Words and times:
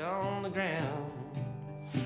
on 0.00 0.42
the 0.42 0.50
ground. 0.50 1.10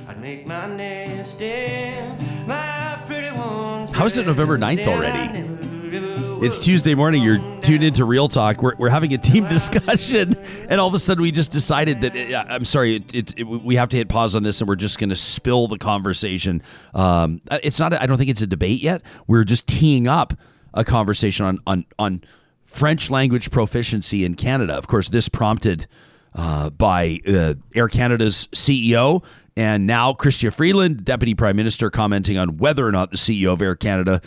I'd 0.09 0.21
make 0.21 0.47
my 0.47 0.67
nest 0.67 1.41
in 1.43 2.17
my 2.47 3.01
pretty 3.05 3.31
ones. 3.37 3.91
How 3.91 4.07
is 4.07 4.17
it 4.17 4.27
November 4.27 4.59
9th 4.59 4.87
already? 4.87 6.47
It's 6.47 6.59
Tuesday 6.59 6.95
morning. 6.95 7.23
You're 7.23 7.39
tuned 7.61 7.85
into 7.85 8.05
Real 8.05 8.29
Talk. 8.29 8.63
We're, 8.63 8.75
we're 8.77 8.89
having 8.89 9.13
a 9.13 9.19
team 9.19 9.47
discussion, 9.49 10.37
and 10.71 10.81
all 10.81 10.89
of 10.89 10.95
a 10.95 10.99
sudden 10.99 11.23
we 11.23 11.31
just 11.31 11.53
decided 11.53 12.01
that 12.01 12.17
uh, 12.17 12.45
I'm 12.49 12.65
sorry, 12.65 12.97
it, 12.97 13.15
it, 13.15 13.35
it- 13.41 13.45
we 13.45 13.77
have 13.77 13.91
to 13.91 13.97
hit 13.99 14.09
pause 14.09 14.35
on 14.35 14.43
this, 14.43 14.61
and 14.61 14.69
we're 14.69 14.77
just 14.77 14.99
going 14.99 15.11
to 15.11 15.17
spill 15.17 15.69
the 15.69 15.79
conversation. 15.79 16.63
Um, 16.95 17.41
it's 17.63 17.79
not. 17.79 17.93
I 17.93 18.07
don't 18.07 18.17
think 18.17 18.31
it's 18.31 18.41
a 18.43 18.47
debate 18.47 18.81
yet. 18.81 19.03
We're 19.27 19.45
just 19.45 19.67
teeing 19.67 20.09
up 20.09 20.33
a 20.73 20.85
conversation 20.85 21.45
on 21.45 21.59
on 21.67 21.85
on 21.99 22.23
French 22.65 23.11
language 23.11 23.51
proficiency 23.51 24.25
in 24.25 24.35
Canada. 24.35 24.73
Of 24.75 24.87
course, 24.87 25.11
this 25.11 25.29
prompted 25.29 25.87
uh, 26.35 26.71
by 26.71 27.21
uh, 27.27 27.55
Air 27.75 27.89
Canada's 27.89 28.49
CEO 28.53 29.25
and 29.57 29.87
now 29.87 30.13
Chrystia 30.13 30.53
Freeland, 30.53 31.05
Deputy 31.05 31.35
Prime 31.35 31.57
Minister, 31.57 31.91
commenting 31.91 32.39
on 32.39 32.57
whether 32.57 32.87
or 32.87 32.93
not 32.93 33.11
the 33.11 33.17
CEO 33.17 33.53
of 33.53 33.61
Air 33.61 33.75
Canada 33.75 34.21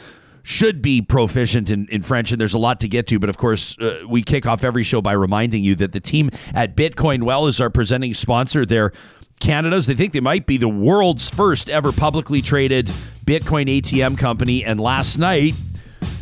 should 0.44 0.82
be 0.82 1.02
proficient 1.02 1.72
in, 1.72 1.88
in 1.88 2.04
French. 2.04 2.32
And 2.32 2.40
there's 2.40 2.54
a 2.54 2.60
lot 2.60 2.80
to 2.82 2.88
get 2.88 3.08
to. 3.08 3.18
But 3.18 3.30
of 3.30 3.38
course, 3.38 3.78
uh, 3.80 4.04
we 4.08 4.22
kick 4.22 4.46
off 4.46 4.64
every 4.64 4.84
show 4.84 5.02
by 5.02 5.14
reminding 5.14 5.64
you 5.64 5.74
that 5.76 5.92
the 5.92 6.00
team 6.00 6.30
at 6.54 6.76
Bitcoin 6.76 7.24
Well 7.24 7.48
is 7.48 7.60
our 7.60 7.72
presenting 7.72 8.14
sponsor. 8.14 8.66
They're 8.66 8.92
Canada's. 9.40 9.88
They 9.88 9.96
think 9.96 10.14
they 10.14 10.20
might 10.20 10.46
be 10.46 10.58
the 10.58 10.70
world's 10.70 11.30
first 11.30 11.70
ever 11.70 11.92
publicly 11.92 12.44
traded 12.44 12.88
Bitcoin 13.26 13.66
ATM 13.66 14.18
company. 14.20 14.64
And 14.64 14.80
last 14.80 15.18
night, 15.18 15.56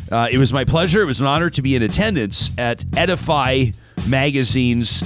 uh, 0.10 0.30
it 0.32 0.38
was 0.38 0.54
my 0.54 0.64
pleasure. 0.64 1.02
It 1.02 1.06
was 1.06 1.20
an 1.20 1.28
honor 1.28 1.50
to 1.50 1.62
be 1.62 1.76
in 1.76 1.84
attendance 1.84 2.50
at 2.58 2.86
Edify 2.96 3.72
Magazine's 4.08 5.04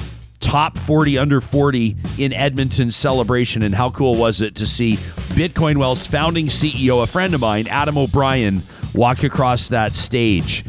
top 0.48 0.78
40 0.78 1.18
under 1.18 1.42
40 1.42 1.98
in 2.18 2.32
Edmonton 2.32 2.90
celebration. 2.90 3.64
And 3.64 3.76
how 3.76 3.90
cool 3.90 4.16
was 4.16 4.40
it 4.40 4.56
to 4.56 4.66
see 4.66 4.96
Bitcoin 5.36 5.76
Well's 5.76 6.08
founding 6.08 6.48
CEO, 6.48 7.04
a 7.04 7.08
friend 7.08 7.34
of 7.34 7.42
mine, 7.42 7.68
Adam 7.68 7.98
O'Brien, 7.98 8.64
walk 8.94 9.24
across 9.24 9.68
that 9.68 9.94
stage? 9.94 10.64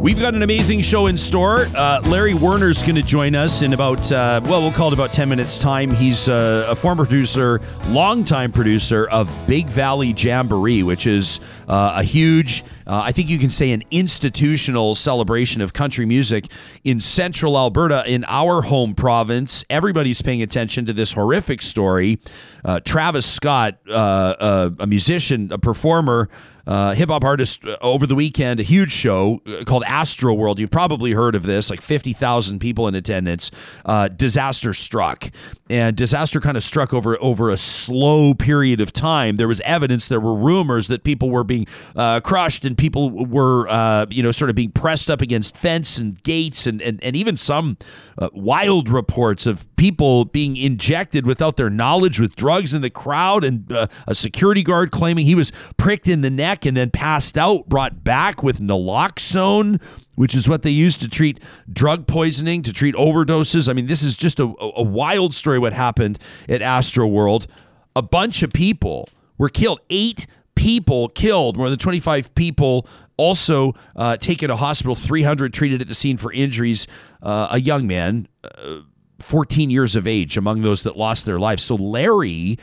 We've 0.00 0.20
got 0.20 0.34
an 0.34 0.42
amazing 0.42 0.82
show 0.82 1.06
in 1.06 1.18
store. 1.18 1.66
Uh, 1.74 2.00
Larry 2.04 2.34
Werner's 2.34 2.82
going 2.82 2.94
to 2.94 3.02
join 3.02 3.34
us 3.34 3.62
in 3.62 3.72
about, 3.72 4.12
uh, 4.12 4.40
well, 4.44 4.62
we'll 4.62 4.70
call 4.70 4.88
it 4.88 4.92
about 4.92 5.12
10 5.12 5.28
minutes' 5.28 5.58
time. 5.58 5.90
He's 5.90 6.28
uh, 6.28 6.66
a 6.68 6.76
former 6.76 7.04
producer, 7.04 7.60
longtime 7.86 8.52
producer 8.52 9.08
of 9.08 9.28
Big 9.48 9.66
Valley 9.68 10.14
Jamboree, 10.16 10.84
which 10.84 11.08
is 11.08 11.40
uh, 11.66 11.94
a 11.96 12.02
huge, 12.04 12.62
uh, 12.86 13.02
I 13.04 13.12
think 13.12 13.28
you 13.28 13.38
can 13.38 13.48
say, 13.48 13.72
an 13.72 13.82
institutional 13.90 14.94
celebration 14.94 15.60
of 15.60 15.72
country 15.72 16.06
music 16.06 16.46
in 16.84 17.00
central 17.00 17.56
Alberta, 17.56 18.04
in 18.06 18.24
our 18.28 18.62
home 18.62 18.94
province. 18.94 19.64
Everybody's 19.68 20.22
paying 20.22 20.42
attention 20.42 20.86
to 20.86 20.92
this 20.92 21.12
horrific 21.12 21.62
story. 21.62 22.18
Uh, 22.64 22.80
Travis 22.80 23.26
Scott, 23.26 23.78
uh, 23.88 23.92
uh, 23.92 24.70
a 24.80 24.86
musician, 24.86 25.52
a 25.52 25.58
performer, 25.58 26.28
uh, 26.66 26.94
hip 26.94 27.10
hop 27.10 27.22
artist 27.22 27.64
uh, 27.64 27.76
over 27.80 28.08
the 28.08 28.16
weekend, 28.16 28.58
a 28.58 28.64
huge 28.64 28.90
show 28.90 29.40
called 29.66 29.84
Astroworld. 29.84 30.58
You've 30.58 30.72
probably 30.72 31.12
heard 31.12 31.36
of 31.36 31.44
this, 31.44 31.70
like 31.70 31.80
50,000 31.80 32.58
people 32.58 32.88
in 32.88 32.96
attendance. 32.96 33.52
Disaster 34.16 34.74
struck. 34.74 35.30
And 35.70 35.96
disaster 35.96 36.40
kind 36.40 36.56
of 36.56 36.64
struck 36.64 36.92
over, 36.92 37.16
over 37.20 37.50
a 37.50 37.56
slow 37.56 38.34
period 38.34 38.80
of 38.80 38.92
time. 38.92 39.36
There 39.36 39.46
was 39.46 39.60
evidence, 39.60 40.08
there 40.08 40.20
were 40.20 40.34
rumors 40.34 40.88
that 40.88 41.04
people 41.04 41.30
were 41.30 41.44
being 41.44 41.66
crushed 41.94 42.64
and 42.64 42.75
people 42.76 43.10
were, 43.10 43.68
uh, 43.68 44.06
you 44.10 44.22
know, 44.22 44.32
sort 44.32 44.50
of 44.50 44.56
being 44.56 44.70
pressed 44.70 45.10
up 45.10 45.20
against 45.20 45.56
fence 45.56 45.98
and 45.98 46.22
gates 46.22 46.66
and, 46.66 46.80
and, 46.82 47.02
and 47.02 47.16
even 47.16 47.36
some 47.36 47.76
uh, 48.18 48.28
wild 48.32 48.88
reports 48.88 49.46
of 49.46 49.66
people 49.76 50.24
being 50.24 50.56
injected 50.56 51.26
without 51.26 51.56
their 51.56 51.70
knowledge 51.70 52.20
with 52.20 52.36
drugs 52.36 52.74
in 52.74 52.82
the 52.82 52.90
crowd 52.90 53.44
and 53.44 53.70
uh, 53.72 53.86
a 54.06 54.14
security 54.14 54.62
guard 54.62 54.90
claiming 54.90 55.26
he 55.26 55.34
was 55.34 55.52
pricked 55.76 56.08
in 56.08 56.22
the 56.22 56.30
neck 56.30 56.64
and 56.64 56.76
then 56.76 56.90
passed 56.90 57.36
out, 57.36 57.68
brought 57.68 58.04
back 58.04 58.42
with 58.42 58.60
naloxone, 58.60 59.80
which 60.14 60.34
is 60.34 60.48
what 60.48 60.62
they 60.62 60.70
use 60.70 60.96
to 60.96 61.08
treat 61.08 61.40
drug 61.70 62.06
poisoning, 62.06 62.62
to 62.62 62.72
treat 62.72 62.94
overdoses. 62.94 63.68
I 63.68 63.72
mean, 63.72 63.86
this 63.86 64.02
is 64.02 64.16
just 64.16 64.40
a, 64.40 64.52
a 64.60 64.82
wild 64.82 65.34
story 65.34 65.58
what 65.58 65.72
happened 65.72 66.18
at 66.48 66.60
Astroworld. 66.60 67.46
A 67.94 68.02
bunch 68.02 68.42
of 68.42 68.52
people 68.52 69.08
were 69.38 69.48
killed. 69.48 69.80
Eight 69.90 70.26
people 70.56 71.08
killed, 71.08 71.56
more 71.56 71.70
than 71.70 71.78
25 71.78 72.34
people 72.34 72.88
also 73.16 73.74
uh, 73.94 74.16
taken 74.16 74.48
to 74.48 74.56
hospital, 74.56 74.94
300 74.94 75.54
treated 75.54 75.80
at 75.80 75.88
the 75.88 75.94
scene 75.94 76.16
for 76.16 76.32
injuries. 76.32 76.86
Uh, 77.22 77.48
a 77.50 77.60
young 77.60 77.86
man, 77.86 78.26
uh, 78.42 78.80
14 79.20 79.70
years 79.70 79.94
of 79.94 80.06
age, 80.06 80.36
among 80.36 80.62
those 80.62 80.82
that 80.82 80.96
lost 80.96 81.24
their 81.24 81.38
lives. 81.38 81.62
So 81.62 81.76
Larry 81.76 82.58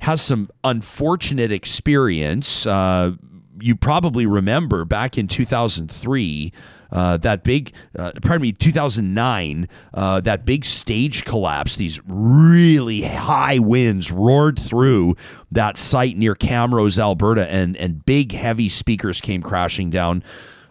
has 0.00 0.20
some 0.22 0.50
unfortunate 0.62 1.52
experience. 1.52 2.66
Uh, 2.66 3.12
you 3.60 3.76
probably 3.76 4.26
remember 4.26 4.84
back 4.84 5.16
in 5.16 5.28
2003. 5.28 6.52
Uh, 6.90 7.16
that 7.18 7.42
big, 7.42 7.72
uh, 7.98 8.12
pardon 8.22 8.42
me, 8.42 8.52
2009, 8.52 9.68
uh, 9.92 10.20
that 10.20 10.44
big 10.44 10.64
stage 10.64 11.24
collapse. 11.24 11.76
These 11.76 12.00
really 12.06 13.02
high 13.02 13.58
winds 13.58 14.10
roared 14.10 14.58
through 14.58 15.16
that 15.50 15.76
site 15.76 16.16
near 16.16 16.34
Camrose, 16.34 16.98
Alberta, 16.98 17.50
and 17.50 17.76
and 17.76 18.04
big 18.04 18.32
heavy 18.32 18.68
speakers 18.68 19.20
came 19.20 19.42
crashing 19.42 19.90
down. 19.90 20.22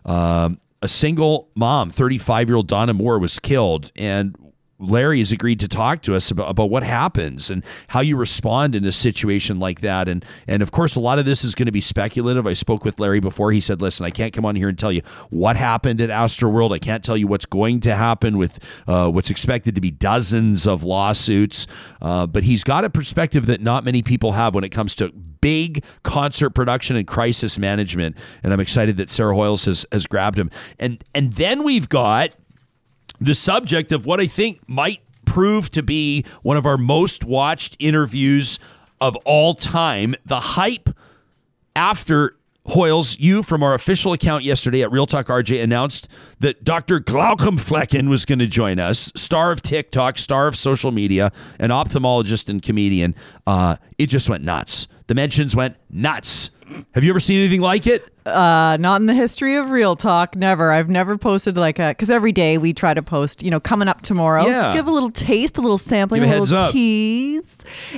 Um, 0.05 0.59
a 0.81 0.87
single 0.87 1.49
mom, 1.55 1.89
35 1.89 2.49
year 2.49 2.57
old 2.57 2.67
Donna 2.67 2.93
Moore, 2.93 3.17
was 3.17 3.39
killed, 3.39 3.91
and 3.95 4.35
Larry 4.83 5.19
has 5.19 5.31
agreed 5.31 5.59
to 5.61 5.67
talk 5.67 6.01
to 6.03 6.15
us 6.15 6.29
about, 6.31 6.49
about 6.49 6.69
what 6.69 6.83
happens 6.83 7.49
and 7.49 7.63
how 7.89 8.01
you 8.01 8.17
respond 8.17 8.75
in 8.75 8.83
a 8.85 8.91
situation 8.91 9.59
like 9.59 9.81
that. 9.81 10.07
And 10.07 10.25
and 10.47 10.61
of 10.61 10.71
course, 10.71 10.95
a 10.95 10.99
lot 10.99 11.19
of 11.19 11.25
this 11.25 11.43
is 11.43 11.55
going 11.55 11.65
to 11.67 11.71
be 11.71 11.81
speculative. 11.81 12.45
I 12.45 12.53
spoke 12.53 12.83
with 12.85 12.99
Larry 12.99 13.19
before. 13.19 13.51
He 13.51 13.61
said, 13.61 13.81
"Listen, 13.81 14.05
I 14.05 14.09
can't 14.09 14.33
come 14.33 14.45
on 14.45 14.55
here 14.55 14.69
and 14.69 14.77
tell 14.77 14.91
you 14.91 15.01
what 15.29 15.55
happened 15.55 16.01
at 16.01 16.09
Astroworld. 16.09 16.73
I 16.73 16.79
can't 16.79 17.03
tell 17.03 17.17
you 17.17 17.27
what's 17.27 17.45
going 17.45 17.79
to 17.81 17.95
happen 17.95 18.37
with 18.37 18.59
uh, 18.87 19.09
what's 19.09 19.29
expected 19.29 19.75
to 19.75 19.81
be 19.81 19.91
dozens 19.91 20.67
of 20.67 20.83
lawsuits." 20.83 21.67
Uh, 22.01 22.27
but 22.27 22.43
he's 22.43 22.63
got 22.63 22.83
a 22.83 22.89
perspective 22.89 23.45
that 23.47 23.61
not 23.61 23.83
many 23.83 24.01
people 24.01 24.33
have 24.33 24.53
when 24.53 24.63
it 24.63 24.69
comes 24.69 24.95
to 24.95 25.11
big 25.43 25.83
concert 26.03 26.51
production 26.51 26.95
and 26.95 27.05
crisis 27.05 27.59
management. 27.59 28.17
And 28.43 28.53
I'm 28.53 28.61
excited 28.61 28.95
that 28.95 29.09
Sarah 29.09 29.35
Hoyles 29.35 29.65
has 29.65 29.85
has 29.91 30.07
grabbed 30.07 30.39
him. 30.39 30.49
And 30.79 31.03
and 31.13 31.33
then 31.33 31.63
we've 31.63 31.89
got 31.89 32.31
the 33.25 33.35
subject 33.35 33.91
of 33.91 34.05
what 34.05 34.19
I 34.19 34.27
think 34.27 34.59
might 34.67 35.01
prove 35.25 35.71
to 35.71 35.83
be 35.83 36.25
one 36.41 36.57
of 36.57 36.65
our 36.65 36.77
most 36.77 37.23
watched 37.23 37.75
interviews 37.79 38.59
of 38.99 39.15
all 39.25 39.53
time. 39.53 40.15
The 40.25 40.39
hype 40.39 40.89
after 41.75 42.35
Hoyles, 42.67 43.17
you 43.19 43.43
from 43.43 43.61
our 43.61 43.73
official 43.73 44.13
account 44.13 44.45
yesterday 44.45 44.83
at 44.83 44.91
Real 44.91 45.05
Talk 45.05 45.27
RJ 45.27 45.61
announced 45.61 46.07
that 46.39 46.63
Dr. 46.63 46.99
Glaucomflecken 46.99 48.09
was 48.09 48.23
going 48.23 48.39
to 48.39 48.47
join 48.47 48.79
us, 48.79 49.11
star 49.15 49.51
of 49.51 49.61
TikTok, 49.61 50.17
star 50.17 50.47
of 50.47 50.55
social 50.55 50.91
media, 50.91 51.31
an 51.59 51.71
ophthalmologist 51.71 52.47
and 52.47 52.61
comedian. 52.61 53.15
Uh, 53.45 53.75
it 53.97 54.07
just 54.07 54.29
went 54.29 54.45
nuts. 54.45 54.87
The 55.07 55.15
mentions 55.15 55.55
went 55.57 55.75
nuts. 55.89 56.51
Have 56.93 57.03
you 57.03 57.09
ever 57.09 57.19
seen 57.19 57.39
anything 57.39 57.61
like 57.61 57.87
it? 57.87 58.07
Uh, 58.25 58.77
not 58.79 59.01
in 59.01 59.07
the 59.07 59.13
history 59.13 59.55
of 59.57 59.69
Real 59.69 59.95
Talk. 59.97 60.35
Never. 60.35 60.71
I've 60.71 60.89
never 60.89 61.17
posted 61.17 61.57
like 61.57 61.77
a 61.77 61.89
because 61.89 62.09
every 62.09 62.31
day 62.31 62.57
we 62.57 62.71
try 62.71 62.93
to 62.93 63.01
post. 63.01 63.43
You 63.43 63.51
know, 63.51 63.59
coming 63.59 63.87
up 63.89 64.01
tomorrow. 64.01 64.45
Yeah. 64.45 64.73
Give 64.73 64.87
a 64.87 64.91
little 64.91 65.11
taste, 65.11 65.57
a 65.57 65.61
little 65.61 65.77
sampling, 65.77 66.21
Give 66.21 66.31
a 66.31 66.37
a, 66.37 66.39
little 66.39 66.57
up. 66.57 66.71
tease. 66.71 67.57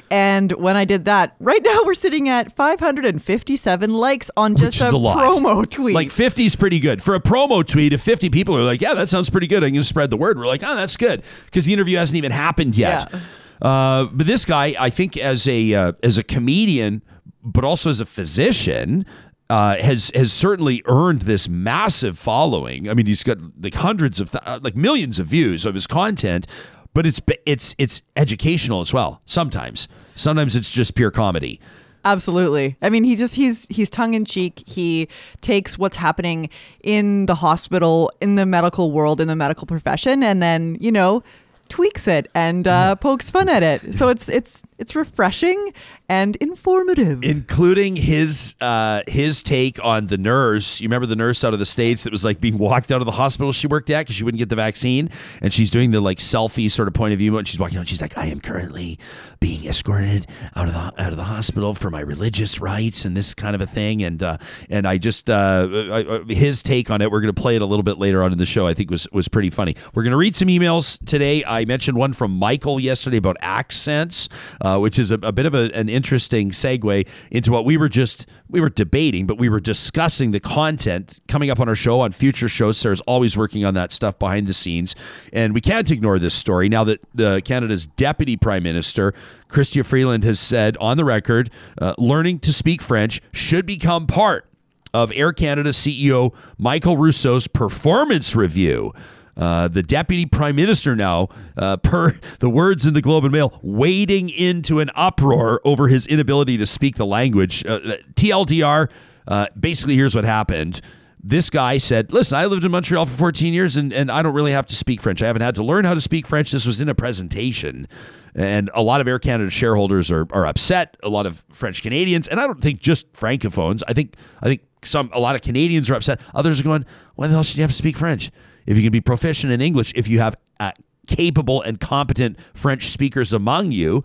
And 0.09 0.51
when 0.53 0.75
I 0.75 0.85
did 0.85 1.05
that, 1.05 1.35
right 1.39 1.61
now 1.63 1.79
we're 1.85 1.93
sitting 1.93 2.27
at 2.27 2.55
557 2.55 3.93
likes 3.93 4.31
on 4.35 4.55
just 4.55 4.81
a, 4.81 4.87
a 4.87 4.89
promo 4.89 5.69
tweet. 5.69 5.93
Like 5.93 6.09
50 6.11 6.45
is 6.45 6.55
pretty 6.55 6.79
good. 6.79 7.03
For 7.03 7.13
a 7.13 7.19
promo 7.19 7.65
tweet, 7.65 7.93
if 7.93 8.01
50 8.01 8.29
people 8.29 8.57
are 8.57 8.63
like, 8.63 8.81
yeah, 8.81 8.93
that 8.95 9.09
sounds 9.09 9.29
pretty 9.29 9.47
good, 9.47 9.63
I'm 9.63 9.71
going 9.71 9.75
to 9.75 9.83
spread 9.83 10.09
the 10.09 10.17
word. 10.17 10.37
We're 10.39 10.47
like, 10.47 10.63
oh, 10.63 10.75
that's 10.75 10.97
good. 10.97 11.23
Because 11.45 11.65
the 11.65 11.73
interview 11.73 11.97
hasn't 11.97 12.17
even 12.17 12.31
happened 12.31 12.75
yet. 12.75 13.07
Yeah. 13.11 13.19
Uh, 13.61 14.05
but 14.11 14.25
this 14.27 14.43
guy, 14.43 14.75
I 14.77 14.89
think, 14.89 15.17
as 15.17 15.47
a 15.47 15.73
uh, 15.73 15.91
as 16.03 16.17
a 16.17 16.23
comedian, 16.23 17.01
but 17.45 17.63
also 17.63 17.89
as 17.89 17.99
a 17.99 18.05
physician, 18.05 19.05
uh, 19.49 19.77
has 19.77 20.11
has 20.15 20.33
certainly 20.33 20.81
earned 20.85 21.23
this 21.23 21.47
massive 21.47 22.17
following. 22.17 22.89
I 22.89 22.93
mean, 22.93 23.05
he's 23.05 23.23
got 23.23 23.37
like 23.61 23.75
hundreds 23.75 24.19
of 24.19 24.31
th- 24.31 24.43
uh, 24.45 24.59
like 24.61 24.75
millions 24.75 25.19
of 25.19 25.27
views 25.27 25.65
of 25.65 25.75
his 25.75 25.87
content, 25.87 26.47
but 26.93 27.05
it's 27.05 27.21
it's 27.45 27.75
it's 27.77 28.01
educational 28.15 28.81
as 28.81 28.91
well. 28.91 29.21
Sometimes, 29.25 29.87
sometimes 30.15 30.55
it's 30.55 30.71
just 30.71 30.95
pure 30.95 31.11
comedy. 31.11 31.59
Absolutely. 32.05 32.77
I 32.83 32.89
mean, 32.89 33.03
he 33.03 33.15
just 33.15 33.35
he's 33.35 33.65
he's 33.67 33.89
tongue 33.89 34.13
in 34.13 34.25
cheek. 34.25 34.63
He 34.67 35.07
takes 35.41 35.77
what's 35.77 35.97
happening 35.97 36.49
in 36.83 37.25
the 37.25 37.35
hospital, 37.35 38.11
in 38.21 38.35
the 38.35 38.45
medical 38.45 38.91
world, 38.91 39.21
in 39.21 39.27
the 39.27 39.35
medical 39.35 39.67
profession, 39.67 40.23
and 40.23 40.41
then 40.41 40.77
you 40.79 40.91
know 40.91 41.23
tweaks 41.67 42.07
it 42.07 42.29
and 42.35 42.67
uh, 42.67 42.95
pokes 42.95 43.29
fun 43.29 43.49
at 43.49 43.63
it. 43.63 43.93
So 43.93 44.09
it's 44.09 44.29
it's 44.29 44.63
it's 44.77 44.95
refreshing 44.95 45.73
and 46.07 46.35
informative. 46.37 47.23
including 47.23 47.95
his 47.95 48.55
uh, 48.61 49.01
his 49.07 49.41
take 49.41 49.83
on 49.83 50.07
the 50.07 50.17
nurse. 50.17 50.79
You 50.79 50.87
remember 50.87 51.05
the 51.05 51.15
nurse 51.15 51.43
out 51.43 51.53
of 51.53 51.59
the 51.59 51.65
states 51.65 52.03
that 52.03 52.11
was 52.11 52.23
like 52.23 52.39
being 52.39 52.57
walked 52.57 52.91
out 52.91 53.01
of 53.01 53.05
the 53.05 53.11
hospital 53.13 53.51
she 53.51 53.67
worked 53.67 53.89
at 53.89 54.01
because 54.01 54.15
she 54.15 54.23
wouldn't 54.23 54.39
get 54.39 54.49
the 54.49 54.55
vaccine, 54.55 55.09
and 55.41 55.51
she's 55.53 55.69
doing 55.69 55.91
the 55.91 56.01
like 56.01 56.19
selfie 56.19 56.69
sort 56.69 56.87
of 56.87 56.93
point 56.93 57.13
of 57.13 57.19
view. 57.19 57.37
And 57.37 57.47
she's 57.47 57.59
walking 57.59 57.77
out. 57.77 57.87
She's 57.87 58.01
like, 58.01 58.17
"I 58.17 58.27
am 58.27 58.39
currently 58.39 58.99
being 59.39 59.65
escorted 59.65 60.27
out 60.55 60.67
of 60.67 60.73
the 60.73 60.79
out 61.01 61.11
of 61.11 61.17
the 61.17 61.25
hospital 61.25 61.73
for 61.73 61.89
my 61.89 62.01
religious 62.01 62.59
rights 62.59 63.05
and 63.05 63.15
this 63.15 63.33
kind 63.33 63.55
of 63.55 63.61
a 63.61 63.67
thing." 63.67 64.03
And 64.03 64.21
uh, 64.21 64.37
and 64.69 64.87
I 64.87 64.97
just 64.97 65.29
uh, 65.29 66.23
his 66.27 66.61
take 66.61 66.89
on 66.89 67.01
it. 67.01 67.11
We're 67.11 67.21
going 67.21 67.33
to 67.33 67.41
play 67.41 67.55
it 67.55 67.61
a 67.61 67.65
little 67.65 67.83
bit 67.83 67.97
later 67.97 68.23
on 68.23 68.31
in 68.31 68.37
the 68.37 68.45
show. 68.45 68.67
I 68.67 68.73
think 68.73 68.91
was 68.91 69.07
was 69.11 69.27
pretty 69.27 69.49
funny. 69.49 69.75
We're 69.93 70.03
going 70.03 70.11
to 70.11 70.17
read 70.17 70.35
some 70.35 70.47
emails 70.47 71.03
today. 71.05 71.43
I 71.45 71.65
mentioned 71.65 71.97
one 71.97 72.13
from 72.13 72.31
Michael 72.31 72.79
yesterday 72.79 73.17
about 73.17 73.37
accents, 73.41 74.29
uh, 74.61 74.77
which 74.77 74.99
is 74.99 75.11
a, 75.11 75.15
a 75.15 75.31
bit 75.31 75.45
of 75.45 75.53
a, 75.53 75.71
an 75.73 75.89
interesting 75.95 76.51
segue 76.51 77.07
into 77.31 77.51
what 77.51 77.65
we 77.65 77.77
were 77.77 77.89
just 77.89 78.27
we 78.49 78.61
were 78.61 78.69
debating, 78.69 79.25
but 79.25 79.37
we 79.37 79.49
were 79.49 79.59
discussing 79.59 80.31
the 80.31 80.39
content 80.39 81.19
coming 81.27 81.49
up 81.49 81.59
on 81.59 81.67
our 81.67 81.75
show 81.75 82.01
on 82.01 82.11
future 82.11 82.49
shows. 82.49 82.77
Sarah's 82.77 83.01
always 83.01 83.35
working 83.35 83.65
on 83.65 83.73
that 83.73 83.91
stuff 83.91 84.19
behind 84.19 84.47
the 84.47 84.53
scenes, 84.53 84.95
and 85.33 85.53
we 85.53 85.61
can't 85.61 85.89
ignore 85.89 86.19
this 86.19 86.33
story 86.33 86.69
now 86.69 86.83
that 86.83 86.99
the 87.13 87.41
Canada's 87.43 87.87
deputy 87.87 88.37
prime 88.37 88.63
minister. 88.63 89.13
Chrystia 89.47 89.85
Freeland 89.85 90.23
has 90.23 90.39
said 90.39 90.75
on 90.77 90.97
the 90.97 91.05
record, 91.05 91.49
uh, 91.79 91.93
learning 91.97 92.39
to 92.39 92.51
speak 92.51 92.81
French 92.81 93.21
should 93.31 93.65
become 93.65 94.05
part 94.07 94.47
of 94.93 95.11
Air 95.13 95.33
Canada 95.33 95.71
CEO 95.71 96.33
Michael 96.57 96.97
Rousseau's 96.97 97.47
performance 97.47 98.35
review. 98.35 98.93
Uh, 99.37 99.67
the 99.67 99.83
deputy 99.83 100.25
prime 100.25 100.55
minister 100.55 100.95
now, 100.95 101.27
uh, 101.57 101.77
per 101.77 102.11
the 102.39 102.49
words 102.49 102.85
in 102.85 102.93
the 102.93 103.01
Globe 103.01 103.25
and 103.25 103.33
Mail, 103.33 103.59
wading 103.61 104.29
into 104.29 104.79
an 104.79 104.89
uproar 104.95 105.61
over 105.65 105.87
his 105.87 106.07
inability 106.07 106.57
to 106.57 106.65
speak 106.65 106.95
the 106.95 107.05
language. 107.05 107.65
Uh, 107.65 107.97
TLDR, 108.13 108.89
uh, 109.27 109.47
basically, 109.59 109.95
here's 109.95 110.15
what 110.15 110.23
happened. 110.25 110.81
This 111.21 111.49
guy 111.49 111.79
said, 111.79 112.13
Listen, 112.13 112.37
I 112.37 112.45
lived 112.45 112.65
in 112.65 112.71
Montreal 112.71 113.07
for 113.07 113.17
14 113.17 113.53
years 113.53 113.77
and, 113.77 113.91
and 113.91 114.11
I 114.11 114.21
don't 114.21 114.35
really 114.35 114.51
have 114.51 114.67
to 114.67 114.75
speak 114.75 115.01
French. 115.01 115.23
I 115.23 115.27
haven't 115.27 115.41
had 115.41 115.55
to 115.55 115.63
learn 115.63 115.83
how 115.83 115.95
to 115.95 116.01
speak 116.01 116.27
French. 116.27 116.51
This 116.51 116.67
was 116.67 116.79
in 116.79 116.87
a 116.87 116.93
presentation. 116.93 117.87
And 118.35 118.69
a 118.75 118.83
lot 118.83 119.01
of 119.01 119.07
Air 119.07 119.17
Canada 119.17 119.49
shareholders 119.49 120.11
are, 120.11 120.27
are 120.31 120.45
upset, 120.45 120.97
a 121.01 121.09
lot 121.09 121.25
of 121.25 121.43
French 121.51 121.81
Canadians, 121.81 122.27
and 122.27 122.39
I 122.39 122.43
don't 122.43 122.61
think 122.61 122.81
just 122.81 123.11
francophones. 123.13 123.81
I 123.87 123.93
think 123.93 124.15
I 124.41 124.45
think 124.45 124.61
some 124.83 125.09
a 125.13 125.19
lot 125.19 125.35
of 125.35 125.41
Canadians 125.41 125.89
are 125.89 125.95
upset. 125.95 126.19
Others 126.33 126.59
are 126.59 126.63
going, 126.63 126.85
why 127.15 127.27
the 127.27 127.33
hell 127.33 127.43
should 127.43 127.57
you 127.57 127.63
have 127.63 127.71
to 127.71 127.77
speak 127.77 127.95
French? 127.97 128.29
If 128.65 128.77
you 128.77 128.83
can 128.83 128.91
be 128.91 129.01
proficient 129.01 129.51
in 129.53 129.61
English, 129.61 129.91
if 129.95 130.07
you 130.07 130.19
have 130.19 130.35
uh, 130.59 130.71
capable 131.07 131.61
and 131.61 131.79
competent 131.79 132.37
French 132.53 132.87
speakers 132.87 133.31
among 133.33 133.71
you, 133.71 134.03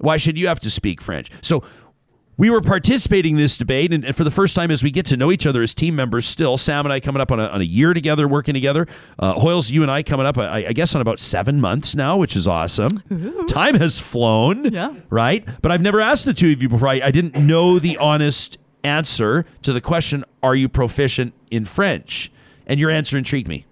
why 0.00 0.16
should 0.16 0.38
you 0.38 0.48
have 0.48 0.60
to 0.60 0.70
speak 0.70 1.00
French? 1.00 1.30
So 1.42 1.62
we 2.36 2.48
were 2.48 2.62
participating 2.62 3.32
in 3.32 3.36
this 3.36 3.58
debate, 3.58 3.92
and, 3.92 4.02
and 4.02 4.16
for 4.16 4.24
the 4.24 4.30
first 4.30 4.56
time, 4.56 4.70
as 4.70 4.82
we 4.82 4.90
get 4.90 5.04
to 5.06 5.16
know 5.18 5.30
each 5.30 5.46
other 5.46 5.60
as 5.62 5.74
team 5.74 5.94
members, 5.94 6.24
still 6.24 6.56
Sam 6.56 6.86
and 6.86 6.92
I 6.92 6.98
coming 6.98 7.20
up 7.20 7.30
on 7.30 7.38
a, 7.38 7.46
on 7.48 7.60
a 7.60 7.64
year 7.64 7.92
together, 7.92 8.26
working 8.26 8.54
together. 8.54 8.86
Uh, 9.18 9.34
Hoyles, 9.34 9.70
you 9.70 9.82
and 9.82 9.90
I 9.90 10.02
coming 10.02 10.24
up, 10.24 10.38
I, 10.38 10.66
I 10.68 10.72
guess, 10.72 10.94
on 10.94 11.02
about 11.02 11.18
seven 11.18 11.60
months 11.60 11.94
now, 11.94 12.16
which 12.16 12.34
is 12.36 12.46
awesome. 12.46 13.02
Time 13.46 13.74
has 13.74 13.98
flown, 13.98 14.72
Yeah. 14.72 14.94
right? 15.10 15.46
But 15.60 15.70
I've 15.70 15.82
never 15.82 16.00
asked 16.00 16.24
the 16.24 16.32
two 16.32 16.50
of 16.52 16.62
you 16.62 16.70
before. 16.70 16.88
I, 16.88 17.00
I 17.04 17.10
didn't 17.10 17.36
know 17.36 17.78
the 17.78 17.98
honest 17.98 18.56
answer 18.84 19.44
to 19.60 19.74
the 19.74 19.82
question: 19.82 20.24
Are 20.42 20.54
you 20.54 20.70
proficient 20.70 21.34
in 21.50 21.66
French? 21.66 22.32
And 22.66 22.80
your 22.80 22.88
answer 22.90 23.18
intrigued 23.18 23.48
me. 23.48 23.66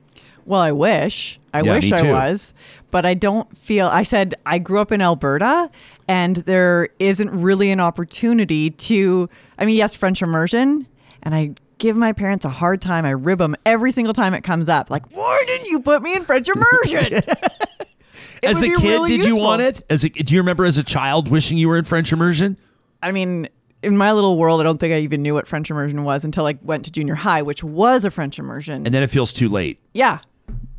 Well, 0.48 0.62
I 0.62 0.72
wish. 0.72 1.38
I 1.52 1.60
Yeah, 1.60 1.74
wish 1.74 1.92
I 1.92 2.10
was, 2.10 2.54
but 2.90 3.04
I 3.04 3.12
don't 3.12 3.54
feel. 3.56 3.86
I 3.86 4.02
said 4.02 4.34
I 4.46 4.58
grew 4.58 4.80
up 4.80 4.90
in 4.90 5.02
Alberta, 5.02 5.70
and 6.08 6.36
there 6.36 6.88
isn't 6.98 7.28
really 7.30 7.70
an 7.70 7.80
opportunity 7.80 8.70
to. 8.70 9.28
I 9.58 9.66
mean, 9.66 9.76
yes, 9.76 9.94
French 9.94 10.22
immersion, 10.22 10.86
and 11.22 11.34
I 11.34 11.50
give 11.76 11.96
my 11.96 12.14
parents 12.14 12.46
a 12.46 12.48
hard 12.48 12.80
time. 12.80 13.04
I 13.04 13.10
rib 13.10 13.40
them 13.40 13.56
every 13.66 13.90
single 13.90 14.14
time 14.14 14.32
it 14.32 14.42
comes 14.42 14.70
up. 14.70 14.88
Like, 14.88 15.10
why 15.10 15.44
didn't 15.46 15.68
you 15.68 15.80
put 15.80 16.00
me 16.02 16.14
in 16.14 16.24
French 16.24 16.48
immersion? 16.48 17.20
As 18.42 18.62
a 18.62 18.68
kid, 18.68 18.82
really 18.82 19.18
did 19.18 19.26
you 19.26 19.36
want 19.36 19.60
it? 19.60 19.82
As 19.90 20.02
a, 20.04 20.08
do 20.08 20.32
you 20.32 20.40
remember 20.40 20.64
as 20.64 20.78
a 20.78 20.84
child 20.84 21.28
wishing 21.28 21.58
you 21.58 21.68
were 21.68 21.76
in 21.76 21.84
French 21.84 22.12
immersion? 22.12 22.56
I 23.02 23.12
mean, 23.12 23.48
in 23.82 23.96
my 23.96 24.12
little 24.12 24.38
world, 24.38 24.60
I 24.60 24.64
don't 24.64 24.78
think 24.78 24.94
I 24.94 25.00
even 25.00 25.22
knew 25.22 25.34
what 25.34 25.46
French 25.46 25.70
immersion 25.70 26.04
was 26.04 26.24
until 26.24 26.46
I 26.46 26.56
went 26.62 26.84
to 26.84 26.92
junior 26.92 27.16
high, 27.16 27.42
which 27.42 27.62
was 27.64 28.04
a 28.04 28.10
French 28.10 28.38
immersion. 28.38 28.86
And 28.86 28.94
then 28.94 29.02
it 29.02 29.10
feels 29.10 29.32
too 29.32 29.48
late 29.48 29.80
yeah, 29.92 30.20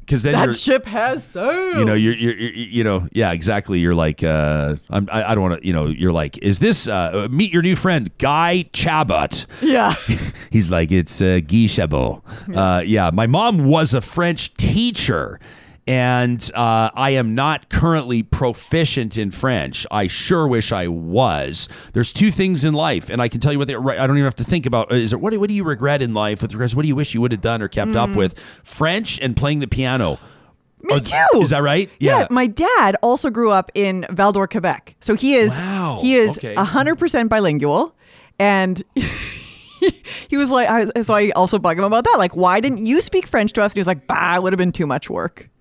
because 0.09 0.23
then 0.23 0.33
that 0.33 0.55
ship 0.55 0.85
has 0.85 1.23
sailed. 1.23 1.77
you 1.77 1.85
know 1.85 1.93
you're, 1.93 2.15
you're, 2.15 2.35
you're 2.35 2.51
you 2.51 2.83
know 2.83 3.07
yeah 3.11 3.31
exactly. 3.31 3.77
You're 3.79 3.93
like 3.93 4.23
uh 4.23 4.75
I'm, 4.89 5.07
I, 5.11 5.23
I 5.31 5.35
don't 5.35 5.43
want 5.43 5.61
to 5.61 5.67
you 5.67 5.71
know 5.71 5.85
you're 5.85 6.11
like 6.11 6.39
is 6.39 6.57
this 6.57 6.87
uh 6.87 7.27
meet 7.29 7.53
your 7.53 7.61
new 7.61 7.75
friend 7.75 8.09
Guy 8.17 8.65
Chabot? 8.73 9.45
Yeah. 9.61 9.93
he's 10.49 10.71
like 10.71 10.91
it's 10.91 11.21
uh, 11.21 11.41
Guy 11.47 11.67
Chabot. 11.67 12.23
Uh 12.53 12.81
yeah 12.83 13.11
my 13.13 13.27
mom 13.27 13.65
was 13.65 13.93
a 13.93 14.01
French 14.01 14.55
teacher 14.55 15.39
and 15.89 16.51
uh, 16.53 16.91
I 16.93 17.09
am 17.11 17.33
not 17.33 17.67
currently 17.69 18.21
proficient 18.21 19.17
in 19.17 19.31
French. 19.31 19.87
I 19.89 20.05
sure 20.05 20.47
wish 20.47 20.71
I 20.71 20.87
was. 20.87 21.67
There's 21.93 22.13
two 22.13 22.29
things 22.29 22.63
in 22.63 22.75
life, 22.75 23.09
and 23.09 23.19
I 23.21 23.27
can 23.27 23.39
tell 23.39 23.51
you 23.51 23.57
what 23.57 23.67
they. 23.67 23.73
Are. 23.73 23.89
I 23.89 24.05
don't 24.05 24.15
even 24.15 24.23
have 24.25 24.35
to 24.35 24.43
think 24.43 24.67
about. 24.67 24.91
Is 24.93 25.11
it 25.13 25.19
what? 25.19 25.31
do- 25.31 25.39
What 25.39 25.49
do 25.49 25.55
you 25.55 25.63
regret 25.63 26.03
in 26.03 26.13
life 26.13 26.43
with 26.43 26.53
regards? 26.53 26.75
What 26.75 26.83
do 26.83 26.87
you 26.87 26.95
wish 26.95 27.15
you 27.15 27.21
would 27.21 27.31
have 27.31 27.41
done 27.41 27.61
or 27.63 27.67
kept 27.67 27.95
up 27.95 28.11
with? 28.11 28.37
French 28.63 29.19
and 29.19 29.35
playing 29.35 29.59
the 29.59 29.67
piano. 29.67 30.19
Me 30.83 30.95
Or- 30.95 30.99
too. 30.99 31.41
Is 31.41 31.49
that 31.49 31.63
right? 31.63 31.89
Yeah. 31.97 32.27
my 32.29 32.45
dad 32.45 32.95
also 33.01 33.31
grew 33.31 33.49
up 33.51 33.71
in 33.73 34.05
Val 34.11 34.31
d'Or, 34.31 34.47
Quebec. 34.47 34.95
So 35.01 35.15
he 35.15 35.33
is 35.35 35.57
Wow. 35.57 35.97
he 36.01 36.15
is 36.15 36.37
Okay. 36.37 36.53
a 36.55 36.63
hundred 36.63 36.97
percent 36.97 37.29
bilingual, 37.29 37.95
and 38.37 38.81
he 40.29 40.37
was 40.37 40.51
like, 40.51 40.69
I, 40.69 41.01
so 41.01 41.13
I 41.13 41.29
also 41.31 41.59
bug 41.59 41.77
him 41.77 41.83
about 41.83 42.03
that. 42.05 42.15
Like, 42.17 42.35
why 42.35 42.59
didn't 42.59 42.85
you 42.85 43.01
speak 43.01 43.27
French 43.27 43.53
to 43.53 43.61
us? 43.61 43.71
And 43.71 43.77
he 43.77 43.79
was 43.79 43.87
like, 43.87 44.07
Bah, 44.07 44.35
it 44.37 44.43
would 44.43 44.53
have 44.53 44.57
been 44.57 44.71
too 44.71 44.87
much 44.87 45.09
work. 45.09 45.49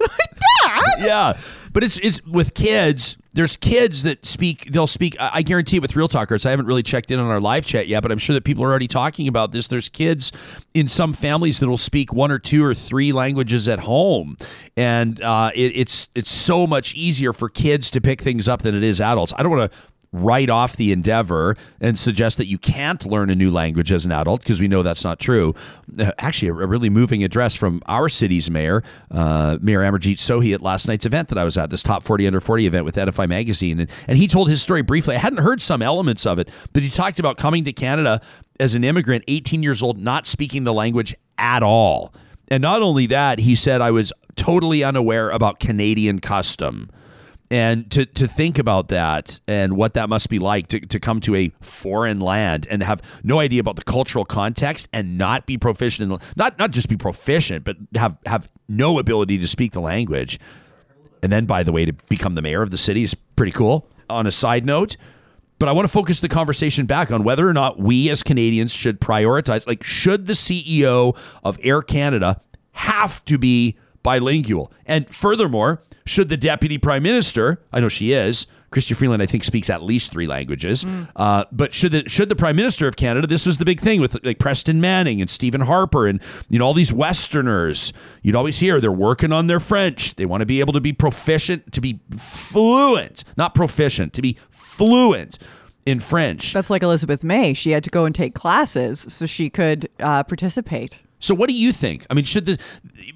Dad, 0.69 0.95
yeah, 1.01 1.39
but 1.73 1.85
it's 1.85 1.99
it's 1.99 2.25
with 2.25 2.55
kids. 2.55 3.17
There's 3.35 3.57
kids 3.57 4.03
that 4.03 4.27
speak. 4.27 4.71
They'll 4.73 4.87
speak. 4.87 5.17
I, 5.21 5.43
guarantee 5.43 5.79
with 5.79 5.95
Real 5.95 6.09
Talkers. 6.09 6.45
I 6.45 6.51
haven't 6.51 6.67
really 6.67 6.83
checked 6.83 7.11
in 7.11 7.21
on 7.21 7.31
our 7.31 7.39
live 7.39 7.65
chat 7.65 7.87
yet, 7.87 8.03
but 8.03 8.11
I'm 8.11 8.19
sure 8.19 8.35
that 8.35 8.43
people 8.43 8.65
are 8.65 8.69
already 8.69 8.89
talking 8.89 9.29
about 9.29 9.53
this. 9.53 9.69
There's 9.69 9.89
kids 9.89 10.33
in 10.75 10.89
some 10.89 11.13
families 11.13 11.61
that 11.61 11.69
will 11.69 11.79
speak 11.79 12.13
one 12.13 12.33
or 12.33 12.39
two 12.39 12.65
or 12.65 12.75
three 12.75 13.13
languages 13.13 13.69
at 13.69 13.81
home, 13.81 14.37
and 14.77 15.21
uh, 15.23 15.53
it, 15.55 15.77
it's 15.77 16.09
it's 16.15 16.33
so 16.33 16.67
much 16.67 16.95
easier 16.95 17.33
for 17.33 17.49
kids 17.49 17.91
to 17.91 18.01
pick 18.01 18.21
things 18.21 18.49
up 18.49 18.63
than 18.63 18.75
it 18.75 18.83
is 18.83 19.01
adults. 19.01 19.33
I 19.37 19.43
don't 19.43 19.57
want 19.57 19.71
to 19.71 19.79
write 20.13 20.49
off 20.51 20.77
the 20.77 20.93
endeavor 20.93 21.57
and 21.81 21.99
suggest 21.99 22.39
that 22.39 22.47
you 22.47 22.59
can't 22.59 23.05
learn 23.05 23.31
a 23.31 23.35
new 23.35 23.51
language 23.51 23.93
as 23.93 24.05
an 24.05 24.13
adult 24.13 24.41
because 24.41 24.61
we 24.61 24.69
know 24.69 24.83
that's 24.83 25.05
not 25.05 25.19
true. 25.19 25.55
Uh, 25.99 26.13
actually, 26.19 26.49
a, 26.49 26.53
really 26.53 26.91
moving 26.91 27.23
address 27.23 27.55
from 27.55 27.83
our 27.87 28.09
city's 28.09 28.51
mayor, 28.51 28.83
uh, 29.11 29.59
Mayor 29.61 29.81
Amarjeet 29.81 30.17
Sohi, 30.17 30.55
at 30.55 30.63
last 30.63 30.89
night's 30.89 31.07
event 31.07 31.29
that 31.29 31.39
I 31.39 31.45
was 31.45 31.57
at, 31.57 31.71
this 31.71 31.83
top 31.83 32.03
40 32.03 32.27
under 32.27 32.41
40 32.41 32.67
event 32.67 32.85
with 32.85 32.97
Edify 32.97 33.27
Magazine. 33.27 33.81
And, 33.81 33.91
and 34.07 34.19
he 34.19 34.27
told 34.27 34.49
his 34.49 34.63
story 34.63 34.83
briefly. 34.83 35.17
I 35.17 35.19
hadn't 35.19 35.41
heard 35.41 35.61
some 35.61 35.83
elements 35.83 36.27
of 36.27 36.39
it, 36.39 36.51
but 36.73 36.83
he 36.83 36.89
talked 36.89 37.19
about 37.19 37.37
coming 37.37 37.65
to 37.65 37.73
Canada 37.73 38.21
as 38.61 38.75
an 38.75 38.85
immigrant, 38.85 39.25
18 39.29 39.63
years 39.63 39.83
old, 39.83 39.99
not 39.99 40.27
speaking 40.27 40.65
the 40.65 40.73
language 40.73 41.15
at 41.37 41.63
all. 41.63 42.13
And 42.49 42.63
not 42.63 42.81
only 42.83 43.07
that, 43.07 43.41
he 43.41 43.55
said, 43.55 43.81
I 43.81 43.91
was 43.91 44.13
totally 44.37 44.83
unaware 44.83 45.31
about 45.31 45.61
Canadian 45.61 46.21
custom 46.21 46.91
and 47.51 47.91
to 47.91 48.05
to 48.05 48.27
think 48.27 48.59
about 48.59 48.89
that 48.89 49.41
and 49.49 49.77
what 49.77 49.95
that 49.95 50.09
must 50.09 50.29
be 50.29 50.39
like 50.39 50.69
to, 50.69 50.81
to 50.81 51.01
come 51.01 51.21
to 51.21 51.35
a 51.35 51.51
foreign 51.61 52.21
land 52.21 52.67
and 52.71 52.83
have 52.83 53.03
no 53.23 53.41
idea 53.41 53.61
about 53.61 53.77
the 53.77 53.85
cultural 53.85 54.25
context 54.25 54.89
and 54.93 55.17
not 55.17 55.47
be 55.47 55.57
proficient 55.57 56.13
in 56.13 56.19
not 56.37 56.59
not 56.59 56.71
just 56.71 56.89
be 56.89 56.97
proficient 56.97 57.65
but 57.65 57.77
have 57.95 58.17
have 58.27 58.49
no 58.69 58.99
ability 58.99 59.39
to 59.39 59.49
speak 59.49 59.73
the 59.73 59.81
language. 59.81 60.39
And 61.23 61.33
then 61.33 61.47
by 61.47 61.63
the 61.63 61.73
way 61.73 61.85
to 61.85 61.93
become 62.09 62.35
the 62.35 62.43
mayor 62.43 62.63
of 62.63 62.71
the 62.71 62.79
city 62.79 63.03
is 63.03 63.15
pretty 63.15 63.53
cool. 63.53 63.89
On 64.11 64.27
a 64.27 64.33
side 64.33 64.65
note 64.65 64.97
but 65.59 65.69
I 65.69 65.73
want 65.73 65.87
to 65.87 65.93
focus 65.93 66.21
the 66.21 66.29
conversation 66.29 66.87
back 66.87 67.11
on 67.11 67.25
whether 67.25 67.49
or 67.49 67.53
not 67.53 67.81
we 67.81 68.11
as 68.11 68.23
Canadians 68.23 68.73
should 68.73 69.01
prioritize 69.01 69.67
like 69.67 69.83
should 69.83 70.27
the 70.27 70.35
CEO 70.35 71.17
of 71.43 71.59
Air 71.63 71.83
Canada 71.83 72.41
have 72.73 73.25
to 73.25 73.39
be 73.39 73.77
bilingual? 74.03 74.73
And 74.87 75.09
furthermore 75.09 75.83
should 76.09 76.29
the 76.29 76.37
deputy 76.37 76.79
prime 76.79 77.03
minister 77.03 77.61
I 77.73 77.81
know 77.81 77.89
she 77.89 78.13
is 78.13 78.47
Chrystia 78.71 78.97
Freeland, 78.97 79.23
I 79.23 79.27
think, 79.27 79.45
speaks 79.45 79.71
at 79.71 79.83
least 79.83 80.13
three 80.13 80.27
languages. 80.27 80.85
Uh, 81.17 81.45
but 81.51 81.73
should 81.73 81.93
the 81.93 82.09
should 82.09 82.29
the 82.29 82.37
Prime 82.37 82.57
Minister 82.57 82.87
of 82.87 82.97
Canada, 82.97 83.27
this 83.27 83.47
was 83.47 83.59
the 83.59 83.65
big 83.65 83.81
thing 83.81 84.01
with 84.01 84.23
like 84.25 84.39
Preston 84.39 84.81
Manning 84.81 85.21
and 85.21 85.31
Stephen 85.31 85.63
Harper 85.63 86.07
and 86.07 86.21
you 86.51 86.59
know 86.59 86.67
all 86.67 86.75
these 86.75 86.93
Westerners. 86.93 87.93
You'd 88.23 88.37
always 88.37 88.59
hear 88.59 88.81
they're 88.81 88.93
working 88.93 89.33
on 89.33 89.47
their 89.47 89.61
French. 89.61 90.17
They 90.17 90.27
want 90.27 90.43
to 90.43 90.47
be 90.47 90.61
able 90.61 90.75
to 90.75 90.81
be 90.81 90.93
proficient, 90.93 91.73
to 91.73 91.81
be 91.81 92.01
fluent, 92.19 93.25
not 93.37 93.55
proficient, 93.55 94.13
to 94.15 94.23
be 94.23 94.37
fluent 94.51 95.39
in 95.87 96.01
French. 96.01 96.53
That's 96.53 96.69
like 96.69 96.83
Elizabeth 96.83 97.25
May. 97.25 97.55
She 97.55 97.71
had 97.71 97.85
to 97.85 97.91
go 97.91 98.05
and 98.05 98.15
take 98.15 98.35
classes 98.35 99.07
so 99.09 99.25
she 99.25 99.49
could 99.49 99.89
uh, 99.99 100.23
participate. 100.25 101.01
So 101.21 101.35
what 101.35 101.49
do 101.49 101.55
you 101.55 101.73
think? 101.73 102.07
I 102.11 102.15
mean, 102.15 102.25
should 102.25 102.47
the 102.47 102.59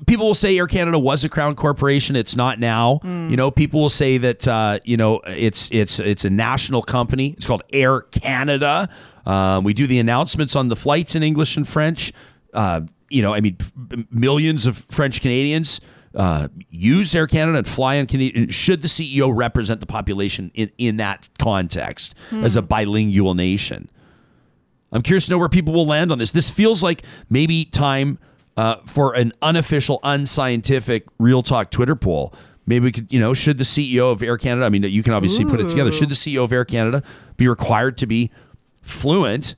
people 0.06 0.26
will 0.26 0.34
say 0.34 0.58
Air 0.58 0.66
Canada 0.66 0.98
was 0.98 1.22
a 1.24 1.28
crown 1.28 1.54
corporation? 1.54 2.16
It's 2.16 2.34
not 2.36 2.58
now. 2.58 3.00
You 3.04 3.36
know, 3.36 3.50
people 3.50 3.80
will 3.80 3.88
say 3.88 4.18
that 4.18 4.46
uh, 4.48 4.78
you 4.84 4.96
know 4.96 5.20
it's 5.26 5.70
it's 5.70 5.98
it's 6.00 6.24
a 6.24 6.30
national 6.30 6.82
company. 6.82 7.28
It's 7.36 7.46
called 7.46 7.62
Air 7.72 8.00
Canada. 8.00 8.88
Um, 9.24 9.62
we 9.64 9.72
do 9.72 9.86
the 9.86 10.00
announcements 10.00 10.56
on 10.56 10.68
the 10.68 10.76
flights 10.76 11.14
in 11.14 11.22
English 11.22 11.56
and 11.56 11.66
French. 11.66 12.12
Uh, 12.52 12.82
you 13.08 13.22
know, 13.22 13.34
I 13.34 13.40
mean, 13.40 13.56
millions 14.10 14.66
of 14.66 14.78
French 14.88 15.20
Canadians 15.20 15.80
uh, 16.14 16.48
use 16.70 17.14
Air 17.14 17.26
Canada 17.26 17.58
and 17.58 17.68
fly 17.68 17.98
on 17.98 18.06
Canadian. 18.06 18.48
Should 18.50 18.82
the 18.82 18.88
CEO 18.88 19.30
represent 19.34 19.80
the 19.80 19.86
population 19.86 20.50
in 20.54 20.70
in 20.76 20.96
that 20.96 21.28
context 21.38 22.14
as 22.32 22.56
a 22.56 22.62
bilingual 22.62 23.34
nation? 23.34 23.88
I'm 24.92 25.02
curious 25.02 25.24
to 25.26 25.30
know 25.32 25.38
where 25.38 25.48
people 25.48 25.72
will 25.72 25.86
land 25.86 26.12
on 26.12 26.18
this. 26.18 26.32
This 26.32 26.50
feels 26.50 26.82
like 26.82 27.02
maybe 27.30 27.64
time 27.64 28.18
uh, 28.56 28.76
for 28.84 29.14
an 29.14 29.32
unofficial, 29.40 30.00
unscientific 30.02 31.06
Real 31.18 31.42
Talk 31.42 31.70
Twitter 31.70 31.96
poll. 31.96 32.34
Maybe 32.66 32.84
we 32.84 32.92
could, 32.92 33.12
you 33.12 33.18
know, 33.18 33.34
should 33.34 33.58
the 33.58 33.64
CEO 33.64 34.12
of 34.12 34.22
Air 34.22 34.36
Canada, 34.36 34.66
I 34.66 34.68
mean, 34.68 34.84
you 34.84 35.02
can 35.02 35.14
obviously 35.14 35.44
put 35.44 35.60
it 35.60 35.68
together, 35.68 35.90
should 35.90 36.10
the 36.10 36.14
CEO 36.14 36.44
of 36.44 36.52
Air 36.52 36.64
Canada 36.64 37.02
be 37.36 37.48
required 37.48 37.96
to 37.98 38.06
be 38.06 38.30
fluent 38.82 39.56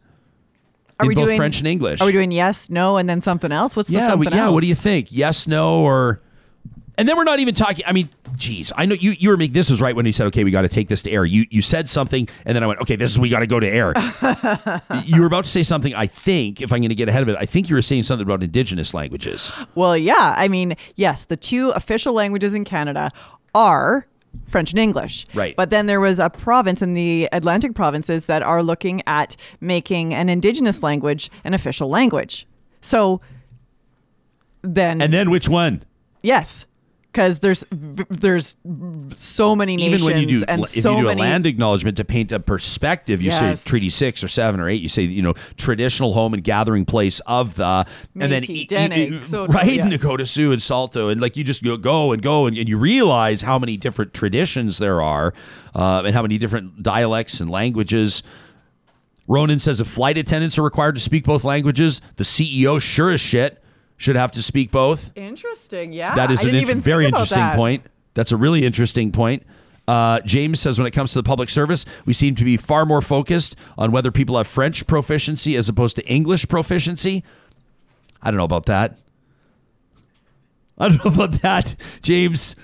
Are 0.99 1.05
in 1.05 1.09
we 1.09 1.15
both 1.15 1.27
doing 1.27 1.37
French 1.37 1.59
and 1.59 1.67
English? 1.69 2.01
Are 2.01 2.07
we 2.07 2.13
doing 2.13 2.31
yes, 2.31 2.71
no, 2.71 2.97
and 2.97 3.09
then 3.09 3.21
something 3.21 3.53
else? 3.53 3.77
What's 3.77 3.89
the 3.89 3.97
yeah, 3.97 4.09
something 4.09 4.31
we- 4.31 4.37
yeah. 4.37 4.45
else? 4.45 4.55
What 4.55 4.63
do 4.63 4.69
you 4.69 4.75
think? 4.75 5.09
Yes, 5.11 5.47
no, 5.47 5.81
or 5.81 6.23
and 6.97 7.09
then 7.09 7.17
we're 7.17 7.25
not 7.25 7.41
even 7.41 7.55
talking. 7.55 7.85
I 7.87 7.93
mean, 7.93 8.09
geez, 8.37 8.73
I 8.77 8.87
know 8.87 8.95
you. 8.95 9.13
You 9.19 9.31
were 9.31 9.37
making 9.37 9.55
this 9.55 9.71
was 9.71 9.81
right 9.81 9.95
when 9.97 10.07
he 10.07 10.13
said, 10.13 10.27
"Okay, 10.29 10.45
we 10.45 10.51
got 10.51 10.63
to 10.63 10.69
take 10.69 10.89
this 10.89 11.03
to 11.03 11.11
air." 11.11 11.25
You 11.25 11.47
you 11.51 11.63
said 11.63 11.89
something, 11.89 12.29
and 12.45 12.55
then 12.55 12.63
I 12.63 12.67
went, 12.67 12.81
"Okay, 12.81 12.97
this 12.97 13.11
is 13.11 13.19
we 13.19 13.29
got 13.29 13.41
to 13.41 13.47
go 13.47 13.59
to 13.61 13.67
air." 13.69 13.93
you 15.05 15.21
were 15.21 15.27
about 15.27 15.45
to 15.45 15.51
say 15.51 15.63
something. 15.63 15.95
I 15.95 16.07
think 16.07 16.61
if 16.61 16.73
I'm 16.73 16.79
going 16.81 16.89
to 16.91 16.95
get 16.95 17.09
ahead 17.09 17.23
of 17.23 17.29
it, 17.29 17.37
I 17.39 17.47
think 17.47 17.69
you 17.69 17.77
were 17.77 17.83
saying 17.83 18.05
something 18.05 18.25
about 18.27 18.43
indigenous 18.43 18.95
languages. 18.95 19.51
Well, 19.75 19.97
yeah. 19.97 20.35
I 20.37 20.49
mean, 20.49 20.77
yes, 20.97 21.25
the 21.25 21.37
two 21.37 21.71
official 21.71 22.13
languages 22.15 22.55
in 22.55 22.65
Canada 22.65 23.11
are 23.55 24.07
French 24.47 24.71
and 24.73 24.79
English. 24.81 25.27
Right. 25.35 25.55
But 25.57 25.71
then 25.71 25.87
there 25.87 26.01
was 26.01 26.19
a 26.19 26.29
province 26.31 26.83
in 26.83 26.95
the 26.95 27.29
Atlantic 27.33 27.75
provinces 27.75 28.27
that 28.27 28.43
are 28.43 28.63
looking 28.63 29.03
at 29.07 29.37
making 29.61 30.13
an 30.15 30.29
indigenous 30.29 30.83
language 30.83 31.31
an 31.45 31.55
official 31.55 31.89
language. 31.89 32.47
So 32.81 33.21
then, 34.63 35.01
And 35.01 35.13
then 35.13 35.31
which 35.31 35.49
one? 35.49 35.83
yes, 36.23 36.67
because 37.15 37.39
there's 37.39 37.65
there's 37.71 38.57
so 39.15 39.55
many 39.55 39.77
nations 39.77 40.03
Even 40.03 40.15
when 40.15 40.21
you 40.21 40.41
do, 40.41 40.45
and 40.49 40.63
if 40.63 40.71
so 40.71 40.97
you 40.97 41.03
do 41.03 41.07
many 41.07 41.21
a 41.21 41.25
land 41.25 41.47
acknowledgement 41.47 41.97
to 41.99 42.05
paint 42.05 42.33
a 42.33 42.41
perspective, 42.41 43.23
you 43.23 43.31
Yes. 43.31 43.61
say 43.63 43.69
Treaty 43.71 43.89
Six 43.89 44.25
or 44.25 44.29
Seven 44.29 44.59
or 44.59 44.69
Eight. 44.69 44.83
You 44.83 44.89
say 44.89 45.03
you 45.03 45.23
know 45.23 45.35
traditional 45.57 46.13
home 46.13 46.35
and 46.35 46.43
gathering 46.43 46.85
place 46.85 47.21
of 47.21 47.55
the, 47.55 47.87
and 48.19 48.33
then 48.33 48.43
e- 48.51 48.63
e- 48.63 48.67
e- 48.71 49.11
right 49.47 49.73
yeah. 49.75 49.89
Nakota 49.89 50.27
Sioux 50.27 50.51
and 50.53 50.61
Saulteaux, 50.61 51.09
and 51.09 51.21
like 51.21 51.37
you 51.37 51.45
just 51.45 51.63
go, 51.63 51.77
go 51.77 52.11
and 52.13 52.21
go, 52.21 52.47
and, 52.47 52.59
and 52.59 52.69
you 52.69 52.77
realize 52.77 53.43
how 53.43 53.59
many 53.61 53.77
different 53.77 54.13
traditions 54.13 54.79
there 54.79 55.01
are, 55.01 55.33
uh, 55.77 56.03
and 56.05 56.15
how 56.17 56.23
many 56.23 56.37
different 56.37 56.83
dialects 56.83 57.39
and 57.39 57.49
languages. 57.49 58.25
Ronan 59.27 59.59
says 59.61 59.81
if 59.81 59.87
flight 59.87 60.19
attendants 60.19 60.59
are 60.59 60.63
required 60.63 60.97
to 60.97 61.01
speak 61.01 61.25
both 61.25 61.45
languages, 61.45 62.01
the 62.17 62.25
CEO 62.25 62.79
sure 62.83 63.11
as 63.11 63.21
shit 63.23 63.63
should 63.97 64.17
have 64.17 64.33
to 64.33 64.43
speak 64.43 64.71
both. 64.71 65.13
Interesting. 65.15 65.93
Yeah. 65.93 66.15
That 66.15 66.31
is 66.31 66.45
an 66.45 66.55
int- 66.55 66.71
very 66.71 67.07
interesting 67.07 67.39
that. 67.39 67.57
point. 67.57 67.87
That's 68.15 68.33
a 68.33 68.37
really 68.37 68.65
interesting 68.65 69.13
point. 69.13 69.45
Uh, 69.87 70.21
James 70.21 70.61
says 70.61 70.79
when 70.79 70.87
it 70.87 70.93
comes 70.93 71.13
to 71.13 71.19
the 71.19 71.27
public 71.27 71.51
service, 71.51 71.85
we 72.07 72.13
seem 72.13 72.35
to 72.37 72.45
be 72.45 72.57
far 72.57 72.87
more 72.87 73.03
focused 73.03 73.55
on 73.77 73.93
whether 73.93 74.11
people 74.11 74.37
have 74.37 74.47
French 74.47 74.87
proficiency 74.87 75.57
as 75.57 75.69
opposed 75.69 75.97
to 75.97 76.07
English 76.07 76.49
proficiency. 76.49 77.23
I 78.23 78.31
don't 78.31 78.39
know 78.39 78.45
about 78.45 78.67
that. 78.67 78.99
I 80.79 80.89
don't 80.89 81.05
know 81.05 81.13
about 81.13 81.43
that, 81.43 81.77
James. 82.03 82.57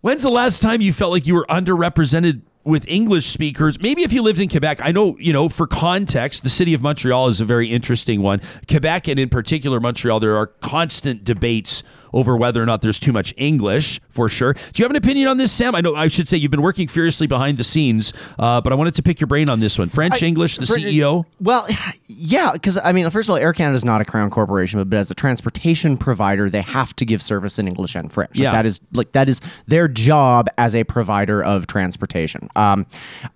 When's 0.00 0.22
the 0.22 0.30
last 0.30 0.60
time 0.60 0.80
you 0.80 0.92
felt 0.92 1.12
like 1.12 1.26
you 1.26 1.34
were 1.34 1.46
underrepresented 1.48 2.42
with 2.64 2.88
English 2.88 3.26
speakers? 3.26 3.80
Maybe 3.80 4.02
if 4.02 4.12
you 4.12 4.22
lived 4.22 4.40
in 4.40 4.48
Quebec. 4.48 4.80
I 4.82 4.90
know, 4.90 5.16
you 5.18 5.32
know, 5.32 5.48
for 5.48 5.66
context, 5.66 6.42
the 6.42 6.48
city 6.48 6.74
of 6.74 6.82
Montreal 6.82 7.28
is 7.28 7.40
a 7.40 7.44
very 7.44 7.68
interesting 7.68 8.22
one. 8.22 8.40
Quebec 8.68 9.08
and 9.08 9.18
in 9.18 9.28
particular 9.28 9.80
Montreal, 9.80 10.20
there 10.20 10.36
are 10.36 10.46
constant 10.46 11.24
debates 11.24 11.82
over 12.14 12.36
whether 12.36 12.62
or 12.62 12.66
not 12.66 12.80
there's 12.80 13.00
too 13.00 13.12
much 13.12 13.34
English, 13.36 14.00
for 14.08 14.28
sure. 14.28 14.54
Do 14.54 14.60
you 14.76 14.84
have 14.84 14.90
an 14.90 14.96
opinion 14.96 15.26
on 15.28 15.36
this, 15.36 15.50
Sam? 15.52 15.74
I 15.74 15.80
know 15.80 15.94
I 15.96 16.08
should 16.08 16.28
say 16.28 16.36
you've 16.36 16.52
been 16.52 16.62
working 16.62 16.86
furiously 16.88 17.26
behind 17.26 17.58
the 17.58 17.64
scenes, 17.64 18.12
uh, 18.38 18.60
but 18.60 18.72
I 18.72 18.76
wanted 18.76 18.94
to 18.94 19.02
pick 19.02 19.18
your 19.20 19.26
brain 19.26 19.48
on 19.48 19.58
this 19.60 19.78
one. 19.78 19.88
French, 19.88 20.22
English, 20.22 20.58
the 20.58 20.66
For- 20.66 20.78
CEO. 20.78 21.24
Well, 21.40 21.66
yeah, 22.06 22.52
because 22.52 22.78
I 22.78 22.92
mean, 22.92 23.10
first 23.10 23.28
of 23.28 23.32
all, 23.32 23.36
Air 23.38 23.52
Canada 23.52 23.74
is 23.74 23.84
not 23.84 24.00
a 24.00 24.04
crown 24.04 24.30
corporation, 24.30 24.78
but, 24.78 24.88
but 24.90 24.96
as 24.98 25.10
a 25.10 25.14
transportation 25.14 25.96
provider, 25.96 26.48
they 26.48 26.62
have 26.62 26.94
to 26.96 27.04
give 27.04 27.20
service 27.20 27.58
in 27.58 27.66
English 27.66 27.96
and 27.96 28.12
French. 28.12 28.30
Like, 28.36 28.42
Yeah. 28.42 28.52
that 28.52 28.64
is 28.64 28.80
like 28.92 29.10
that 29.12 29.28
is 29.28 29.40
their 29.66 29.88
job 29.88 30.48
as 30.56 30.76
a 30.76 30.84
provider 30.84 31.42
of 31.42 31.66
transportation. 31.66 32.48
Um, 32.54 32.86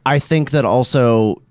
I 0.06 0.18
think 0.20 0.52
that 0.52 0.64
also. 0.64 1.42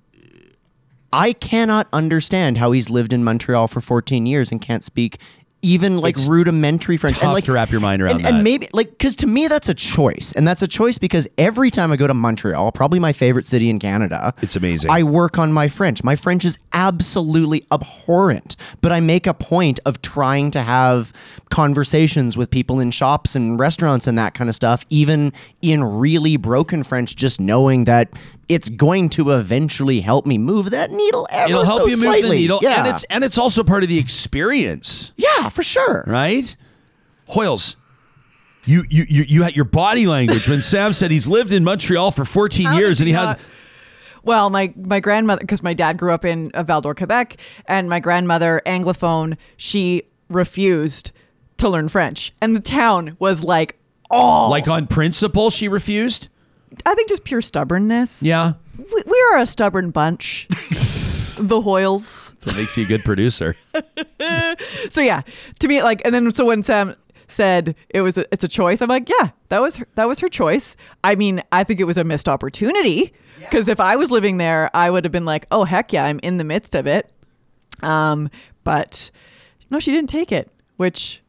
I 1.13 1.31
cannot 1.31 1.87
understand 1.93 2.57
how 2.57 2.73
he's 2.73 2.89
lived 2.89 3.13
in 3.13 3.23
Montreal 3.23 3.69
for 3.69 3.79
14 3.79 4.25
years 4.25 4.51
and 4.51 4.61
can't 4.61 4.83
speak 4.83 5.19
even 5.61 5.97
like 5.99 6.17
It's 6.17 6.27
rudimentary 6.27 6.97
French. 6.97 7.15
tough 7.15 7.23
and 7.23 7.33
like 7.33 7.45
to 7.45 7.51
wrap 7.51 7.71
your 7.71 7.81
mind 7.81 8.01
around 8.01 8.17
and, 8.17 8.25
that. 8.25 8.33
And 8.35 8.43
maybe 8.43 8.67
like 8.73 8.91
because 8.91 9.15
to 9.17 9.27
me 9.27 9.47
that's 9.47 9.69
a 9.69 9.73
choice, 9.73 10.31
and 10.35 10.47
that's 10.47 10.61
a 10.61 10.67
choice 10.67 10.97
because 10.97 11.27
every 11.37 11.71
time 11.71 11.91
I 11.91 11.97
go 11.97 12.07
to 12.07 12.13
Montreal, 12.13 12.71
probably 12.71 12.99
my 12.99 13.13
favorite 13.13 13.45
city 13.45 13.69
in 13.69 13.79
Canada, 13.79 14.33
It's 14.41 14.55
amazing. 14.55 14.91
I 14.91 15.03
work 15.03 15.37
on 15.37 15.51
my 15.51 15.67
French. 15.67 16.03
My 16.03 16.15
French 16.15 16.45
is 16.45 16.57
absolutely 16.73 17.65
abhorrent, 17.71 18.55
but 18.81 18.91
I 18.91 18.99
make 18.99 19.25
a 19.25 19.33
point 19.33 19.79
of 19.85 20.01
trying 20.01 20.51
to 20.51 20.61
have 20.61 21.11
conversations 21.49 22.37
with 22.37 22.51
people 22.51 22.79
in 22.79 22.91
shops 22.91 23.35
and 23.35 23.59
restaurants 23.59 24.07
and 24.07 24.17
that 24.17 24.33
kind 24.33 24.49
of 24.49 24.55
stuff, 24.55 24.85
even 24.89 25.33
in 25.61 25.83
really 25.83 26.37
broken 26.37 26.83
French, 26.83 27.15
just 27.15 27.39
knowing 27.39 27.85
that 27.85 28.09
it's 28.49 28.69
going 28.69 29.09
to 29.09 29.31
eventually 29.31 29.99
help 30.01 30.25
me 30.25 30.37
move 30.37 30.69
that 30.69 30.89
needle 30.91 31.27
ever 31.29 31.49
It'll 31.51 31.65
help 31.65 31.79
so 31.81 31.87
you 31.87 31.97
move 31.97 32.21
the 32.23 32.29
needle, 32.29 32.59
Yeah. 32.61 32.79
and 32.85 32.87
it's 32.95 33.03
and 33.05 33.23
it's 33.23 33.37
also 33.37 33.63
part 33.63 33.83
of 33.83 33.89
the 33.89 33.99
experience. 33.99 35.11
yeah, 35.17 35.49
for 35.49 35.63
sure. 35.63 36.03
right? 36.07 36.55
Hoyles, 37.29 37.75
you 38.65 38.83
you 38.89 39.05
you, 39.09 39.23
you 39.27 39.43
had 39.43 39.55
your 39.55 39.65
body 39.65 40.05
language 40.07 40.47
when 40.47 40.61
Sam 40.73 40.93
said 40.93 41.11
he's 41.11 41.27
lived 41.27 41.51
in 41.51 41.63
Montreal 41.63 42.11
for 42.11 42.23
14 42.25 42.65
How 42.67 42.77
years 42.77 42.99
and 42.99 43.07
he 43.07 43.13
you 43.13 43.19
has 43.19 43.37
Well, 44.23 44.49
my 44.49 44.73
my 44.77 44.99
grandmother, 44.99 45.41
because 45.41 45.61
my 45.63 45.73
dad 45.73 45.97
grew 45.97 46.13
up 46.13 46.23
in 46.25 46.51
uh, 46.53 46.63
Val 46.63 46.81
d'Or, 46.81 46.95
Quebec, 46.95 47.37
and 47.65 47.89
my 47.89 47.99
grandmother, 47.99 48.61
anglophone, 48.65 49.37
she 49.57 50.03
refused 50.29 51.11
to 51.57 51.67
learn 51.69 51.89
French, 51.89 52.33
and 52.41 52.55
the 52.55 52.59
town 52.61 53.09
was 53.19 53.43
like, 53.43 53.77
"Oh, 54.11 54.47
like 54.49 54.67
on 54.67 54.87
principle 54.87 55.49
she 55.49 55.67
refused. 55.67 56.27
I 56.85 56.93
think 56.95 57.09
just 57.09 57.23
pure 57.23 57.41
stubbornness." 57.41 58.21
Yeah, 58.23 58.53
we, 58.77 59.03
we 59.05 59.25
are 59.31 59.39
a 59.39 59.45
stubborn 59.45 59.91
bunch, 59.91 60.47
the 60.49 61.61
Hoyles. 61.63 62.33
so 62.39 62.51
it 62.51 62.57
makes 62.57 62.77
you 62.77 62.85
a 62.85 62.87
good 62.87 63.03
producer. 63.03 63.55
So 64.89 65.01
yeah, 65.01 65.21
to 65.59 65.67
me, 65.67 65.83
like, 65.83 66.01
and 66.05 66.13
then 66.15 66.31
so 66.31 66.45
when 66.45 66.63
Sam 66.63 66.95
said 67.27 67.75
it 67.89 68.01
was 68.01 68.17
a, 68.17 68.25
it's 68.33 68.43
a 68.43 68.47
choice, 68.47 68.81
I'm 68.81 68.87
like, 68.89 69.09
yeah, 69.09 69.29
that 69.49 69.61
was 69.61 69.77
her, 69.77 69.87
that 69.95 70.05
was 70.07 70.19
her 70.19 70.29
choice. 70.29 70.75
I 71.03 71.15
mean, 71.15 71.43
I 71.51 71.63
think 71.63 71.79
it 71.79 71.83
was 71.83 71.97
a 71.97 72.03
missed 72.03 72.27
opportunity 72.27 73.13
because 73.39 73.67
if 73.69 73.79
I 73.79 73.95
was 73.95 74.09
living 74.09 74.37
there, 74.37 74.75
I 74.75 74.89
would 74.89 75.03
have 75.03 75.11
been 75.11 75.25
like, 75.25 75.45
oh 75.51 75.63
heck 75.65 75.93
yeah, 75.93 76.05
I'm 76.05 76.19
in 76.19 76.37
the 76.37 76.43
midst 76.43 76.73
of 76.75 76.87
it. 76.87 77.11
Um, 77.83 78.29
but 78.63 79.11
no, 79.69 79.79
she 79.79 79.91
didn't 79.91 80.09
take 80.09 80.31
it, 80.31 80.49
which, 80.77 81.21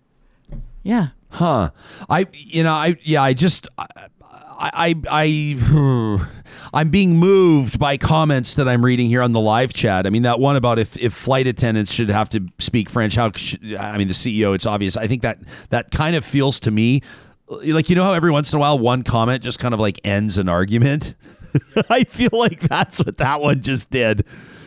yeah, 0.83 1.09
Huh. 1.30 1.71
I 2.09 2.26
you 2.33 2.62
know, 2.62 2.73
I 2.73 2.97
yeah, 3.02 3.23
I 3.23 3.35
just 3.35 3.68
I 3.76 3.87
I, 4.58 4.94
I 5.08 6.26
I'm 6.74 6.90
being 6.90 7.16
moved 7.16 7.78
by 7.78 7.96
comments 7.96 8.54
that 8.56 8.68
I'm 8.68 8.84
reading 8.84 9.08
here 9.08 9.22
on 9.22 9.32
the 9.32 9.40
live 9.40 9.72
chat. 9.72 10.06
I 10.06 10.10
mean, 10.10 10.22
that 10.22 10.40
one 10.40 10.56
about 10.56 10.78
if, 10.78 10.96
if 10.98 11.14
flight 11.14 11.46
attendants 11.46 11.92
should 11.92 12.10
have 12.10 12.28
to 12.30 12.46
speak 12.58 12.90
French, 12.90 13.14
how 13.14 13.30
should, 13.32 13.74
I 13.74 13.96
mean, 13.96 14.08
the 14.08 14.14
CEO, 14.14 14.54
it's 14.54 14.66
obvious. 14.66 14.96
I 14.96 15.06
think 15.06 15.22
that 15.22 15.38
that 15.70 15.90
kind 15.90 16.16
of 16.16 16.24
feels 16.24 16.60
to 16.60 16.70
me 16.70 17.02
like 17.50 17.88
you 17.88 17.96
know 17.96 18.04
how 18.04 18.12
every 18.12 18.30
once 18.30 18.52
in 18.52 18.58
a 18.58 18.60
while 18.60 18.78
one 18.78 19.02
comment 19.02 19.42
just 19.42 19.58
kind 19.58 19.74
of 19.74 19.80
like 19.80 20.00
ends 20.04 20.38
an 20.38 20.48
argument. 20.48 21.14
I 21.90 22.04
feel 22.04 22.30
like 22.32 22.60
that's 22.60 22.98
what 22.98 23.18
that 23.18 23.40
one 23.40 23.62
just 23.62 23.90
did. 23.90 24.26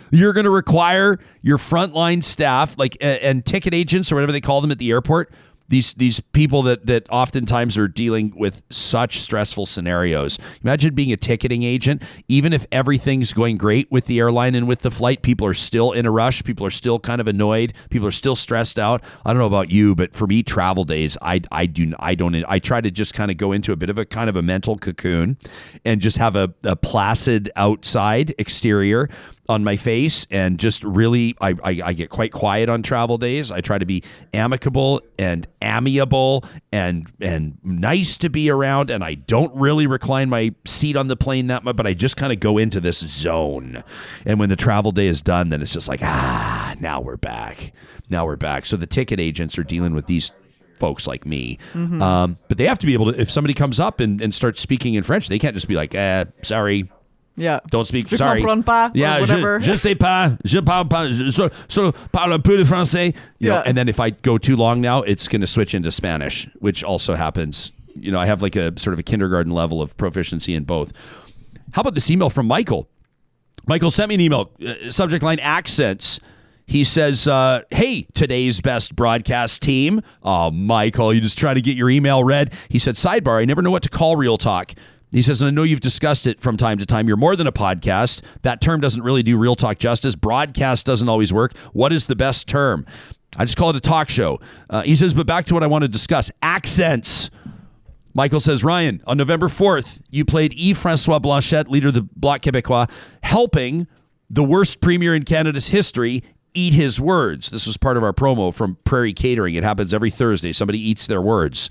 You're 0.10 0.33
going 0.33 0.45
to 0.45 0.51
require 0.51 1.19
your 1.41 1.57
frontline 1.57 2.24
staff, 2.24 2.77
like 2.77 2.98
and 3.00 3.45
ticket 3.45 3.74
agents 3.74 4.12
or 4.12 4.15
whatever 4.15 4.31
they 4.31 4.41
call 4.41 4.62
them 4.62 4.71
at 4.71 4.77
the 4.77 4.91
airport, 4.91 5.31
these 5.72 5.94
these 5.94 6.20
people 6.20 6.62
that 6.63 6.86
that 6.86 7.08
oftentimes 7.10 7.78
are 7.78 7.88
dealing 7.88 8.34
with 8.36 8.62
such 8.70 9.20
stressful 9.20 9.66
scenarios. 9.66 10.38
Imagine 10.63 10.94
being 10.94 11.12
a 11.12 11.18
ticketing 11.18 11.63
agent, 11.63 12.04
even 12.28 12.54
if 12.54 12.68
everything's 12.72 13.34
going 13.34 13.58
great 13.58 13.90
with 13.90 14.06
the 14.06 14.20
airline 14.20 14.54
and 14.54 14.68
with 14.68 14.82
the 14.82 14.92
flight, 14.92 15.22
people 15.24 15.48
are 15.48 15.54
still 15.54 15.94
in 15.94 16.06
a 16.06 16.12
rush, 16.12 16.44
people 16.44 16.66
are 16.66 16.72
still 16.72 17.00
kind 17.00 17.22
of 17.22 17.28
annoyed, 17.28 17.74
people 17.90 18.08
are 18.08 18.12
still 18.12 18.36
stressed 18.36 18.78
out. 18.78 19.01
I 19.25 19.32
don't 19.32 19.40
know 19.40 19.48
about 19.48 19.72
you, 19.72 19.96
but 19.96 20.13
for 20.13 20.28
me 20.28 20.44
travel 20.44 20.84
days, 20.84 21.18
I 21.22 21.42
I 21.51 21.66
do 21.66 21.94
I 22.00 22.16
don't 22.16 22.36
I 22.48 22.60
try 22.60 22.82
to 22.82 22.92
just 22.92 23.13
kind 23.13 23.32
of 23.32 23.38
go 23.38 23.54
into 23.54 23.72
a 23.72 23.78
bit 23.78 23.90
of 23.90 23.98
a 23.98 24.06
kind 24.06 24.30
of 24.30 24.36
a 24.36 24.42
mental 24.42 24.78
cocoon 24.78 25.38
and 25.86 26.01
just 26.01 26.18
have 26.18 26.36
a, 26.36 26.54
a 26.63 26.75
placid 26.75 27.50
outside 27.56 28.36
exterior 28.38 29.10
on 29.51 29.63
my 29.63 29.75
face 29.75 30.25
and 30.31 30.58
just 30.58 30.84
really 30.84 31.36
I, 31.39 31.55
I, 31.63 31.81
I 31.86 31.93
get 31.93 32.10
quite 32.10 32.31
quiet 32.31 32.70
on 32.70 32.81
travel 32.81 33.17
days. 33.17 33.51
I 33.51 33.62
try 33.62 33.77
to 33.77 33.86
be 33.86 34.03
amicable 34.34 35.01
and 35.20 35.48
amiable 35.62 36.43
and 36.72 37.12
and 37.22 37.58
nice 37.63 38.17
to 38.17 38.29
be 38.29 38.50
around 38.50 38.89
and 38.89 39.03
I 39.03 39.15
don't 39.15 39.53
really 39.55 39.86
recline 39.88 40.29
my 40.29 40.55
seat 40.65 40.96
on 40.96 41.08
the 41.08 41.15
plane 41.17 41.48
that 41.48 41.63
much, 41.63 41.75
but 41.75 41.86
I 41.86 41.93
just 41.93 42.17
kind 42.17 42.34
of 42.34 42.39
go 42.39 42.58
into 42.58 42.79
this 42.79 43.00
zone. 43.00 43.84
And 44.25 44.39
when 44.39 44.50
the 44.50 44.55
travel 44.55 44.91
day 44.91 45.08
is 45.08 45.22
done, 45.22 45.50
then 45.50 45.62
it's 45.62 45.74
just 45.74 45.88
like, 45.88 46.01
ah, 46.01 46.75
now 46.79 47.01
we're 47.01 47.17
back. 47.17 47.74
Now 48.10 48.25
we're 48.25 48.38
back. 48.38 48.65
So 48.65 48.77
the 48.77 48.88
ticket 48.88 49.20
agents 49.20 49.58
are 49.60 49.63
dealing 49.63 49.93
with 49.93 50.08
these 50.08 50.31
folks 50.79 51.05
like 51.05 51.25
me. 51.25 51.60
Um, 52.01 52.38
but 52.48 52.58
they 52.58 52.65
have 52.65 52.79
to 52.79 52.88
be 52.88 52.93
able 52.93 53.13
to, 53.13 53.22
if 53.22 53.29
somebody 53.29 53.53
comes 53.53 53.79
up 53.79 54.00
and, 54.00 54.20
and 54.20 54.34
starts 54.34 54.60
speaking 54.60 54.96
in 54.96 55.03
French, 55.03 55.27
they 55.29 55.38
can't 55.38 55.53
just 55.53 55.67
be 55.67 55.75
like, 55.75 55.93
eh, 55.93 56.25
sorry, 56.41 56.89
Yeah. 57.41 57.60
don't 57.69 57.86
speak. 57.86 58.07
Je 58.07 58.17
sorry. 58.17 58.39
comprends 58.41 58.63
pas, 58.65 58.91
Yeah, 58.93 59.19
whatever. 59.19 59.60
Je, 59.60 59.71
je 59.71 59.77
sais 59.77 59.95
pas. 59.95 60.38
Je 60.45 60.60
parle 60.62 60.88
pas. 60.88 61.07
Je, 61.12 61.31
so, 61.31 61.50
so 61.67 61.91
parle 62.12 62.33
un 62.33 62.39
peu 62.39 62.57
de 62.57 62.63
français. 62.63 63.13
You 63.39 63.50
know, 63.50 63.55
Yeah. 63.55 63.63
and 63.65 63.75
then 63.77 63.89
if 63.89 64.00
I 64.00 64.12
go 64.12 64.38
too 64.38 64.55
long 64.55 64.79
now, 64.81 65.01
it's 65.01 65.27
going 65.27 65.41
to 65.41 65.48
switch 65.48 65.74
into 65.74 65.91
Spanish, 65.91 66.48
which 66.60 66.83
also 66.83 67.15
happens. 67.15 67.74
You 67.95 68.12
know, 68.12 68.19
I 68.19 68.25
have 68.25 68.41
like 68.41 68.55
a 68.55 68.77
sort 68.79 68.93
of 68.93 69.00
a 69.00 69.03
kindergarten 69.03 69.51
level 69.51 69.81
of 69.81 69.98
proficiency 69.98 70.53
in 70.53 70.63
both. 70.63 70.93
How 71.74 71.81
about 71.81 71.95
this 71.95 72.10
email 72.10 72.29
from 72.29 72.45
Michael? 72.48 72.88
Michael 73.67 73.91
sent 73.91 74.10
me 74.10 74.15
an 74.15 74.21
email, 74.21 74.51
uh, 74.65 74.89
subject 74.89 75.24
line 75.24 75.39
accents. 75.39 76.19
He 76.65 76.83
says, 76.83 77.27
uh, 77.27 77.62
Hey, 77.69 78.07
today's 78.13 78.62
best 78.62 78.95
broadcast 78.95 79.62
team. 79.62 80.01
Oh, 80.24 80.51
Michael, 80.51 81.13
you 81.13 81.19
just 81.21 81.38
try 81.38 81.53
to 81.53 81.62
get 81.62 81.75
your 81.75 81.89
email 81.89 82.24
read. 82.24 82.53
He 82.69 82.79
said, 82.79 82.95
Sidebar, 82.95 83.41
I 83.41 83.45
never 83.45 83.62
know 83.62 83.71
what 83.71 83.83
to 83.83 83.89
call 83.89 84.15
Real 84.15 84.38
Talk. 84.38 84.71
He 85.12 85.22
says, 85.22 85.41
and 85.41 85.50
I 85.50 85.51
know 85.51 85.63
you've 85.63 85.82
discussed 85.82 86.25
it 86.25 86.39
from 86.39 86.56
time 86.56 86.77
to 86.77 86.86
time. 86.86 87.08
You're 87.08 87.18
more 87.18 87.36
than 87.36 87.48
a 87.48 87.51
podcast. 87.51 88.22
That 88.44 88.62
term 88.62 88.80
doesn't 88.80 89.01
really 89.01 89.24
do 89.24 89.38
Real 89.38 89.56
Talk 89.56 89.77
justice. 89.77 90.15
Broadcast 90.15 90.86
doesn't 90.86 91.10
always 91.10 91.34
work. 91.34 91.56
What 91.74 91.91
is 91.91 92.08
the 92.08 92.15
best 92.15 92.48
term? 92.48 92.86
I 93.38 93.46
just 93.46 93.58
call 93.58 93.70
it 93.70 93.75
a 93.75 93.82
talk 93.82 94.10
show. 94.10 94.39
Uh, 94.70 94.84
he 94.84 94.96
says, 94.96 95.13
but 95.13 95.25
back 95.27 95.46
to 95.46 95.53
what 95.53 95.63
I 95.63 95.68
want 95.68 95.84
to 95.84 95.88
discuss 95.88 96.32
accents. 96.41 97.30
Michael 98.13 98.41
says, 98.41 98.63
Ryan, 98.63 99.01
on 99.06 99.18
November 99.18 99.48
4th, 99.48 100.01
you 100.10 100.25
played 100.25 100.53
Yves 100.53 100.77
Francois 100.77 101.20
Blanchet, 101.20 101.70
leader 101.70 101.89
of 101.89 101.94
the 101.94 102.01
Bloc 102.01 102.41
Québécois, 102.41 102.89
helping 103.24 103.88
the 104.30 104.44
worst 104.44 104.82
premier 104.82 105.15
in 105.15 105.24
Canada's 105.24 105.70
history 105.70 106.24
eat 106.53 106.74
his 106.74 107.00
words. 107.00 107.50
This 107.51 107.65
was 107.68 107.77
part 107.77 107.98
of 107.98 108.03
our 108.03 108.13
promo 108.13 108.53
from 108.53 108.77
Prairie 108.84 109.13
Catering. 109.13 109.56
It 109.56 109.63
happens 109.63 109.94
every 109.94 110.10
Thursday. 110.10 110.51
Somebody 110.51 110.80
eats 110.80 111.08
their 111.08 111.22
words. 111.22 111.70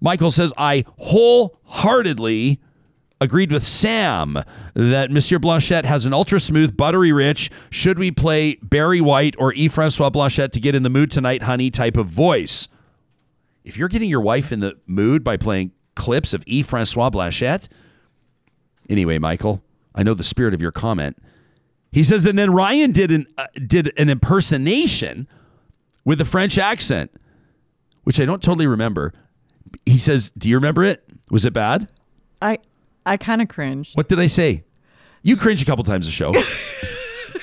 Michael 0.00 0.30
says, 0.30 0.52
I 0.56 0.84
wholeheartedly 0.98 2.60
agreed 3.22 3.50
with 3.52 3.64
Sam 3.64 4.38
that 4.74 5.10
Monsieur 5.10 5.38
Blanchet 5.38 5.84
has 5.84 6.06
an 6.06 6.12
ultra 6.12 6.40
smooth, 6.40 6.76
buttery 6.76 7.12
rich, 7.12 7.50
should 7.70 7.98
we 7.98 8.10
play 8.10 8.56
Barry 8.62 9.00
White 9.00 9.34
or 9.38 9.52
Yves 9.54 9.74
Francois 9.74 10.10
Blanchet 10.10 10.52
to 10.52 10.60
get 10.60 10.74
in 10.74 10.82
the 10.82 10.90
mood 10.90 11.10
tonight, 11.10 11.42
honey, 11.42 11.70
type 11.70 11.96
of 11.96 12.06
voice 12.06 12.68
if 13.64 13.76
you're 13.76 13.88
getting 13.88 14.10
your 14.10 14.20
wife 14.20 14.52
in 14.52 14.60
the 14.60 14.78
mood 14.86 15.22
by 15.22 15.36
playing 15.36 15.72
clips 15.94 16.32
of 16.32 16.42
Yves 16.46 16.68
Francois 16.68 17.10
Blanchet, 17.10 17.68
anyway, 18.88 19.18
Michael, 19.18 19.62
I 19.94 20.02
know 20.02 20.14
the 20.14 20.24
spirit 20.24 20.54
of 20.54 20.60
your 20.60 20.72
comment. 20.72 21.16
He 21.90 22.02
says, 22.02 22.24
and 22.24 22.38
then 22.38 22.52
Ryan 22.52 22.90
did 22.90 23.10
an 23.10 23.26
uh, 23.36 23.46
did 23.66 23.92
an 23.98 24.08
impersonation 24.08 25.28
with 26.04 26.20
a 26.20 26.24
French 26.24 26.56
accent, 26.56 27.10
which 28.04 28.18
I 28.18 28.24
don't 28.24 28.42
totally 28.42 28.66
remember. 28.66 29.12
He 29.84 29.98
says, 29.98 30.32
"Do 30.32 30.48
you 30.48 30.56
remember 30.56 30.82
it? 30.84 31.04
Was 31.30 31.44
it 31.44 31.52
bad? 31.52 31.88
I 32.40 32.58
I 33.04 33.16
kind 33.16 33.42
of 33.42 33.48
cringed. 33.48 33.96
What 33.96 34.08
did 34.08 34.18
I 34.20 34.26
say? 34.26 34.64
You 35.22 35.36
cringe 35.36 35.62
a 35.62 35.64
couple 35.64 35.84
times 35.84 36.06
a 36.06 36.10
show." 36.10 36.32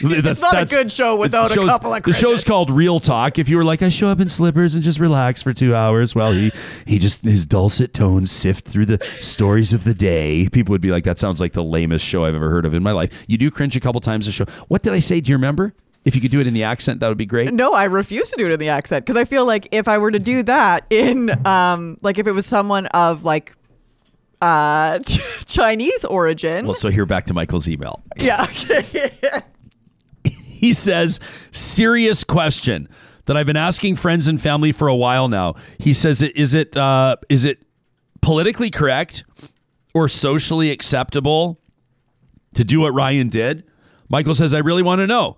That's, 0.01 0.41
It's 0.41 0.41
not 0.41 0.61
a 0.61 0.65
good 0.65 0.91
show 0.91 1.15
without 1.15 1.51
a 1.51 1.55
couple 1.55 1.93
of 1.93 2.03
The 2.03 2.13
show's 2.13 2.43
called 2.43 2.69
Real 2.71 2.99
Talk. 2.99 3.37
If 3.37 3.49
you 3.49 3.57
were 3.57 3.65
like, 3.65 3.81
I 3.81 3.89
show 3.89 4.07
up 4.07 4.19
in 4.19 4.29
slippers 4.29 4.75
and 4.75 4.83
just 4.83 4.99
relax 4.99 5.43
for 5.43 5.53
two 5.53 5.75
hours 5.75 6.15
while 6.15 6.31
he 6.31 6.51
he 6.85 6.99
just 6.99 7.23
his 7.23 7.45
dulcet 7.45 7.93
tones 7.93 8.31
sift 8.31 8.65
through 8.65 8.85
the 8.85 9.03
stories 9.19 9.73
of 9.73 9.83
the 9.83 9.93
day, 9.93 10.47
people 10.51 10.71
would 10.71 10.81
be 10.81 10.91
like, 10.91 11.03
that 11.03 11.19
sounds 11.19 11.41
like 11.41 11.53
the 11.53 11.63
lamest 11.63 12.05
show 12.05 12.23
I've 12.23 12.35
ever 12.35 12.49
heard 12.49 12.65
of 12.65 12.73
in 12.73 12.83
my 12.83 12.91
life. 12.91 13.25
You 13.27 13.37
do 13.37 13.51
cringe 13.51 13.75
a 13.75 13.79
couple 13.79 13.99
times 13.99 14.27
a 14.27 14.31
show. 14.31 14.45
What 14.67 14.83
did 14.83 14.93
I 14.93 14.99
say? 14.99 15.19
Do 15.19 15.31
you 15.31 15.35
remember? 15.35 15.73
If 16.05 16.15
you 16.15 16.21
could 16.21 16.31
do 16.31 16.39
it 16.39 16.47
in 16.47 16.53
the 16.53 16.63
accent, 16.63 17.01
that 17.01 17.09
would 17.09 17.17
be 17.17 17.25
great. 17.25 17.53
No, 17.53 17.73
I 17.73 17.83
refuse 17.83 18.29
to 18.29 18.37
do 18.37 18.45
it 18.45 18.53
in 18.53 18.59
the 18.59 18.69
accent 18.69 19.05
because 19.05 19.19
I 19.19 19.25
feel 19.25 19.45
like 19.45 19.67
if 19.71 19.89
I 19.89 19.97
were 19.97 20.11
to 20.11 20.19
do 20.19 20.43
that 20.43 20.85
in, 20.89 21.45
um, 21.45 21.97
like 22.01 22.17
if 22.17 22.25
it 22.25 22.31
was 22.31 22.45
someone 22.45 22.85
of 22.87 23.25
like, 23.25 23.53
uh, 24.41 24.99
Chinese 25.45 26.05
origin. 26.05 26.65
Well, 26.65 26.75
so 26.75 26.89
here 26.89 27.05
back 27.05 27.25
to 27.27 27.33
Michael's 27.33 27.67
email. 27.67 28.03
yeah. 28.17 28.45
he 30.23 30.73
says, 30.73 31.19
serious 31.51 32.23
question 32.23 32.89
that 33.25 33.37
I've 33.37 33.45
been 33.45 33.55
asking 33.57 33.95
friends 33.95 34.27
and 34.27 34.41
family 34.41 34.71
for 34.71 34.87
a 34.87 34.95
while 34.95 35.27
now. 35.27 35.55
He 35.77 35.93
says, 35.93 36.21
is 36.21 36.53
it 36.53 36.75
uh, 36.75 37.15
is 37.29 37.45
it 37.45 37.59
politically 38.21 38.69
correct 38.69 39.23
or 39.93 40.07
socially 40.09 40.71
acceptable 40.71 41.59
to 42.55 42.63
do 42.63 42.79
what 42.81 42.93
Ryan 42.93 43.29
did? 43.29 43.63
Michael 44.09 44.35
says, 44.35 44.53
I 44.53 44.59
really 44.59 44.83
want 44.83 44.99
to 44.99 45.07
know. 45.07 45.37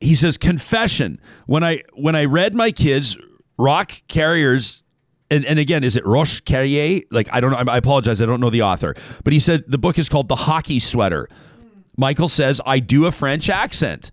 He 0.00 0.14
says, 0.14 0.38
confession. 0.38 1.20
When 1.46 1.62
I 1.62 1.82
when 1.94 2.14
I 2.16 2.24
read 2.24 2.54
my 2.54 2.70
kids 2.70 3.16
Roch 3.58 4.02
Carriers 4.08 4.82
and, 5.30 5.44
and 5.44 5.58
again, 5.58 5.84
is 5.84 5.96
it 5.96 6.06
Roche 6.06 6.40
Carrier? 6.40 7.02
Like, 7.10 7.28
I 7.32 7.40
don't 7.40 7.50
know. 7.50 7.72
I 7.72 7.76
apologize. 7.76 8.22
I 8.22 8.26
don't 8.26 8.40
know 8.40 8.50
the 8.50 8.62
author. 8.62 8.94
But 9.24 9.32
he 9.32 9.38
said 9.38 9.64
the 9.66 9.78
book 9.78 9.98
is 9.98 10.08
called 10.08 10.28
The 10.28 10.36
Hockey 10.36 10.78
Sweater. 10.78 11.28
Michael 11.96 12.28
says, 12.28 12.60
I 12.64 12.78
do 12.78 13.06
a 13.06 13.12
French 13.12 13.48
accent, 13.48 14.10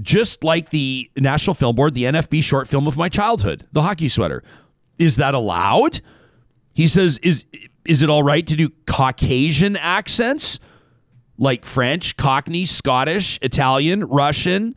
just 0.00 0.42
like 0.42 0.70
the 0.70 1.10
National 1.16 1.54
Film 1.54 1.76
Board, 1.76 1.94
the 1.94 2.04
NFB 2.04 2.42
short 2.42 2.66
film 2.66 2.86
of 2.86 2.96
my 2.96 3.08
childhood, 3.08 3.66
The 3.72 3.82
Hockey 3.82 4.08
Sweater. 4.08 4.42
Is 4.98 5.16
that 5.16 5.34
allowed? 5.34 6.00
He 6.72 6.88
says, 6.88 7.18
is, 7.18 7.44
is 7.84 8.02
it 8.02 8.08
all 8.08 8.22
right 8.22 8.46
to 8.46 8.56
do 8.56 8.70
Caucasian 8.86 9.76
accents 9.76 10.58
like 11.36 11.64
French, 11.64 12.16
Cockney, 12.16 12.64
Scottish, 12.66 13.38
Italian, 13.42 14.04
Russian? 14.06 14.74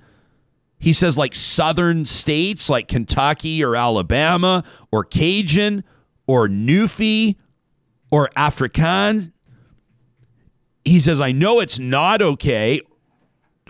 He 0.83 0.93
says, 0.93 1.17
like 1.17 1.33
southern 1.33 2.05
states 2.05 2.69
like 2.69 2.87
Kentucky 2.87 3.63
or 3.63 3.75
Alabama 3.75 4.63
or 4.91 5.03
Cajun 5.03 5.83
or 6.27 6.47
Newfie 6.47 7.37
or 8.11 8.29
Afrikaans 8.35 9.31
he 10.85 10.99
says, 10.99 11.21
I 11.21 11.31
know 11.31 11.59
it's 11.59 11.79
not 11.79 12.21
okay. 12.21 12.81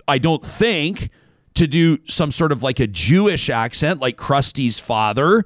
I 0.06 0.18
don't 0.18 0.42
think 0.42 1.10
to 1.54 1.66
do 1.66 1.98
some 2.06 2.30
sort 2.30 2.52
of 2.52 2.62
like 2.62 2.80
a 2.80 2.86
Jewish 2.86 3.48
accent 3.48 4.00
like 4.00 4.16
Krusty's 4.16 4.80
father. 4.80 5.44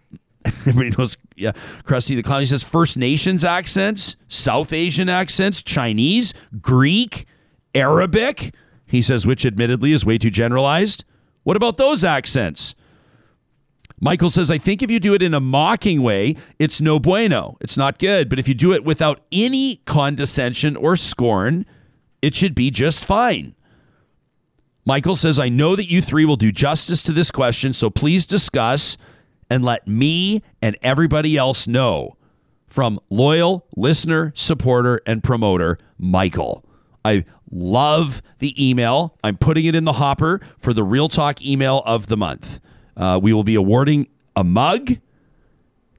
Everybody 0.44 0.90
knows, 0.98 1.16
yeah, 1.36 1.52
Krusty 1.84 2.16
the 2.16 2.22
Clown. 2.22 2.40
He 2.40 2.46
says 2.46 2.62
First 2.62 2.96
Nations 2.96 3.44
accents, 3.44 4.16
South 4.26 4.72
Asian 4.72 5.08
accents, 5.08 5.62
Chinese, 5.62 6.34
Greek, 6.60 7.26
Arabic. 7.74 8.54
He 8.90 9.02
says, 9.02 9.24
which 9.24 9.46
admittedly 9.46 9.92
is 9.92 10.04
way 10.04 10.18
too 10.18 10.30
generalized. 10.30 11.04
What 11.44 11.56
about 11.56 11.76
those 11.76 12.02
accents? 12.02 12.74
Michael 14.00 14.30
says, 14.30 14.50
I 14.50 14.58
think 14.58 14.82
if 14.82 14.90
you 14.90 14.98
do 14.98 15.14
it 15.14 15.22
in 15.22 15.32
a 15.32 15.40
mocking 15.40 16.02
way, 16.02 16.34
it's 16.58 16.80
no 16.80 16.98
bueno. 16.98 17.56
It's 17.60 17.76
not 17.76 18.00
good. 18.00 18.28
But 18.28 18.40
if 18.40 18.48
you 18.48 18.54
do 18.54 18.72
it 18.72 18.84
without 18.84 19.20
any 19.30 19.76
condescension 19.84 20.74
or 20.74 20.96
scorn, 20.96 21.66
it 22.20 22.34
should 22.34 22.54
be 22.54 22.72
just 22.72 23.04
fine. 23.04 23.54
Michael 24.84 25.14
says, 25.14 25.38
I 25.38 25.48
know 25.48 25.76
that 25.76 25.88
you 25.88 26.02
three 26.02 26.24
will 26.24 26.36
do 26.36 26.50
justice 26.50 27.00
to 27.02 27.12
this 27.12 27.30
question, 27.30 27.72
so 27.72 27.90
please 27.90 28.26
discuss 28.26 28.96
and 29.48 29.64
let 29.64 29.86
me 29.86 30.42
and 30.60 30.76
everybody 30.82 31.36
else 31.36 31.68
know. 31.68 32.16
From 32.66 32.98
loyal 33.08 33.66
listener, 33.76 34.32
supporter, 34.34 35.00
and 35.06 35.22
promoter, 35.22 35.78
Michael. 35.96 36.64
I 37.04 37.24
love 37.50 38.22
the 38.38 38.54
email. 38.62 39.16
I'm 39.24 39.36
putting 39.36 39.64
it 39.64 39.74
in 39.74 39.84
the 39.84 39.94
hopper 39.94 40.40
for 40.58 40.72
the 40.72 40.84
Real 40.84 41.08
Talk 41.08 41.42
email 41.42 41.82
of 41.86 42.06
the 42.06 42.16
month. 42.16 42.60
Uh, 42.96 43.18
we 43.22 43.32
will 43.32 43.44
be 43.44 43.54
awarding 43.54 44.08
a 44.36 44.44
mug 44.44 44.98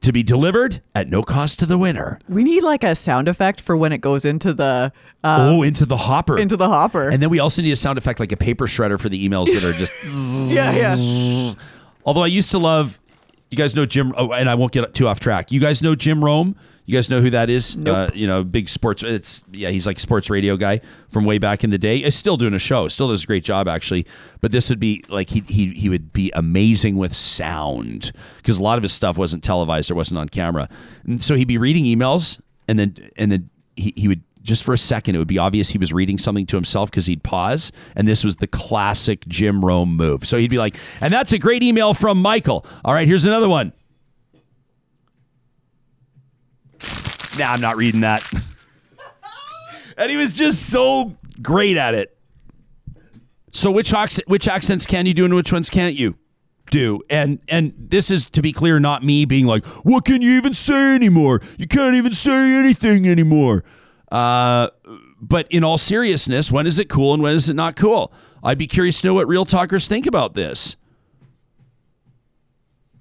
to 0.02 0.12
be 0.12 0.24
delivered 0.24 0.82
at 0.96 1.10
no 1.10 1.22
cost 1.22 1.60
to 1.60 1.66
the 1.66 1.78
winner. 1.78 2.20
we 2.28 2.44
need 2.44 2.64
like 2.64 2.84
a 2.84 2.96
sound 2.96 3.28
effect 3.28 3.62
for 3.62 3.78
when 3.78 3.92
it 3.92 4.00
goes 4.00 4.26
into 4.26 4.52
the 4.52 4.92
uh, 5.24 5.48
oh, 5.52 5.62
into 5.62 5.86
the 5.86 5.98
hopper. 5.98 6.40
into 6.40 6.58
the 6.58 6.68
hopper. 6.68 7.10
and 7.10 7.22
then 7.22 7.30
we 7.30 7.40
also 7.40 7.62
need 7.62 7.72
a 7.72 7.76
sound 7.76 8.00
effect 8.00 8.20
like 8.20 8.32
a 8.32 8.38
paper 8.38 8.66
shredder 8.66 9.00
for 9.00 9.10
the 9.10 9.30
emails 9.30 9.54
that 9.54 9.64
are 9.64 9.74
just. 9.74 9.94
yeah, 10.52 10.96
yeah. 10.96 11.54
Although 12.04 12.24
I 12.24 12.28
used 12.28 12.50
to 12.52 12.58
love 12.58 13.00
You 13.52 13.58
guys 13.58 13.76
know 13.76 13.86
Jim, 13.86 14.14
oh, 14.18 14.32
and 14.32 14.50
I 14.50 14.56
won't 14.56 14.72
get 14.72 14.94
too 14.96 15.08
off 15.08 15.20
track. 15.20 15.52
You 15.52 15.60
guys 15.60 15.82
know 15.84 15.94
Jim 15.94 16.24
Rome? 16.24 16.56
You 16.92 16.98
guys 16.98 17.10
know 17.10 17.22
who 17.22 17.30
that 17.30 17.50
is? 17.50 17.78
Nope. 17.78 17.96
Uh, 17.96 18.10
you 18.14 18.28
know, 18.28 18.44
big 18.44 18.68
sports. 18.68 19.02
It's 19.02 19.46
yeah, 19.50 19.70
he's 19.70 19.88
like 19.88 19.98
sports 19.98 20.30
radio 20.30 20.58
guy 20.58 20.82
from 21.10 21.24
way 21.24 21.38
back 21.38 21.64
in 21.64 21.70
the 21.70 21.78
day. 21.78 22.00
He's 22.00 22.18
still 22.18 22.36
doing 22.36 22.54
a 22.54 22.60
show. 22.60 22.90
Still 22.90 23.08
does 23.08 23.24
a 23.24 23.28
great 23.28 23.46
job 23.46 23.70
actually. 23.70 24.06
But 24.42 24.52
this 24.52 24.70
would 24.70 24.82
be 24.82 25.02
like 25.08 25.30
he 25.30 25.40
he 25.48 25.68
he 25.68 25.88
would 25.88 26.12
be 26.12 26.34
amazing 26.36 26.98
with 26.98 27.14
sound 27.14 28.12
because 28.40 28.58
a 28.58 28.62
lot 28.62 28.76
of 28.76 28.84
his 28.84 28.92
stuff 28.92 29.18
wasn't 29.18 29.42
televised 29.42 29.90
or 29.90 29.96
wasn't 29.96 30.18
on 30.18 30.28
camera. 30.28 30.68
And 31.06 31.24
so 31.24 31.36
he'd 31.36 31.48
be 31.48 31.58
reading 31.58 31.86
emails 31.86 32.42
and 32.68 32.78
then 32.78 33.10
and 33.16 33.32
then 33.32 33.50
he, 33.78 33.94
he 33.96 34.10
would 34.10 34.24
just 34.42 34.66
for 34.66 34.74
a 34.74 34.78
second 34.78 35.16
it 35.16 35.18
would 35.18 35.30
be 35.30 35.38
obvious 35.38 35.70
he 35.70 35.78
was 35.78 35.94
reading 35.94 36.18
something 36.18 36.46
to 36.48 36.58
himself 36.58 36.92
because 36.92 37.06
he'd 37.06 37.24
pause 37.24 37.72
and 37.96 38.06
this 38.06 38.26
was 38.26 38.36
the 38.36 38.48
classic 38.48 39.26
Jim 39.30 39.64
Rome 39.64 39.96
move. 39.96 40.28
So 40.28 40.38
he'd 40.38 40.50
be 40.50 40.58
like, 40.58 40.76
"And 41.00 41.14
that's 41.14 41.32
a 41.32 41.38
great 41.38 41.64
email 41.64 41.94
from 41.94 42.22
Michael. 42.22 42.66
All 42.84 42.94
right, 42.94 43.08
here's 43.08 43.24
another 43.24 43.48
one." 43.48 43.72
Nah, 47.42 47.54
I'm 47.54 47.62
not 47.62 47.76
reading 47.76 48.02
that. 48.02 48.24
and 49.98 50.12
he 50.12 50.16
was 50.16 50.34
just 50.34 50.70
so 50.70 51.14
great 51.42 51.76
at 51.76 51.96
it. 51.96 52.16
So 53.52 53.72
which 53.72 53.92
which 54.28 54.48
accents 54.48 54.86
can 54.86 55.08
you 55.08 55.16
do 55.16 55.26
and 55.26 55.34
which 55.34 55.52
ones 55.52 55.68
can't 55.72 55.96
you 55.96 56.18
do? 56.70 57.02
And 57.10 57.40
and 57.48 57.74
this 57.76 58.12
is 58.12 58.30
to 58.30 58.44
be 58.44 58.54
clear, 58.54 58.80
not 58.80 59.04
me 59.04 59.26
being 59.26 59.48
like, 59.48 59.66
what 59.84 60.06
can 60.06 60.22
you 60.22 60.34
even 60.34 60.54
say 60.54 60.94
anymore? 60.94 61.42
You 61.58 61.66
can't 61.66 61.96
even 61.96 62.12
say 62.12 62.54
anything 62.54 63.08
anymore. 63.10 63.64
Uh, 64.12 64.70
but 65.20 65.48
in 65.50 65.64
all 65.64 65.80
seriousness, 65.80 66.52
when 66.52 66.68
is 66.68 66.78
it 66.78 66.90
cool 66.90 67.12
and 67.16 67.24
when 67.24 67.36
is 67.36 67.50
it 67.50 67.56
not 67.56 67.76
cool? 67.76 68.14
I'd 68.44 68.60
be 68.60 68.68
curious 68.68 69.02
to 69.02 69.08
know 69.08 69.16
what 69.16 69.28
real 69.28 69.46
talkers 69.46 69.88
think 69.88 70.06
about 70.06 70.36
this. 70.36 70.76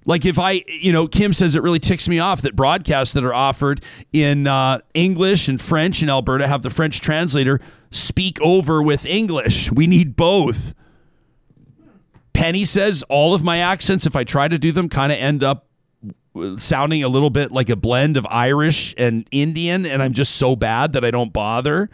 Like 0.05 0.25
if 0.25 0.39
I, 0.39 0.63
you 0.67 0.91
know, 0.91 1.07
Kim 1.07 1.31
says 1.33 1.53
it 1.55 1.61
really 1.61 1.79
ticks 1.79 2.09
me 2.09 2.19
off 2.19 2.41
that 2.41 2.55
broadcasts 2.55 3.13
that 3.13 3.23
are 3.23 3.33
offered 3.33 3.83
in 4.11 4.47
uh, 4.47 4.79
English 4.93 5.47
and 5.47 5.61
French 5.61 6.01
in 6.01 6.09
Alberta 6.09 6.47
have 6.47 6.63
the 6.63 6.69
French 6.71 7.01
translator 7.01 7.59
speak 7.91 8.41
over 8.41 8.81
with 8.81 9.05
English. 9.05 9.71
We 9.71 9.85
need 9.85 10.15
both. 10.15 10.73
Penny 12.33 12.65
says 12.65 13.03
all 13.09 13.33
of 13.33 13.43
my 13.43 13.57
accents, 13.57 14.05
if 14.05 14.15
I 14.15 14.23
try 14.23 14.47
to 14.47 14.57
do 14.57 14.71
them, 14.71 14.89
kind 14.89 15.11
of 15.11 15.19
end 15.19 15.43
up 15.43 15.67
sounding 16.57 17.03
a 17.03 17.09
little 17.09 17.29
bit 17.29 17.51
like 17.51 17.69
a 17.69 17.75
blend 17.75 18.17
of 18.17 18.25
Irish 18.29 18.95
and 18.97 19.27
Indian, 19.31 19.85
and 19.85 20.01
I'm 20.01 20.13
just 20.13 20.35
so 20.37 20.55
bad 20.55 20.93
that 20.93 21.03
I 21.03 21.11
don't 21.11 21.33
bother. 21.33 21.89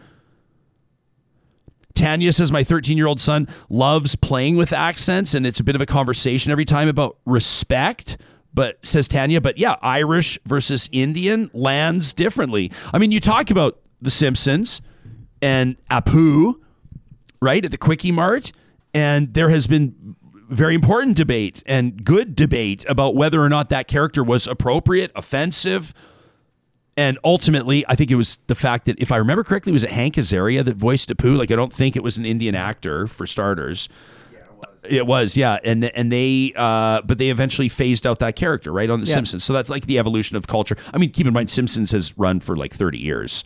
Tanya 1.98 2.32
says 2.32 2.52
my 2.52 2.64
13 2.64 2.98
year 2.98 3.08
old 3.08 3.20
son 3.20 3.48
loves 3.70 4.16
playing 4.16 4.56
with 4.56 4.72
accents, 4.72 5.34
and 5.34 5.46
it's 5.46 5.60
a 5.60 5.64
bit 5.64 5.76
of 5.76 5.82
a 5.82 5.86
conversation 5.86 6.52
every 6.52 6.66
time 6.66 6.88
about 6.88 7.18
respect. 7.26 8.18
But 8.54 8.84
says 8.86 9.08
Tanya, 9.08 9.42
but 9.42 9.58
yeah, 9.58 9.76
Irish 9.82 10.40
versus 10.46 10.90
Indian 10.92 11.52
lands 11.54 12.14
differently. 12.14 12.72
I 12.94 12.98
mean, 12.98 13.12
you 13.12 13.20
talk 13.20 13.52
about 13.52 13.80
The 14.02 14.10
Simpsons 14.10 14.82
and 15.42 15.76
Apu, 15.92 16.60
right, 17.40 17.64
at 17.64 17.70
the 17.70 17.78
Kwik-E-Mart, 17.78 18.52
and 18.96 19.34
there 19.36 19.50
has 19.50 19.68
been 19.68 20.16
very 20.50 20.74
important 20.74 21.18
debate 21.18 21.62
and 21.68 22.04
good 22.04 22.36
debate 22.36 22.86
about 22.90 23.16
whether 23.16 23.42
or 23.42 23.50
not 23.50 23.70
that 23.70 23.88
character 23.88 24.24
was 24.24 24.48
appropriate, 24.48 25.12
offensive, 25.16 25.94
and 26.98 27.18
ultimately, 27.24 27.86
I 27.88 27.96
think 27.96 28.12
it 28.12 28.16
was 28.16 28.40
the 28.48 28.56
fact 28.56 28.86
that, 28.86 29.00
if 29.00 29.12
I 29.12 29.18
remember 29.18 29.44
correctly, 29.44 29.72
was 29.72 29.84
it 29.84 29.92
Hank 29.92 30.16
Azaria 30.16 30.66
that 30.66 30.76
voiced 30.76 31.10
Apu? 31.10 31.38
Like, 31.38 31.52
I 31.52 31.56
don't 31.56 31.72
think 31.72 31.96
it 31.96 32.04
was 32.04 32.18
an 32.18 32.26
Indian 32.26 32.56
actor, 32.56 33.08
for 33.08 33.26
starters. 33.26 33.88
Yeah, 34.90 34.98
it 34.98 35.08
was, 35.08 35.38
yeah, 35.38 35.60
and 35.64 35.86
and 35.86 36.12
they, 36.12 36.54
uh, 36.56 37.02
but 37.04 37.18
they 37.18 37.30
eventually 37.30 37.70
phased 37.70 38.06
out 38.08 38.20
that 38.20 38.36
character, 38.36 38.74
right, 38.74 38.90
on 38.90 39.00
The 39.00 39.06
Yeah. 39.06 39.16
Simpsons. 39.16 39.44
So 39.44 39.54
that's 39.54 39.70
like 39.70 39.86
the 39.86 40.00
evolution 40.00 40.36
of 40.36 40.48
culture. 40.48 40.76
I 40.94 40.98
mean, 40.98 41.12
keep 41.12 41.28
in 41.28 41.34
mind, 41.34 41.50
Simpsons 41.50 41.92
has 41.92 42.18
run 42.18 42.40
for 42.40 42.56
like 42.56 42.74
thirty 42.74 42.98
years. 43.00 43.44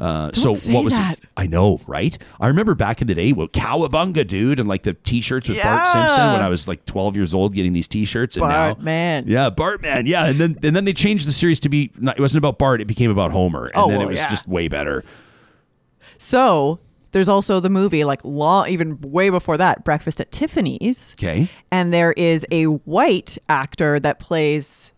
Uh, 0.00 0.32
so 0.32 0.54
what 0.72 0.84
was 0.84 0.94
that. 0.96 1.18
it? 1.18 1.24
I 1.36 1.46
know, 1.46 1.80
right? 1.86 2.16
I 2.40 2.48
remember 2.48 2.74
back 2.74 3.00
in 3.00 3.06
the 3.06 3.14
day, 3.14 3.32
well, 3.32 3.46
cowabunga, 3.46 4.26
dude, 4.26 4.58
and 4.58 4.68
like 4.68 4.82
the 4.82 4.94
T-shirts 4.94 5.48
with 5.48 5.62
Bart 5.62 5.86
Simpson 5.86 6.32
when 6.32 6.40
I 6.42 6.48
was 6.48 6.66
like 6.66 6.84
twelve 6.86 7.14
years 7.16 7.32
old, 7.34 7.54
getting 7.54 7.72
these 7.72 7.86
T-shirts. 7.86 8.36
And 8.36 8.48
now, 8.48 8.74
Bartman. 8.74 9.24
yeah, 9.26 9.50
Bartman, 9.50 10.06
yeah, 10.08 10.26
and 10.26 10.40
then 10.40 10.58
and 10.62 10.74
then 10.74 10.84
they 10.84 10.92
changed 10.92 11.28
the 11.28 11.32
series 11.32 11.60
to 11.60 11.68
be 11.68 11.92
not, 11.98 12.18
it 12.18 12.20
wasn't 12.20 12.38
about 12.38 12.58
Bart, 12.58 12.80
it 12.80 12.86
became 12.86 13.10
about 13.10 13.30
Homer, 13.30 13.66
and 13.66 13.76
Oh, 13.76 13.88
then 13.88 14.00
it 14.00 14.08
was 14.08 14.18
yeah. 14.18 14.28
just 14.28 14.48
way 14.48 14.66
better. 14.66 15.04
So 16.18 16.78
there's 17.12 17.28
also 17.28 17.60
the 17.60 17.70
movie, 17.70 18.04
like 18.04 18.24
long, 18.24 18.68
even 18.68 18.98
way 19.00 19.28
before 19.30 19.56
that, 19.58 19.84
Breakfast 19.84 20.20
at 20.20 20.32
Tiffany's. 20.32 21.14
Okay, 21.18 21.48
And 21.70 21.92
there 21.92 22.12
is 22.12 22.46
a 22.50 22.64
white 22.64 23.38
actor 23.48 24.00
that 24.00 24.18
plays 24.18 24.92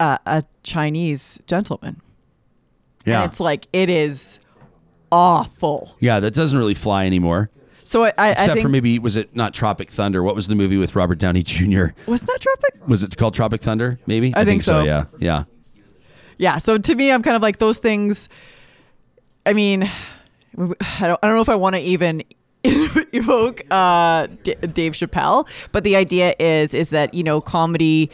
uh, 0.00 0.18
a 0.26 0.42
Chinese 0.62 1.40
gentleman. 1.46 2.00
Yeah, 3.04 3.22
And 3.22 3.30
it's 3.30 3.40
like, 3.40 3.66
it 3.72 3.88
is 3.88 4.38
awful. 5.12 5.96
yeah, 6.00 6.20
that 6.20 6.34
doesn't 6.34 6.58
really 6.58 6.74
fly 6.74 7.06
anymore. 7.06 7.50
So 7.84 8.04
I, 8.04 8.08
I, 8.08 8.12
I 8.18 8.30
Except 8.30 8.52
think, 8.52 8.62
for 8.62 8.68
maybe 8.68 8.98
was 9.00 9.16
it 9.16 9.34
not 9.34 9.52
Tropic 9.52 9.90
Thunder? 9.90 10.22
What 10.22 10.36
was 10.36 10.46
the 10.46 10.54
movie 10.54 10.76
with 10.76 10.94
Robert 10.94 11.18
Downey 11.18 11.42
Jr.? 11.42 11.86
wasn't 12.06 12.30
that 12.30 12.38
Tropic? 12.40 12.86
Was 12.86 13.02
it 13.02 13.16
called 13.16 13.34
Tropic 13.34 13.60
Thunder? 13.62 13.98
Maybe 14.06 14.32
I 14.36 14.44
think 14.44 14.62
so. 14.62 14.84
Yeah, 14.84 15.06
yeah. 15.18 15.44
Yeah. 16.38 16.58
So 16.58 16.78
to 16.78 16.94
me, 16.94 17.10
I'm 17.10 17.22
kind 17.22 17.34
of 17.34 17.42
like 17.42 17.58
those 17.58 17.78
things. 17.78 18.28
I 19.44 19.52
mean, 19.54 19.82
I 20.56 20.66
don't, 21.06 21.18
I 21.22 21.26
don't 21.26 21.34
know 21.34 21.40
if 21.40 21.48
I 21.48 21.56
want 21.56 21.74
to 21.74 21.80
even 21.82 22.22
evoke 22.64 23.62
uh, 23.72 24.28
D- 24.44 24.54
Dave 24.54 24.92
Chappelle, 24.92 25.48
but 25.72 25.82
the 25.82 25.96
idea 25.96 26.34
is 26.38 26.74
is 26.74 26.90
that 26.90 27.12
you 27.14 27.22
know 27.24 27.40
comedy. 27.40 28.10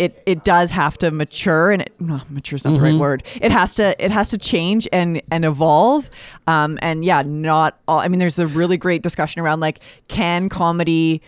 It, 0.00 0.22
it 0.24 0.44
does 0.44 0.70
have 0.70 0.96
to 0.98 1.10
mature 1.10 1.70
and 1.70 1.82
it, 1.82 1.92
no, 2.00 2.22
mature 2.30 2.56
is 2.56 2.64
not 2.64 2.72
the 2.74 2.80
right 2.80 2.94
word. 2.98 3.22
It 3.40 3.52
has 3.52 3.74
to 3.74 4.02
it 4.02 4.10
has 4.10 4.28
to 4.30 4.38
change 4.38 4.88
and 4.92 5.20
and 5.30 5.44
evolve. 5.44 6.08
Um, 6.46 6.78
and 6.80 7.04
yeah, 7.04 7.22
not 7.22 7.78
all. 7.86 8.00
I 8.00 8.08
mean, 8.08 8.18
there's 8.18 8.38
a 8.38 8.46
really 8.46 8.78
great 8.78 9.02
discussion 9.02 9.42
around 9.42 9.60
like 9.60 9.80
can 10.08 10.48
comedy 10.48 11.20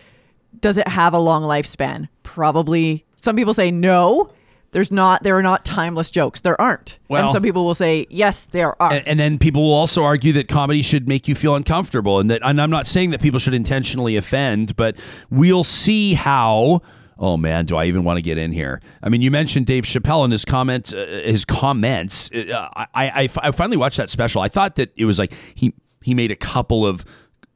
does 0.60 0.78
it 0.78 0.88
have 0.88 1.12
a 1.12 1.18
long 1.18 1.42
lifespan? 1.42 2.08
Probably. 2.22 3.04
Some 3.18 3.36
people 3.36 3.52
say 3.52 3.70
no. 3.70 4.32
There's 4.70 4.90
not. 4.90 5.22
There 5.22 5.36
are 5.36 5.42
not 5.42 5.66
timeless 5.66 6.10
jokes. 6.10 6.40
There 6.40 6.58
aren't. 6.58 6.98
Well- 7.08 7.24
and 7.24 7.32
some 7.32 7.42
people 7.42 7.66
will 7.66 7.74
say 7.74 8.06
yes, 8.08 8.46
there 8.46 8.80
are. 8.80 8.90
And, 8.90 9.06
and 9.06 9.20
then 9.20 9.38
people 9.38 9.62
will 9.62 9.74
also 9.74 10.02
argue 10.02 10.32
that 10.32 10.48
comedy 10.48 10.80
should 10.80 11.06
make 11.06 11.28
you 11.28 11.34
feel 11.34 11.54
uncomfortable, 11.54 12.20
and 12.20 12.30
that. 12.30 12.40
And 12.42 12.58
I'm 12.58 12.70
not 12.70 12.86
saying 12.86 13.10
that 13.10 13.20
people 13.20 13.38
should 13.38 13.52
intentionally 13.52 14.16
offend, 14.16 14.76
but 14.76 14.96
we'll 15.30 15.64
see 15.64 16.14
how. 16.14 16.80
Oh 17.22 17.36
man, 17.36 17.66
do 17.66 17.76
I 17.76 17.84
even 17.84 18.02
want 18.02 18.18
to 18.18 18.22
get 18.22 18.36
in 18.36 18.50
here? 18.50 18.82
I 19.00 19.08
mean, 19.08 19.22
you 19.22 19.30
mentioned 19.30 19.66
Dave 19.66 19.84
Chappelle 19.84 20.24
and 20.24 20.32
his 20.32 20.44
comment, 20.44 20.92
uh, 20.92 21.06
his 21.06 21.44
comments. 21.44 22.28
Uh, 22.32 22.68
I, 22.74 22.88
I, 22.94 23.28
I 23.40 23.50
finally 23.52 23.76
watched 23.76 23.96
that 23.98 24.10
special. 24.10 24.42
I 24.42 24.48
thought 24.48 24.74
that 24.74 24.92
it 24.96 25.04
was 25.04 25.20
like 25.20 25.32
he 25.54 25.72
he 26.02 26.14
made 26.14 26.32
a 26.32 26.36
couple 26.36 26.84
of. 26.84 27.04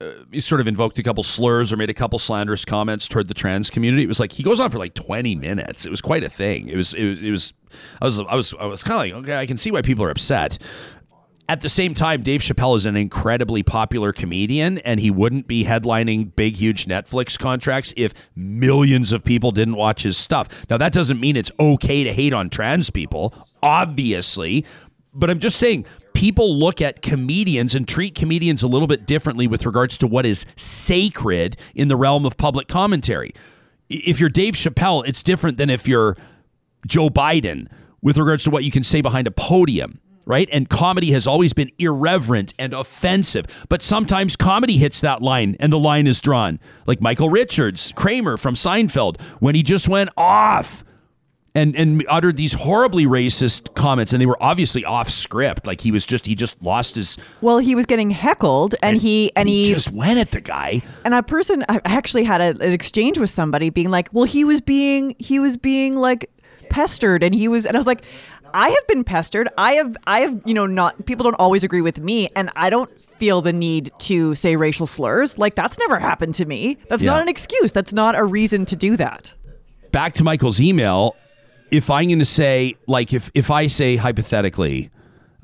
Uh, 0.00 0.12
he 0.31 0.40
sort 0.40 0.61
of 0.61 0.68
invoked 0.68 0.98
a 0.98 1.02
couple 1.02 1.24
slurs 1.24 1.72
or 1.72 1.76
made 1.76 1.90
a 1.90 1.94
couple 1.94 2.18
slanderous 2.18 2.64
comments 2.66 3.09
toward 3.09 3.26
the 3.29 3.35
trans 3.35 3.68
community. 3.68 4.05
It 4.05 4.09
was 4.09 4.20
like 4.20 4.31
he 4.31 4.42
goes 4.42 4.61
on 4.61 4.70
for 4.70 4.79
like 4.79 4.92
20 4.92 5.35
minutes. 5.37 5.87
It 5.87 5.90
was 5.90 6.02
quite 6.02 6.22
a 6.22 6.29
thing. 6.29 6.68
It 6.68 6.76
was 6.76 6.94
it 6.94 7.09
was, 7.09 7.22
it 7.22 7.31
was 7.31 7.55
I 8.00 8.05
was 8.05 8.20
I 8.20 8.35
was 8.37 8.55
I 8.61 8.66
was 8.66 8.85
kind 8.85 9.11
of 9.11 9.16
like 9.16 9.24
okay, 9.24 9.40
I 9.40 9.46
can 9.46 9.57
see 9.57 9.72
why 9.72 9.83
people 9.83 10.05
are 10.05 10.11
upset. 10.11 10.59
At 11.48 11.61
the 11.61 11.68
same 11.68 11.94
time, 11.94 12.22
Dave 12.22 12.40
Chappelle 12.40 12.76
is 12.76 12.87
an 12.87 12.96
incredibly 12.96 13.62
popular 13.62 14.12
comedian, 14.12 14.78
and 14.78 14.98
he 14.98 15.12
wouldn't 15.12 15.46
be 15.46 15.64
headlining 15.64 16.35
big, 16.35 16.56
huge 16.56 16.87
Netflix 16.87 17.38
contracts 17.38 17.94
if 17.96 18.12
millions 18.35 19.12
of 19.12 19.22
people 19.22 19.52
didn't 19.52 19.76
watch 19.76 20.02
his 20.02 20.16
stuff. 20.16 20.66
Now, 20.68 20.76
that 20.78 20.92
doesn't 20.92 21.20
mean 21.20 21.37
it's 21.37 21.52
okay 21.61 22.02
to 22.02 22.12
hate 22.12 22.32
on 22.32 22.50
trans 22.50 22.90
people, 22.90 23.32
obviously, 23.62 24.66
but 25.14 25.30
I'm 25.30 25.38
just 25.38 25.56
saying 25.56 25.87
people 26.14 26.59
look 26.59 26.80
at 26.80 27.00
comedians 27.00 27.76
and 27.76 27.87
treat 27.87 28.16
comedians 28.16 28.64
a 28.64 28.68
little 28.68 28.88
bit 28.88 29.06
differently 29.06 29.46
with 29.46 29.64
regards 29.64 29.96
to 29.98 30.09
what 30.09 30.26
is 30.26 30.46
sacred 30.56 31.56
in 31.76 31.87
the 31.87 31.96
realm 31.96 32.26
of 32.26 32.37
public 32.37 32.66
commentary. 32.66 33.32
If 33.88 34.18
you're 34.18 34.30
Dave 34.30 34.54
Chappelle, 34.54 35.06
it's 35.06 35.22
different 35.22 35.59
than 35.59 35.70
if 35.70 35.87
you're 35.87 36.16
Joe 36.88 37.09
Biden 37.09 37.68
with 38.02 38.18
regards 38.18 38.42
to 38.44 38.50
what 38.50 38.64
you 38.64 38.72
can 38.72 38.82
say 38.82 39.00
behind 39.00 39.28
a 39.28 39.30
podium, 39.30 40.00
right? 40.26 40.48
And 40.52 40.68
comedy 40.68 41.12
has 41.12 41.26
always 41.26 41.54
been 41.54 41.70
irreverent 41.78 42.52
and 42.58 42.74
offensive, 42.74 43.66
but 43.68 43.80
sometimes 43.80 44.36
comedy 44.36 44.76
hits 44.76 45.00
that 45.00 45.22
line 45.22 45.56
and 45.58 45.72
the 45.72 45.78
line 45.78 46.06
is 46.06 46.20
drawn. 46.20 46.60
Like 46.86 47.00
Michael 47.00 47.30
Richards, 47.30 47.92
Kramer 47.96 48.36
from 48.36 48.54
Seinfeld, 48.54 49.20
when 49.40 49.54
he 49.54 49.62
just 49.62 49.88
went 49.88 50.10
off 50.16 50.84
and 51.56 51.74
and 51.74 52.04
uttered 52.08 52.36
these 52.36 52.52
horribly 52.52 53.06
racist 53.06 53.74
comments 53.74 54.12
and 54.12 54.20
they 54.20 54.26
were 54.26 54.36
obviously 54.42 54.84
off 54.84 55.08
script. 55.08 55.66
Like 55.66 55.80
he 55.80 55.90
was 55.90 56.04
just 56.04 56.26
he 56.26 56.34
just 56.34 56.60
lost 56.62 56.94
his 56.94 57.16
well, 57.40 57.58
he 57.58 57.74
was 57.74 57.86
getting 57.86 58.10
heckled, 58.10 58.74
and, 58.82 58.98
he 58.98 59.32
and 59.34 59.48
he, 59.48 59.72
just 59.72 59.90
went 59.90 60.18
at 60.18 60.32
the 60.32 60.40
guy. 60.40 60.82
and 61.04 61.14
a 61.14 61.22
person. 61.22 61.64
I 61.68 61.80
actually 61.86 62.24
had 62.24 62.40
a, 62.40 62.48
an 62.62 62.72
exchange 62.72 63.18
with 63.18 63.30
somebody, 63.30 63.70
being 63.70 63.90
like, 63.90 64.10
"Well, 64.12 64.24
he 64.24 64.44
was 64.44 64.60
being 64.60 65.16
he 65.18 65.38
was 65.38 65.56
being 65.56 65.96
like 65.96 66.30
pestered, 66.68 67.22
and 67.22 67.34
he 67.34 67.48
was," 67.48 67.64
and 67.64 67.76
I 67.76 67.78
was 67.78 67.86
like. 67.86 68.04
I 68.54 68.68
have 68.70 68.87
been 68.88 69.04
pestered. 69.04 69.48
I 69.59 69.72
have, 69.74 69.96
I 70.06 70.20
have, 70.20 70.40
you 70.44 70.54
know, 70.54 70.66
not 70.66 71.04
people 71.06 71.24
don't 71.24 71.35
always 71.35 71.62
agree 71.64 71.80
with 71.82 71.98
me, 72.00 72.28
and 72.37 72.50
I 72.56 72.70
don't 72.70 72.90
feel 73.18 73.42
the 73.42 73.52
need 73.52 73.90
to 74.00 74.35
say 74.35 74.56
racial 74.56 74.87
slurs. 74.87 75.38
Like 75.38 75.54
that's 75.54 75.78
never 75.78 75.98
happened 75.98 76.35
to 76.37 76.44
me. 76.46 76.78
That's 76.88 77.02
Yeah. 77.02 77.12
not 77.12 77.22
an 77.22 77.28
excuse. 77.28 77.72
That's 77.72 77.92
not 77.92 78.14
a 78.14 78.24
reason 78.24 78.64
to 78.66 78.76
do 78.76 78.96
that. 78.96 79.35
back 79.92 80.12
to 80.14 80.24
Michael's 80.24 80.61
email, 80.61 81.16
if 81.70 81.90
I'm 81.90 82.06
going 82.09 82.18
to 82.18 82.24
say, 82.26 82.76
like, 82.87 83.12
if 83.14 83.30
if 83.35 83.50
I 83.50 83.66
say 83.66 83.96
hypothetically, 83.96 84.90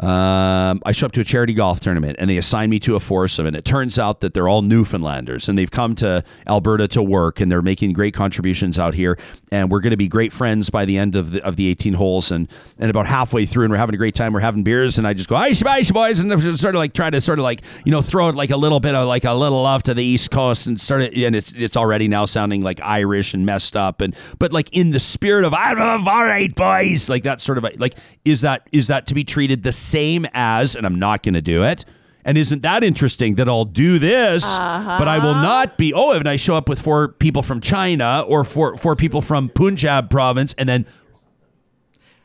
um, 0.02 0.82
I 0.84 0.90
show 0.90 1.06
up 1.06 1.12
to 1.12 1.20
a 1.20 1.24
charity 1.24 1.54
golf 1.54 1.78
tournament 1.78 2.16
and 2.18 2.28
they 2.28 2.36
assign 2.36 2.70
me 2.70 2.80
to 2.80 2.96
a 2.96 3.00
foursome, 3.00 3.46
and 3.46 3.54
it 3.54 3.64
turns 3.64 4.00
out 4.00 4.20
that 4.20 4.34
they're 4.34 4.48
all 4.48 4.60
Newfoundlanders 4.60 5.48
and 5.48 5.56
they've 5.56 5.70
come 5.70 5.94
to 5.96 6.24
Alberta 6.48 6.88
to 6.88 7.02
work 7.04 7.40
and 7.40 7.52
they're 7.52 7.62
making 7.62 7.92
great 7.92 8.12
contributions 8.12 8.80
out 8.80 8.94
here, 8.94 9.16
and 9.52 9.70
we're 9.70 9.80
going 9.80 9.92
to 9.92 9.96
be 9.96 10.08
great 10.08 10.32
friends 10.32 10.70
by 10.70 10.84
the 10.84 10.98
end 10.98 11.14
of 11.14 11.30
the 11.30 11.44
of 11.44 11.54
the 11.54 11.68
18 11.68 11.94
holes, 11.94 12.32
and 12.32 12.48
and 12.80 12.90
about 12.90 13.06
halfway 13.06 13.46
through, 13.46 13.64
and 13.64 13.70
we're 13.70 13.78
having 13.78 13.94
a 13.94 13.98
great 13.98 14.16
time, 14.16 14.32
we're 14.32 14.40
having 14.40 14.64
beers, 14.64 14.98
and 14.98 15.06
I 15.06 15.14
just 15.14 15.28
go, 15.28 15.36
"Hey, 15.36 15.52
shabash, 15.52 15.92
boys," 15.94 16.18
and 16.18 16.32
sort 16.58 16.74
of 16.74 16.80
like 16.80 16.94
try 16.94 17.08
to 17.08 17.20
sort 17.20 17.38
of 17.38 17.44
like 17.44 17.62
you 17.84 17.92
know 17.92 18.02
throw 18.02 18.28
it 18.28 18.34
like 18.34 18.50
a 18.50 18.56
little 18.56 18.80
bit 18.80 18.96
of 18.96 19.06
like 19.06 19.22
a 19.22 19.32
little 19.32 19.62
love 19.62 19.84
to 19.84 19.94
the 19.94 20.02
East 20.02 20.32
Coast, 20.32 20.66
and 20.66 20.80
start 20.80 21.02
it, 21.02 21.16
and 21.16 21.36
it's 21.36 21.54
it's 21.54 21.76
already 21.76 22.08
now 22.08 22.24
sounding 22.24 22.62
like 22.62 22.80
Irish 22.82 23.34
and 23.34 23.46
messed 23.46 23.76
up, 23.76 24.00
and 24.00 24.16
but 24.40 24.52
like 24.52 24.68
in 24.76 24.90
the 24.90 25.00
spirit 25.00 25.44
of 25.44 25.54
I'm 25.54 26.08
all 26.08 26.24
right, 26.24 26.52
boys, 26.52 27.08
like 27.08 27.22
that 27.22 27.40
sort 27.40 27.58
of 27.58 27.66
like 27.78 27.94
is 28.24 28.40
that 28.40 28.66
is 28.72 28.88
that 28.88 29.06
to 29.06 29.14
be 29.14 29.22
treated 29.22 29.62
the 29.62 29.70
same 29.70 29.91
as, 30.32 30.76
and 30.76 30.86
I'm 30.86 30.98
not 30.98 31.22
going 31.22 31.34
to 31.34 31.42
do 31.42 31.62
it. 31.64 31.84
And 32.24 32.38
isn't 32.38 32.62
that 32.62 32.84
interesting 32.84 33.34
that 33.36 33.48
I'll 33.48 33.64
do 33.64 33.98
this, 33.98 34.44
but 34.44 35.08
I 35.08 35.18
will 35.18 35.30
uh-huh. 35.30 35.42
not 35.42 35.76
be? 35.76 35.92
Oh, 35.92 36.12
and 36.12 36.28
I 36.28 36.36
show 36.36 36.54
up 36.54 36.68
with 36.68 36.80
four 36.80 37.08
people 37.08 37.42
from 37.42 37.60
China 37.60 38.24
or 38.28 38.44
four 38.44 38.76
four 38.76 38.94
people 38.94 39.20
from 39.20 39.48
Punjab 39.48 40.08
province, 40.08 40.54
and 40.56 40.68
then 40.68 40.86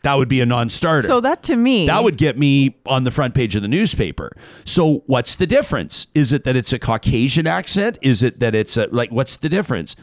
that 0.04 0.16
would 0.16 0.30
be 0.30 0.40
a 0.40 0.46
non-starter. 0.46 1.08
So 1.08 1.20
that 1.22 1.42
to 1.44 1.56
me, 1.56 1.88
That 1.88 2.04
would 2.04 2.18
get 2.18 2.38
me 2.38 2.78
on 2.86 3.06
the 3.06 3.12
front 3.12 3.34
page 3.34 3.56
of 3.56 3.64
the 3.64 3.68
newspaper. 3.68 4.32
So 4.66 5.04
what's 5.08 5.36
the 5.36 5.48
difference? 5.48 6.08
Is 6.14 6.32
it 6.32 6.44
that 6.44 6.56
it's 6.56 6.72
a 6.72 6.80
Caucasian 6.80 7.48
accent? 7.48 7.98
Is 8.04 8.22
it 8.22 8.40
that 8.40 8.54
it's 8.54 8.78
a 8.78 8.88
like 8.92 9.12
what's 9.12 9.38
the 9.38 9.50
difference? 9.50 9.96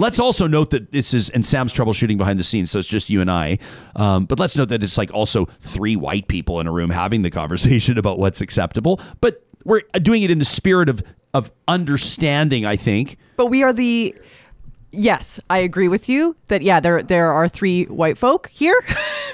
Let's 0.00 0.18
also 0.18 0.46
note 0.46 0.70
that 0.70 0.92
this 0.92 1.12
is 1.14 1.28
and 1.30 1.44
Sam's 1.44 1.72
troubleshooting 1.74 2.16
behind 2.18 2.38
the 2.38 2.44
scenes, 2.44 2.70
so 2.70 2.78
it's 2.78 2.88
just 2.88 3.10
you 3.10 3.20
and 3.20 3.30
I. 3.30 3.58
Um, 3.94 4.24
but 4.24 4.38
let's 4.38 4.56
note 4.56 4.70
that 4.70 4.82
it's 4.82 4.96
like 4.98 5.12
also 5.12 5.44
three 5.60 5.94
white 5.96 6.26
people 6.28 6.58
in 6.60 6.66
a 6.66 6.72
room 6.72 6.90
having 6.90 7.22
the 7.22 7.30
conversation 7.30 7.98
about 8.02 8.18
what's 8.18 8.40
acceptable. 8.40 9.00
But 9.20 9.44
we're 9.64 9.82
doing 10.00 10.22
it 10.22 10.30
in 10.30 10.38
the 10.38 10.44
spirit 10.44 10.88
of 10.88 11.02
of 11.34 11.52
understanding. 11.68 12.64
I 12.64 12.76
think. 12.76 13.16
but 13.36 13.46
we 13.46 13.62
are 13.62 13.72
the. 13.72 14.14
Yes, 14.92 15.38
I 15.48 15.58
agree 15.58 15.86
with 15.86 16.08
you 16.08 16.34
that 16.48 16.62
yeah, 16.62 16.80
there 16.80 17.02
there 17.02 17.32
are 17.32 17.48
three 17.48 17.84
white 17.84 18.18
folk 18.18 18.48
here. 18.48 18.74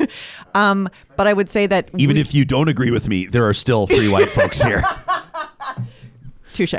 um, 0.55 0.89
but 1.17 1.27
I 1.27 1.33
would 1.33 1.49
say 1.49 1.67
that 1.67 1.89
Even 1.97 2.17
we- 2.17 2.21
if 2.21 2.35
you 2.35 2.45
don't 2.45 2.69
agree 2.69 2.91
with 2.91 3.09
me, 3.09 3.25
there 3.27 3.49
are 3.49 3.55
still 3.55 3.87
three 3.87 4.09
white 4.11 4.31
folks 4.31 4.61
here. 4.61 4.83
Touche. 6.53 6.75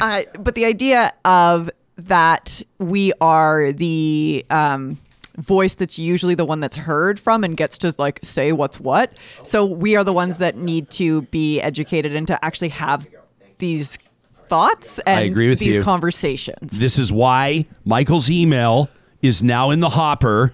Uh, 0.00 0.22
but 0.38 0.54
the 0.54 0.64
idea 0.64 1.12
of 1.24 1.70
that 1.96 2.62
we 2.78 3.12
are 3.20 3.72
the 3.72 4.44
um, 4.50 4.98
voice 5.36 5.74
that's 5.74 5.98
usually 5.98 6.34
the 6.34 6.44
one 6.44 6.60
that's 6.60 6.76
heard 6.76 7.18
from 7.18 7.44
and 7.44 7.56
gets 7.56 7.78
to 7.78 7.94
like 7.98 8.20
say 8.22 8.52
what's 8.52 8.80
what. 8.80 9.12
So 9.42 9.64
we 9.64 9.96
are 9.96 10.04
the 10.04 10.12
ones 10.12 10.38
that 10.38 10.56
need 10.56 10.90
to 10.90 11.22
be 11.22 11.60
educated 11.60 12.14
and 12.14 12.26
to 12.26 12.44
actually 12.44 12.70
have 12.70 13.06
these 13.58 13.98
thoughts 14.48 14.98
and 15.00 15.18
I 15.18 15.22
agree 15.22 15.48
with 15.48 15.58
these 15.58 15.76
you. 15.76 15.82
conversations. 15.82 16.78
This 16.78 16.98
is 16.98 17.10
why 17.10 17.66
Michael's 17.84 18.28
email 18.28 18.90
is 19.22 19.42
now 19.42 19.70
in 19.70 19.80
the 19.80 19.90
hopper. 19.90 20.52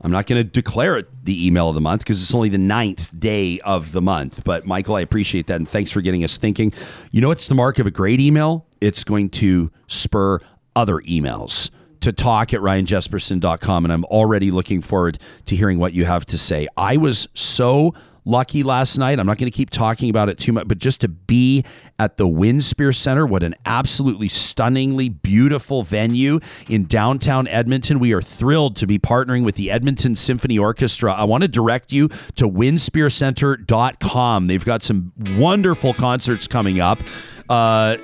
I'm 0.00 0.10
not 0.10 0.26
going 0.26 0.42
to 0.42 0.44
declare 0.44 0.98
it 0.98 1.08
the 1.24 1.46
email 1.46 1.68
of 1.68 1.74
the 1.74 1.80
month 1.80 2.00
because 2.00 2.20
it's 2.20 2.34
only 2.34 2.50
the 2.50 2.58
ninth 2.58 3.18
day 3.18 3.58
of 3.60 3.92
the 3.92 4.02
month. 4.02 4.44
But 4.44 4.66
Michael, 4.66 4.96
I 4.96 5.00
appreciate 5.00 5.46
that. 5.46 5.56
And 5.56 5.68
thanks 5.68 5.90
for 5.90 6.02
getting 6.02 6.24
us 6.24 6.36
thinking. 6.36 6.72
You 7.10 7.22
know 7.22 7.28
what's 7.28 7.46
the 7.46 7.54
mark 7.54 7.78
of 7.78 7.86
a 7.86 7.90
great 7.90 8.20
email? 8.20 8.66
It's 8.84 9.02
going 9.02 9.30
to 9.30 9.70
spur 9.86 10.40
other 10.76 10.98
emails 10.98 11.70
to 12.00 12.12
talk 12.12 12.52
at 12.52 12.60
ryanjesperson.com. 12.60 13.84
And 13.86 13.92
I'm 13.92 14.04
already 14.04 14.50
looking 14.50 14.82
forward 14.82 15.18
to 15.46 15.56
hearing 15.56 15.78
what 15.78 15.94
you 15.94 16.04
have 16.04 16.26
to 16.26 16.36
say. 16.36 16.68
I 16.76 16.98
was 16.98 17.28
so 17.32 17.94
lucky 18.26 18.62
last 18.62 18.98
night. 18.98 19.18
I'm 19.18 19.26
not 19.26 19.38
going 19.38 19.50
to 19.50 19.56
keep 19.56 19.70
talking 19.70 20.10
about 20.10 20.28
it 20.28 20.36
too 20.36 20.52
much, 20.52 20.68
but 20.68 20.76
just 20.76 21.00
to 21.00 21.08
be 21.08 21.64
at 21.98 22.18
the 22.18 22.28
Winspear 22.28 22.94
Center, 22.94 23.26
what 23.26 23.42
an 23.42 23.54
absolutely 23.64 24.28
stunningly 24.28 25.08
beautiful 25.08 25.82
venue 25.82 26.40
in 26.68 26.84
downtown 26.84 27.48
Edmonton. 27.48 27.98
We 27.98 28.12
are 28.12 28.20
thrilled 28.20 28.76
to 28.76 28.86
be 28.86 28.98
partnering 28.98 29.44
with 29.44 29.54
the 29.54 29.70
Edmonton 29.70 30.14
Symphony 30.14 30.58
Orchestra. 30.58 31.14
I 31.14 31.24
want 31.24 31.40
to 31.42 31.48
direct 31.48 31.90
you 31.90 32.08
to 32.36 32.46
winspearcentre.com. 32.48 34.46
They've 34.46 34.64
got 34.64 34.82
some 34.82 35.12
wonderful 35.38 35.94
concerts 35.94 36.46
coming 36.48 36.80
up. 36.80 37.00
Uh, 37.48 37.96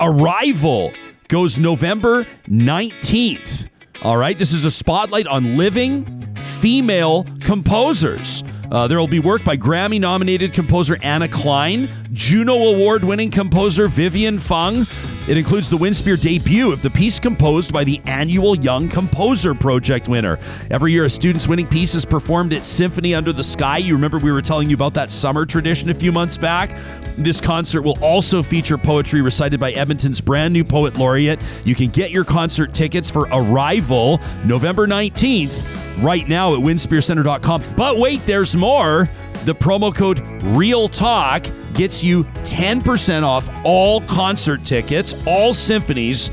Arrival 0.00 0.92
goes 1.28 1.58
November 1.58 2.26
19th. 2.48 3.68
All 4.02 4.16
right, 4.16 4.36
this 4.36 4.52
is 4.52 4.64
a 4.64 4.70
spotlight 4.70 5.26
on 5.26 5.56
living 5.56 6.34
female 6.60 7.24
composers. 7.40 8.42
Uh, 8.70 8.88
there 8.88 8.98
will 8.98 9.06
be 9.06 9.20
work 9.20 9.44
by 9.44 9.56
Grammy 9.56 10.00
nominated 10.00 10.52
composer 10.52 10.98
Anna 11.02 11.28
Clyne, 11.28 11.88
Juno 12.12 12.54
Award 12.54 13.04
winning 13.04 13.30
composer 13.30 13.86
Vivian 13.86 14.38
Fung. 14.40 14.84
It 15.26 15.38
includes 15.38 15.70
the 15.70 15.78
Winspear 15.78 16.20
debut 16.20 16.70
of 16.70 16.82
the 16.82 16.90
piece 16.90 17.18
composed 17.18 17.72
by 17.72 17.82
the 17.82 17.98
annual 18.04 18.54
Young 18.54 18.90
Composer 18.90 19.54
Project 19.54 20.06
winner. 20.06 20.38
Every 20.70 20.92
year, 20.92 21.06
a 21.06 21.10
student's 21.10 21.48
winning 21.48 21.66
piece 21.66 21.94
is 21.94 22.04
performed 22.04 22.52
at 22.52 22.66
Symphony 22.66 23.14
Under 23.14 23.32
the 23.32 23.42
Sky. 23.42 23.78
You 23.78 23.94
remember 23.94 24.18
we 24.18 24.30
were 24.30 24.42
telling 24.42 24.68
you 24.68 24.74
about 24.76 24.92
that 24.94 25.10
summer 25.10 25.46
tradition 25.46 25.88
a 25.88 25.94
few 25.94 26.12
months 26.12 26.36
back? 26.36 26.76
This 27.16 27.40
concert 27.40 27.80
will 27.80 27.98
also 28.02 28.42
feature 28.42 28.76
poetry 28.76 29.22
recited 29.22 29.58
by 29.58 29.72
Edmonton's 29.72 30.20
brand 30.20 30.52
new 30.52 30.62
poet 30.62 30.94
laureate. 30.98 31.40
You 31.64 31.74
can 31.74 31.88
get 31.88 32.10
your 32.10 32.24
concert 32.24 32.74
tickets 32.74 33.08
for 33.08 33.26
Arrival 33.32 34.20
November 34.44 34.86
19th 34.86 36.02
right 36.02 36.28
now 36.28 36.52
at 36.52 36.60
winspearcentre.com. 36.60 37.62
But 37.78 37.96
wait, 37.96 38.26
there's 38.26 38.54
more. 38.54 39.08
The 39.46 39.54
promo 39.54 39.94
code 39.94 40.20
Real 40.42 40.86
Talk 40.86 41.46
gets 41.74 42.02
you 42.02 42.24
10% 42.24 43.22
off 43.22 43.50
all 43.64 44.00
concert 44.02 44.64
tickets, 44.64 45.14
all 45.26 45.52
symphonies 45.52 46.30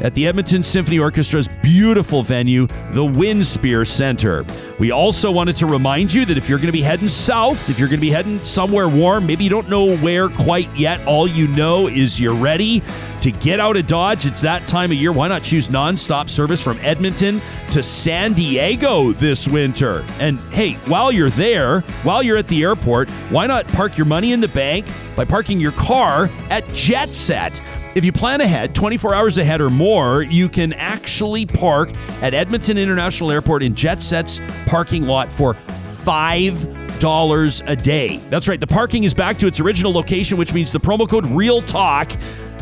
at 0.00 0.14
the 0.14 0.26
Edmonton 0.26 0.62
Symphony 0.62 0.98
Orchestra's 0.98 1.48
beautiful 1.62 2.22
venue, 2.22 2.66
the 2.92 3.04
Winspear 3.04 3.86
Center. 3.86 4.44
We 4.78 4.90
also 4.92 5.30
wanted 5.30 5.56
to 5.56 5.66
remind 5.66 6.14
you 6.14 6.24
that 6.24 6.36
if 6.36 6.48
you're 6.48 6.58
going 6.58 6.66
to 6.66 6.72
be 6.72 6.82
heading 6.82 7.08
south, 7.08 7.68
if 7.68 7.78
you're 7.78 7.88
going 7.88 8.00
to 8.00 8.06
be 8.06 8.10
heading 8.10 8.42
somewhere 8.44 8.88
warm, 8.88 9.26
maybe 9.26 9.44
you 9.44 9.50
don't 9.50 9.68
know 9.68 9.96
where 9.96 10.28
quite 10.28 10.68
yet, 10.76 11.04
all 11.06 11.26
you 11.26 11.48
know 11.48 11.88
is 11.88 12.20
you're 12.20 12.34
ready 12.34 12.82
to 13.22 13.32
get 13.32 13.60
out 13.60 13.76
of 13.76 13.86
Dodge. 13.86 14.26
It's 14.26 14.40
that 14.42 14.66
time 14.66 14.90
of 14.90 14.96
year. 14.96 15.12
Why 15.12 15.28
not 15.28 15.42
choose 15.42 15.68
nonstop 15.68 16.28
service 16.28 16.62
from 16.62 16.78
Edmonton 16.78 17.40
to 17.70 17.82
San 17.82 18.32
Diego 18.32 19.12
this 19.12 19.48
winter? 19.48 20.04
And 20.18 20.38
hey, 20.52 20.74
while 20.86 21.10
you're 21.10 21.30
there, 21.30 21.80
while 22.02 22.22
you're 22.22 22.36
at 22.36 22.48
the 22.48 22.62
airport, 22.62 23.10
why 23.30 23.46
not 23.46 23.66
park 23.68 23.96
your 23.96 24.06
money 24.06 24.32
in 24.32 24.40
the 24.40 24.48
bank 24.48 24.86
by 25.16 25.24
parking 25.24 25.60
your 25.60 25.72
car 25.72 26.30
at 26.50 26.64
JetSet? 26.68 27.60
If 27.94 28.04
you 28.04 28.12
plan 28.12 28.40
ahead, 28.40 28.74
24 28.74 29.14
hours 29.14 29.38
ahead 29.38 29.60
or 29.60 29.70
more, 29.70 30.22
you 30.22 30.48
can 30.48 30.72
actually 30.74 31.46
park 31.46 31.90
at 32.22 32.34
Edmonton 32.34 32.78
International 32.78 33.32
Airport 33.32 33.62
in 33.62 33.74
JetSet's 33.74 34.40
parking 34.68 35.04
lot 35.04 35.28
for 35.28 35.54
$5 35.54 37.62
a 37.66 37.76
day. 37.76 38.18
That's 38.30 38.46
right, 38.46 38.60
the 38.60 38.66
parking 38.66 39.04
is 39.04 39.14
back 39.14 39.38
to 39.38 39.46
its 39.46 39.58
original 39.58 39.92
location, 39.92 40.38
which 40.38 40.54
means 40.54 40.70
the 40.70 40.80
promo 40.80 41.08
code 41.08 41.26
Real 41.26 41.60
Talk 41.60 42.12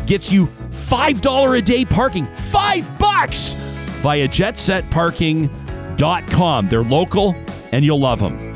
gets 0.07 0.31
you 0.31 0.47
$5 0.47 1.57
a 1.57 1.61
day 1.61 1.85
parking. 1.85 2.25
5 2.25 2.97
bucks 2.97 3.53
via 4.01 4.27
jetsetparking.com. 4.27 6.69
They're 6.69 6.83
local 6.83 7.35
and 7.71 7.85
you'll 7.85 7.99
love 7.99 8.19
them. 8.19 8.47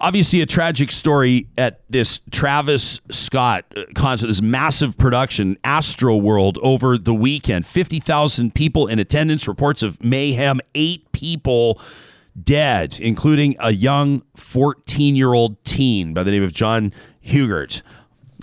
Obviously, 0.00 0.40
a 0.40 0.46
tragic 0.46 0.92
story 0.92 1.48
at 1.58 1.80
this 1.90 2.20
Travis 2.30 3.00
Scott 3.10 3.64
uh, 3.76 3.82
concert, 3.96 4.28
this 4.28 4.40
massive 4.40 4.96
production, 4.96 5.56
Astroworld, 5.64 6.56
over 6.62 6.96
the 6.96 7.14
weekend. 7.14 7.66
50,000 7.66 8.54
people 8.54 8.86
in 8.86 9.00
attendance, 9.00 9.48
reports 9.48 9.82
of 9.82 10.00
mayhem, 10.02 10.60
eight 10.76 11.10
people 11.10 11.80
dead, 12.40 12.96
including 13.00 13.56
a 13.58 13.72
young 13.72 14.22
14 14.36 15.16
year 15.16 15.34
old 15.34 15.64
teen 15.64 16.14
by 16.14 16.22
the 16.22 16.30
name 16.30 16.44
of 16.44 16.52
John 16.52 16.92
Hilgert. 17.24 17.82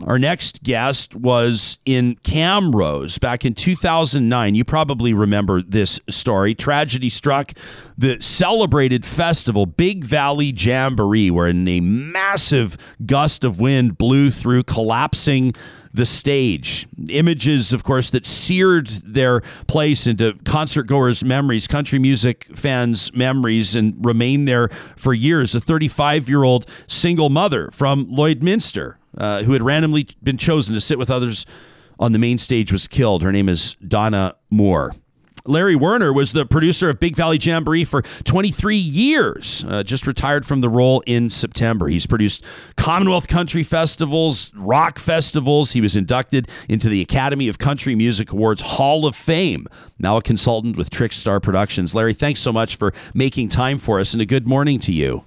Our 0.04 0.20
next 0.20 0.62
guest 0.62 1.16
was 1.16 1.80
in 1.86 2.16
Camrose 2.18 3.18
back 3.18 3.46
in 3.46 3.54
2009. 3.54 4.54
You 4.54 4.66
probably 4.66 5.14
remember 5.14 5.62
this 5.62 6.02
story. 6.10 6.54
Tragedy 6.54 7.08
struck 7.08 7.54
the 7.98 8.20
celebrated 8.20 9.06
festival, 9.06 9.66
Big 9.66 10.04
Valley 10.04 10.48
Jamboree, 10.48 11.32
where 11.32 11.48
a 11.48 11.80
massive 11.80 12.78
gust 13.06 13.46
of 13.46 13.62
wind 13.62 13.98
blew 13.98 14.32
through, 14.32 14.64
collapsing 14.64 15.54
the 15.94 16.06
stage. 16.06 16.88
Images, 17.10 17.72
of 17.72 17.86
course, 17.86 18.10
that 18.10 18.26
seared 18.26 18.88
their 18.88 19.40
place 19.68 20.08
into 20.08 20.38
concert 20.44 20.84
goers' 20.84 21.24
memories, 21.24 21.68
country 21.68 22.00
music 22.00 22.48
fans' 22.54 23.14
memories, 23.14 23.76
and 23.76 24.06
remain 24.06 24.44
there 24.44 24.68
for 24.98 25.14
years. 25.14 25.56
A 25.56 25.62
35 25.62 26.28
year 26.28 26.44
old 26.44 26.66
single 26.86 27.30
mother 27.30 27.70
from 27.72 28.08
Lloydminster 28.08 28.96
uh, 29.18 29.44
who 29.44 29.54
had 29.54 29.62
randomly 29.62 30.08
been 30.24 30.38
chosen 30.38 30.74
to 30.76 30.82
sit 30.82 30.98
with 30.98 31.10
others 31.10 31.46
on 32.00 32.12
the 32.12 32.20
main 32.20 32.38
stage 32.38 32.72
was 32.72 32.88
killed. 32.88 33.24
Her 33.24 33.32
name 33.32 33.50
is 33.50 33.76
Donna 33.88 34.36
Moore. 34.50 34.94
Larry 35.48 35.76
Werner 35.76 36.12
was 36.12 36.34
the 36.34 36.46
producer 36.46 36.90
of 36.90 37.00
Big 37.00 37.16
Valley 37.16 37.38
Jamboree 37.40 37.84
for 37.84 38.02
23 38.02 38.76
years, 38.76 39.64
uh, 39.68 39.84
just 39.84 40.08
retired 40.08 40.44
from 40.44 40.62
the 40.62 40.70
role 40.70 41.04
in 41.06 41.30
September. 41.30 41.88
He's 41.88 42.08
produced 42.08 42.44
Commonwealth 42.78 43.28
Country 43.28 43.62
Festivals, 43.62 44.52
rock 44.56 44.98
festivals. 44.98 45.74
He 45.74 45.82
was 45.82 45.96
inducted 45.96 46.48
into 46.68 46.90
the 46.90 47.00
Academy 47.00 47.48
of 47.48 47.60
Country 47.60 47.94
Music 47.94 48.32
Awards 48.32 48.62
Hall 48.62 49.06
of 49.06 49.16
Fame. 49.16 49.68
Now 50.00 50.18
a 50.18 50.22
consultant 50.22 50.78
with 50.78 50.90
Trickstar 50.90 51.42
Productions. 51.42 51.94
Larry, 51.94 52.16
thanks 52.16 52.40
so 52.40 52.52
much 52.52 52.76
for 52.76 52.92
making 53.14 53.50
time 53.50 53.78
for 53.78 54.00
us, 54.00 54.14
and 54.14 54.22
a 54.24 54.26
good 54.26 54.48
morning 54.48 54.80
to 54.80 54.92
you. 54.92 55.26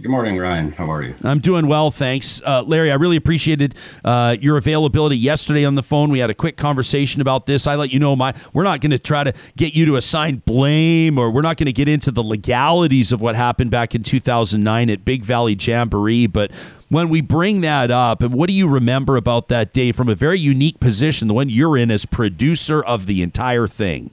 Good 0.00 0.10
morning, 0.10 0.38
Ryan. 0.38 0.72
How 0.72 0.90
are 0.90 1.02
you? 1.02 1.14
I'm 1.22 1.38
doing 1.38 1.66
well, 1.66 1.90
thanks. 1.90 2.40
Uh, 2.44 2.62
Larry, 2.62 2.90
I 2.90 2.94
really 2.94 3.16
appreciated 3.16 3.74
uh, 4.04 4.36
your 4.40 4.56
availability 4.56 5.18
yesterday 5.18 5.66
on 5.66 5.74
the 5.74 5.82
phone. 5.82 6.10
We 6.10 6.18
had 6.18 6.30
a 6.30 6.34
quick 6.34 6.56
conversation 6.56 7.20
about 7.20 7.44
this. 7.44 7.66
I 7.66 7.76
let 7.76 7.92
you 7.92 8.00
know 8.00 8.16
my 8.16 8.34
we're 8.54 8.64
not 8.64 8.80
going 8.80 8.92
to 8.92 8.98
try 8.98 9.22
to 9.22 9.34
get 9.54 9.74
you 9.74 9.84
to 9.84 9.96
assign 9.96 10.36
blame 10.46 11.18
or 11.18 11.30
we're 11.30 11.42
not 11.42 11.58
going 11.58 11.66
to 11.66 11.74
get 11.74 11.88
into 11.88 12.10
the 12.10 12.22
legalities 12.22 13.12
of 13.12 13.20
what 13.20 13.36
happened 13.36 13.70
back 13.70 13.94
in 13.94 14.02
2009 14.02 14.88
at 14.88 15.04
Big 15.04 15.22
Valley 15.24 15.54
Jamboree, 15.54 16.26
but 16.26 16.50
when 16.88 17.08
we 17.08 17.20
bring 17.20 17.60
that 17.60 17.90
up, 17.90 18.22
and 18.22 18.34
what 18.34 18.48
do 18.48 18.54
you 18.54 18.68
remember 18.68 19.16
about 19.16 19.48
that 19.48 19.72
day 19.72 19.92
from 19.92 20.08
a 20.08 20.14
very 20.14 20.38
unique 20.38 20.78
position, 20.80 21.28
the 21.28 21.34
one 21.34 21.48
you're 21.48 21.76
in 21.76 21.90
as 21.90 22.04
producer 22.04 22.82
of 22.82 23.06
the 23.06 23.22
entire 23.22 23.66
thing? 23.66 24.10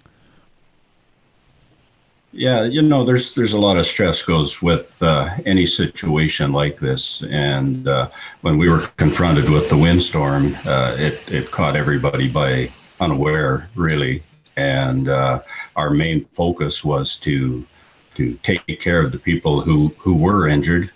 Yeah, 2.31 2.63
you 2.63 2.83
know, 2.83 3.03
there's 3.05 3.33
there's 3.33 3.53
a 3.53 3.59
lot 3.59 3.77
of 3.77 3.87
stress 3.87 4.21
goes 4.21 4.61
with 4.61 5.01
uh, 5.01 5.29
any 5.47 5.65
situation 5.65 6.51
like 6.51 6.77
this, 6.77 7.23
and 7.23 7.87
uh, 7.87 8.09
when 8.41 8.59
we 8.59 8.69
were 8.69 8.81
confronted 8.97 9.49
with 9.49 9.67
the 9.69 9.77
windstorm, 9.77 10.55
uh, 10.65 10.95
it 10.99 11.31
it 11.31 11.49
caught 11.49 11.75
everybody 11.75 12.29
by 12.29 12.69
unaware, 12.99 13.67
really, 13.75 14.21
and 14.57 15.09
uh, 15.09 15.41
our 15.75 15.89
main 15.89 16.25
focus 16.35 16.83
was 16.83 17.17
to 17.17 17.65
to 18.15 18.35
take 18.43 18.79
care 18.79 19.01
of 19.01 19.11
the 19.11 19.19
people 19.19 19.61
who 19.61 19.87
who 19.97 20.15
were 20.15 20.47
injured, 20.47 20.91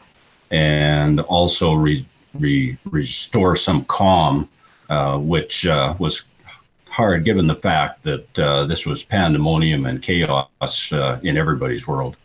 and 0.52 1.19
also 1.22 1.74
re, 1.74 2.06
re, 2.36 2.78
restore 2.91 3.56
some 3.56 3.86
calm, 3.86 4.48
uh, 4.89 5.17
which 5.17 5.65
uh, 5.65 5.96
was 5.98 6.26
hard 6.94 7.26
given 7.26 7.48
the 7.48 7.56
fact 7.56 8.04
that 8.04 8.40
uh, 8.40 8.68
this 8.68 8.86
was 8.86 9.04
pandemonium 9.04 9.88
and 9.88 10.00
chaos 10.00 10.94
uh, 10.94 11.20
in 11.24 11.38
everybody's 11.38 11.88
world. 11.88 12.16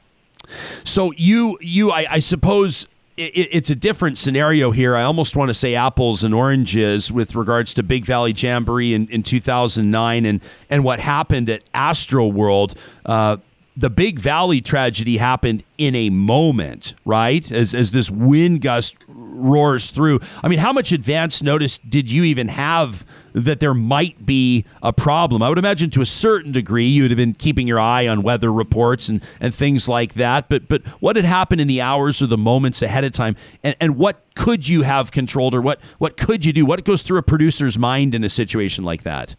So 0.85 1.11
you 1.17 1.59
you 1.63 1.91
I, 1.91 2.07
I 2.11 2.19
suppose 2.19 2.87
it, 3.17 3.49
it's 3.51 3.71
a 3.71 3.75
different 3.75 4.19
scenario 4.19 4.71
here. 4.71 4.95
I 4.95 5.05
almost 5.05 5.35
want 5.37 5.49
to 5.49 5.55
say 5.55 5.75
apples 5.75 6.23
and 6.23 6.35
oranges 6.35 7.11
with 7.11 7.35
regards 7.35 7.73
to 7.75 7.83
Big 7.83 8.05
Valley 8.05 8.35
Jamboree 8.37 8.93
in, 8.93 9.09
in 9.09 9.23
2009 9.23 10.27
and 10.27 10.41
and 10.69 10.85
what 10.85 11.01
happened 11.01 11.49
at 11.49 11.65
Astroworld. 11.73 12.77
Uh, 13.07 13.39
the 13.75 13.89
Big 13.91 14.19
Valley 14.19 14.61
tragedy 14.61 15.17
happened 15.17 15.63
in 15.79 15.95
a 15.95 16.11
moment, 16.11 16.95
right? 17.05 17.51
As, 17.53 17.75
as 17.75 17.93
this 17.93 18.11
wind 18.11 18.61
gust 18.61 19.05
roars 19.09 19.93
through. 19.93 20.19
I 20.43 20.49
mean, 20.49 20.59
how 20.59 20.73
much 20.73 20.91
advance 20.91 21.43
notice 21.45 21.79
did 21.79 22.11
you 22.11 22.25
even 22.25 22.49
have 22.49 23.07
that 23.33 23.61
there 23.61 23.75
might 23.75 24.25
be 24.25 24.65
a 24.83 24.93
problem? 24.93 25.43
I 25.43 25.49
would 25.49 25.59
imagine 25.59 25.91
to 25.91 26.01
a 26.01 26.07
certain 26.07 26.53
degree 26.53 26.87
you 26.87 27.03
would 27.03 27.11
have 27.11 27.19
been 27.19 27.35
keeping 27.35 27.67
your 27.67 27.81
eye 27.81 28.07
on 28.07 28.23
weather 28.23 28.53
reports 28.53 29.09
and, 29.09 29.23
and 29.41 29.55
things 29.55 29.89
like 29.89 30.15
that. 30.15 30.49
But 30.49 30.69
but 30.69 30.87
what 31.01 31.17
had 31.17 31.25
happened 31.25 31.61
in 31.61 31.69
the 31.69 31.81
hours 31.81 32.23
or 32.23 32.27
the 32.27 32.39
moments 32.39 32.83
ahead 32.83 33.05
of 33.05 33.13
time, 33.13 33.37
and, 33.63 33.77
and 33.81 33.97
what 33.97 34.25
could 34.35 34.69
you 34.69 34.83
have 34.83 35.11
controlled, 35.11 35.55
or 35.55 35.61
what 35.61 35.81
what 35.99 36.17
could 36.17 36.45
you 36.45 36.53
do? 36.53 36.65
What 36.65 36.85
goes 36.85 37.03
through 37.03 37.19
a 37.19 37.23
producer's 37.23 37.79
mind 37.79 38.15
in 38.15 38.25
a 38.25 38.29
situation 38.29 38.85
like 38.85 39.03
that? 39.03 39.37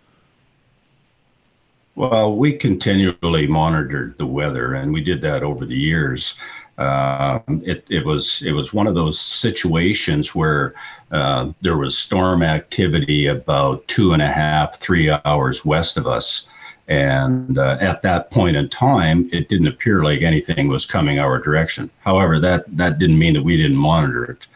Well, 1.95 2.37
we 2.37 2.53
continually 2.53 3.45
monitored 3.45 4.17
the 4.17 4.25
weather, 4.25 4.73
and 4.73 4.93
we 4.93 5.03
did 5.03 5.21
that 5.21 5.43
over 5.43 5.65
the 5.65 5.75
years. 5.75 6.35
Uh, 6.79 7.41
it, 7.63 7.83
it 7.89 8.05
was 8.05 8.41
it 8.45 8.53
was 8.53 8.73
one 8.73 8.87
of 8.87 8.95
those 8.95 9.19
situations 9.19 10.33
where 10.33 10.73
uh, 11.11 11.51
there 11.61 11.77
was 11.77 11.97
storm 11.97 12.41
activity 12.41 13.27
about 13.27 13.85
two 13.89 14.13
and 14.13 14.21
a 14.21 14.31
half, 14.31 14.79
three 14.79 15.11
hours 15.25 15.65
west 15.65 15.97
of 15.97 16.07
us, 16.07 16.47
and 16.87 17.57
uh, 17.57 17.77
at 17.81 18.01
that 18.01 18.31
point 18.31 18.55
in 18.55 18.69
time, 18.69 19.29
it 19.33 19.49
didn't 19.49 19.67
appear 19.67 20.05
like 20.05 20.21
anything 20.21 20.69
was 20.69 20.85
coming 20.85 21.19
our 21.19 21.37
direction. 21.37 21.89
However, 21.99 22.39
that 22.39 22.63
that 22.77 22.97
didn't 22.97 23.19
mean 23.19 23.33
that 23.33 23.43
we 23.43 23.57
didn't 23.57 23.75
monitor 23.75 24.23
it. 24.31 24.47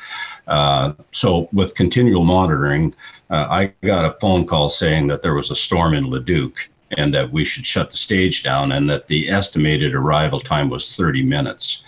Uh, 0.48 0.94
so, 1.12 1.50
with 1.52 1.76
continual 1.76 2.24
monitoring, 2.24 2.96
uh, 3.32 3.48
I 3.50 3.74
got 3.84 4.06
a 4.06 4.18
phone 4.22 4.48
call 4.48 4.70
saying 4.70 5.08
that 5.08 5.22
there 5.24 5.34
was 5.34 5.52
a 5.52 5.58
storm 5.58 5.94
in 5.94 6.10
Leduc 6.10 6.70
and 6.98 7.14
that 7.14 7.32
we 7.32 7.44
should 7.44 7.66
shut 7.66 7.92
the 7.92 7.98
stage 7.98 8.44
down 8.44 8.72
and 8.72 8.90
that 8.90 9.08
the 9.08 9.30
estimated 9.30 9.94
arrival 9.94 10.40
time 10.40 10.70
was 10.70 10.96
30 10.96 11.24
minutes. 11.24 11.84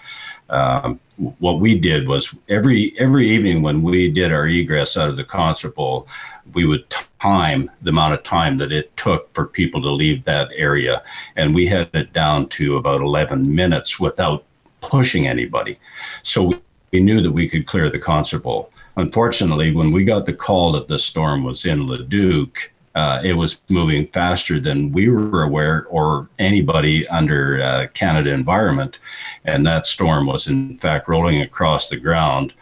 Um, 0.49 0.99
what 1.39 1.59
we 1.59 1.79
did 1.79 2.07
was 2.07 2.33
every 2.49 2.93
every 2.99 3.29
evening 3.29 3.61
when 3.61 3.81
we 3.81 4.11
did 4.11 4.31
our 4.31 4.47
egress 4.47 4.97
out 4.97 5.09
of 5.09 5.17
the 5.17 5.23
concert 5.23 5.75
bowl, 5.75 6.07
we 6.53 6.65
would 6.65 6.85
time 7.21 7.71
the 7.81 7.89
amount 7.89 8.13
of 8.13 8.21
time 8.23 8.57
that 8.57 8.71
it 8.71 8.95
took 8.97 9.33
for 9.33 9.47
people 9.47 9.81
to 9.81 9.89
leave 9.89 10.23
that 10.25 10.49
area, 10.55 11.01
and 11.35 11.55
we 11.55 11.65
had 11.65 11.89
it 11.93 12.13
down 12.13 12.47
to 12.49 12.77
about 12.77 13.01
11 13.01 13.53
minutes 13.55 13.99
without 13.99 14.43
pushing 14.81 15.27
anybody. 15.27 15.79
So 16.21 16.51
we, 16.91 16.99
knew 16.99 17.21
that 17.21 17.31
we 17.31 17.49
could 17.49 17.65
clear 17.65 17.89
the 17.89 17.99
concert 17.99 18.43
bowl. 18.43 18.71
Unfortunately, 18.95 19.73
when 19.73 19.91
we 19.91 20.05
got 20.05 20.25
the 20.25 20.33
call 20.33 20.71
that 20.73 20.87
the 20.87 20.99
storm 20.99 21.43
was 21.43 21.65
in 21.65 21.87
Leduc, 21.87 22.71
uh, 22.95 23.19
it 23.23 23.33
was 23.33 23.59
moving 23.69 24.07
faster 24.07 24.59
than 24.59 24.91
we 24.91 25.09
were 25.09 25.43
aware 25.43 25.85
or 25.89 26.29
anybody 26.39 27.07
under 27.09 27.61
uh, 27.61 27.87
Canada 27.93 28.31
environment. 28.31 28.99
And 29.43 29.65
that 29.65 29.85
storm 29.85 30.25
was, 30.25 30.47
in 30.47 30.77
fact, 30.77 31.09
rolling 31.09 31.41
across 31.41 31.89
the 31.89 31.97
ground. 31.97 32.53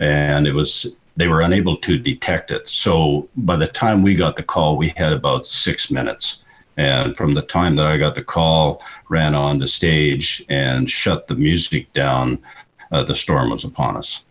And 0.00 0.46
it 0.46 0.52
was, 0.52 0.86
they 1.16 1.28
were 1.28 1.42
unable 1.42 1.76
to 1.76 1.98
detect 1.98 2.50
it. 2.50 2.68
So 2.68 3.28
by 3.36 3.56
the 3.56 3.66
time 3.66 4.02
we 4.02 4.16
got 4.16 4.36
the 4.36 4.42
call, 4.42 4.78
we 4.78 4.88
had 4.96 5.12
about 5.12 5.46
six 5.46 5.90
minutes. 5.90 6.42
And 6.78 7.14
from 7.16 7.34
the 7.34 7.42
time 7.42 7.76
that 7.76 7.86
I 7.86 7.98
got 7.98 8.14
the 8.14 8.24
call, 8.24 8.82
ran 9.10 9.34
on 9.34 9.58
the 9.58 9.68
stage 9.68 10.44
and 10.48 10.90
shut 10.90 11.28
the 11.28 11.36
music 11.36 11.92
down, 11.92 12.38
uh, 12.90 13.04
the 13.04 13.14
storm 13.14 13.50
was 13.50 13.64
upon 13.64 13.96
us. 13.96 14.24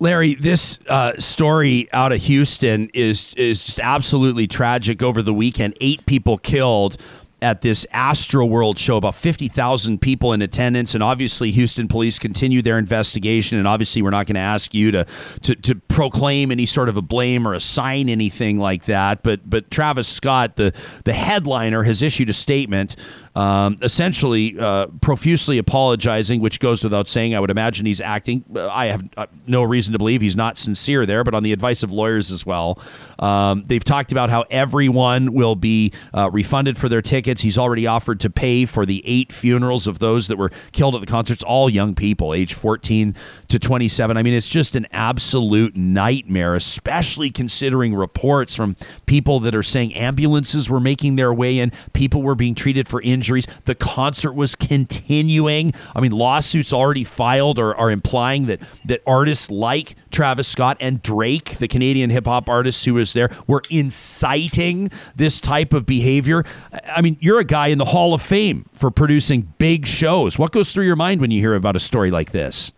Larry, 0.00 0.34
this 0.34 0.78
uh, 0.88 1.12
story 1.18 1.88
out 1.92 2.12
of 2.12 2.20
Houston 2.22 2.90
is 2.94 3.34
is 3.34 3.64
just 3.64 3.80
absolutely 3.80 4.46
tragic. 4.46 5.02
Over 5.02 5.22
the 5.22 5.34
weekend, 5.34 5.76
eight 5.80 6.04
people 6.06 6.38
killed 6.38 6.96
at 7.44 7.60
this 7.60 7.84
Astroworld 7.92 8.78
show, 8.78 8.96
about 8.96 9.14
50,000 9.14 10.00
people 10.00 10.32
in 10.32 10.40
attendance. 10.40 10.94
And 10.94 11.02
obviously, 11.02 11.50
Houston 11.50 11.88
police 11.88 12.18
continue 12.18 12.62
their 12.62 12.78
investigation. 12.78 13.58
And 13.58 13.68
obviously, 13.68 14.00
we're 14.00 14.10
not 14.10 14.26
going 14.26 14.36
to 14.36 14.40
ask 14.40 14.72
you 14.72 14.90
to, 14.92 15.06
to, 15.42 15.54
to 15.56 15.74
proclaim 15.74 16.50
any 16.50 16.64
sort 16.64 16.88
of 16.88 16.96
a 16.96 17.02
blame 17.02 17.46
or 17.46 17.52
assign 17.52 18.08
anything 18.08 18.58
like 18.58 18.86
that. 18.86 19.22
But, 19.22 19.48
but 19.48 19.70
Travis 19.70 20.08
Scott, 20.08 20.56
the, 20.56 20.72
the 21.04 21.12
headliner, 21.12 21.82
has 21.82 22.00
issued 22.00 22.30
a 22.30 22.32
statement 22.32 22.96
um, 23.34 23.76
essentially 23.82 24.56
uh, 24.58 24.86
profusely 25.00 25.58
apologizing, 25.58 26.40
which 26.40 26.60
goes 26.60 26.84
without 26.84 27.08
saying. 27.08 27.34
I 27.34 27.40
would 27.40 27.50
imagine 27.50 27.84
he's 27.84 28.00
acting. 28.00 28.44
Uh, 28.54 28.68
I 28.68 28.86
have 28.86 29.08
uh, 29.16 29.26
no 29.46 29.62
reason 29.62 29.92
to 29.92 29.98
believe 29.98 30.20
he's 30.20 30.36
not 30.36 30.56
sincere 30.56 31.04
there, 31.04 31.24
but 31.24 31.34
on 31.34 31.42
the 31.42 31.52
advice 31.52 31.82
of 31.82 31.90
lawyers 31.90 32.30
as 32.30 32.46
well. 32.46 32.78
Um, 33.18 33.64
they've 33.66 33.82
talked 33.82 34.12
about 34.12 34.30
how 34.30 34.44
everyone 34.50 35.32
will 35.32 35.56
be 35.56 35.92
uh, 36.12 36.30
refunded 36.32 36.78
for 36.78 36.88
their 36.88 37.02
tickets. 37.02 37.42
He's 37.42 37.58
already 37.58 37.86
offered 37.86 38.20
to 38.20 38.30
pay 38.30 38.66
for 38.66 38.86
the 38.86 39.02
eight 39.04 39.32
funerals 39.32 39.86
of 39.86 39.98
those 39.98 40.28
that 40.28 40.38
were 40.38 40.50
killed 40.70 40.94
at 40.94 41.00
the 41.00 41.06
concerts, 41.06 41.42
all 41.42 41.68
young 41.68 41.94
people, 41.94 42.34
age 42.34 42.54
14 42.54 43.16
to 43.48 43.58
27. 43.58 44.16
I 44.16 44.22
mean, 44.22 44.34
it's 44.34 44.48
just 44.48 44.76
an 44.76 44.86
absolute 44.92 45.76
nightmare, 45.76 46.54
especially 46.54 47.30
considering 47.30 47.94
reports 47.94 48.54
from 48.54 48.76
people 49.06 49.40
that 49.40 49.54
are 49.54 49.62
saying 49.62 49.94
ambulances 49.94 50.70
were 50.70 50.80
making 50.80 51.16
their 51.16 51.34
way 51.34 51.58
in, 51.58 51.72
people 51.92 52.22
were 52.22 52.34
being 52.36 52.54
treated 52.54 52.88
for 52.88 53.00
injuries 53.02 53.23
injuries. 53.24 53.46
The 53.64 53.74
concert 53.74 54.34
was 54.34 54.54
continuing. 54.54 55.72
I 55.96 56.00
mean, 56.00 56.12
lawsuits 56.12 56.72
already 56.72 57.04
filed 57.04 57.58
are, 57.58 57.74
are 57.74 57.90
implying 57.90 58.46
that 58.46 58.60
that 58.84 59.00
artists 59.06 59.50
like 59.50 59.96
Travis 60.10 60.46
Scott 60.46 60.76
and 60.78 61.02
Drake, 61.02 61.58
the 61.58 61.68
Canadian 61.68 62.10
hip 62.10 62.26
hop 62.26 62.48
artist 62.48 62.84
who 62.84 62.94
was 62.94 63.14
there, 63.14 63.30
were 63.46 63.62
inciting 63.70 64.90
this 65.16 65.40
type 65.40 65.72
of 65.72 65.86
behavior. 65.86 66.44
I 66.84 67.00
mean, 67.00 67.16
you're 67.20 67.40
a 67.40 67.44
guy 67.44 67.68
in 67.68 67.78
the 67.78 67.86
Hall 67.86 68.12
of 68.12 68.20
Fame 68.20 68.68
for 68.74 68.90
producing 68.90 69.52
big 69.56 69.86
shows. 69.86 70.38
What 70.38 70.52
goes 70.52 70.72
through 70.72 70.84
your 70.84 70.96
mind 70.96 71.20
when 71.22 71.30
you 71.30 71.40
hear 71.40 71.54
about 71.54 71.76
a 71.76 71.80
story 71.80 72.10
like 72.10 72.32
this? 72.32 72.72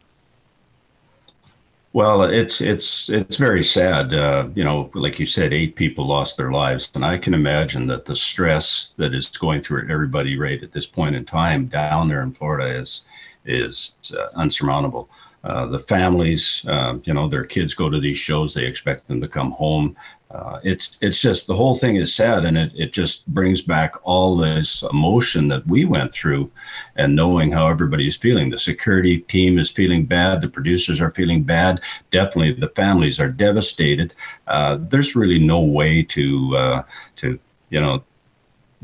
Well, 1.97 2.25
it's 2.25 2.61
it's 2.61 3.09
it's 3.09 3.39
very 3.39 3.65
sad. 3.65 4.13
Uh, 4.13 4.49
you 4.55 4.63
know, 4.65 4.91
like 4.93 5.19
you 5.19 5.25
said, 5.25 5.55
eight 5.55 5.77
people 5.77 6.07
lost 6.07 6.37
their 6.37 6.53
lives, 6.53 6.91
and 6.95 7.03
I 7.03 7.17
can 7.17 7.33
imagine 7.33 7.87
that 7.87 8.05
the 8.05 8.15
stress 8.15 8.91
that 8.99 9.15
is 9.15 9.29
going 9.29 9.63
through 9.63 9.89
everybody 9.91 10.37
right 10.39 10.63
at 10.63 10.73
this 10.73 10.85
point 10.85 11.17
in 11.17 11.25
time 11.25 11.69
down 11.69 12.09
there 12.09 12.21
in 12.21 12.33
Florida 12.33 12.79
is 12.79 13.05
is 13.47 13.93
uh, 14.13 14.29
unsurmountable. 14.35 15.09
Uh, 15.43 15.65
the 15.69 15.81
families, 15.81 16.67
uh, 16.69 16.99
you 17.05 17.15
know, 17.15 17.29
their 17.29 17.45
kids 17.45 17.73
go 17.73 17.89
to 17.89 17.99
these 17.99 18.19
shows, 18.19 18.53
they 18.53 18.67
expect 18.67 19.09
them 19.09 19.23
to 19.23 19.29
come 19.29 19.53
home. 19.53 19.97
Uh, 20.31 20.59
it's 20.65 20.99
it's 21.01 21.21
just 21.21 21.47
the 21.47 21.55
whole 21.55 21.77
thing 21.77 21.97
is 21.97 22.13
sad 22.13 22.45
and 22.45 22.59
it, 22.59 22.73
it 22.75 22.93
just 22.93 23.27
brings 23.29 23.63
back 23.63 23.95
all 24.03 24.37
this 24.37 24.83
emotion 24.91 25.47
that 25.47 25.65
we 25.69 25.85
went 25.85 26.13
through 26.13 26.51
and 26.97 27.15
knowing 27.15 27.53
how 27.53 27.69
everybody 27.69 28.09
is 28.09 28.17
feeling 28.17 28.51
the 28.51 28.59
security 28.59 29.21
team 29.21 29.57
is 29.59 29.71
feeling 29.71 30.05
bad 30.05 30.41
the 30.41 30.49
producers 30.49 31.01
are 31.01 31.13
feeling 31.13 31.45
bad 31.45 31.81
definitely 32.11 32.53
the 32.53 32.69
families 32.71 33.21
are 33.21 33.29
devastated 33.29 34.15
uh, 34.49 34.77
there's 34.89 35.15
really 35.15 35.39
no 35.39 35.61
way 35.61 36.03
to 36.03 36.57
uh, 36.57 36.83
to 37.15 37.39
you 37.71 37.81
know 37.81 38.03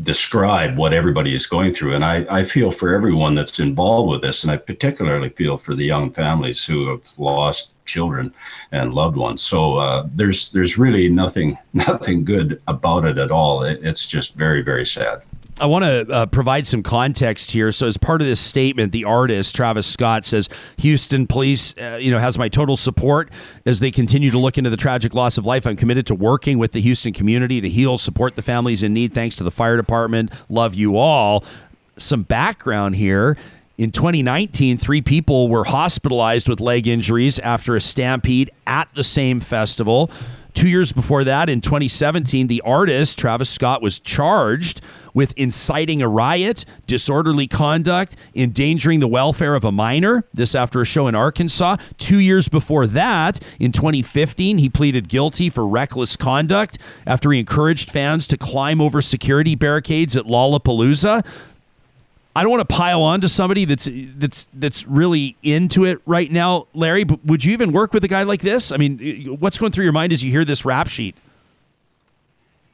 describe 0.02 0.76
what 0.76 0.94
everybody 0.94 1.34
is 1.34 1.46
going 1.46 1.72
through. 1.72 1.94
And 1.94 2.04
I, 2.04 2.26
I 2.30 2.44
feel 2.44 2.70
for 2.70 2.94
everyone 2.94 3.34
that's 3.34 3.60
involved 3.60 4.10
with 4.10 4.22
this. 4.22 4.42
And 4.42 4.50
I 4.50 4.56
particularly 4.56 5.28
feel 5.28 5.58
for 5.58 5.74
the 5.74 5.84
young 5.84 6.10
families 6.10 6.64
who 6.64 6.88
have 6.88 7.06
lost 7.18 7.71
children 7.84 8.32
and 8.70 8.94
loved 8.94 9.16
ones. 9.16 9.42
So 9.42 9.76
uh, 9.78 10.08
there's 10.14 10.50
there's 10.50 10.78
really 10.78 11.08
nothing 11.08 11.58
nothing 11.72 12.24
good 12.24 12.60
about 12.68 13.04
it 13.04 13.18
at 13.18 13.30
all. 13.30 13.62
It, 13.62 13.80
it's 13.82 14.06
just 14.06 14.34
very 14.34 14.62
very 14.62 14.86
sad. 14.86 15.22
I 15.60 15.66
want 15.66 15.84
to 15.84 16.10
uh, 16.10 16.26
provide 16.26 16.66
some 16.66 16.82
context 16.82 17.50
here. 17.50 17.72
So, 17.72 17.86
as 17.86 17.96
part 17.98 18.22
of 18.22 18.26
this 18.26 18.40
statement, 18.40 18.90
the 18.90 19.04
artist 19.04 19.54
Travis 19.54 19.86
Scott 19.86 20.24
says, 20.24 20.48
"Houston 20.78 21.26
Police, 21.26 21.76
uh, 21.78 21.98
you 22.00 22.10
know, 22.10 22.18
has 22.18 22.38
my 22.38 22.48
total 22.48 22.76
support 22.76 23.30
as 23.66 23.78
they 23.78 23.90
continue 23.90 24.30
to 24.30 24.38
look 24.38 24.56
into 24.56 24.70
the 24.70 24.76
tragic 24.76 25.14
loss 25.14 25.36
of 25.36 25.44
life. 25.44 25.66
I'm 25.66 25.76
committed 25.76 26.06
to 26.06 26.14
working 26.14 26.58
with 26.58 26.72
the 26.72 26.80
Houston 26.80 27.12
community 27.12 27.60
to 27.60 27.68
heal, 27.68 27.98
support 27.98 28.34
the 28.34 28.42
families 28.42 28.82
in 28.82 28.94
need. 28.94 29.12
Thanks 29.12 29.36
to 29.36 29.44
the 29.44 29.50
fire 29.50 29.76
department. 29.76 30.32
Love 30.48 30.74
you 30.74 30.96
all." 30.96 31.44
Some 31.98 32.22
background 32.22 32.96
here. 32.96 33.36
In 33.82 33.90
2019, 33.90 34.78
three 34.78 35.02
people 35.02 35.48
were 35.48 35.64
hospitalized 35.64 36.48
with 36.48 36.60
leg 36.60 36.86
injuries 36.86 37.40
after 37.40 37.74
a 37.74 37.80
stampede 37.80 38.48
at 38.64 38.86
the 38.94 39.02
same 39.02 39.40
festival. 39.40 40.08
Two 40.54 40.68
years 40.68 40.92
before 40.92 41.24
that, 41.24 41.48
in 41.48 41.60
2017, 41.60 42.46
the 42.46 42.60
artist, 42.60 43.18
Travis 43.18 43.50
Scott, 43.50 43.82
was 43.82 43.98
charged 43.98 44.82
with 45.14 45.34
inciting 45.36 46.00
a 46.00 46.06
riot, 46.06 46.64
disorderly 46.86 47.48
conduct, 47.48 48.14
endangering 48.36 49.00
the 49.00 49.08
welfare 49.08 49.56
of 49.56 49.64
a 49.64 49.72
minor. 49.72 50.28
This 50.32 50.54
after 50.54 50.80
a 50.80 50.84
show 50.84 51.08
in 51.08 51.16
Arkansas. 51.16 51.76
Two 51.98 52.20
years 52.20 52.48
before 52.48 52.86
that, 52.86 53.40
in 53.58 53.72
2015, 53.72 54.58
he 54.58 54.68
pleaded 54.68 55.08
guilty 55.08 55.50
for 55.50 55.66
reckless 55.66 56.14
conduct 56.16 56.78
after 57.04 57.32
he 57.32 57.40
encouraged 57.40 57.90
fans 57.90 58.28
to 58.28 58.36
climb 58.36 58.80
over 58.80 59.02
security 59.02 59.56
barricades 59.56 60.16
at 60.16 60.24
Lollapalooza. 60.24 61.26
I 62.34 62.42
don't 62.42 62.50
want 62.50 62.66
to 62.66 62.74
pile 62.74 63.02
on 63.02 63.20
to 63.20 63.28
somebody 63.28 63.66
that's 63.66 63.88
that's 64.16 64.48
that's 64.54 64.86
really 64.86 65.36
into 65.42 65.84
it 65.84 66.00
right 66.06 66.30
now, 66.30 66.66
Larry. 66.72 67.04
But 67.04 67.24
would 67.26 67.44
you 67.44 67.52
even 67.52 67.72
work 67.72 67.92
with 67.92 68.04
a 68.04 68.08
guy 68.08 68.22
like 68.22 68.40
this? 68.40 68.72
I 68.72 68.78
mean, 68.78 69.36
what's 69.38 69.58
going 69.58 69.72
through 69.72 69.84
your 69.84 69.92
mind 69.92 70.12
as 70.12 70.22
you 70.24 70.30
hear 70.30 70.44
this 70.44 70.64
rap 70.64 70.88
sheet? 70.88 71.14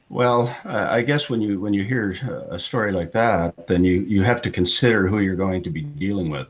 Well, 0.09 0.55
I 0.65 1.01
guess 1.01 1.29
when 1.29 1.41
you 1.41 1.59
when 1.59 1.73
you 1.73 1.83
hear 1.83 2.11
a 2.49 2.57
story 2.57 2.93
like 2.93 3.11
that, 3.11 3.67
then 3.67 3.83
you 3.83 4.01
you 4.01 4.23
have 4.23 4.41
to 4.43 4.49
consider 4.49 5.07
who 5.07 5.19
you're 5.19 5.35
going 5.35 5.61
to 5.63 5.69
be 5.69 5.81
dealing 5.81 6.29
with. 6.29 6.47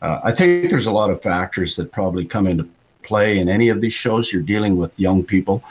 Uh, 0.00 0.20
I 0.24 0.32
think 0.32 0.70
there's 0.70 0.86
a 0.86 0.92
lot 0.92 1.10
of 1.10 1.22
factors 1.22 1.76
that 1.76 1.92
probably 1.92 2.24
come 2.24 2.46
into 2.46 2.66
play 3.02 3.38
in 3.38 3.48
any 3.48 3.68
of 3.68 3.80
these 3.80 3.94
shows. 3.94 4.32
You're 4.32 4.42
dealing 4.42 4.76
with 4.76 4.98
young 4.98 5.22
people, 5.22 5.62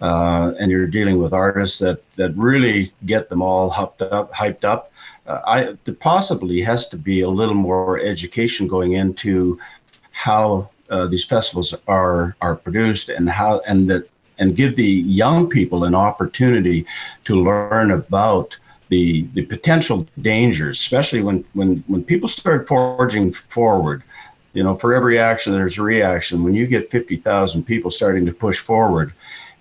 uh, 0.00 0.52
and 0.58 0.70
you're 0.70 0.86
dealing 0.86 1.20
with 1.22 1.34
artists 1.34 1.78
that 1.80 2.02
that 2.14 2.34
really 2.34 2.90
get 3.04 3.28
them 3.28 3.42
all 3.42 3.70
hyped 3.70 4.10
up, 4.10 4.32
hyped 4.32 4.64
up 4.64 4.89
I 5.46 5.76
possibly 6.00 6.60
has 6.62 6.88
to 6.88 6.96
be 6.96 7.20
a 7.22 7.28
little 7.28 7.54
more 7.54 8.00
education 8.00 8.66
going 8.66 8.92
into 8.94 9.58
how 10.12 10.70
uh, 10.90 11.06
these 11.06 11.24
festivals 11.24 11.74
are 11.86 12.36
are 12.40 12.56
produced 12.56 13.08
and 13.08 13.28
how 13.28 13.60
and 13.66 13.88
that 13.90 14.08
and 14.38 14.56
give 14.56 14.74
the 14.74 14.92
young 15.22 15.48
people 15.48 15.84
an 15.84 15.94
opportunity 15.94 16.86
to 17.24 17.36
learn 17.36 17.92
about 17.92 18.56
the 18.88 19.26
the 19.34 19.44
potential 19.46 20.06
dangers, 20.20 20.80
especially 20.80 21.22
when 21.22 21.44
when 21.52 21.84
when 21.86 22.02
people 22.02 22.28
start 22.28 22.66
forging 22.66 23.32
forward. 23.32 24.02
You 24.52 24.64
know, 24.64 24.74
for 24.74 24.94
every 24.94 25.16
action 25.18 25.52
there's 25.52 25.78
a 25.78 25.82
reaction. 25.82 26.42
When 26.42 26.54
you 26.54 26.66
get 26.66 26.90
fifty 26.90 27.16
thousand 27.16 27.64
people 27.64 27.90
starting 27.90 28.26
to 28.26 28.32
push 28.32 28.58
forward, 28.58 29.12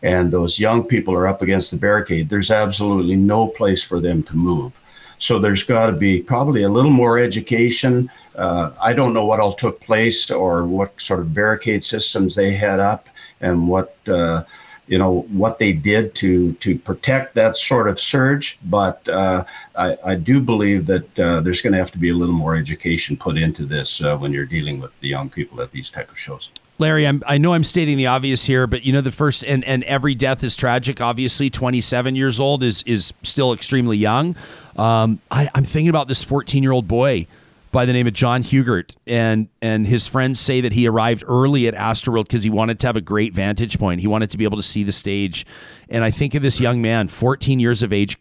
and 0.01 0.32
those 0.32 0.59
young 0.59 0.84
people 0.84 1.13
are 1.13 1.28
up 1.28 1.41
against 1.41 1.70
the 1.72 1.78
barricade, 1.78 2.28
there's 2.30 2.49
absolutely 2.49 3.15
no 3.15 3.47
place 3.47 3.84
for 3.84 3.99
them 3.99 4.24
to 4.24 4.36
move. 4.36 4.72
So 5.20 5.38
there's 5.38 5.63
got 5.63 5.88
to 5.88 5.91
be 5.91 6.22
probably 6.22 6.63
a 6.63 6.70
little 6.70 6.91
more 6.91 7.20
education. 7.20 8.09
Uh, 8.36 8.72
I 8.82 8.93
don't 8.93 9.13
know 9.13 9.26
what 9.26 9.41
all 9.41 9.53
took 9.53 9.80
place 9.82 10.32
or 10.32 10.65
what 10.65 10.99
sort 10.99 11.20
of 11.20 11.34
barricade 11.34 11.84
systems 11.84 12.36
they 12.36 12.53
had 12.53 12.80
up 12.80 13.09
and 13.41 13.67
what 13.67 13.95
uh, 14.07 14.43
you 14.88 14.97
know 14.97 15.22
what 15.32 15.59
they 15.59 15.72
did 15.72 16.15
to 16.15 16.53
to 16.53 16.78
protect 16.80 17.36
that 17.36 17.55
sort 17.57 17.88
of 17.89 17.99
surge. 17.99 18.57
But 18.63 19.07
uh, 19.07 19.43
I, 19.76 19.97
I, 20.03 20.15
do 20.15 20.41
believe 20.41 20.88
that 20.88 21.20
uh, 21.20 21.41
there's 21.41 21.61
going 21.61 21.74
to 21.74 21.80
have 21.80 21.91
to 21.91 21.99
be 21.99 22.09
a 22.09 22.15
little 22.15 22.34
more 22.34 22.55
education 22.55 23.15
put 23.15 23.38
into 23.38 23.65
this 23.65 24.01
uh, 24.01 24.17
when 24.17 24.32
you're 24.34 24.45
dealing 24.45 24.80
with 24.80 24.97
the 25.01 25.09
young 25.09 25.30
people 25.30 25.61
at 25.61 25.72
these 25.72 25.91
type 25.91 26.09
of 26.09 26.17
shows. 26.17 26.49
Larry, 26.80 27.05
I'm, 27.05 27.21
I 27.27 27.38
know 27.38 27.53
I'm 27.53 27.65
stating 27.65 27.97
the 27.97 28.07
obvious 28.07 28.45
here, 28.45 28.65
but 28.65 28.86
you 28.86 28.93
know 28.93 29.01
the 29.01 29.11
first 29.11 29.43
and, 29.43 29.65
and 29.65 29.84
every 29.84 30.15
death 30.15 30.43
is 30.45 30.55
tragic. 30.55 31.01
Obviously, 31.01 31.49
27 31.49 32.15
years 32.15 32.39
old 32.39 32.63
is 32.63 32.84
is 32.84 33.13
still 33.21 33.51
extremely 33.51 33.97
young. 33.97 34.36
Um, 34.77 35.19
I, 35.30 35.49
I'm 35.53 35.65
thinking 35.65 35.89
about 35.89 36.07
this 36.07 36.23
14 36.23 36.63
year 36.63 36.71
old 36.71 36.88
boy 36.88 37.27
by 37.71 37.86
the 37.86 37.91
name 37.91 38.07
of 38.07 38.13
John 38.13 38.43
Hilgert, 38.43 38.95
and 39.05 39.49
and 39.61 39.88
his 39.88 40.07
friends 40.07 40.39
say 40.39 40.61
that 40.61 40.71
he 40.71 40.88
arrived 40.88 41.25
early 41.27 41.67
at 41.67 41.75
Astroworld 41.75 42.23
because 42.23 42.43
he 42.43 42.49
wanted 42.49 42.80
to 42.80 42.88
have 42.88 42.95
a 42.95 43.01
great 43.01 43.34
vantage 43.34 43.77
point. 43.77 43.99
He 43.99 44.07
wanted 44.07 44.30
to 44.30 44.38
be 44.38 44.45
able 44.45 44.57
to 44.57 44.63
see 44.63 44.84
the 44.84 44.93
stage, 44.93 45.45
and 45.89 46.05
I 46.05 46.11
think 46.11 46.34
of 46.34 46.41
this 46.41 46.61
young 46.61 46.82
man, 46.82 47.09
14 47.09 47.59
years 47.59 47.84
of 47.84 47.91
age, 47.91 48.17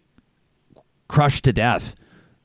crushed 1.07 1.45
to 1.45 1.53
death, 1.53 1.95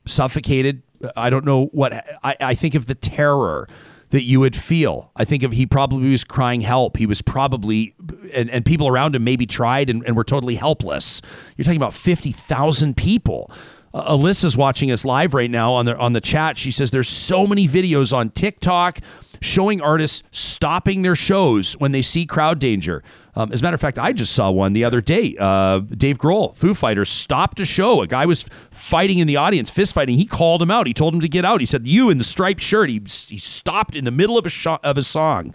suffocated. 0.06 0.82
I 1.16 1.28
don't 1.28 1.44
know 1.44 1.66
what. 1.66 1.92
I, 2.22 2.36
I 2.40 2.54
think 2.54 2.76
of 2.76 2.86
the 2.86 2.94
terror 2.94 3.68
that 4.14 4.22
you 4.22 4.38
would 4.38 4.54
feel. 4.54 5.10
I 5.16 5.24
think 5.24 5.42
if 5.42 5.50
he 5.50 5.66
probably 5.66 6.08
was 6.12 6.22
crying 6.22 6.60
help. 6.60 6.98
He 6.98 7.04
was 7.04 7.20
probably, 7.20 7.96
and, 8.32 8.48
and 8.48 8.64
people 8.64 8.86
around 8.86 9.16
him 9.16 9.24
maybe 9.24 9.44
tried 9.44 9.90
and, 9.90 10.06
and 10.06 10.14
were 10.14 10.22
totally 10.22 10.54
helpless. 10.54 11.20
You're 11.56 11.64
talking 11.64 11.80
about 11.80 11.94
50,000 11.94 12.96
people. 12.96 13.50
Uh, 13.92 14.14
Alyssa's 14.16 14.56
watching 14.56 14.92
us 14.92 15.04
live 15.04 15.34
right 15.34 15.50
now 15.50 15.72
on 15.72 15.86
the 15.86 15.96
on 15.96 16.12
the 16.12 16.20
chat. 16.20 16.56
She 16.56 16.70
says 16.70 16.92
there's 16.92 17.08
so 17.08 17.44
many 17.44 17.66
videos 17.66 18.16
on 18.16 18.30
TikTok 18.30 19.00
showing 19.40 19.80
artists 19.80 20.22
stopping 20.30 21.02
their 21.02 21.16
shows 21.16 21.74
when 21.74 21.90
they 21.90 22.02
see 22.02 22.24
crowd 22.24 22.60
danger. 22.60 23.02
Um, 23.36 23.52
as 23.52 23.60
a 23.60 23.64
matter 23.64 23.74
of 23.74 23.80
fact, 23.80 23.98
I 23.98 24.12
just 24.12 24.32
saw 24.32 24.50
one 24.50 24.74
the 24.74 24.84
other 24.84 25.00
day. 25.00 25.36
Uh, 25.38 25.80
Dave 25.80 26.18
Grohl, 26.18 26.54
Foo 26.54 26.72
Fighters, 26.74 27.08
stopped 27.08 27.58
a 27.58 27.64
show. 27.64 28.00
A 28.00 28.06
guy 28.06 28.26
was 28.26 28.44
fighting 28.70 29.18
in 29.18 29.26
the 29.26 29.36
audience, 29.36 29.70
fist 29.70 29.94
fighting. 29.94 30.16
He 30.16 30.26
called 30.26 30.62
him 30.62 30.70
out. 30.70 30.86
He 30.86 30.94
told 30.94 31.14
him 31.14 31.20
to 31.20 31.28
get 31.28 31.44
out. 31.44 31.60
He 31.60 31.66
said, 31.66 31.86
"You 31.86 32.10
in 32.10 32.18
the 32.18 32.24
striped 32.24 32.62
shirt." 32.62 32.90
He 32.90 33.00
he 33.26 33.38
stopped 33.38 33.96
in 33.96 34.04
the 34.04 34.10
middle 34.12 34.38
of 34.38 34.46
a 34.46 34.50
shot 34.50 34.80
of 34.84 34.96
a 34.96 35.02
song. 35.02 35.54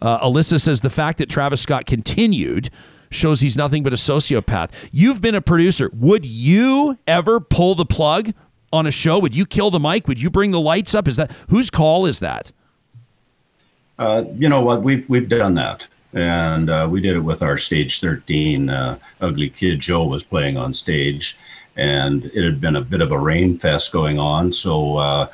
Uh, 0.00 0.26
Alyssa 0.26 0.60
says 0.60 0.80
the 0.80 0.90
fact 0.90 1.18
that 1.18 1.28
Travis 1.28 1.60
Scott 1.60 1.84
continued 1.86 2.70
shows 3.10 3.40
he's 3.40 3.56
nothing 3.56 3.82
but 3.82 3.92
a 3.92 3.96
sociopath. 3.96 4.70
You've 4.92 5.20
been 5.20 5.34
a 5.34 5.40
producer. 5.40 5.90
Would 5.94 6.24
you 6.24 6.98
ever 7.06 7.40
pull 7.40 7.74
the 7.74 7.86
plug 7.86 8.32
on 8.72 8.86
a 8.86 8.90
show? 8.90 9.18
Would 9.18 9.34
you 9.34 9.46
kill 9.46 9.70
the 9.70 9.80
mic? 9.80 10.06
Would 10.08 10.20
you 10.20 10.30
bring 10.30 10.50
the 10.50 10.60
lights 10.60 10.94
up? 10.94 11.08
Is 11.08 11.16
that 11.16 11.30
whose 11.48 11.70
call 11.70 12.06
is 12.06 12.20
that? 12.20 12.52
Uh, 13.98 14.24
you 14.36 14.48
know 14.48 14.60
what? 14.60 14.82
We've 14.82 15.08
we've 15.08 15.28
done 15.28 15.54
that, 15.54 15.86
and 16.12 16.70
uh, 16.70 16.88
we 16.90 17.00
did 17.00 17.16
it 17.16 17.20
with 17.20 17.42
our 17.42 17.58
stage 17.58 18.00
13. 18.00 18.70
Uh, 18.70 18.98
Ugly 19.20 19.50
Kid 19.50 19.80
Joe 19.80 20.06
was 20.06 20.22
playing 20.22 20.56
on 20.56 20.72
stage, 20.72 21.38
and 21.76 22.24
it 22.26 22.44
had 22.44 22.60
been 22.60 22.76
a 22.76 22.80
bit 22.82 23.00
of 23.00 23.12
a 23.12 23.18
rain 23.18 23.58
fest 23.58 23.92
going 23.92 24.18
on. 24.18 24.52
So 24.52 24.96
uh, 24.96 25.28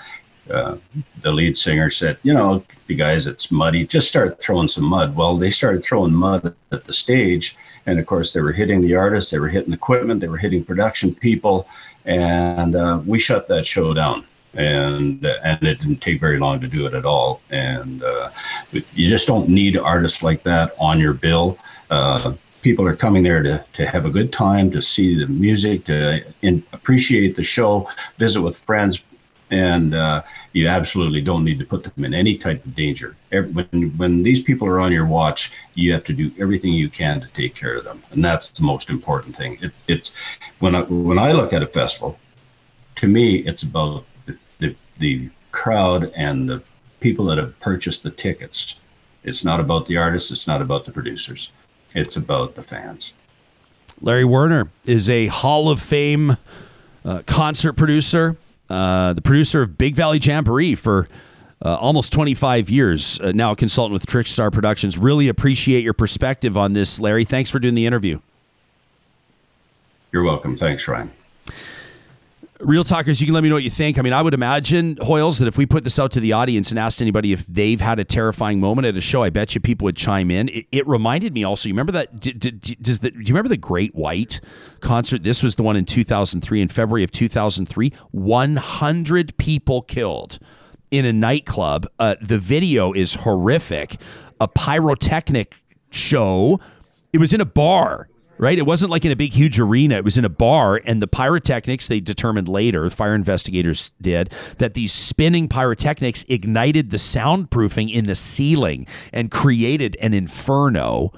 uh, 0.51 0.77
the 1.23 1.33
lead 1.33 1.57
singer 1.57 1.91
said, 1.91 2.19
"You 2.23 2.35
know, 2.35 2.65
you 2.89 2.97
guys, 2.97 3.27
it's 3.27 3.51
muddy. 3.51 3.87
Just 3.87 4.09
start 4.09 4.43
throwing 4.43 4.69
some 4.69 4.85
mud." 4.85 5.15
Well, 5.15 5.37
they 5.37 5.51
started 5.51 5.85
throwing 5.85 6.15
mud 6.15 6.55
at 6.73 6.85
the 6.85 6.93
stage, 6.93 7.57
and 7.87 7.99
of 7.99 8.07
course, 8.07 8.33
they 8.33 8.41
were 8.41 8.53
hitting 8.53 8.81
the 8.81 8.97
artists, 8.97 9.31
they 9.31 9.39
were 9.39 9.49
hitting 9.49 9.73
equipment, 9.73 10.21
they 10.21 10.29
were 10.29 10.37
hitting 10.37 10.65
production 10.65 11.15
people, 11.15 11.69
and 12.05 12.75
uh, 12.75 13.01
we 13.07 13.19
shut 13.19 13.49
that 13.49 13.67
show 13.67 13.95
down 13.95 14.27
and 14.57 15.25
and 15.25 15.63
it 15.63 15.81
didn't 15.81 16.01
take 16.01 16.21
very 16.21 16.39
long 16.39 16.61
to 16.61 16.69
do 16.69 16.87
it 16.87 16.95
at 16.95 17.05
all. 17.05 17.41
And 17.51 18.03
uh, 18.03 18.31
you 18.73 19.09
just 19.09 19.27
don't 19.27 19.49
need 19.49 19.77
artists 19.77 20.23
like 20.23 20.43
that 20.45 20.75
on 20.79 21.01
your 21.01 21.15
bill. 21.15 21.59
Uh, 21.91 22.35
people 22.63 22.87
are 22.87 22.97
coming 22.97 23.23
there 23.23 23.43
to, 23.43 23.65
to 23.75 23.87
have 23.87 24.07
a 24.07 24.11
good 24.11 24.33
time, 24.33 24.71
to 24.71 24.81
see 24.81 25.15
the 25.15 25.27
music, 25.27 25.85
to 25.85 26.25
in, 26.43 26.63
appreciate 26.73 27.37
the 27.37 27.43
show, 27.43 27.89
visit 28.19 28.41
with 28.41 28.57
friends, 28.57 29.03
and 29.51 29.95
uh, 29.95 30.23
you 30.55 30.67
absolutely 30.67 31.21
don't 31.21 31.45
need 31.45 31.59
to 31.59 31.67
put 31.67 31.83
them 31.85 32.05
in 32.05 32.15
any 32.15 32.37
type 32.39 32.65
of 32.65 32.75
danger. 32.75 33.15
Every, 33.33 33.53
when 33.53 33.91
when 33.99 34.23
these 34.23 34.43
people 34.43 34.67
are 34.67 34.81
on 34.81 34.93
your 34.93 35.07
watch, 35.07 35.53
you 35.75 35.93
have 35.93 36.05
to 36.05 36.13
do 36.13 36.33
everything 36.39 36.73
you 36.73 36.89
can 36.89 37.21
to 37.21 37.29
take 37.29 37.55
care 37.55 37.77
of 37.77 37.85
them, 37.85 38.03
and 38.11 38.25
that's 38.25 38.51
the 38.51 38.63
most 38.63 38.89
important 38.89 39.37
thing. 39.37 39.59
It, 39.61 39.73
it's 39.87 40.13
when 40.61 40.75
I 40.75 40.83
when 40.83 41.19
I 41.19 41.33
look 41.33 41.53
at 41.53 41.63
a 41.63 41.67
festival, 41.67 42.19
to 42.97 43.07
me, 43.07 43.37
it's 43.37 43.63
about 43.63 44.05
the 44.99 45.29
crowd 45.53 46.13
and 46.17 46.49
the 46.49 46.63
people 47.01 47.25
that 47.27 47.39
have 47.39 47.59
purchased 47.61 48.03
the 48.03 48.11
tickets. 48.11 48.75
It's 49.25 49.45
not 49.45 49.61
about 49.61 49.87
the 49.87 49.97
artists. 49.97 50.31
It's 50.31 50.47
not 50.47 50.61
about 50.61 50.85
the 50.85 50.93
producers. 50.93 51.53
It's 51.95 52.17
about 52.17 52.55
the 52.55 52.63
fans. 52.63 53.13
Larry 54.01 54.25
Werner 54.25 54.69
is 54.85 55.09
a 55.09 55.29
Hall 55.29 55.69
of 55.69 55.81
Fame 55.81 56.37
uh, 57.05 57.23
concert 57.27 57.75
producer, 57.75 58.37
uh, 58.69 59.13
the 59.13 59.23
producer 59.23 59.63
of 59.63 59.79
Big 59.79 59.95
Valley 59.95 60.19
Jamboree 60.19 60.75
for 60.75 61.09
uh, 61.65 61.77
almost 61.77 62.13
25 62.13 62.69
years. 62.69 63.21
Uh, 63.21 63.33
now 63.33 63.53
a 63.53 63.57
consultant 63.57 63.93
with 63.93 64.07
Trickstar 64.07 64.53
Productions. 64.53 64.99
Really 64.99 65.29
appreciate 65.29 65.85
your 65.85 65.95
perspective 65.95 66.57
on 66.57 66.73
this, 66.73 67.01
Larry. 67.01 67.25
Thanks 67.25 67.51
for 67.51 67.59
doing 67.59 67.75
the 67.75 67.87
interview. 67.87 68.21
You're 70.13 70.25
welcome. 70.25 70.57
Thanks, 70.57 70.87
Ryan. 70.87 71.11
Real 72.65 72.83
talkers, 72.83 73.21
you 73.21 73.27
can 73.27 73.35
let 73.35 73.43
me 73.43 73.51
know 73.51 73.57
what 73.57 73.63
you 73.63 73.69
think. 73.69 73.99
I 73.99 74.03
mean, 74.03 74.15
I 74.15 74.23
would 74.23 74.33
imagine, 74.33 74.97
Hoyles, 74.97 75.39
that 75.39 75.47
if 75.47 75.59
we 75.59 75.67
put 75.67 75.85
this 75.85 75.99
out 75.99 76.11
to 76.13 76.21
the 76.21 76.33
audience 76.33 76.71
and 76.71 76.79
asked 76.79 77.03
anybody 77.03 77.35
if 77.35 77.47
they've 77.47 77.81
had 77.81 77.99
a 77.99 78.05
terrifying 78.05 78.59
moment 78.59 78.87
at 78.87 78.97
a 78.97 79.03
show, 79.03 79.23
I 79.23 79.29
bet 79.29 79.55
you 79.55 79.61
people 79.61 79.85
would 79.85 79.97
chime 79.99 80.31
in. 80.31 80.49
It, 80.49 80.67
it 80.73 80.87
reminded 80.87 81.35
me 81.35 81.45
also, 81.45 81.69
you 81.69 81.75
remember 81.75 81.93
that? 81.93 82.19
d- 82.19 82.33
d- 82.33 82.53
d- 82.53 82.79
does 82.81 83.01
the, 83.01 83.11
do 83.11 83.19
you 83.19 83.35
remember 83.35 83.51
the 83.51 83.59
Great 83.59 83.95
White 83.95 84.41
concert? 84.81 85.25
This 85.25 85.43
was 85.43 85.57
the 85.57 85.63
one 85.63 85.77
in 85.77 85.85
2003, 85.85 86.63
in 86.63 86.69
February 86.69 87.05
of 87.05 87.11
2003. 87.11 87.93
100 88.13 89.37
people 89.37 89.83
killed 89.83 90.39
in 90.91 91.05
a 91.05 91.13
nightclub. 91.13 91.87
Uh, 91.99 92.15
the 92.23 92.39
video 92.39 92.95
is 92.95 93.15
horrific. 93.15 94.01
A 94.41 94.49
pyrotechnic 94.49 95.61
show. 95.91 96.59
It 97.13 97.19
was 97.19 97.35
in 97.35 97.43
a 97.43 97.47
bar 97.47 98.09
right? 98.39 98.59
It 98.59 98.67
wasn't 98.67 98.91
like 98.91 99.05
in 99.05 99.13
a 99.13 99.17
big, 99.17 99.33
huge 99.33 99.59
arena. 99.59 99.97
It 99.97 100.05
was 100.05 100.19
in 100.19 100.25
a 100.25 100.31
bar, 100.31 100.81
and 100.85 101.01
the 101.01 101.07
pyrotechnics, 101.07 101.89
they 101.89 102.01
determined 102.01 102.49
later, 102.49 102.89
fire 102.91 103.15
investigators 103.15 103.93
did, 104.01 104.31
that 104.59 104.75
these 104.75 104.93
spinning 104.93 105.49
pyrotechnics 105.49 106.25
ignited 106.29 106.91
the 106.91 106.97
soundproofing 106.97 107.93
in 107.93 108.07
the 108.07 108.15
ceiling 108.15 108.87
and 109.13 109.31
created 109.31 109.97
an 110.01 110.15
inferno. 110.15 111.13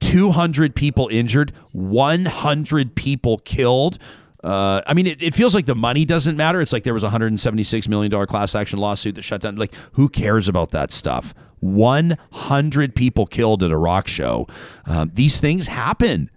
200 0.00 0.74
people 0.74 1.08
injured, 1.12 1.52
100 1.72 2.94
people 2.96 3.38
killed. 3.38 3.98
Uh, 4.42 4.82
I 4.86 4.94
mean, 4.94 5.06
it, 5.06 5.22
it 5.22 5.34
feels 5.34 5.54
like 5.54 5.66
the 5.66 5.76
money 5.76 6.04
doesn't 6.04 6.36
matter. 6.36 6.60
It's 6.60 6.72
like 6.72 6.82
there 6.82 6.94
was 6.94 7.04
a 7.04 7.10
$176 7.10 7.88
million 7.88 8.26
class 8.26 8.54
action 8.56 8.80
lawsuit 8.80 9.14
that 9.14 9.22
shut 9.22 9.42
down. 9.42 9.56
Like, 9.56 9.74
who 9.92 10.08
cares 10.08 10.48
about 10.48 10.70
that 10.70 10.90
stuff? 10.90 11.32
100 11.62 12.94
people 12.96 13.24
killed 13.24 13.62
at 13.62 13.70
a 13.70 13.76
rock 13.76 14.08
show. 14.08 14.48
Um, 14.84 15.12
these 15.14 15.40
things 15.40 15.68
happen. 15.68 16.28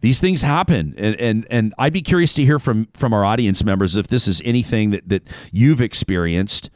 These 0.00 0.20
things 0.20 0.42
happen, 0.42 0.94
and, 0.96 1.16
and 1.16 1.46
and 1.50 1.74
I'd 1.76 1.92
be 1.92 2.02
curious 2.02 2.32
to 2.34 2.44
hear 2.44 2.60
from 2.60 2.86
from 2.94 3.12
our 3.12 3.24
audience 3.24 3.64
members 3.64 3.96
if 3.96 4.06
this 4.06 4.28
is 4.28 4.40
anything 4.44 4.92
that 4.92 5.08
that 5.08 5.26
you've 5.50 5.80
experienced. 5.80 6.70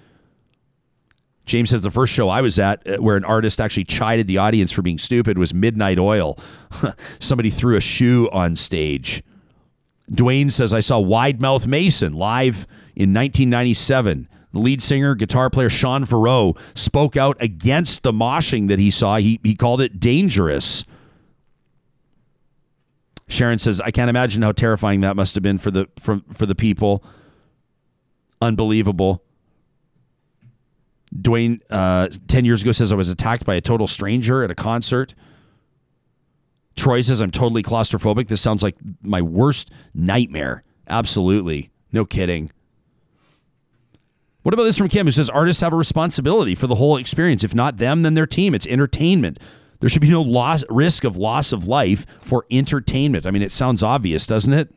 James 1.44 1.70
says 1.70 1.82
the 1.82 1.90
first 1.90 2.12
show 2.12 2.28
I 2.28 2.40
was 2.40 2.58
at 2.58 2.84
uh, 2.88 2.96
where 2.96 3.16
an 3.16 3.24
artist 3.24 3.60
actually 3.60 3.84
chided 3.84 4.26
the 4.26 4.38
audience 4.38 4.72
for 4.72 4.82
being 4.82 4.98
stupid 4.98 5.38
was 5.38 5.52
Midnight 5.52 5.98
Oil. 5.98 6.36
Somebody 7.20 7.50
threw 7.50 7.76
a 7.76 7.80
shoe 7.80 8.28
on 8.32 8.56
stage. 8.56 9.22
Dwayne 10.10 10.50
says 10.50 10.72
I 10.72 10.80
saw 10.80 10.98
Wide 10.98 11.40
Mouth 11.40 11.66
Mason 11.66 12.14
live 12.14 12.66
in 12.96 13.12
1997. 13.14 14.28
Lead 14.52 14.82
singer, 14.82 15.14
guitar 15.14 15.48
player 15.48 15.70
Shaun 15.70 16.04
Verreault 16.04 16.58
spoke 16.74 17.16
out 17.16 17.36
against 17.40 18.02
the 18.02 18.12
moshing 18.12 18.68
that 18.68 18.78
he 18.78 18.90
saw. 18.90 19.16
He, 19.16 19.40
he 19.42 19.54
called 19.54 19.80
it 19.80 19.98
dangerous. 19.98 20.84
Sharon 23.28 23.58
says, 23.58 23.80
I 23.80 23.90
can't 23.90 24.10
imagine 24.10 24.42
how 24.42 24.52
terrifying 24.52 25.00
that 25.00 25.16
must 25.16 25.34
have 25.34 25.42
been 25.42 25.56
for 25.56 25.70
the 25.70 25.88
for, 25.98 26.20
for 26.32 26.44
the 26.44 26.54
people. 26.54 27.02
Unbelievable. 28.42 29.24
Dwayne, 31.14 31.60
uh, 31.70 32.08
10 32.28 32.44
years 32.44 32.62
ago, 32.62 32.72
says 32.72 32.92
I 32.92 32.94
was 32.94 33.08
attacked 33.08 33.44
by 33.44 33.54
a 33.54 33.60
total 33.60 33.86
stranger 33.86 34.44
at 34.44 34.50
a 34.50 34.54
concert. 34.54 35.14
Troy 36.74 37.02
says 37.02 37.20
I'm 37.20 37.30
totally 37.30 37.62
claustrophobic. 37.62 38.28
This 38.28 38.40
sounds 38.40 38.62
like 38.62 38.76
my 39.02 39.22
worst 39.22 39.70
nightmare. 39.94 40.64
Absolutely. 40.88 41.70
No 41.92 42.04
kidding. 42.04 42.50
What 44.42 44.54
about 44.54 44.64
this 44.64 44.76
from 44.76 44.88
Kim 44.88 45.06
who 45.06 45.12
says 45.12 45.30
artists 45.30 45.60
have 45.60 45.72
a 45.72 45.76
responsibility 45.76 46.54
for 46.54 46.66
the 46.66 46.74
whole 46.74 46.96
experience? 46.96 47.44
If 47.44 47.54
not 47.54 47.76
them, 47.76 48.02
then 48.02 48.14
their 48.14 48.26
team. 48.26 48.54
It's 48.54 48.66
entertainment. 48.66 49.38
There 49.80 49.88
should 49.88 50.02
be 50.02 50.10
no 50.10 50.22
loss, 50.22 50.64
risk 50.68 51.04
of 51.04 51.16
loss 51.16 51.52
of 51.52 51.66
life 51.66 52.06
for 52.20 52.46
entertainment. 52.50 53.26
I 53.26 53.30
mean, 53.30 53.42
it 53.42 53.52
sounds 53.52 53.82
obvious, 53.82 54.26
doesn't 54.26 54.52
it? 54.52 54.74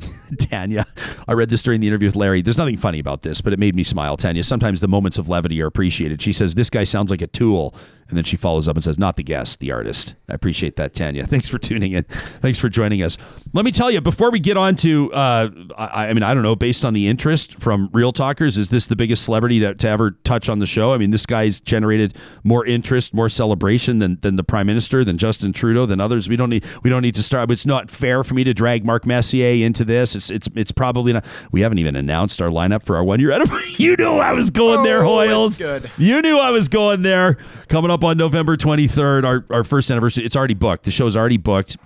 Tanya, 0.38 0.86
I 1.28 1.32
read 1.32 1.50
this 1.50 1.62
during 1.62 1.80
the 1.80 1.88
interview 1.88 2.08
with 2.08 2.16
Larry. 2.16 2.42
There's 2.42 2.58
nothing 2.58 2.76
funny 2.76 2.98
about 2.98 3.22
this, 3.22 3.40
but 3.40 3.52
it 3.52 3.58
made 3.58 3.74
me 3.74 3.82
smile. 3.82 4.16
Tanya, 4.16 4.44
sometimes 4.44 4.80
the 4.80 4.88
moments 4.88 5.18
of 5.18 5.28
levity 5.28 5.60
are 5.62 5.66
appreciated. 5.66 6.22
She 6.22 6.32
says, 6.32 6.54
This 6.54 6.70
guy 6.70 6.84
sounds 6.84 7.10
like 7.10 7.22
a 7.22 7.26
tool. 7.26 7.74
And 8.10 8.16
then 8.16 8.24
she 8.24 8.36
follows 8.36 8.68
up 8.68 8.76
and 8.76 8.84
says, 8.84 8.98
Not 8.98 9.16
the 9.16 9.22
guest, 9.22 9.60
the 9.60 9.72
artist. 9.72 10.14
I 10.28 10.34
appreciate 10.34 10.76
that, 10.76 10.92
Tanya. 10.94 11.26
Thanks 11.30 11.48
for 11.48 11.58
tuning 11.58 11.92
in. 11.92 12.02
Thanks 12.04 12.58
for 12.58 12.68
joining 12.68 13.02
us. 13.02 13.16
Let 13.52 13.64
me 13.64 13.70
tell 13.72 13.90
you, 13.90 14.00
before 14.00 14.30
we 14.30 14.38
get 14.40 14.56
on 14.56 14.76
to, 14.76 15.12
uh, 15.12 15.50
I, 15.76 16.08
I 16.08 16.12
mean, 16.12 16.22
I 16.22 16.34
don't 16.34 16.42
know, 16.42 16.54
based 16.56 16.84
on 16.84 16.92
the 16.94 17.08
interest 17.08 17.60
from 17.60 17.88
Real 17.92 18.12
Talkers, 18.12 18.58
is 18.58 18.70
this 18.70 18.86
the 18.86 18.96
biggest 18.96 19.24
celebrity 19.24 19.60
to, 19.60 19.74
to 19.74 19.88
ever 19.88 20.10
touch 20.24 20.48
on 20.48 20.58
the 20.58 20.66
show? 20.66 20.92
I 20.92 20.98
mean, 20.98 21.10
this 21.10 21.24
guy's 21.26 21.60
generated 21.60 22.14
more 22.44 22.66
interest, 22.66 23.14
more 23.14 23.28
celebration 23.28 23.98
than, 24.00 24.18
than 24.20 24.36
the 24.36 24.44
Prime 24.44 24.66
Minister, 24.66 25.04
than 25.04 25.16
Justin 25.18 25.52
Trudeau, 25.52 25.86
than 25.86 26.00
others. 26.00 26.28
We 26.28 26.36
don't 26.36 26.50
need 26.50 26.64
we 26.82 26.90
don't 26.90 27.02
need 27.02 27.14
to 27.14 27.22
start. 27.22 27.50
It's 27.50 27.66
not 27.66 27.90
fair 27.90 28.22
for 28.24 28.34
me 28.34 28.44
to 28.44 28.52
drag 28.54 28.84
Mark 28.84 29.06
Messier 29.06 29.64
into 29.64 29.84
this. 29.84 30.14
It's 30.16 30.30
it's 30.30 30.48
it's 30.54 30.72
probably 30.72 31.12
not. 31.12 31.24
We 31.52 31.60
haven't 31.62 31.78
even 31.78 31.96
announced 31.96 32.42
our 32.42 32.48
lineup 32.48 32.82
for 32.84 32.96
our 32.96 33.04
one 33.04 33.20
year 33.20 33.30
anniversary. 33.30 33.68
You 33.80 33.96
knew 33.96 34.10
I 34.12 34.32
was 34.32 34.50
going 34.50 34.82
there, 34.82 35.04
Oh, 35.04 35.08
Hoyles. 35.08 35.58
good. 35.58 35.90
You 35.96 36.20
knew 36.22 36.38
I 36.38 36.50
was 36.50 36.68
going 36.68 37.02
there. 37.02 37.38
Coming 37.68 37.90
up 37.90 37.99
on 38.04 38.16
November 38.16 38.56
23rd, 38.56 39.24
our, 39.24 39.44
our 39.50 39.64
first 39.64 39.90
anniversary. 39.90 40.24
It's 40.24 40.36
already 40.36 40.54
booked. 40.54 40.84
The 40.84 40.90
show's 40.90 41.16
already 41.16 41.36
booked. 41.36 41.76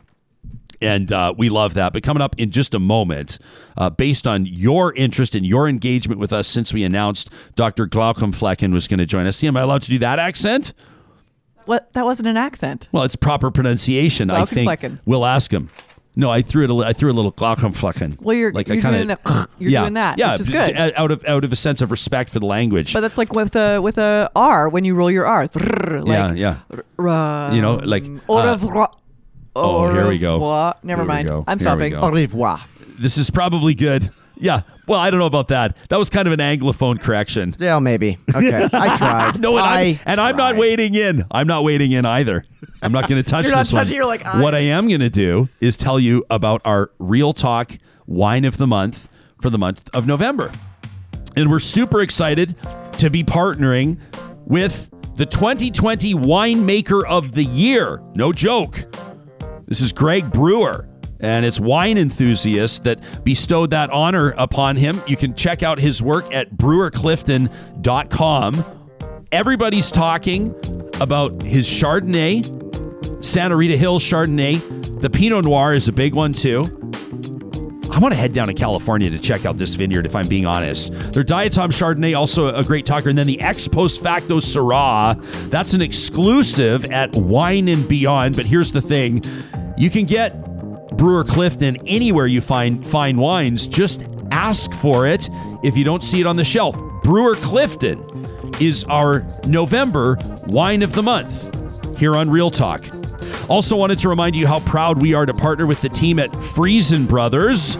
And 0.80 1.10
uh, 1.12 1.32
we 1.36 1.48
love 1.48 1.74
that. 1.74 1.92
But 1.92 2.02
coming 2.02 2.20
up 2.20 2.34
in 2.38 2.50
just 2.50 2.74
a 2.74 2.78
moment, 2.78 3.38
uh, 3.76 3.90
based 3.90 4.26
on 4.26 4.44
your 4.44 4.92
interest 4.94 5.34
and 5.34 5.46
your 5.46 5.68
engagement 5.68 6.20
with 6.20 6.32
us 6.32 6.46
since 6.46 6.74
we 6.74 6.84
announced 6.84 7.30
Dr. 7.54 7.86
Glaucomflecken 7.86 8.72
was 8.72 8.86
going 8.88 8.98
to 8.98 9.06
join 9.06 9.26
us. 9.26 9.38
See, 9.38 9.46
am 9.46 9.56
I 9.56 9.62
allowed 9.62 9.82
to 9.82 9.90
do 9.90 9.98
that 9.98 10.18
accent? 10.18 10.74
What? 11.64 11.92
That 11.94 12.04
wasn't 12.04 12.28
an 12.28 12.36
accent. 12.36 12.88
Well, 12.92 13.04
it's 13.04 13.16
proper 13.16 13.50
pronunciation. 13.50 14.30
I 14.30 14.44
think 14.44 14.68
Glaucomflecken. 14.68 15.00
we'll 15.06 15.24
ask 15.24 15.50
him. 15.50 15.70
No, 16.16 16.30
I 16.30 16.42
threw 16.42 16.62
it. 16.64 16.70
A, 16.70 16.74
li- 16.74 16.86
I 16.86 16.92
threw 16.92 17.10
a 17.10 17.12
little 17.12 17.32
Glaucomflecken. 17.32 18.20
Well, 18.20 18.36
you're- 18.36 18.52
like 18.52 18.68
you're 18.68 18.80
kinda- 18.80 19.04
doing 19.04 19.18
you're 19.58 19.70
yeah, 19.70 19.80
doing 19.82 19.94
that, 19.94 20.16
yeah, 20.18 20.32
which 20.32 20.42
is 20.42 20.48
good. 20.48 20.74
d- 20.74 20.92
Out 20.96 21.10
of 21.10 21.24
out 21.26 21.42
of 21.44 21.52
a 21.52 21.56
sense 21.56 21.80
of 21.80 21.90
respect 21.90 22.30
for 22.30 22.38
the 22.38 22.46
language. 22.46 22.92
But 22.92 23.00
that's 23.00 23.18
like 23.18 23.32
with 23.32 23.56
a 23.56 23.80
with 23.80 23.98
a 23.98 24.30
R 24.36 24.68
when 24.68 24.84
you 24.84 24.94
roll 24.94 25.10
your 25.10 25.26
R's. 25.26 25.50
Like, 25.54 26.06
yeah, 26.06 26.32
yeah. 26.34 26.78
um, 26.98 27.54
You 27.54 27.62
know, 27.62 27.74
like, 27.76 28.04
au 28.28 28.36
uh, 28.38 28.52
revoir. 28.52 28.90
oh, 29.56 29.92
here 29.92 30.06
we 30.06 30.18
go. 30.18 30.38
Never 30.82 31.02
Here 31.02 31.08
mind. 31.08 31.28
go. 31.28 31.44
I'm 31.48 31.58
Here 31.58 31.66
stopping. 31.68 31.94
Au 31.96 32.10
revoir. 32.10 32.60
This 32.98 33.18
is 33.18 33.30
probably 33.30 33.74
good. 33.74 34.10
Yeah. 34.36 34.62
Well, 34.86 34.98
I 35.00 35.10
don't 35.10 35.20
know 35.20 35.26
about 35.26 35.48
that. 35.48 35.76
That 35.88 35.96
was 35.98 36.10
kind 36.10 36.28
of 36.28 36.32
an 36.38 36.40
anglophone 36.40 37.00
correction. 37.00 37.54
Yeah, 37.58 37.78
maybe. 37.78 38.18
Okay, 38.34 38.68
I 38.72 38.96
tried. 38.98 39.40
No, 39.40 39.52
and, 39.52 39.60
I 39.60 39.80
I'm, 39.82 39.98
and 40.06 40.20
I'm 40.20 40.36
not 40.36 40.50
tried. 40.52 40.60
waiting 40.60 40.94
in. 40.94 41.24
I'm 41.30 41.46
not 41.46 41.64
waiting 41.64 41.92
in 41.92 42.04
either. 42.04 42.44
I'm 42.82 42.92
not 42.92 43.08
going 43.08 43.22
to 43.22 43.28
touch 43.28 43.44
You're 43.44 43.52
not 43.54 43.60
this 43.60 43.72
one. 43.72 43.84
touching, 43.84 43.96
you're 43.96 44.06
like, 44.06 44.26
I- 44.26 44.42
what 44.42 44.54
I 44.54 44.58
am 44.60 44.88
going 44.88 45.00
to 45.00 45.08
do 45.10 45.48
is 45.60 45.76
tell 45.76 45.98
you 45.98 46.24
about 46.30 46.60
our 46.64 46.90
Real 46.98 47.32
Talk 47.32 47.72
Wine 48.06 48.44
of 48.44 48.56
the 48.58 48.66
Month 48.66 49.08
for 49.40 49.48
the 49.50 49.58
month 49.58 49.88
of 49.94 50.06
November. 50.06 50.52
And 51.36 51.50
we're 51.50 51.58
super 51.60 52.00
excited 52.00 52.54
to 52.98 53.10
be 53.10 53.24
partnering 53.24 53.98
with 54.46 54.90
the 55.16 55.26
2020 55.26 56.14
Winemaker 56.14 57.04
of 57.06 57.32
the 57.32 57.44
Year. 57.44 58.02
No 58.14 58.32
joke. 58.32 58.84
This 59.66 59.80
is 59.80 59.92
Greg 59.92 60.30
Brewer, 60.30 60.86
and 61.24 61.46
it's 61.46 61.58
wine 61.58 61.96
enthusiasts 61.96 62.80
that 62.80 63.00
bestowed 63.24 63.70
that 63.70 63.88
honor 63.90 64.34
upon 64.36 64.76
him. 64.76 65.00
You 65.06 65.16
can 65.16 65.34
check 65.34 65.62
out 65.62 65.80
his 65.80 66.02
work 66.02 66.30
at 66.34 66.54
brewerclifton.com. 66.56 68.64
Everybody's 69.32 69.90
talking 69.90 70.54
about 71.00 71.42
his 71.42 71.66
Chardonnay, 71.66 73.24
Santa 73.24 73.56
Rita 73.56 73.76
Hills 73.76 74.04
Chardonnay. 74.04 75.00
The 75.00 75.10
Pinot 75.10 75.44
Noir 75.44 75.72
is 75.72 75.88
a 75.88 75.92
big 75.92 76.14
one 76.14 76.32
too. 76.32 76.62
I 77.90 77.98
want 77.98 78.12
to 78.12 78.20
head 78.20 78.32
down 78.32 78.46
to 78.48 78.54
California 78.54 79.08
to 79.08 79.18
check 79.18 79.46
out 79.46 79.56
this 79.56 79.76
vineyard, 79.76 80.04
if 80.04 80.16
I'm 80.16 80.26
being 80.26 80.46
honest. 80.46 80.92
Their 81.12 81.22
Diatom 81.22 81.68
Chardonnay, 81.68 82.18
also 82.18 82.52
a 82.54 82.64
great 82.64 82.86
talker. 82.86 83.08
And 83.08 83.16
then 83.16 83.28
the 83.28 83.40
ex 83.40 83.68
post 83.68 84.02
facto 84.02 84.40
Syrah, 84.40 85.14
that's 85.48 85.74
an 85.74 85.80
exclusive 85.80 86.86
at 86.86 87.14
Wine 87.14 87.68
and 87.68 87.88
Beyond. 87.88 88.34
But 88.36 88.46
here's 88.46 88.72
the 88.72 88.82
thing 88.82 89.22
you 89.76 89.90
can 89.90 90.06
get 90.06 90.53
Brewer 90.96 91.24
Clifton 91.24 91.76
anywhere 91.86 92.26
you 92.26 92.40
find 92.40 92.84
fine 92.84 93.16
wines. 93.16 93.66
Just 93.66 94.04
ask 94.30 94.72
for 94.72 95.06
it 95.06 95.28
if 95.62 95.76
you 95.76 95.84
don't 95.84 96.02
see 96.02 96.20
it 96.20 96.26
on 96.26 96.36
the 96.36 96.44
shelf. 96.44 96.76
Brewer 97.02 97.34
Clifton 97.36 98.04
is 98.60 98.84
our 98.84 99.26
November 99.46 100.16
wine 100.46 100.82
of 100.82 100.92
the 100.94 101.02
month 101.02 101.98
here 101.98 102.14
on 102.16 102.30
Real 102.30 102.50
Talk. 102.50 102.84
Also, 103.48 103.76
wanted 103.76 103.98
to 103.98 104.08
remind 104.08 104.34
you 104.34 104.46
how 104.46 104.60
proud 104.60 105.02
we 105.02 105.12
are 105.12 105.26
to 105.26 105.34
partner 105.34 105.66
with 105.66 105.80
the 105.82 105.88
team 105.88 106.18
at 106.18 106.34
Freson 106.34 107.06
Brothers. 107.06 107.76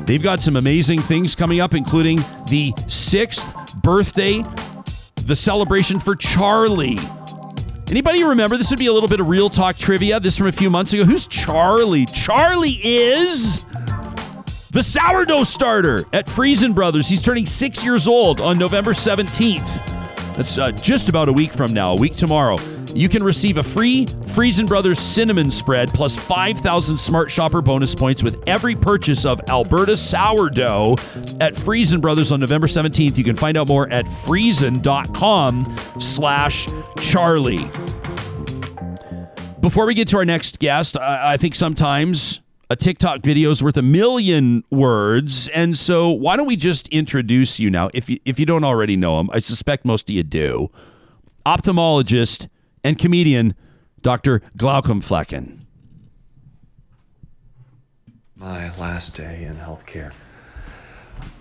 They've 0.00 0.22
got 0.22 0.40
some 0.40 0.56
amazing 0.56 1.00
things 1.00 1.34
coming 1.34 1.60
up, 1.60 1.74
including 1.74 2.18
the 2.48 2.72
sixth 2.88 3.74
birthday, 3.76 4.42
the 5.24 5.36
celebration 5.36 5.98
for 5.98 6.16
Charlie. 6.16 6.98
Anybody 7.90 8.22
remember? 8.22 8.58
This 8.58 8.68
would 8.68 8.78
be 8.78 8.86
a 8.86 8.92
little 8.92 9.08
bit 9.08 9.18
of 9.18 9.28
real 9.28 9.48
talk 9.48 9.76
trivia. 9.76 10.20
This 10.20 10.36
from 10.36 10.48
a 10.48 10.52
few 10.52 10.68
months 10.68 10.92
ago. 10.92 11.04
Who's 11.04 11.26
Charlie? 11.26 12.04
Charlie 12.04 12.78
is 12.84 13.64
the 14.72 14.82
sourdough 14.82 15.44
starter 15.44 16.04
at 16.12 16.28
Freson 16.28 16.74
Brothers. 16.74 17.08
He's 17.08 17.22
turning 17.22 17.46
six 17.46 17.82
years 17.82 18.06
old 18.06 18.42
on 18.42 18.58
November 18.58 18.92
17th. 18.92 20.34
That's 20.36 20.58
uh, 20.58 20.70
just 20.72 21.08
about 21.08 21.28
a 21.28 21.32
week 21.32 21.50
from 21.50 21.72
now, 21.72 21.92
a 21.92 21.96
week 21.96 22.14
tomorrow. 22.14 22.58
You 22.94 23.08
can 23.08 23.22
receive 23.22 23.58
a 23.58 23.62
free 23.62 24.06
Freson 24.34 24.66
Brothers 24.66 24.98
cinnamon 24.98 25.50
spread 25.50 25.88
plus 25.90 26.16
5,000 26.16 26.98
Smart 26.98 27.30
Shopper 27.30 27.60
bonus 27.60 27.94
points 27.94 28.22
with 28.22 28.42
every 28.48 28.74
purchase 28.74 29.24
of 29.24 29.40
Alberta 29.48 29.96
sourdough 29.96 30.96
at 31.40 31.54
Freson 31.54 32.00
Brothers 32.00 32.32
on 32.32 32.40
November 32.40 32.66
17th. 32.66 33.18
You 33.18 33.24
can 33.24 33.36
find 33.36 33.56
out 33.56 33.68
more 33.68 33.88
at 33.90 34.08
freson.com 34.24 35.76
slash 36.00 36.68
Charlie. 37.00 37.70
Before 39.60 39.86
we 39.86 39.94
get 39.94 40.08
to 40.08 40.16
our 40.16 40.24
next 40.24 40.58
guest, 40.58 40.96
I, 40.96 41.34
I 41.34 41.36
think 41.36 41.54
sometimes 41.54 42.40
a 42.70 42.76
TikTok 42.76 43.20
video 43.22 43.50
is 43.50 43.62
worth 43.62 43.76
a 43.76 43.82
million 43.82 44.64
words. 44.70 45.48
And 45.48 45.76
so 45.76 46.10
why 46.10 46.36
don't 46.36 46.46
we 46.46 46.56
just 46.56 46.88
introduce 46.88 47.58
you 47.58 47.70
now? 47.70 47.90
If 47.92 48.08
you, 48.08 48.18
if 48.24 48.38
you 48.38 48.46
don't 48.46 48.64
already 48.64 48.96
know 48.96 49.20
him, 49.20 49.30
I 49.32 49.40
suspect 49.40 49.84
most 49.84 50.08
of 50.08 50.14
you 50.14 50.22
do. 50.22 50.70
Ophthalmologist 51.44 52.48
and 52.82 52.98
comedian 52.98 53.54
Dr. 54.02 54.40
Glaucomflecken. 54.56 55.60
My 58.36 58.74
last 58.76 59.16
day 59.16 59.44
in 59.44 59.56
healthcare. 59.56 60.12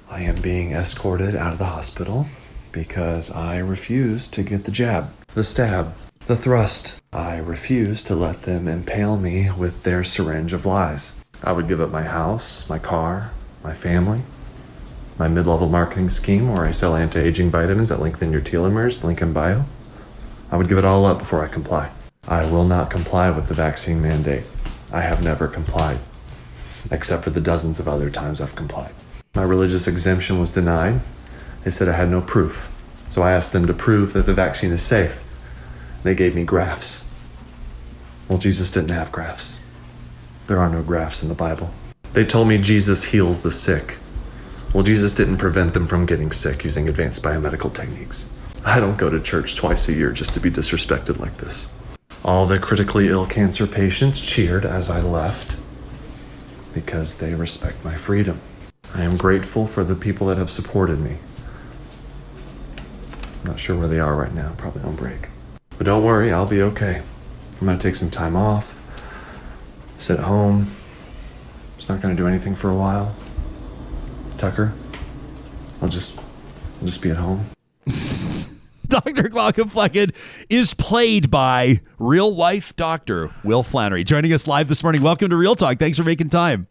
I 0.09 0.21
am 0.21 0.41
being 0.41 0.71
escorted 0.71 1.35
out 1.35 1.53
of 1.53 1.59
the 1.59 1.65
hospital 1.65 2.25
because 2.71 3.29
I 3.29 3.57
refuse 3.57 4.27
to 4.29 4.41
get 4.41 4.63
the 4.63 4.71
jab, 4.71 5.11
the 5.33 5.43
stab, 5.43 5.93
the 6.25 6.35
thrust. 6.35 7.01
I 7.13 7.37
refuse 7.37 8.03
to 8.03 8.15
let 8.15 8.43
them 8.43 8.67
impale 8.67 9.17
me 9.17 9.49
with 9.51 9.83
their 9.83 10.03
syringe 10.03 10.53
of 10.53 10.65
lies. 10.65 11.23
I 11.43 11.51
would 11.51 11.67
give 11.67 11.81
up 11.81 11.91
my 11.91 12.03
house, 12.03 12.67
my 12.69 12.79
car, 12.79 13.31
my 13.63 13.73
family, 13.73 14.21
my 15.19 15.27
mid 15.27 15.45
level 15.45 15.69
marketing 15.69 16.09
scheme 16.09 16.51
where 16.51 16.65
I 16.65 16.71
sell 16.71 16.95
anti 16.95 17.19
aging 17.19 17.51
vitamins 17.51 17.89
that 17.89 18.01
lengthen 18.01 18.31
your 18.31 18.41
telomeres, 18.41 19.03
link 19.03 19.21
in 19.21 19.33
bio. 19.33 19.65
I 20.49 20.57
would 20.57 20.69
give 20.69 20.77
it 20.77 20.85
all 20.85 21.05
up 21.05 21.19
before 21.19 21.43
I 21.43 21.47
comply. 21.47 21.91
I 22.27 22.49
will 22.49 22.65
not 22.65 22.89
comply 22.89 23.29
with 23.29 23.47
the 23.47 23.53
vaccine 23.53 24.01
mandate. 24.01 24.49
I 24.93 25.01
have 25.01 25.23
never 25.23 25.47
complied, 25.47 25.99
except 26.91 27.23
for 27.23 27.29
the 27.29 27.41
dozens 27.41 27.79
of 27.79 27.87
other 27.87 28.09
times 28.09 28.39
I've 28.39 28.55
complied. 28.55 28.93
My 29.35 29.43
religious 29.43 29.87
exemption 29.87 30.39
was 30.39 30.49
denied. 30.49 31.01
They 31.63 31.71
said 31.71 31.89
I 31.89 31.93
had 31.93 32.09
no 32.09 32.21
proof. 32.21 32.73
So 33.09 33.21
I 33.21 33.31
asked 33.31 33.53
them 33.53 33.67
to 33.67 33.73
prove 33.73 34.13
that 34.13 34.25
the 34.25 34.33
vaccine 34.33 34.71
is 34.71 34.81
safe. 34.81 35.23
They 36.03 36.15
gave 36.15 36.35
me 36.35 36.43
graphs. 36.43 37.05
Well, 38.29 38.39
Jesus 38.39 38.71
didn't 38.71 38.91
have 38.91 39.11
graphs. 39.11 39.61
There 40.47 40.59
are 40.59 40.69
no 40.69 40.81
graphs 40.81 41.23
in 41.23 41.29
the 41.29 41.35
Bible. 41.35 41.71
They 42.13 42.25
told 42.25 42.47
me 42.47 42.57
Jesus 42.57 43.03
heals 43.03 43.41
the 43.41 43.51
sick. 43.51 43.97
Well, 44.73 44.83
Jesus 44.83 45.13
didn't 45.13 45.37
prevent 45.37 45.73
them 45.73 45.87
from 45.87 46.05
getting 46.05 46.31
sick 46.31 46.63
using 46.63 46.87
advanced 46.87 47.23
biomedical 47.23 47.73
techniques. 47.73 48.29
I 48.65 48.79
don't 48.79 48.97
go 48.97 49.09
to 49.09 49.19
church 49.19 49.55
twice 49.55 49.87
a 49.87 49.93
year 49.93 50.11
just 50.11 50.33
to 50.33 50.39
be 50.39 50.51
disrespected 50.51 51.19
like 51.19 51.37
this. 51.37 51.73
All 52.23 52.45
the 52.45 52.59
critically 52.59 53.07
ill 53.07 53.25
cancer 53.25 53.65
patients 53.65 54.21
cheered 54.21 54.65
as 54.65 54.89
I 54.89 55.01
left 55.01 55.57
because 56.73 57.17
they 57.17 57.33
respect 57.33 57.83
my 57.83 57.95
freedom. 57.95 58.39
I 58.93 59.03
am 59.03 59.17
grateful 59.17 59.65
for 59.65 59.83
the 59.83 59.95
people 59.95 60.27
that 60.27 60.37
have 60.37 60.49
supported 60.49 60.99
me. 60.99 61.17
I'm 63.41 63.51
not 63.51 63.59
sure 63.59 63.77
where 63.77 63.87
they 63.87 63.99
are 63.99 64.15
right 64.15 64.33
now, 64.33 64.53
probably 64.57 64.83
on 64.83 64.95
break. 64.95 65.29
But 65.77 65.85
don't 65.85 66.03
worry, 66.03 66.31
I'll 66.31 66.45
be 66.45 66.61
okay. 66.61 67.01
I'm 67.59 67.67
gonna 67.67 67.79
take 67.79 67.95
some 67.95 68.11
time 68.11 68.35
off, 68.35 68.75
sit 69.97 70.19
home. 70.19 70.67
It's 71.77 71.89
not 71.89 72.01
gonna 72.01 72.15
do 72.15 72.27
anything 72.27 72.55
for 72.55 72.69
a 72.69 72.75
while. 72.75 73.15
Tucker, 74.37 74.73
I'll 75.81 75.89
just, 75.89 76.19
I'll 76.79 76.87
just 76.87 77.01
be 77.01 77.09
at 77.09 77.17
home. 77.17 77.45
Dr. 79.05 79.29
Glaucomflecken 79.29 80.15
is 80.49 80.73
played 80.73 81.29
by 81.29 81.81
real 81.99 82.33
life 82.33 82.75
doctor 82.75 83.29
Will 83.43 83.61
Flanary. 83.61 84.03
Joining 84.03 84.33
us 84.33 84.47
live 84.47 84.69
this 84.69 84.81
morning. 84.81 85.03
Welcome 85.03 85.29
to 85.29 85.35
Real 85.35 85.55
Talk. 85.55 85.77
Thanks 85.77 85.99
for 85.99 86.03
making 86.03 86.29
time. 86.29 86.65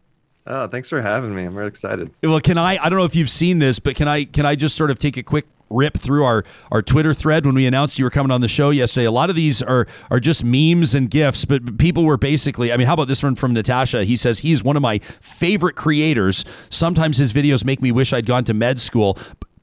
Oh, 0.45 0.67
thanks 0.67 0.89
for 0.89 1.01
having 1.01 1.33
me. 1.33 1.45
I'm 1.45 1.55
really 1.55 1.69
excited. 1.69 2.11
Well, 2.21 2.41
can 2.41 2.57
I 2.57 2.77
I 2.83 2.89
don't 2.89 2.99
know 2.99 3.05
if 3.05 3.15
you've 3.15 3.29
seen 3.29 3.59
this, 3.59 3.79
but 3.79 3.95
can 3.95 4.09
I 4.09 4.25
can 4.25 4.45
I 4.45 4.55
just 4.55 4.75
sort 4.75 4.91
of 4.91 4.99
take 4.99 5.15
a 5.15 5.23
quick 5.23 5.45
rip 5.69 5.97
through 5.97 6.25
our 6.25 6.43
our 6.69 6.81
Twitter 6.81 7.13
thread 7.13 7.45
when 7.45 7.55
we 7.55 7.65
announced 7.65 7.97
you 7.97 8.05
were 8.05 8.11
coming 8.11 8.31
on 8.31 8.41
the 8.41 8.47
show 8.49 8.71
yesterday. 8.71 9.05
A 9.05 9.11
lot 9.11 9.29
of 9.29 9.37
these 9.37 9.61
are 9.61 9.87
are 10.11 10.19
just 10.19 10.43
memes 10.43 10.93
and 10.93 11.09
gifs, 11.09 11.45
but 11.45 11.77
people 11.77 12.03
were 12.03 12.17
basically. 12.17 12.73
I 12.73 12.77
mean, 12.77 12.87
how 12.87 12.93
about 12.93 13.07
this 13.07 13.23
one 13.23 13.35
from 13.35 13.53
Natasha? 13.53 14.03
He 14.03 14.17
says 14.17 14.39
he's 14.39 14.63
one 14.63 14.75
of 14.75 14.81
my 14.81 14.99
favorite 14.99 15.75
creators. 15.75 16.43
Sometimes 16.69 17.17
his 17.17 17.31
videos 17.31 17.63
make 17.63 17.81
me 17.81 17.91
wish 17.93 18.11
I'd 18.11 18.25
gone 18.25 18.43
to 18.45 18.53
med 18.53 18.81
school. 18.81 19.17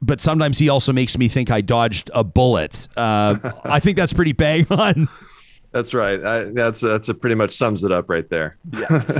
But 0.04 0.20
sometimes 0.20 0.58
he 0.58 0.68
also 0.68 0.92
makes 0.92 1.16
me 1.16 1.28
think 1.28 1.50
I 1.50 1.60
dodged 1.60 2.10
a 2.14 2.22
bullet. 2.24 2.88
Uh, 2.96 3.36
I 3.64 3.80
think 3.80 3.96
that's 3.96 4.12
pretty 4.12 4.32
bang 4.32 4.66
on. 4.70 5.08
That's 5.72 5.92
right. 5.92 6.24
I, 6.24 6.44
that's 6.44 6.80
that's 6.82 7.08
a 7.08 7.14
pretty 7.14 7.34
much 7.34 7.50
sums 7.52 7.82
it 7.82 7.90
up 7.90 8.08
right 8.08 8.28
there. 8.30 8.58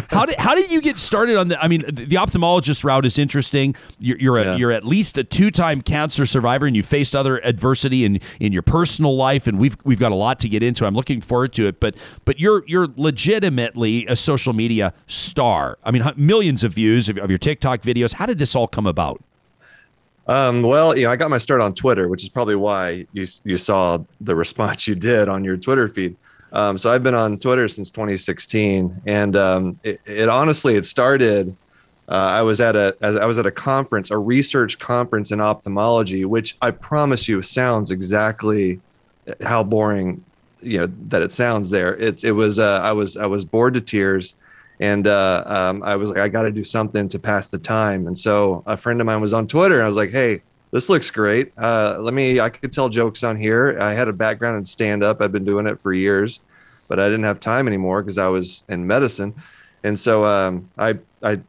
how 0.09 0.25
did 0.25 0.37
how 0.37 0.55
did 0.55 0.71
you 0.71 0.81
get 0.81 1.01
started 1.01 1.37
on 1.37 1.49
the? 1.49 1.61
I 1.61 1.67
mean, 1.67 1.83
the, 1.85 2.05
the 2.05 2.15
ophthalmologist 2.17 2.85
route 2.85 3.05
is 3.05 3.19
interesting. 3.19 3.75
You're 3.99 4.19
you're, 4.19 4.39
a, 4.39 4.45
Yeah. 4.45 4.57
you're 4.57 4.71
at 4.71 4.85
least 4.85 5.19
a 5.19 5.25
two 5.25 5.51
time 5.51 5.81
cancer 5.81 6.27
survivor, 6.27 6.65
and 6.67 6.77
you 6.77 6.85
faced 6.85 7.17
other 7.17 7.39
adversity 7.45 8.05
in 8.05 8.21
in 8.39 8.53
your 8.53 8.63
personal 8.63 9.17
life, 9.17 9.49
and 9.49 9.59
we've 9.59 9.77
we've 9.83 9.99
got 9.99 10.13
a 10.13 10.15
lot 10.15 10.39
to 10.41 10.49
get 10.49 10.63
into. 10.63 10.87
I'm 10.87 10.95
looking 10.95 11.21
forward 11.21 11.53
to 11.55 11.67
it. 11.67 11.81
But 11.81 11.97
but 12.25 12.39
you're 12.39 12.63
you're 12.69 12.87
legitimately 12.97 14.07
a 14.07 14.15
social 14.15 14.53
media 14.53 14.93
star. 15.09 15.77
I 15.83 15.91
mean, 15.91 16.05
millions 16.17 16.63
of 16.63 16.73
views 16.75 17.09
of, 17.09 17.19
of 17.19 17.31
your 17.31 17.39
TikTok 17.39 17.81
videos. 17.83 18.13
How 18.15 18.27
did 18.27 18.39
this 18.39 18.55
all 18.55 18.69
come 18.69 18.87
about? 18.87 19.21
Um, 20.27 20.63
well, 20.63 20.97
you 20.97 21.05
know, 21.05 21.11
I 21.11 21.17
got 21.17 21.31
my 21.31 21.39
start 21.39 21.61
on 21.61 21.75
Twitter, 21.75 22.09
which 22.09 22.23
is 22.23 22.29
probably 22.29 22.57
why 22.57 23.07
you 23.13 23.27
you 23.45 23.59
saw 23.59 23.99
the 24.21 24.35
response 24.35 24.87
you 24.87 24.95
did 24.95 25.29
on 25.29 25.45
your 25.45 25.57
Twitter 25.57 25.89
feed. 25.89 26.17
Um, 26.53 26.79
so 26.79 26.91
I've 26.91 27.03
been 27.03 27.15
on 27.15 27.39
Twitter 27.39 27.69
since 27.69 27.91
2016, 27.91 29.03
and 29.07 29.37
um, 29.37 29.79
it, 29.83 30.01
it 30.07 30.29
honestly 30.29 30.77
it 30.77 30.87
started. 30.87 31.57
Uh, 32.09 32.13
I 32.13 32.43
was 32.43 32.61
at 32.61 32.77
a 32.77 32.97
I 33.03 33.27
was 33.27 33.39
at 33.39 33.47
a 33.47 33.51
conference, 33.51 34.11
a 34.11 34.19
research 34.19 34.79
conference 34.79 35.31
in 35.31 35.41
ophthalmology, 35.41 36.25
which 36.25 36.57
I 36.63 36.71
promise 36.71 37.29
you 37.29 37.43
sounds 37.43 37.91
exactly 37.91 38.81
how 39.43 39.63
boring 39.63 40.25
you 40.61 40.79
know 40.79 40.93
that 41.09 41.23
it 41.23 41.33
sounds 41.33 41.71
there. 41.71 41.97
It 41.97 42.25
it 42.25 42.33
was 42.33 42.59
uh, 42.59 42.81
I 42.83 42.93
was 42.93 43.17
I 43.17 43.27
was 43.27 43.45
bored 43.45 43.75
to 43.75 43.81
tears, 43.81 44.35
and 44.81 45.07
uh, 45.07 45.45
um, 45.47 45.83
I 45.83 45.97
was 45.97 46.11
like 46.11 46.19
I 46.19 46.29
got 46.29 46.43
to 46.43 46.53
do 46.53 46.65
something 46.65 47.09
to 47.11 47.19
pass 47.19 47.49
the 47.49 47.59
time. 47.59 48.07
And 48.07 48.19
so 48.19 48.63
a 48.67 48.77
friend 48.77 49.01
of 49.01 49.07
mine 49.07 49.21
was 49.21 49.33
on 49.33 49.47
Twitter, 49.47 49.77
and 49.77 49.85
I 49.85 49.87
was 49.87 49.97
like, 49.97 50.11
hey. 50.11 50.43
This 50.73 50.89
looks 50.89 51.09
great. 51.09 51.53
Uh, 51.57 51.99
let 52.01 52.15
me. 52.15 52.41
I 52.41 52.49
could 52.49 52.73
tell 52.73 52.89
jokes 52.89 53.23
on 53.23 53.37
here. 53.37 53.79
I 53.81 53.95
had 53.95 54.09
a 54.09 54.13
background 54.13 54.57
in 54.57 54.65
stand 54.65 55.05
up. 55.05 55.23
I've 55.23 55.31
been 55.31 55.45
doing 55.45 55.69
it 55.69 55.79
for 55.79 55.93
years, 55.93 56.41
but 56.89 56.99
I 56.99 57.05
didn't 57.05 57.23
have 57.23 57.39
time 57.39 57.69
anymore 57.69 58.03
because 58.03 58.19
I 58.19 58.27
was 58.27 58.65
in 58.69 58.85
medicine. 58.85 59.35
And 59.85 60.01
so 60.01 60.25
um, 60.25 60.69
I 60.77 60.99
I 61.23 61.41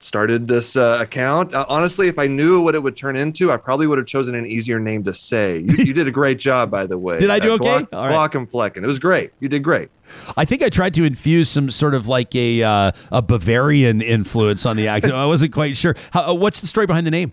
started 0.00 0.46
this 0.48 0.76
uh, 0.76 0.98
account. 1.00 1.52
Uh, 1.52 1.64
honestly, 1.68 2.08
if 2.08 2.18
I 2.18 2.26
knew 2.26 2.60
what 2.60 2.74
it 2.74 2.82
would 2.82 2.96
turn 2.96 3.16
into, 3.16 3.50
I 3.50 3.56
probably 3.56 3.86
would 3.86 3.98
have 3.98 4.06
chosen 4.06 4.34
an 4.34 4.46
easier 4.46 4.78
name 4.78 5.02
to 5.04 5.12
say. 5.14 5.58
You, 5.58 5.84
you 5.84 5.92
did 5.92 6.06
a 6.06 6.10
great 6.10 6.38
job, 6.38 6.70
by 6.70 6.86
the 6.86 6.96
way. 6.96 7.18
Did 7.20 7.30
I 7.30 7.38
do 7.38 7.52
Uh, 7.52 7.54
okay? 7.56 7.66
Glock, 7.66 7.88
All 7.92 8.06
right. 8.06 8.14
Glock 8.30 8.34
and 8.36 8.50
Flecken. 8.50 8.84
It 8.84 8.86
was 8.86 8.98
great. 8.98 9.32
You 9.40 9.48
did 9.48 9.64
great. 9.64 9.90
I 10.36 10.44
think 10.44 10.62
I 10.62 10.68
tried 10.68 10.94
to 10.94 11.04
infuse 11.04 11.48
some 11.50 11.70
sort 11.70 11.94
of 11.94 12.06
like 12.06 12.34
a 12.34 12.62
uh, 12.62 12.92
a 13.12 13.20
Bavarian 13.22 14.00
influence 14.00 14.64
on 14.66 14.76
the 14.76 14.88
accent. 14.88 15.14
I 15.14 15.26
wasn't 15.26 15.52
quite 15.52 15.76
sure. 15.76 15.96
How, 16.12 16.30
uh, 16.30 16.34
what's 16.34 16.60
the 16.60 16.66
story 16.66 16.86
behind 16.86 17.06
the 17.06 17.10
name? 17.10 17.32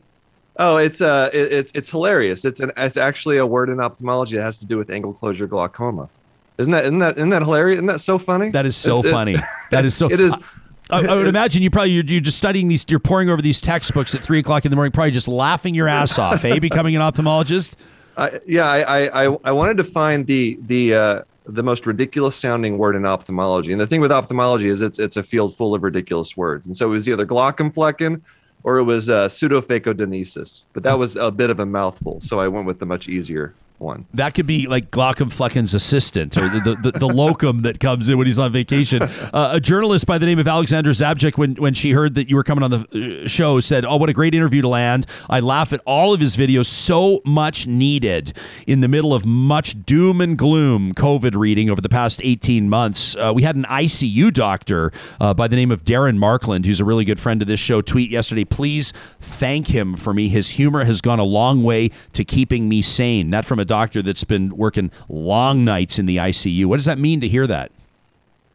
Oh, 0.57 0.78
it's 0.78 1.01
uh, 1.01 1.30
it, 1.34 1.53
it's 1.53 1.72
it's 1.76 1.89
hilarious. 1.91 2.45
It's 2.45 2.59
an 2.61 2.72
it's 2.78 2.97
actually 2.97 3.38
a 3.38 3.45
word 3.45 3.70
in 3.70 3.80
ophthalmology 3.80 4.38
that 4.38 4.43
has 4.43 4.57
to 4.59 4.66
do 4.66 4.78
with 4.78 4.89
angle 4.89 5.13
closure 5.13 5.47
glaucoma. 5.47 6.09
Isn't 6.57 6.72
that 6.72 6.86
isn't 6.86 6.99
that 6.99 7.18
isn't 7.18 7.30
that 7.30 7.41
hilarious? 7.43 7.76
Isn't 7.78 7.88
that 7.88 7.99
so 8.01 8.18
funny? 8.18 8.49
That 8.49 8.66
is 8.66 8.76
so 8.78 8.99
It's- 8.99 9.05
it's- 9.05 9.13
funny. 9.13 9.38
That 9.72 9.86
is 9.86 9.95
so. 9.95 10.09
It 10.11 10.20
is. 10.20 10.36
I, 10.89 11.05
I 11.05 11.15
would 11.15 11.27
imagine 11.36 11.63
you 11.63 11.69
probably 11.69 11.91
you're, 11.91 12.03
you're 12.05 12.21
just 12.21 12.38
studying 12.38 12.67
these. 12.67 12.86
You're 12.89 12.99
pouring 12.99 13.29
over 13.29 13.41
these 13.41 13.59
textbooks 13.61 14.13
at 14.15 14.21
three 14.21 14.39
o'clock 14.39 14.65
in 14.65 14.71
the 14.71 14.75
morning, 14.75 14.91
probably 14.91 15.11
just 15.11 15.27
laughing 15.27 15.73
your 15.75 15.88
ass 15.88 16.17
off. 16.19 16.43
Eh, 16.45 16.59
becoming 16.59 16.95
an 16.95 17.01
ophthalmologist. 17.01 17.75
I, 18.17 18.39
yeah, 18.47 18.65
I, 18.69 18.81
I, 19.07 19.25
I- 19.27 19.38
I 19.45 19.51
wanted 19.51 19.77
to 19.77 19.83
find 19.83 20.25
the 20.25 20.57
the 20.61 20.93
uh, 20.93 21.21
the 21.47 21.63
most 21.63 21.86
ridiculous 21.86 22.36
sounding 22.36 22.77
word 22.77 22.95
in 22.95 23.05
ophthalmology, 23.05 23.71
and 23.71 23.79
the 23.81 23.86
thing 23.88 24.01
with 24.01 24.11
ophthalmology 24.11 24.67
is 24.67 24.81
it's 24.81 24.99
it's 24.99 25.17
a 25.17 25.23
field 25.23 25.55
full 25.55 25.75
of 25.75 25.83
ridiculous 25.83 26.36
words, 26.38 26.65
and 26.65 26.75
so 26.77 26.88
it 26.88 26.91
was 26.91 27.09
either 27.09 27.25
glaucomflecken 27.25 28.21
or 28.63 28.77
it 28.77 28.83
was 28.83 29.09
uh, 29.11 29.27
pseudophacodonesis, 29.27 30.65
but 30.73 30.81
that 30.83 30.97
was 30.97 31.15
a 31.17 31.31
bit 31.31 31.49
of 31.51 31.59
a 31.59 31.65
mouthful, 31.65 32.19
so 32.21 32.39
I 32.39 32.47
went 32.47 32.65
with 32.65 32.79
the 32.79 32.86
much 32.88 33.07
easier 33.07 33.53
one. 33.80 34.05
That 34.13 34.34
could 34.34 34.47
be 34.47 34.67
like 34.67 34.91
Glaucomflecken's 34.91 35.73
assistant 35.73 36.38
or 36.38 36.47
the, 36.47 36.59
the, 36.59 36.91
the, 36.91 36.99
the 36.99 37.07
locum 37.07 37.63
that 37.63 37.80
comes 37.80 38.07
in 38.07 38.17
when 38.17 38.28
he's 38.28 38.39
on 38.39 38.51
vacation. 38.51 39.01
Uh, 39.03 39.49
a 39.53 39.59
journalist 39.59 40.05
by 40.05 40.17
the 40.17 40.26
name 40.26 40.39
of 40.39 40.47
Alexandra 40.47 40.93
Zabjek, 40.93 41.38
when, 41.38 41.55
when 41.55 41.73
she 41.73 41.91
heard 41.91 42.15
that 42.15 42.30
you 42.30 42.36
were 42.36 42.43
coming 42.43 42.63
on 42.63 42.71
the 42.71 43.23
uh, 43.23 43.28
show, 43.28 43.59
said, 43.59 43.86
Oh, 43.86 43.97
what 43.97 44.09
a 44.09 44.13
great 44.13 44.34
interview 44.34 44.61
to 44.61 44.67
land. 44.67 45.05
I 45.30 45.39
laugh 45.39 45.73
at 45.73 45.82
all 45.86 46.13
of 46.13 46.19
his 46.19 46.38
videos. 46.38 46.67
So 46.67 47.21
much 47.26 47.67
needed 47.67 48.38
in 48.65 48.82
the 48.82 48.88
middle 48.88 49.13
of 49.13 49.26
much 49.26 49.86
doom 49.86 50.21
and 50.21 50.38
gloom 50.38 50.93
COVID 50.93 51.36
reading 51.36 51.69
over 51.69 51.82
the 51.82 51.89
past 51.89 52.21
18 52.23 52.69
months. 52.69 53.15
Uh, 53.15 53.34
we 53.36 53.43
had 53.43 53.55
an 53.55 53.65
ICU 53.65 54.34
doctor 54.34 54.91
uh, 55.19 55.34
by 55.34 55.47
the 55.47 55.55
name 55.55 55.71
of 55.71 55.84
Darren 55.84 56.17
Markland, 56.17 56.65
who's 56.65 56.80
a 56.80 56.86
really 56.86 57.05
good 57.05 57.19
friend 57.19 57.41
of 57.41 57.47
this 57.47 57.59
show, 57.59 57.82
tweet 57.82 58.09
yesterday. 58.09 58.45
Please 58.45 58.93
thank 59.19 59.67
him 59.67 59.95
for 59.95 60.13
me. 60.13 60.30
His 60.30 60.51
humor 60.51 60.86
has 60.86 61.01
gone 61.01 61.19
a 61.19 61.23
long 61.23 61.63
way 61.63 61.89
to 62.13 62.23
keeping 62.23 62.69
me 62.69 62.82
sane. 62.82 63.32
That 63.32 63.45
from 63.45 63.59
a 63.59 63.64
doctor 63.66 64.01
that's 64.01 64.24
been 64.24 64.55
working 64.55 64.91
long 65.09 65.66
nights 65.66 65.99
in 65.99 66.05
the 66.05 66.18
ICU. 66.18 66.66
What 66.66 66.78
does 66.78 66.86
that 66.86 66.97
mean 66.97 67.22
to 67.22 67.28
hear 67.28 67.47
that? 67.47 67.72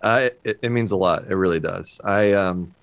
Uh, 0.02 0.30
it, 0.44 0.58
it, 0.62 0.70
means 0.70 0.92
a 0.92 0.96
lot. 0.96 1.26
It 1.28 1.34
really 1.34 1.61
does. 1.61 2.00
I 2.02 2.32
um, 2.32 2.74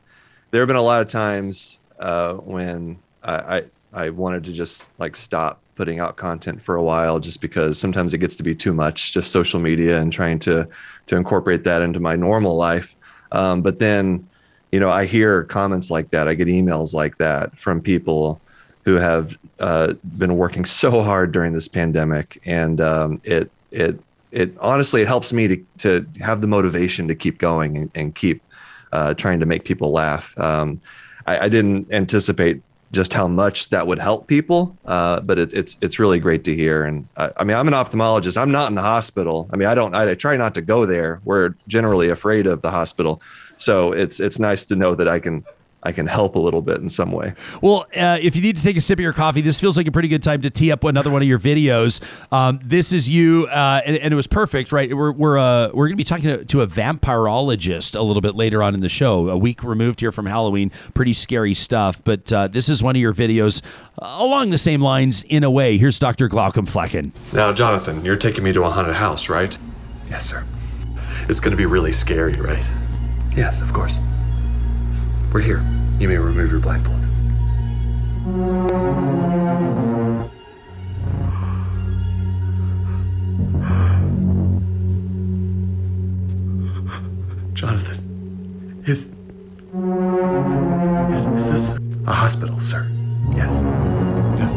there 0.52 0.62
have 0.62 0.68
been 0.68 0.76
a 0.76 0.82
lot 0.82 1.02
of 1.02 1.08
times 1.08 1.80
uh, 2.00 2.36
when 2.36 3.00
I, 3.24 3.34
I, 3.34 3.64
I 3.94 4.10
wanted 4.12 4.44
to 4.44 4.54
just 4.54 4.90
like 5.00 5.18
stop 5.18 5.60
putting 5.76 6.00
out 6.00 6.16
content 6.16 6.62
for 6.62 6.76
a 6.76 6.84
while, 6.84 7.20
just 7.20 7.42
because 7.42 7.80
sometimes 7.80 8.14
it 8.14 8.20
gets 8.20 8.36
to 8.36 8.44
be 8.44 8.54
too 8.54 8.74
much, 8.74 9.14
just 9.14 9.32
social 9.32 9.60
media 9.60 10.00
and 10.00 10.14
trying 10.14 10.40
to 10.40 10.68
to 11.08 11.16
incorporate 11.16 11.64
that 11.64 11.82
into 11.82 12.00
my 12.00 12.16
normal 12.16 12.56
life. 12.56 12.96
Um, 13.32 13.62
but 13.62 13.80
then, 13.80 14.28
you 14.72 14.80
know, 14.80 14.90
I 14.90 15.06
hear 15.06 15.44
comments 15.44 15.90
like 15.90 16.12
that. 16.12 16.28
I 16.28 16.34
get 16.34 16.48
emails 16.48 16.94
like 16.94 17.18
that 17.18 17.58
from 17.58 17.82
people 17.82 18.40
who 18.84 18.96
have 18.96 19.38
uh, 19.60 19.94
been 20.18 20.38
working 20.38 20.66
so 20.66 21.02
hard 21.02 21.32
during 21.32 21.54
this 21.54 21.68
pandemic, 21.68 22.42
and 22.46 22.82
um, 22.82 23.22
it 23.24 23.52
it 23.72 24.00
it 24.32 24.56
honestly 24.60 25.02
it 25.02 25.08
helps 25.08 25.34
me 25.34 25.48
to 25.48 25.66
to 25.78 26.06
have 26.22 26.42
the 26.42 26.48
motivation 26.48 27.08
to 27.08 27.16
keep 27.16 27.38
going 27.38 27.78
and, 27.78 27.92
and 27.96 28.16
keep 28.16 28.42
uh, 28.92 29.14
trying 29.14 29.40
to 29.40 29.46
make 29.46 29.66
people 29.66 29.92
laugh. 29.92 30.38
Um, 30.38 30.82
I, 31.26 31.46
I, 31.46 31.50
didn't 31.50 31.92
anticipate 31.92 32.62
just 32.94 33.14
how 33.14 33.28
much 33.28 33.68
that 33.70 33.86
would 33.86 34.00
help 34.00 34.28
people, 34.28 34.78
uh, 34.86 35.20
but 35.22 35.38
it, 35.38 35.54
it's 35.54 35.78
it's 35.82 36.00
really 36.00 36.20
great 36.20 36.44
to 36.46 36.56
hear. 36.56 36.84
And 36.84 37.08
I, 37.18 37.32
I, 37.38 37.44
mean, 37.44 37.58
I'm 37.58 37.68
an 37.68 37.74
ophthalmologist. 37.74 38.38
I'm 38.38 38.52
not 38.52 38.70
in 38.70 38.76
the 38.76 38.82
hospital. 38.82 39.50
I 39.52 39.58
mean, 39.58 39.68
I 39.68 39.76
don't. 39.76 39.94
I, 39.94 40.12
I 40.12 40.16
try 40.16 40.38
not 40.38 40.54
to 40.56 40.62
go 40.62 40.86
there. 40.86 41.20
We're 41.26 41.56
generally 41.68 42.10
afraid 42.10 42.48
of 42.48 42.62
the 42.62 42.72
hospital, 42.72 43.22
so 43.58 43.92
it's 43.92 44.20
it's 44.20 44.40
nice 44.40 44.66
to 44.66 44.76
know 44.76 44.96
that 44.96 45.08
I 45.08 45.20
can 45.20 45.44
I 45.84 45.92
can 45.92 46.08
help 46.08 46.36
a 46.36 46.40
little 46.40 46.62
bit 46.62 46.78
in 46.78 46.90
some 46.90 47.12
way. 47.12 47.34
Well, 47.62 47.86
uh, 47.96 48.18
if 48.22 48.36
you 48.36 48.42
need 48.42 48.58
to 48.58 48.64
take 48.64 48.78
a 48.78 48.82
sip 48.82 48.98
of 48.98 49.04
your 49.04 49.14
coffee, 49.14 49.42
this 49.42 49.60
feels 49.60 49.78
like 49.78 49.88
a 49.88 49.92
pretty 49.92 50.08
good 50.08 50.24
time 50.24 50.42
to 50.42 50.50
tee 50.50 50.72
up 50.72 50.84
another 50.84 51.12
one 51.12 51.22
of 51.22 51.28
your 51.28 51.40
videos. 51.40 52.02
Um, 52.34 52.60
this 52.64 52.92
is 52.92 53.08
you, 53.08 53.48
uh, 53.52 53.82
and, 53.86 53.96
and, 53.98 54.12
it 54.12 54.16
was 54.16 54.26
perfect, 54.28 54.72
right? 54.72 54.94
We're 54.94 55.12
we're 55.12 55.38
uh, 55.38 55.68
we're 55.68 55.88
going 55.88 55.92
to 55.92 55.96
be 55.96 56.04
talking 56.04 56.26
to, 56.26 56.46
to, 56.46 56.62
a 56.62 56.68
vampirologist 56.68 57.98
a 57.98 58.02
little 58.02 58.22
bit 58.22 58.36
later 58.36 58.64
on 58.64 58.74
in 58.74 58.82
the 58.82 58.90
show. 58.90 59.30
A 59.30 59.38
week 59.38 59.64
removed 59.64 60.00
here 60.00 60.12
from 60.12 60.26
Halloween, 60.26 60.72
pretty 60.96 61.14
scary 61.14 61.54
stuff. 61.54 62.04
But 62.04 62.32
uh, 62.34 62.48
this 62.48 62.70
is 62.70 62.82
one 62.82 62.96
of 62.96 63.02
your 63.02 63.14
videos 63.14 63.62
along 64.00 64.50
the 64.50 64.58
same 64.58 64.82
lines 64.82 65.24
in 65.24 65.44
a 65.44 65.52
way. 65.52 65.78
Here's 65.78 66.00
Dr. 66.00 66.28
Glaucomflecken. 66.28 67.34
Now, 67.34 67.54
Jonathan, 67.54 68.04
you're 68.04 68.16
taking 68.16 68.44
me 68.44 68.52
to 68.54 68.64
a 68.64 68.70
haunted 68.70 68.96
house, 68.96 69.30
right? 69.30 69.58
Yes, 70.10 70.26
sir. 70.26 70.44
It's 71.30 71.40
going 71.40 71.52
to 71.52 71.58
be 71.58 71.66
really 71.66 71.92
scary, 71.92 72.40
right? 72.40 72.66
Yes, 73.36 73.62
of 73.62 73.74
course. 73.74 74.00
We're 75.34 75.42
here. 75.42 75.64
You 76.00 76.08
may 76.08 76.18
remove 76.18 76.52
your 76.52 76.60
blindfold. 76.60 77.02
Jonathan, 87.54 88.80
is, 88.86 89.14
is. 91.12 91.26
Is 91.26 91.50
this 91.50 91.80
a 92.06 92.12
hospital, 92.12 92.60
sir? 92.60 92.90
Yes. 93.36 93.62
No. 93.62 94.48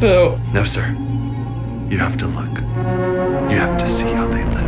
No. 0.00 0.36
No, 0.52 0.64
sir. 0.64 0.86
You 1.88 1.98
have 1.98 2.16
to 2.18 2.26
look. 2.26 2.60
You 3.50 3.56
have 3.56 3.76
to 3.78 3.88
see 3.88 4.10
how 4.12 4.26
they 4.26 4.44
live. 4.44 4.66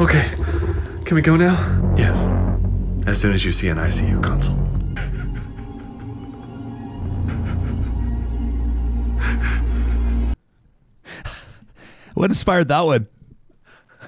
Okay. 0.00 0.30
Can 1.10 1.16
we 1.16 1.22
go 1.22 1.34
now? 1.34 1.56
Yes. 1.96 2.28
As 3.08 3.20
soon 3.20 3.34
as 3.34 3.44
you 3.44 3.50
see 3.50 3.66
an 3.66 3.78
ICU 3.78 4.22
console. 4.22 4.54
what 12.14 12.30
inspired 12.30 12.68
that 12.68 12.82
one? 12.82 13.08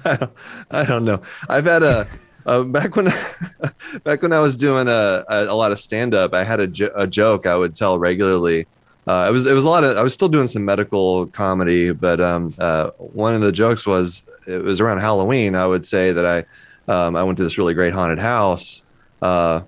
I 0.05 0.15
don't, 0.15 0.31
I 0.71 0.85
don't 0.85 1.03
know. 1.03 1.21
I've 1.49 1.65
had 1.65 1.83
a 1.83 2.07
uh, 2.45 2.63
back 2.63 2.95
when 2.95 3.09
back 4.05 4.21
when 4.21 4.31
I 4.31 4.39
was 4.39 4.55
doing 4.55 4.87
a, 4.87 5.25
a, 5.27 5.47
a 5.47 5.55
lot 5.55 5.73
of 5.73 5.81
stand 5.81 6.15
up. 6.15 6.33
I 6.33 6.45
had 6.45 6.61
a, 6.61 6.67
jo- 6.67 6.93
a 6.95 7.05
joke 7.05 7.45
I 7.45 7.57
would 7.57 7.75
tell 7.75 7.99
regularly. 7.99 8.65
Uh, 9.07 9.25
it 9.27 9.33
was 9.33 9.45
it 9.45 9.53
was 9.53 9.65
a 9.65 9.69
lot 9.69 9.83
of 9.83 9.97
I 9.97 10.03
was 10.03 10.13
still 10.13 10.29
doing 10.29 10.47
some 10.47 10.63
medical 10.63 11.27
comedy, 11.27 11.91
but 11.91 12.21
um, 12.21 12.53
uh, 12.59 12.91
one 12.91 13.35
of 13.35 13.41
the 13.41 13.51
jokes 13.51 13.85
was 13.85 14.23
it 14.47 14.63
was 14.63 14.79
around 14.79 14.99
Halloween. 14.99 15.53
I 15.53 15.67
would 15.67 15.85
say 15.85 16.13
that 16.13 16.25
I 16.25 16.45
um, 16.87 17.15
I 17.15 17.23
went 17.23 17.37
to 17.37 17.43
this 17.43 17.57
really 17.57 17.73
great 17.73 17.93
haunted 17.93 18.19
house. 18.19 18.83
Uh, 19.21 19.61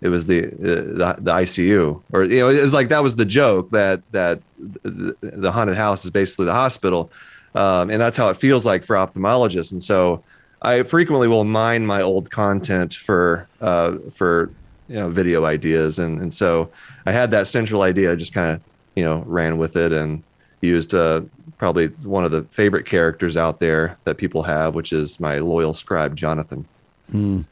it 0.00 0.08
was 0.08 0.26
the, 0.26 0.40
the, 0.40 1.16
the 1.20 1.30
ICU, 1.30 2.02
or 2.12 2.24
you 2.24 2.40
know, 2.40 2.48
it 2.48 2.60
was 2.60 2.74
like 2.74 2.88
that 2.88 3.02
was 3.02 3.14
the 3.14 3.24
joke 3.24 3.70
that 3.70 4.02
that 4.10 4.40
the, 4.58 5.16
the 5.20 5.52
haunted 5.52 5.76
house 5.76 6.04
is 6.04 6.10
basically 6.10 6.46
the 6.46 6.52
hospital, 6.52 7.10
um, 7.54 7.88
and 7.88 8.00
that's 8.00 8.16
how 8.16 8.28
it 8.28 8.36
feels 8.36 8.66
like 8.66 8.84
for 8.84 8.96
ophthalmologists. 8.96 9.70
And 9.70 9.82
so, 9.82 10.24
I 10.62 10.82
frequently 10.82 11.28
will 11.28 11.44
mine 11.44 11.86
my 11.86 12.02
old 12.02 12.30
content 12.30 12.94
for 12.94 13.46
uh, 13.60 13.98
for 14.12 14.50
you 14.88 14.96
know 14.96 15.08
video 15.08 15.44
ideas, 15.44 16.00
and 16.00 16.20
and 16.20 16.34
so 16.34 16.70
I 17.06 17.12
had 17.12 17.30
that 17.30 17.46
central 17.46 17.82
idea, 17.82 18.10
I 18.10 18.16
just 18.16 18.34
kind 18.34 18.50
of 18.50 18.60
you 18.96 19.04
know 19.04 19.22
ran 19.26 19.56
with 19.56 19.76
it 19.76 19.92
and 19.92 20.22
used 20.62 20.94
uh, 20.94 21.22
probably 21.62 21.86
one 22.02 22.24
of 22.24 22.32
the 22.32 22.42
favorite 22.50 22.84
characters 22.84 23.36
out 23.36 23.60
there 23.60 23.96
that 24.02 24.16
people 24.16 24.42
have, 24.42 24.74
which 24.74 24.92
is 24.92 25.20
my 25.20 25.38
loyal 25.38 25.72
scribe, 25.72 26.16
Jonathan. 26.16 26.66
Mm. 27.12 27.44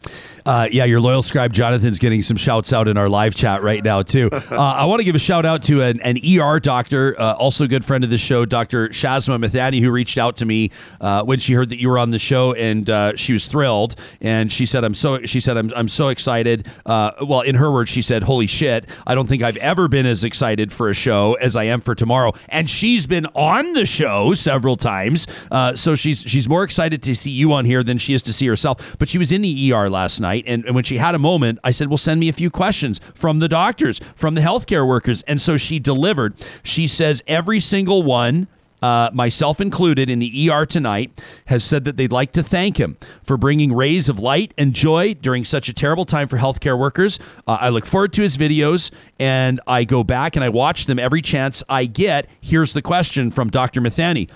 Uh, 0.47 0.69
yeah, 0.73 0.85
your 0.85 1.01
loyal 1.01 1.23
scribe 1.23 1.53
Jonathan's 1.53 1.99
getting 1.99 2.23
some 2.23 2.37
shouts 2.37 2.73
out 2.73 2.89
in 2.89 2.97
our 2.97 3.09
live 3.09 3.35
chat 3.35 3.63
right 3.63 3.85
now 3.85 4.03
too. 4.03 4.29
Uh, 4.51 4.75
I 4.77 4.87
want 4.87 4.99
to 4.99 5.05
give 5.05 5.15
a 5.15 5.21
shout 5.21 5.47
out 5.47 5.63
to 5.65 5.81
an, 5.83 6.01
an 6.01 6.17
ER 6.19 6.59
doctor, 6.59 7.15
uh, 7.19 7.35
also 7.35 7.65
a 7.65 7.69
good 7.69 7.85
friend 7.85 8.03
of 8.03 8.11
the 8.11 8.19
show, 8.19 8.45
Dr. 8.45 8.89
Shazma 8.89 9.39
Mithani, 9.43 9.81
who 9.81 9.91
reached 9.93 10.19
out 10.19 10.37
to 10.39 10.45
me 10.45 10.71
uh, 11.01 11.23
when 11.23 11.39
she 11.39 11.53
heard 11.53 11.69
that 11.71 11.81
you 11.81 11.89
were 11.89 11.99
on 11.99 12.11
the 12.11 12.19
show, 12.19 12.53
and 12.55 12.91
uh, 12.91 13.15
she 13.17 13.33
was 13.33 13.47
thrilled. 13.47 13.95
And 14.21 14.51
she 14.51 14.67
said, 14.67 14.83
"I'm 14.83 14.95
so," 14.95 15.23
she 15.23 15.39
said, 15.39 15.57
"I'm, 15.57 15.73
I'm 15.77 15.89
so 15.89 16.09
excited." 16.09 16.67
Uh, 16.85 17.13
well, 17.23 17.43
in 17.43 17.55
her 17.55 17.71
words, 17.71 17.91
she 17.91 18.03
said, 18.03 18.25
"Holy 18.25 18.49
shit! 18.49 18.87
I 19.07 19.15
don't 19.15 19.29
think 19.29 19.43
I've 19.43 19.59
ever 19.59 19.87
been 19.87 20.07
as 20.07 20.25
excited 20.25 20.73
for 20.73 20.89
a 20.89 20.95
show 20.95 21.35
as 21.35 21.55
I 21.55 21.65
am 21.65 21.81
for 21.81 21.95
tomorrow." 21.95 22.33
And 22.49 22.69
she's 22.69 23.07
been 23.07 23.27
on 23.35 23.73
the 23.75 23.87
show 23.87 24.35
several 24.35 24.77
times, 24.77 25.29
so 25.77 25.95
she's 25.95 26.23
she's 26.23 26.49
more 26.49 26.65
excited 26.65 27.03
to 27.05 27.15
see 27.15 27.31
you 27.31 27.53
on 27.53 27.67
here 27.67 27.85
than 27.85 27.99
she 27.99 28.15
is 28.15 28.23
to 28.23 28.33
see 28.33 28.47
herself. 28.47 28.97
But 28.99 29.09
she 29.09 29.19
was 29.19 29.31
in 29.31 29.43
the 29.43 29.50
ER 29.73 29.89
last 29.89 30.21
night. 30.21 30.45
And, 30.47 30.65
and 30.65 30.75
when 30.75 30.85
she 30.85 30.99
had 30.99 31.15
a 31.15 31.19
moment, 31.19 31.59
I 31.65 31.71
said, 31.71 31.89
Well, 31.89 31.99
send 31.99 32.21
me 32.21 32.29
a 32.29 32.33
few 32.33 32.51
questions 32.51 33.01
from 33.15 33.39
the 33.39 33.49
doctors, 33.49 34.01
from 34.15 34.35
the 34.35 34.41
healthcare 34.41 34.87
workers. 34.87 35.23
And 35.25 35.41
so 35.41 35.57
she 35.57 35.79
delivered. 35.79 36.35
She 36.63 36.87
says 36.87 37.23
every 37.27 37.61
single 37.61 38.03
one 38.03 38.49
uh, 38.83 39.11
myself 39.13 39.61
included, 39.61 40.09
in 40.09 40.19
the 40.19 40.51
ER 40.51 40.65
tonight, 40.65 41.23
has 41.47 41.63
said 41.65 41.85
that 41.85 41.97
they'd 41.97 42.13
like 42.13 42.33
to 42.33 42.43
thank 42.43 42.79
him 42.79 42.97
for 43.23 43.37
bringing 43.37 43.75
rays 43.75 44.09
of 44.09 44.19
light 44.19 44.55
and 44.57 44.73
joy 44.73 45.15
during 45.15 45.45
such 45.45 45.69
a 45.69 45.73
terrible 45.73 46.05
time 46.05 46.29
for 46.29 46.39
healthcare 46.39 46.79
workers. 46.79 47.19
Uh, 47.47 47.59
I 47.61 47.69
look 47.69 47.87
forward 47.87 48.13
to 48.15 48.23
his 48.23 48.37
videos 48.37 48.91
and 49.19 49.61
I 49.67 49.85
go 49.85 50.03
back 50.03 50.37
and 50.37 50.45
I 50.45 50.49
watch 50.49 50.87
them 50.87 50.99
every 50.99 51.23
chance 51.23 51.63
I 51.69 51.85
get. 51.87 52.27
Here's 52.41 52.73
the 52.73 52.83
question 52.83 53.31
from 53.31 53.51
Dr. 53.51 53.81
Mithani 53.81 54.29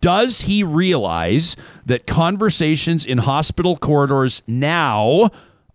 Does 0.00 0.42
he 0.42 0.62
realize 0.62 1.56
that 1.86 2.06
conversations 2.06 3.04
in 3.04 3.18
hospital 3.18 3.76
corridors 3.76 4.42
now 4.46 5.30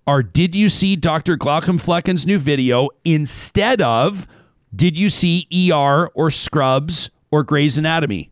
are 0.05 0.24
did 0.24 0.55
you 0.55 0.70
see 0.70 0.95
Dr. 0.95 1.36
Glaucomflecken's 1.36 2.26
new 2.26 2.39
video 2.39 2.89
instead 3.03 3.82
of 3.82 4.28
did 4.76 4.97
you 4.97 5.10
see 5.10 5.47
ER 5.51 6.08
or 6.14 6.32
Scrubs 6.32 7.10
or 7.32 7.43
Grey's 7.43 7.78
Anatomy? 7.78 8.32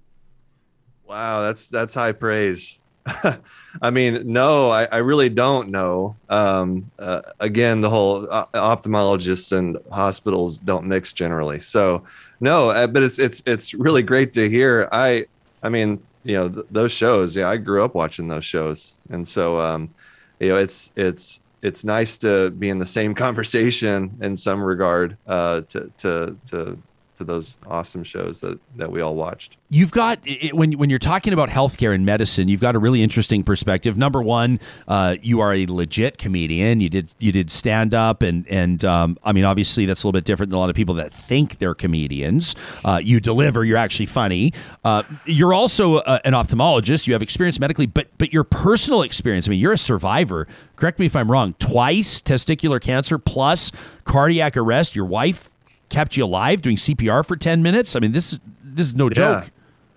Wow, 1.06 1.42
that's 1.42 1.70
that's 1.70 1.94
high 1.94 2.14
praise. 2.14 2.80
I 3.82 3.92
mean, 3.92 4.22
no, 4.26 4.70
I, 4.70 4.86
I 4.86 4.98
really 4.98 5.30
don't 5.30 5.70
know. 5.70 6.16
Um, 6.30 6.90
uh, 6.98 7.22
again, 7.40 7.82
the 7.82 7.90
whole 7.90 8.28
uh, 8.32 8.46
ophthalmologists 8.54 9.52
and 9.52 9.78
hospitals 9.92 10.60
don't 10.60 10.86
mix 10.86 11.14
generally. 11.14 11.60
So, 11.60 12.04
no, 12.40 12.70
uh, 12.70 12.88
but 12.88 13.04
it's 13.04 13.20
it's 13.20 13.42
it's 13.46 13.74
really 13.74 14.02
great 14.02 14.34
to 14.34 14.50
hear. 14.50 14.88
I 14.92 15.26
I 15.66 15.70
mean, 15.70 16.00
you 16.24 16.36
know, 16.36 16.50
th- 16.50 16.66
those 16.70 16.92
shows. 16.92 17.36
Yeah, 17.36 17.50
I 17.50 17.58
grew 17.58 17.84
up 17.84 17.96
watching 17.96 18.28
those 18.28 18.46
shows, 18.46 18.98
and 19.10 19.28
so 19.28 19.60
um, 19.60 19.94
you 20.40 20.50
know, 20.50 20.58
it's 20.58 20.92
it's 20.96 21.40
it's 21.64 21.84
nice 21.84 22.18
to 22.20 22.52
be 22.52 22.70
in 22.70 22.78
the 22.78 22.86
same 22.86 23.16
conversation 23.26 24.16
in 24.22 24.38
some 24.38 24.62
regard 24.64 25.18
uh, 25.28 25.62
to 25.70 25.92
to 25.98 26.38
to 26.48 26.78
to 27.18 27.24
those 27.24 27.58
awesome 27.68 28.04
shows 28.04 28.42
that 28.42 28.60
that 28.76 28.92
we 28.92 29.02
all 29.02 29.16
watched. 29.16 29.58
You've 29.70 29.92
got 29.92 30.20
it, 30.26 30.54
when 30.54 30.74
when 30.74 30.90
you're 30.90 31.00
talking 31.00 31.34
about 31.34 31.50
healthcare 31.50 31.94
and 31.94 32.06
medicine, 32.06 32.48
you've 32.48 32.62
got 32.62 32.76
a 32.76 32.80
really 32.80 33.02
interesting 33.02 33.44
perspective. 33.44 33.98
Number 33.98 34.22
one, 34.22 34.60
uh, 34.88 35.16
you 35.22 35.40
are 35.42 35.54
a 35.54 35.66
legit 35.66 36.18
comedian. 36.18 36.82
You 36.82 36.90
did 36.90 37.14
you 37.20 37.32
did 37.32 37.50
stand 37.50 37.94
up, 37.94 38.22
and 38.22 38.48
and 38.48 38.84
um, 38.86 39.18
I 39.24 39.32
mean, 39.32 39.44
obviously 39.44 39.86
that's 39.86 40.04
a 40.04 40.08
little 40.08 40.18
bit 40.18 40.26
different 40.26 40.52
than 40.52 40.58
a 40.58 40.60
lot 40.60 40.70
of 40.70 40.76
people 40.76 40.96
that 40.96 41.14
think 41.14 41.58
they're 41.60 41.74
comedians. 41.74 42.56
Uh, 42.84 43.00
you 43.04 43.20
deliver. 43.20 43.64
You're 43.64 43.78
actually 43.78 44.06
funny. 44.06 44.54
Uh, 44.84 45.04
you're 45.26 45.54
also 45.54 45.98
a, 45.98 46.22
an 46.26 46.34
ophthalmologist. 46.34 47.08
You 47.08 47.14
have 47.14 47.22
experience 47.22 47.60
medically, 47.60 47.88
but 47.88 48.08
but 48.18 48.32
your 48.32 48.44
personal 48.44 49.02
experience. 49.02 49.48
I 49.48 49.52
mean, 49.52 49.60
you're 49.60 49.74
a 49.74 49.78
survivor. 49.78 50.48
Correct 50.76 51.00
me 51.00 51.06
if 51.06 51.16
I'm 51.16 51.32
wrong. 51.32 51.56
Twice 51.60 52.22
testicular 52.22 52.80
cancer 52.80 53.18
plus 53.18 53.72
cardiac 54.04 54.56
arrest. 54.58 54.96
Your 54.96 55.06
wife 55.06 55.50
kept 55.90 56.18
you 56.18 56.26
alive 56.26 56.62
doing 56.62 56.76
CPR 56.78 57.26
for 57.26 57.36
10 57.36 57.62
minutes. 57.64 57.96
I 57.96 58.00
mean, 58.00 58.12
this 58.12 58.34
is 58.34 58.42
this 58.64 58.88
is 58.88 58.96
no 58.96 59.10
joke. 59.10 59.50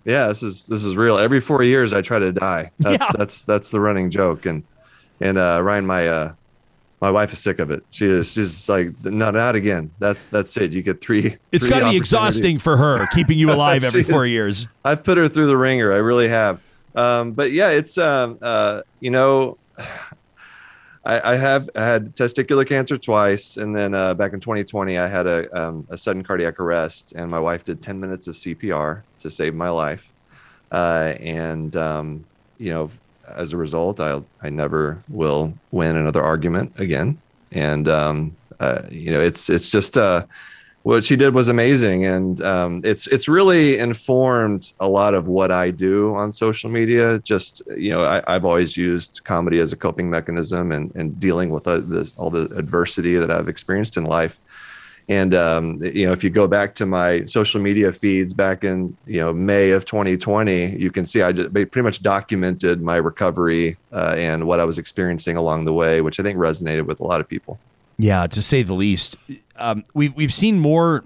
Yeah, 0.05 0.29
this 0.29 0.43
is 0.43 0.67
this 0.67 0.85
is 0.85 0.97
real. 0.97 1.19
Every 1.19 1.41
four 1.41 1.63
years, 1.63 1.93
I 1.93 2.01
try 2.03 2.19
to 2.19 2.33
die. 2.33 2.71
That's 2.79 3.03
Yeah. 3.05 3.11
that's 3.17 3.45
that's 3.45 3.71
the 3.71 3.81
running 3.81 4.11
joke. 4.11 4.47
And 4.47 4.63
and 5.21 5.37
uh, 5.39 5.61
Ryan, 5.63 5.87
my 5.87 6.09
uh, 6.09 6.33
my 7.01 7.11
wife 7.11 7.33
is 7.33 7.39
sick 7.41 7.59
of 7.59 7.71
it. 7.71 7.85
She 7.91 8.07
is 8.07 8.33
she's 8.33 8.69
like, 8.69 8.93
not 9.05 9.37
out 9.37 9.55
again. 9.55 9.91
That's 9.99 10.27
that's 10.27 10.57
it. 10.57 10.73
You 10.73 10.83
get 10.83 11.01
three. 11.01 11.37
It's 11.53 11.67
got 11.67 11.81
to 11.81 11.91
be 11.91 11.97
exhausting 11.97 12.59
for 12.59 12.77
her 12.77 13.07
keeping 13.09 13.39
you 13.39 13.51
alive 13.53 13.85
every 13.85 14.03
four 14.03 14.25
is- 14.25 14.31
years. 14.33 14.69
I've 14.85 15.05
put 15.05 15.19
her 15.19 15.29
through 15.29 15.47
the 15.49 15.57
ringer. 15.57 15.93
I 15.93 15.97
really 15.99 16.29
have. 16.29 16.61
Um, 16.95 17.33
but 17.33 17.53
yeah, 17.53 17.69
it's 17.71 17.99
um, 17.99 18.39
uh, 18.41 18.83
you 19.01 19.11
know, 19.11 19.59
I, 21.09 21.33
I 21.33 21.37
have 21.37 21.71
had 21.75 22.15
testicular 22.15 22.69
cancer 22.69 22.99
twice, 22.99 23.57
and 23.57 23.75
then 23.75 23.95
uh, 23.95 24.13
back 24.13 24.35
in 24.35 24.41
2020, 24.41 24.99
I 24.99 25.07
had 25.09 25.27
a 25.27 25.59
um, 25.59 25.87
a 25.89 25.97
sudden 25.97 26.23
cardiac 26.23 26.61
arrest, 26.61 27.15
and 27.17 27.31
my 27.31 27.41
wife 27.41 27.65
did 27.65 27.81
10 27.81 27.99
minutes 27.99 28.29
of 28.29 28.35
CPR 28.35 29.03
to 29.21 29.31
save 29.31 29.55
my 29.55 29.71
life. 29.71 30.13
Uh, 30.71 31.15
and 31.19 31.75
um, 31.77 32.25
you 32.59 32.71
know, 32.71 32.91
as 33.27 33.55
a 33.55 33.57
result, 33.57 34.01
I 34.01 34.23
I 34.43 34.51
never 34.51 35.03
will 35.09 35.55
win 35.71 35.97
another 35.97 36.23
argument 36.23 36.73
again. 36.77 37.19
And 37.53 37.89
um, 37.89 38.37
uh, 38.61 38.83
you 38.91 39.11
know, 39.11 39.21
it's 39.21 39.49
it's 39.49 39.71
just 39.71 39.97
uh, 39.97 40.27
what 40.89 41.05
she 41.05 41.17
did 41.17 41.35
was 41.35 41.49
amazing. 41.49 42.07
And 42.07 42.41
um, 42.41 42.81
it's 42.83 43.07
it's 43.09 43.29
really 43.29 43.77
informed 43.77 44.73
a 44.81 44.89
lot 44.89 45.13
of 45.13 45.29
what 45.29 45.51
i 45.51 45.71
do 45.71 46.15
on 46.15 46.33
social 46.33 46.71
media. 46.71 47.19
Just 47.19 47.61
you 47.77 47.91
know 47.91 48.01
I, 48.01 48.23
i've 48.27 48.47
always 48.47 48.75
used 48.75 49.21
comedy 49.25 49.59
as 49.59 49.71
a 49.71 49.77
coping 49.77 50.09
mechanism 50.09 50.73
and, 50.73 50.91
and 50.95 51.21
dealing 51.21 51.51
with 51.51 51.67
uh, 51.67 51.81
the, 51.81 52.11
all 52.17 52.31
the 52.31 52.45
adversity 52.57 53.17
that 53.17 53.31
i've 53.31 53.51
experienced 53.51 53.99
in 53.99 54.05
life. 54.05 54.39
And 55.11 55.35
um, 55.35 55.77
you 55.83 56.07
know 56.07 56.13
if 56.13 56.25
you 56.25 56.31
go 56.31 56.49
back 56.49 56.75
to 56.77 56.87
my 56.87 57.27
social 57.27 57.61
media 57.61 57.93
feeds 57.93 58.33
back 58.33 58.65
in 58.65 58.97
you 59.07 59.19
know 59.19 59.31
may 59.35 59.73
of 59.73 59.85
2020 59.85 60.79
you 60.79 60.91
can 60.91 61.05
see 61.05 61.21
i 61.21 61.33
just 61.33 61.53
pretty 61.53 61.83
much 61.83 62.03
documented 62.03 62.81
my 62.81 62.97
recovery 62.97 63.77
uh, 63.93 64.15
and 64.17 64.47
what 64.47 64.59
i 64.59 64.65
was 64.65 64.79
experiencing 64.79 65.37
along 65.37 65.67
the 65.67 65.73
way 65.73 66.01
which 66.01 66.19
i 66.21 66.23
think 66.23 66.39
resonated 66.39 66.87
with 66.87 67.01
a 67.01 67.05
lot 67.05 67.21
of 67.21 67.29
people 67.29 67.59
Yeah, 67.99 68.27
to 68.29 68.43
say 68.43 68.63
the 68.63 68.75
least. 68.75 69.17
Um, 69.57 69.85
we've 69.93 70.15
we've 70.15 70.33
seen 70.33 70.59
more. 70.59 71.05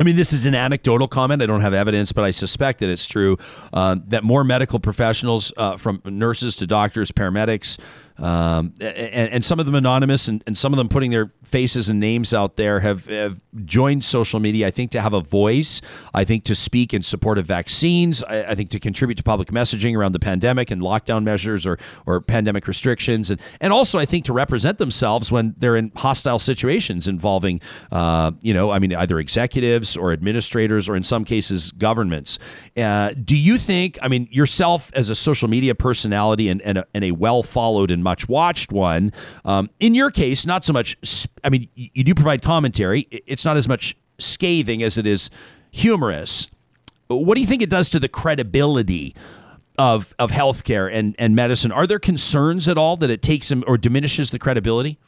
I 0.00 0.04
mean, 0.04 0.14
this 0.14 0.32
is 0.32 0.46
an 0.46 0.54
anecdotal 0.54 1.08
comment. 1.08 1.42
I 1.42 1.46
don't 1.46 1.60
have 1.60 1.74
evidence, 1.74 2.12
but 2.12 2.22
I 2.22 2.30
suspect 2.30 2.80
that 2.80 2.88
it's 2.88 3.06
true. 3.08 3.36
Uh, 3.72 3.96
that 4.08 4.22
more 4.22 4.44
medical 4.44 4.78
professionals, 4.78 5.52
uh, 5.56 5.76
from 5.76 6.00
nurses 6.04 6.54
to 6.56 6.68
doctors, 6.68 7.10
paramedics, 7.10 7.80
um, 8.16 8.74
and, 8.80 9.32
and 9.32 9.44
some 9.44 9.58
of 9.58 9.66
them 9.66 9.74
anonymous, 9.74 10.28
and, 10.28 10.44
and 10.46 10.56
some 10.56 10.72
of 10.72 10.76
them 10.76 10.88
putting 10.88 11.10
their 11.10 11.32
faces 11.48 11.88
and 11.88 11.98
names 11.98 12.32
out 12.34 12.56
there, 12.56 12.80
have, 12.80 13.06
have 13.06 13.40
joined 13.64 14.04
social 14.04 14.40
media. 14.40 14.66
I 14.66 14.70
think 14.70 14.90
to 14.92 15.00
have 15.00 15.14
a 15.14 15.20
voice. 15.20 15.80
I 16.14 16.24
think 16.24 16.44
to 16.44 16.54
speak 16.54 16.94
in 16.94 17.02
support 17.02 17.38
of 17.38 17.46
vaccines. 17.46 18.22
I, 18.22 18.44
I 18.44 18.54
think 18.54 18.70
to 18.70 18.80
contribute 18.80 19.16
to 19.16 19.22
public 19.22 19.48
messaging 19.48 19.96
around 19.96 20.12
the 20.12 20.18
pandemic 20.18 20.70
and 20.70 20.82
lockdown 20.82 21.24
measures 21.24 21.66
or 21.66 21.78
or 22.06 22.20
pandemic 22.20 22.66
restrictions, 22.68 23.30
and 23.30 23.40
and 23.60 23.72
also 23.72 23.98
I 23.98 24.04
think 24.04 24.24
to 24.26 24.32
represent 24.32 24.78
themselves 24.78 25.32
when 25.32 25.54
they're 25.58 25.76
in 25.76 25.92
hostile 25.96 26.38
situations 26.38 27.08
involving, 27.08 27.60
uh, 27.90 28.32
you 28.42 28.54
know, 28.54 28.70
I 28.70 28.78
mean, 28.78 28.94
either 28.94 29.18
executives 29.18 29.96
or 29.96 30.12
administrators 30.12 30.88
or 30.88 30.96
in 30.96 31.02
some 31.02 31.24
cases 31.24 31.72
governments. 31.72 32.38
Uh, 32.76 33.12
do 33.24 33.36
you 33.36 33.58
think? 33.58 33.98
I 34.02 34.08
mean, 34.08 34.28
yourself 34.30 34.90
as 34.94 35.10
a 35.10 35.14
social 35.14 35.48
media 35.48 35.74
personality 35.74 36.48
and 36.48 36.62
and 36.62 36.78
a, 36.78 36.86
and 36.94 37.04
a 37.04 37.12
well 37.12 37.42
followed 37.42 37.90
and 37.90 38.02
much 38.04 38.28
watched 38.28 38.72
one. 38.72 39.12
Um, 39.44 39.70
in 39.80 39.94
your 39.94 40.10
case, 40.10 40.46
not 40.46 40.64
so 40.64 40.72
much. 40.72 40.96
I 41.48 41.50
mean, 41.50 41.66
you 41.74 42.04
do 42.04 42.14
provide 42.14 42.42
commentary. 42.42 43.08
It's 43.10 43.42
not 43.42 43.56
as 43.56 43.66
much 43.66 43.96
scathing 44.18 44.82
as 44.82 44.98
it 44.98 45.06
is 45.06 45.30
humorous. 45.70 46.50
What 47.06 47.36
do 47.36 47.40
you 47.40 47.46
think 47.46 47.62
it 47.62 47.70
does 47.70 47.88
to 47.88 47.98
the 47.98 48.08
credibility 48.08 49.14
of 49.78 50.14
of 50.18 50.30
healthcare 50.30 50.92
and 50.92 51.16
and 51.18 51.34
medicine? 51.34 51.72
Are 51.72 51.86
there 51.86 51.98
concerns 51.98 52.68
at 52.68 52.76
all 52.76 52.98
that 52.98 53.08
it 53.08 53.22
takes 53.22 53.50
or 53.50 53.78
diminishes 53.78 54.30
the 54.30 54.38
credibility? 54.38 54.98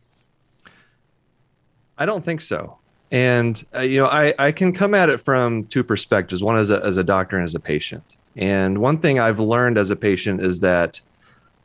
I 1.98 2.06
don't 2.06 2.24
think 2.24 2.40
so. 2.40 2.78
And 3.10 3.62
uh, 3.76 3.80
you 3.80 3.98
know, 3.98 4.06
I, 4.06 4.32
I 4.38 4.50
can 4.50 4.72
come 4.72 4.94
at 4.94 5.10
it 5.10 5.20
from 5.20 5.66
two 5.66 5.84
perspectives. 5.84 6.42
One 6.42 6.56
as 6.56 6.70
a 6.70 6.82
as 6.82 6.96
a 6.96 7.04
doctor 7.04 7.36
and 7.36 7.44
as 7.44 7.54
a 7.54 7.60
patient. 7.60 8.04
And 8.34 8.78
one 8.78 8.96
thing 8.96 9.20
I've 9.20 9.40
learned 9.40 9.76
as 9.76 9.90
a 9.90 9.96
patient 9.96 10.40
is 10.40 10.60
that 10.60 11.02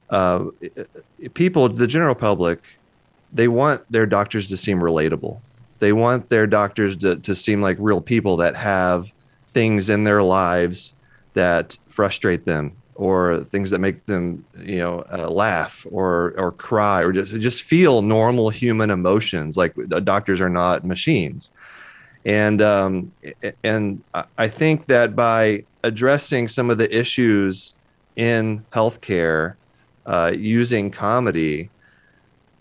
uh, 0.09 0.47
people, 1.33 1.69
the 1.69 1.87
general 1.87 2.15
public, 2.15 2.59
they 3.35 3.47
want 3.47 3.83
their 3.91 4.05
doctors 4.05 4.47
to 4.47 4.57
seem 4.57 4.79
relatable. 4.79 5.39
They 5.79 5.91
want 5.93 6.29
their 6.29 6.47
doctors 6.47 6.95
to, 6.97 7.17
to 7.17 7.35
seem 7.35 7.61
like 7.61 7.77
real 7.79 8.01
people 8.01 8.37
that 8.37 8.55
have 8.55 9.11
things 9.53 9.89
in 9.89 10.05
their 10.05 10.23
lives 10.23 10.93
that 11.33 11.77
frustrate 11.89 12.45
them 12.45 12.71
or 12.95 13.39
things 13.39 13.69
that 13.71 13.79
make 13.79 14.05
them 14.05 14.45
you 14.57 14.79
know 14.79 15.03
uh, 15.11 15.29
laugh 15.29 15.85
or 15.91 16.33
or 16.37 16.53
cry 16.53 17.01
or 17.01 17.11
just 17.11 17.33
just 17.41 17.63
feel 17.63 18.01
normal 18.01 18.49
human 18.49 18.89
emotions 18.89 19.57
like 19.57 19.75
uh, 19.91 19.99
doctors 19.99 20.39
are 20.39 20.49
not 20.49 20.85
machines 20.85 21.51
and 22.25 22.61
um, 22.61 23.11
and 23.63 24.01
I- 24.13 24.47
think 24.47 24.87
that 24.87 25.15
by 25.15 25.63
addressing 25.83 26.47
some 26.47 26.69
of 26.69 26.77
the 26.77 26.93
issues 26.97 27.75
in 28.15 28.65
healthcare 28.71 29.55
uh, 30.05 30.31
using 30.35 30.89
comedy, 30.89 31.69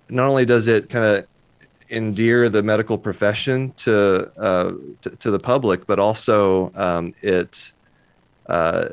not 0.08 0.28
only 0.28 0.44
does 0.44 0.68
it 0.68 0.88
kind 0.88 1.04
of 1.04 1.26
endear 1.90 2.48
the 2.48 2.62
medical 2.62 2.98
profession 2.98 3.72
to, 3.76 4.30
uh, 4.38 4.72
to 5.02 5.10
to 5.10 5.30
the 5.30 5.38
public, 5.38 5.86
but 5.86 5.98
also 5.98 6.72
um, 6.74 7.14
it, 7.22 7.72
uh, 8.46 8.88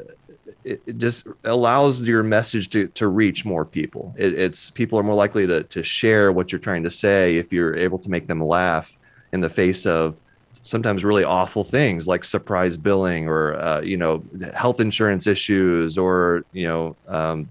it 0.63 0.81
it 0.85 0.97
just 0.97 1.27
allows 1.43 2.03
your 2.03 2.23
message 2.23 2.69
to, 2.69 2.87
to 2.89 3.07
reach 3.07 3.45
more 3.45 3.65
people. 3.65 4.13
It, 4.17 4.37
it's 4.37 4.69
people 4.69 4.99
are 4.99 5.03
more 5.03 5.15
likely 5.15 5.47
to 5.47 5.63
to 5.63 5.83
share 5.83 6.31
what 6.31 6.51
you're 6.51 6.59
trying 6.59 6.83
to 6.83 6.91
say 6.91 7.37
if 7.37 7.51
you're 7.51 7.75
able 7.75 7.97
to 7.99 8.09
make 8.09 8.27
them 8.27 8.41
laugh 8.41 8.95
in 9.33 9.41
the 9.41 9.49
face 9.49 9.85
of 9.85 10.17
sometimes 10.63 11.03
really 11.03 11.23
awful 11.23 11.63
things 11.63 12.07
like 12.07 12.23
surprise 12.23 12.77
billing 12.77 13.27
or 13.27 13.55
uh, 13.55 13.81
you 13.81 13.97
know 13.97 14.23
health 14.53 14.79
insurance 14.79 15.25
issues 15.27 15.97
or 15.97 16.45
you 16.53 16.67
know 16.67 16.95
um, 17.07 17.49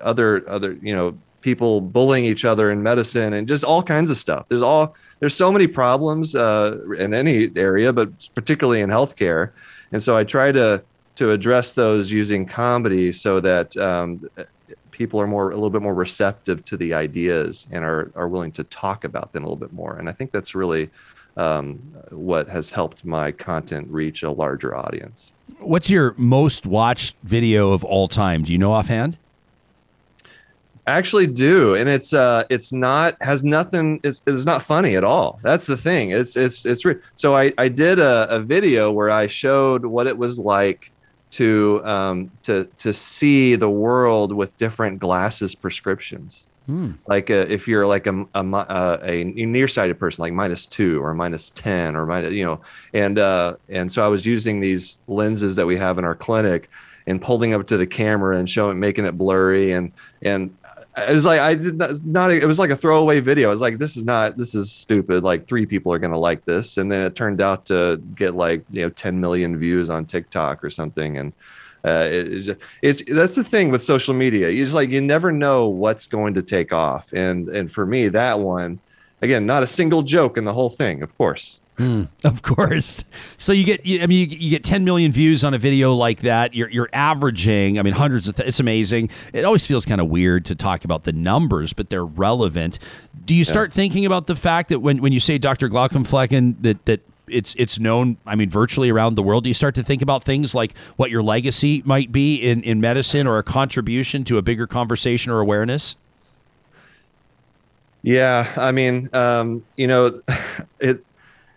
other 0.00 0.48
other 0.48 0.78
you 0.80 0.94
know 0.94 1.16
people 1.40 1.80
bullying 1.80 2.24
each 2.24 2.44
other 2.44 2.70
in 2.70 2.82
medicine 2.82 3.32
and 3.32 3.46
just 3.48 3.64
all 3.64 3.82
kinds 3.82 4.10
of 4.10 4.16
stuff 4.16 4.46
there's 4.48 4.62
all 4.62 4.94
there's 5.20 5.34
so 5.34 5.50
many 5.50 5.66
problems 5.66 6.34
uh, 6.34 6.78
in 6.98 7.14
any 7.14 7.50
area 7.56 7.92
but 7.92 8.10
particularly 8.34 8.80
in 8.80 8.90
healthcare 8.90 9.52
and 9.92 10.02
so 10.02 10.16
i 10.16 10.24
try 10.24 10.50
to 10.52 10.82
to 11.16 11.32
address 11.32 11.74
those 11.74 12.12
using 12.12 12.46
comedy 12.46 13.12
so 13.12 13.40
that 13.40 13.76
um, 13.76 14.24
people 14.92 15.20
are 15.20 15.26
more 15.26 15.50
a 15.50 15.54
little 15.54 15.70
bit 15.70 15.82
more 15.82 15.94
receptive 15.94 16.64
to 16.64 16.76
the 16.76 16.92
ideas 16.94 17.66
and 17.70 17.84
are 17.84 18.10
are 18.14 18.28
willing 18.28 18.52
to 18.52 18.64
talk 18.64 19.04
about 19.04 19.32
them 19.32 19.44
a 19.44 19.46
little 19.46 19.56
bit 19.56 19.72
more 19.72 19.96
and 19.96 20.08
i 20.08 20.12
think 20.12 20.32
that's 20.32 20.54
really 20.54 20.90
um, 21.36 21.76
what 22.10 22.48
has 22.48 22.68
helped 22.68 23.04
my 23.04 23.30
content 23.30 23.86
reach 23.90 24.24
a 24.24 24.30
larger 24.30 24.74
audience 24.76 25.32
What's 25.60 25.90
your 25.90 26.14
most 26.16 26.66
watched 26.66 27.16
video 27.24 27.72
of 27.72 27.84
all 27.84 28.06
time? 28.06 28.42
Do 28.42 28.52
you 28.52 28.58
know 28.58 28.72
offhand? 28.72 29.18
I 30.88 30.92
actually 30.92 31.26
do 31.26 31.74
and 31.74 31.86
it's 31.86 32.14
uh 32.14 32.44
it's 32.48 32.72
not 32.72 33.14
has 33.20 33.44
nothing 33.44 34.00
it's 34.02 34.22
it's 34.26 34.46
not 34.46 34.62
funny 34.62 34.96
at 34.96 35.04
all. 35.04 35.38
That's 35.42 35.66
the 35.66 35.76
thing. 35.76 36.12
It's 36.12 36.34
it's 36.34 36.64
it's 36.64 36.82
re- 36.86 36.96
so 37.14 37.36
i 37.36 37.52
i 37.58 37.68
did 37.68 37.98
a, 37.98 38.26
a 38.30 38.40
video 38.40 38.90
where 38.90 39.10
i 39.10 39.26
showed 39.26 39.84
what 39.84 40.06
it 40.06 40.16
was 40.16 40.38
like 40.38 40.90
to 41.32 41.82
um 41.84 42.30
to 42.44 42.64
to 42.78 42.94
see 42.94 43.54
the 43.54 43.68
world 43.68 44.32
with 44.32 44.56
different 44.56 44.98
glasses 44.98 45.54
prescriptions. 45.54 46.46
Like 47.06 47.30
uh, 47.30 47.46
if 47.48 47.68
you're 47.68 47.86
like 47.86 48.06
a 48.06 48.26
a, 48.34 48.40
uh, 48.40 48.98
a 49.02 49.24
nearsighted 49.24 49.98
person 49.98 50.22
like 50.22 50.32
minus 50.32 50.64
two 50.64 51.04
or 51.04 51.12
minus 51.12 51.50
10 51.50 51.96
or 51.96 52.06
minus 52.06 52.32
you 52.32 52.44
know 52.44 52.60
and 52.94 53.18
uh 53.18 53.56
and 53.68 53.92
so 53.92 54.04
i 54.04 54.08
was 54.08 54.24
using 54.24 54.60
these 54.60 54.98
lenses 55.06 55.56
that 55.56 55.66
we 55.66 55.76
have 55.76 55.98
in 55.98 56.04
our 56.04 56.14
clinic 56.14 56.70
and 57.08 57.22
pulling 57.22 57.54
up 57.54 57.66
to 57.66 57.78
the 57.78 57.86
camera 57.86 58.36
and 58.36 58.50
showing 58.50 58.78
making 58.78 59.06
it 59.06 59.16
blurry 59.16 59.72
and 59.72 59.92
and 60.20 60.54
it 61.02 61.12
was 61.12 61.26
like 61.26 61.40
I 61.40 61.54
did 61.54 61.76
not, 61.76 62.04
not. 62.04 62.30
It 62.30 62.46
was 62.46 62.58
like 62.58 62.70
a 62.70 62.76
throwaway 62.76 63.20
video. 63.20 63.48
I 63.48 63.50
was 63.50 63.60
like, 63.60 63.78
this 63.78 63.96
is 63.96 64.04
not. 64.04 64.36
This 64.36 64.54
is 64.54 64.70
stupid. 64.70 65.24
Like 65.24 65.46
three 65.46 65.66
people 65.66 65.92
are 65.92 65.98
gonna 65.98 66.18
like 66.18 66.44
this, 66.44 66.76
and 66.76 66.90
then 66.90 67.02
it 67.02 67.14
turned 67.14 67.40
out 67.40 67.66
to 67.66 68.02
get 68.14 68.34
like 68.34 68.64
you 68.70 68.82
know 68.82 68.90
10 68.90 69.20
million 69.20 69.56
views 69.58 69.90
on 69.90 70.04
TikTok 70.06 70.62
or 70.62 70.70
something, 70.70 71.18
and 71.18 71.32
uh, 71.84 72.08
it, 72.10 72.48
it's, 72.48 72.60
it's 72.82 73.02
that's 73.10 73.34
the 73.34 73.44
thing 73.44 73.70
with 73.70 73.82
social 73.82 74.14
media. 74.14 74.50
You 74.50 74.64
just 74.64 74.74
like 74.74 74.90
you 74.90 75.00
never 75.00 75.32
know 75.32 75.68
what's 75.68 76.06
going 76.06 76.34
to 76.34 76.42
take 76.42 76.72
off, 76.72 77.12
and 77.12 77.48
and 77.48 77.70
for 77.70 77.86
me 77.86 78.08
that 78.08 78.40
one, 78.40 78.80
again, 79.22 79.46
not 79.46 79.62
a 79.62 79.66
single 79.66 80.02
joke 80.02 80.36
in 80.36 80.44
the 80.44 80.52
whole 80.52 80.70
thing, 80.70 81.02
of 81.02 81.16
course. 81.16 81.60
Of 82.24 82.42
course. 82.42 83.04
So 83.36 83.52
you 83.52 83.64
get, 83.64 83.86
you, 83.86 84.02
I 84.02 84.06
mean, 84.06 84.30
you, 84.30 84.36
you 84.36 84.50
get 84.50 84.64
10 84.64 84.84
million 84.84 85.12
views 85.12 85.44
on 85.44 85.54
a 85.54 85.58
video 85.58 85.94
like 85.94 86.22
that. 86.22 86.52
You're, 86.54 86.68
you're 86.68 86.88
averaging, 86.92 87.78
I 87.78 87.82
mean, 87.82 87.94
hundreds 87.94 88.28
of, 88.28 88.36
th- 88.36 88.48
it's 88.48 88.60
amazing. 88.60 89.10
It 89.32 89.44
always 89.44 89.64
feels 89.64 89.86
kind 89.86 90.00
of 90.00 90.08
weird 90.08 90.44
to 90.46 90.54
talk 90.54 90.84
about 90.84 91.04
the 91.04 91.12
numbers, 91.12 91.72
but 91.72 91.90
they're 91.90 92.04
relevant. 92.04 92.78
Do 93.24 93.34
you 93.34 93.44
start 93.44 93.72
thinking 93.72 94.04
about 94.04 94.26
the 94.26 94.34
fact 94.34 94.68
that 94.70 94.80
when, 94.80 94.98
when 94.98 95.12
you 95.12 95.20
say 95.20 95.38
Dr. 95.38 95.68
Glaucomflecken, 95.68 96.62
that, 96.62 96.84
that 96.86 97.00
it's, 97.28 97.54
it's 97.56 97.78
known, 97.78 98.16
I 98.26 98.34
mean, 98.34 98.50
virtually 98.50 98.90
around 98.90 99.14
the 99.14 99.22
world, 99.22 99.44
do 99.44 99.50
you 99.50 99.54
start 99.54 99.74
to 99.76 99.82
think 99.82 100.02
about 100.02 100.24
things 100.24 100.54
like 100.54 100.76
what 100.96 101.10
your 101.10 101.22
legacy 101.22 101.82
might 101.84 102.10
be 102.10 102.36
in, 102.36 102.62
in 102.64 102.80
medicine 102.80 103.26
or 103.26 103.38
a 103.38 103.42
contribution 103.44 104.24
to 104.24 104.38
a 104.38 104.42
bigger 104.42 104.66
conversation 104.66 105.30
or 105.30 105.40
awareness? 105.40 105.96
Yeah, 108.02 108.52
I 108.56 108.72
mean, 108.72 109.08
um, 109.12 109.64
you 109.76 109.86
know, 109.86 110.20
it 110.80 111.04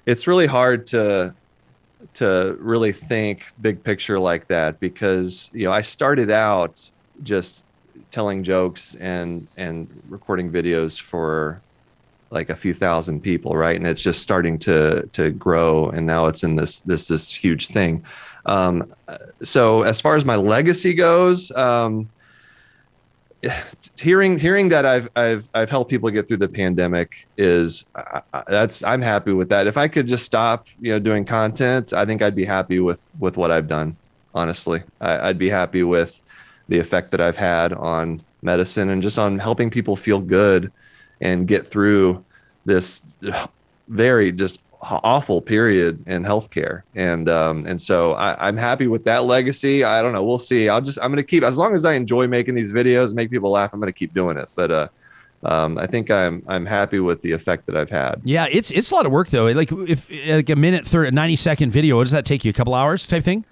it's 0.06 0.28
really 0.28 0.48
hard 0.48 0.88
to 0.88 1.34
to 2.16 2.58
really 2.60 2.92
think 2.92 3.46
big 3.62 3.84
picture 3.84 4.20
like 4.20 4.48
that 4.48 4.80
because 4.80 5.50
you 5.54 5.66
know 5.66 5.72
I 5.72 5.82
started 5.82 6.32
out 6.32 6.90
just 7.24 7.66
telling 8.12 8.44
jokes 8.44 8.96
and 9.00 9.48
and 9.58 9.88
recording 10.10 10.52
videos 10.52 11.00
for 11.00 11.62
like 12.32 12.50
a 12.50 12.56
few 12.56 12.74
thousand 12.74 13.22
people, 13.22 13.56
right? 13.58 13.76
And 13.76 13.86
it's 13.86 14.02
just 14.02 14.22
starting 14.22 14.58
to 14.60 15.08
to 15.14 15.32
grow, 15.32 15.90
and 15.90 16.06
now 16.08 16.28
it's 16.28 16.44
in 16.44 16.56
this 16.56 16.82
this 16.82 17.08
this 17.08 17.32
huge 17.32 17.68
thing. 17.68 18.04
Um, 18.46 18.92
so 19.44 19.84
as 19.84 20.02
far 20.02 20.16
as 20.16 20.26
my 20.26 20.36
legacy 20.36 20.94
goes, 20.94 21.52
um, 21.52 22.10
hearing 24.00 24.38
hearing 24.38 24.70
that 24.70 24.86
I've 24.86 25.10
I've 25.16 25.50
I've 25.54 25.70
helped 25.70 25.90
people 25.90 26.10
get 26.10 26.28
through 26.28 26.38
the 26.38 26.50
pandemic 26.50 27.28
is 27.38 27.86
uh, 27.96 28.22
that's 28.48 28.84
I'm 28.84 29.02
happy 29.02 29.34
with 29.34 29.50
that. 29.50 29.68
If 29.68 29.78
I 29.78 29.88
could 29.88 30.08
just 30.08 30.26
stop, 30.26 30.68
you 30.80 30.92
know, 30.92 31.00
doing 31.00 31.26
content, 31.26 31.94
I 31.94 32.06
think 32.06 32.22
I'd 32.22 32.36
be 32.36 32.46
happy 32.46 32.80
with 32.80 33.12
with 33.20 33.38
what 33.38 33.52
I've 33.52 33.68
done. 33.68 33.96
Honestly, 34.34 34.82
I, 35.02 35.30
I'd 35.30 35.38
be 35.38 35.50
happy 35.50 35.84
with 35.84 36.22
the 36.70 36.80
effect 36.80 37.12
that 37.12 37.22
I've 37.22 37.38
had 37.38 37.74
on 37.74 38.22
medicine 38.42 38.90
and 38.90 39.02
just 39.02 39.20
on 39.20 39.38
helping 39.38 39.70
people 39.70 39.96
feel 39.96 40.20
good 40.20 40.72
and 41.20 41.48
get 41.48 41.68
through 41.68 42.24
this 42.66 43.06
very 43.90 44.32
just 44.32 44.62
awful 44.82 45.42
period 45.42 46.04
in 46.08 46.24
healthcare. 46.24 46.82
And 46.96 47.30
um, 47.30 47.66
and 47.66 47.82
so 47.82 48.14
I, 48.14 48.48
I'm 48.48 48.58
happy 48.58 48.88
with 48.88 49.04
that 49.06 49.26
legacy. 49.26 49.84
I 49.84 50.02
don't 50.02 50.14
know. 50.14 50.24
We'll 50.24 50.40
see. 50.40 50.70
I'll 50.70 50.82
just 50.82 51.00
I'm 51.02 51.12
gonna 51.12 51.24
keep 51.24 51.44
as 51.44 51.58
long 51.58 51.76
as 51.76 51.86
I 51.86 51.94
enjoy 51.94 52.28
making 52.28 52.56
these 52.56 52.72
videos, 52.72 53.14
make 53.14 53.30
people 53.30 53.52
laugh. 53.52 53.72
I'm 53.74 53.80
gonna 53.80 53.92
keep 53.92 54.14
doing 54.14 54.38
it. 54.38 54.50
But 54.56 54.72
uh, 54.72 54.88
um, 55.44 55.78
I 55.78 55.88
think 55.88 56.12
I'm 56.12 56.44
I'm 56.48 56.66
happy 56.66 57.00
with 57.00 57.22
the 57.22 57.32
effect 57.32 57.66
that 57.68 57.78
I've 57.78 57.90
had. 57.90 58.22
Yeah, 58.24 58.48
it's 58.52 58.72
it's 58.72 58.92
a 58.92 58.96
lot 58.96 59.06
of 59.06 59.12
work 59.12 59.30
though. 59.30 59.46
Like 59.48 59.72
if 59.72 60.10
like 60.28 60.50
a 60.50 60.56
minute, 60.56 60.86
thirty, 60.86 61.12
90 61.12 61.36
second 61.36 61.72
video, 61.72 61.98
what 61.98 62.04
does 62.04 62.12
that 62.12 62.26
take 62.26 62.46
you? 62.46 62.50
A 62.50 62.54
couple 62.54 62.74
hours 62.74 63.08
type 63.08 63.24
thing? 63.24 63.46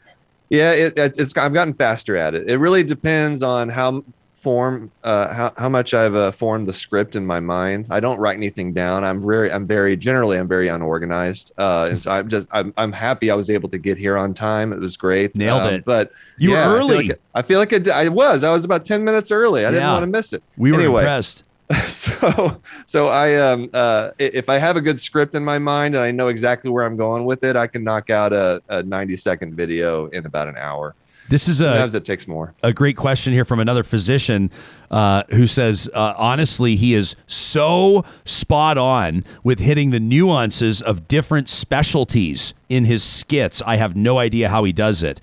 Yeah, 0.49 0.71
it, 0.73 0.97
it's 0.97 1.37
I've 1.37 1.53
gotten 1.53 1.73
faster 1.73 2.15
at 2.15 2.33
it. 2.33 2.49
It 2.49 2.57
really 2.57 2.83
depends 2.83 3.43
on 3.43 3.69
how 3.69 4.03
form 4.39 4.91
uh, 5.03 5.33
how, 5.33 5.53
how 5.57 5.69
much 5.69 5.93
I've 5.93 6.15
uh, 6.15 6.31
formed 6.31 6.67
the 6.67 6.73
script 6.73 7.15
in 7.15 7.25
my 7.25 7.39
mind. 7.39 7.87
I 7.89 7.99
don't 7.99 8.17
write 8.19 8.37
anything 8.37 8.73
down. 8.73 9.03
I'm 9.03 9.21
very 9.21 9.51
I'm 9.51 9.67
very 9.67 9.97
generally 9.97 10.37
I'm 10.37 10.47
very 10.47 10.67
unorganized. 10.69 11.51
Uh, 11.57 11.89
and 11.91 12.01
so 12.01 12.11
I'm 12.11 12.29
just 12.29 12.47
I'm, 12.51 12.73
I'm 12.77 12.91
happy 12.91 13.29
I 13.31 13.35
was 13.35 13.49
able 13.49 13.69
to 13.69 13.77
get 13.77 13.97
here 13.97 14.17
on 14.17 14.33
time. 14.33 14.71
It 14.73 14.79
was 14.79 14.95
great. 14.97 15.35
Nailed 15.35 15.61
Um, 15.61 15.73
it. 15.75 15.85
But 15.85 16.11
You 16.37 16.51
were 16.51 16.55
yeah, 16.57 16.65
I 16.65 16.67
feel 16.67 16.77
early. 16.91 17.07
like 17.09 17.19
I 17.35 17.41
feel 17.41 17.59
like 17.59 17.73
it, 17.73 17.89
I 17.89 18.07
was. 18.09 18.43
I 18.43 18.51
was 18.51 18.63
about 18.63 18.85
ten 18.85 19.03
minutes 19.03 19.31
early. 19.31 19.65
I 19.65 19.69
didn't 19.71 19.83
Yeah. 19.83 19.91
want 19.93 20.03
to 20.03 20.07
miss 20.11 20.33
it. 20.33 20.41
We 20.57 20.71
were 20.71 20.79
anyway, 20.79 21.01
impressed. 21.03 21.43
so 21.87 22.59
so 22.87 23.09
I 23.09 23.35
um 23.35 23.69
uh 23.75 24.09
if 24.17 24.49
I 24.49 24.57
have 24.57 24.75
a 24.75 24.81
good 24.81 24.99
script 24.99 25.35
in 25.35 25.43
my 25.45 25.59
mind 25.59 25.93
and 25.93 26.03
I 26.03 26.09
know 26.09 26.29
exactly 26.29 26.71
where 26.71 26.83
I'm 26.83 26.97
going 26.97 27.25
with 27.25 27.43
it, 27.43 27.55
I 27.55 27.67
can 27.67 27.83
knock 27.83 28.09
out 28.09 28.33
a, 28.33 28.61
a 28.69 28.81
90 28.81 29.17
second 29.17 29.53
video 29.55 30.07
in 30.07 30.25
about 30.25 30.47
an 30.47 30.57
hour. 30.57 30.95
This 31.29 31.47
is 31.47 31.59
a 31.61 31.65
Sometimes 31.65 31.95
it 31.95 32.05
takes 32.05 32.27
more. 32.27 32.53
a 32.63 32.73
great 32.73 32.97
question 32.97 33.33
here 33.33 33.45
from 33.45 33.59
another 33.59 33.83
physician 33.83 34.49
uh, 34.89 35.23
who 35.29 35.45
says, 35.45 35.89
uh, 35.93 36.15
honestly, 36.17 36.75
he 36.75 36.95
is 36.95 37.15
so 37.27 38.03
spot 38.25 38.77
on 38.77 39.23
with 39.43 39.59
hitting 39.59 39.91
the 39.91 39.99
nuances 39.99 40.81
of 40.81 41.07
different 41.07 41.47
specialties 41.47 42.53
in 42.67 42.85
his 42.85 43.03
skits. 43.03 43.61
I 43.65 43.75
have 43.75 43.95
no 43.95 44.17
idea 44.17 44.49
how 44.49 44.63
he 44.63 44.73
does 44.73 45.03
it. 45.03 45.21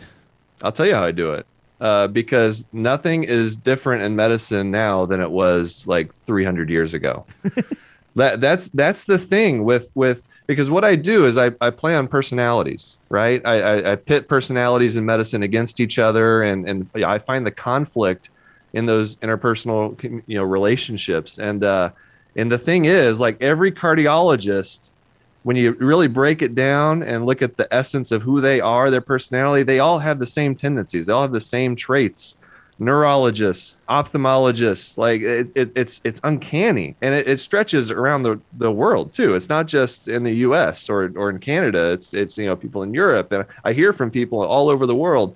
I'll 0.63 0.73
tell 0.73 0.87
you 0.87 0.95
how 0.95 1.05
I 1.05 1.11
do 1.13 1.33
it. 1.33 1.47
Uh, 1.81 2.07
because 2.07 2.65
nothing 2.73 3.25
is 3.25 3.55
different 3.55 4.03
in 4.03 4.17
medicine 4.17 4.71
now 4.71 5.05
than 5.05 5.21
it 5.21 5.31
was 5.31 5.87
like 5.87 6.15
300 6.15 6.71
years 6.71 6.95
ago. 6.95 7.27
that 8.15 8.41
that's 8.41 8.69
that's 8.71 9.05
the 9.05 9.19
thing 9.19 9.65
with 9.65 9.91
with 9.95 10.23
because 10.47 10.70
what 10.70 10.84
I 10.84 10.97
do 10.97 11.26
is 11.26 11.36
I, 11.38 11.51
I 11.61 11.70
play 11.70 11.97
on 11.97 12.09
personalities, 12.09 12.99
right? 13.09 13.42
I, 13.44 13.61
I, 13.61 13.92
I 13.92 13.97
pit 13.97 14.28
personalities 14.28 14.97
in 14.97 15.05
medicine 15.05 15.42
against 15.42 15.80
each 15.80 15.99
other, 15.99 16.42
and 16.42 16.68
and 16.68 16.88
I 16.94 17.18
find 17.18 17.47
the 17.47 17.51
conflict 17.51 18.30
in 18.72 18.86
those 18.86 19.16
interpersonal 19.16 20.22
you 20.26 20.36
know 20.36 20.44
relationships. 20.44 21.38
And 21.38 21.64
uh, 21.64 21.90
and 22.36 22.51
the 22.51 22.59
thing 22.59 22.84
is, 22.84 23.18
like 23.18 23.42
every 23.42 23.72
cardiologist 23.72 24.90
when 25.47 25.55
you 25.55 25.70
really 25.74 26.09
break 26.09 26.42
it 26.42 26.57
down 26.57 27.05
and 27.05 27.24
look 27.24 27.40
at 27.40 27.57
the 27.57 27.72
essence 27.72 28.11
of 28.11 28.20
who 28.20 28.40
they 28.40 28.61
are, 28.61 28.90
their 28.90 29.01
personality, 29.01 29.62
they 29.62 29.78
all 29.78 30.01
have 30.01 30.18
the 30.18 30.26
same 30.26 30.57
tendencies. 30.57 31.07
They 31.07 31.12
all 31.12 31.22
have 31.22 31.30
the 31.30 31.40
same 31.40 31.76
traits. 31.76 32.36
Neurologists, 32.79 33.77
ophthalmologists, 33.89 34.99
like 34.99 35.22
it, 35.22 35.51
it, 35.55 35.72
it's 35.74 36.01
it's 36.05 36.20
uncanny, 36.24 36.95
and 37.01 37.14
it, 37.14 37.27
it 37.27 37.41
stretches 37.41 37.91
around 37.91 38.22
the, 38.22 38.39
the 38.59 38.70
world 38.70 39.14
too. 39.14 39.35
It's 39.35 39.49
not 39.49 39.64
just 39.66 40.09
in 40.09 40.24
the 40.24 40.33
U.S. 40.49 40.91
or 40.91 41.11
or 41.16 41.31
in 41.31 41.39
Canada. 41.39 41.93
It's 41.93 42.12
it's 42.12 42.37
you 42.37 42.45
know 42.45 42.55
people 42.55 42.83
in 42.83 42.93
Europe, 42.93 43.33
and 43.33 43.47
I 43.64 43.72
hear 43.72 43.95
from 43.95 44.11
people 44.11 44.43
all 44.43 44.68
over 44.68 44.85
the 44.87 44.95
world 44.95 45.35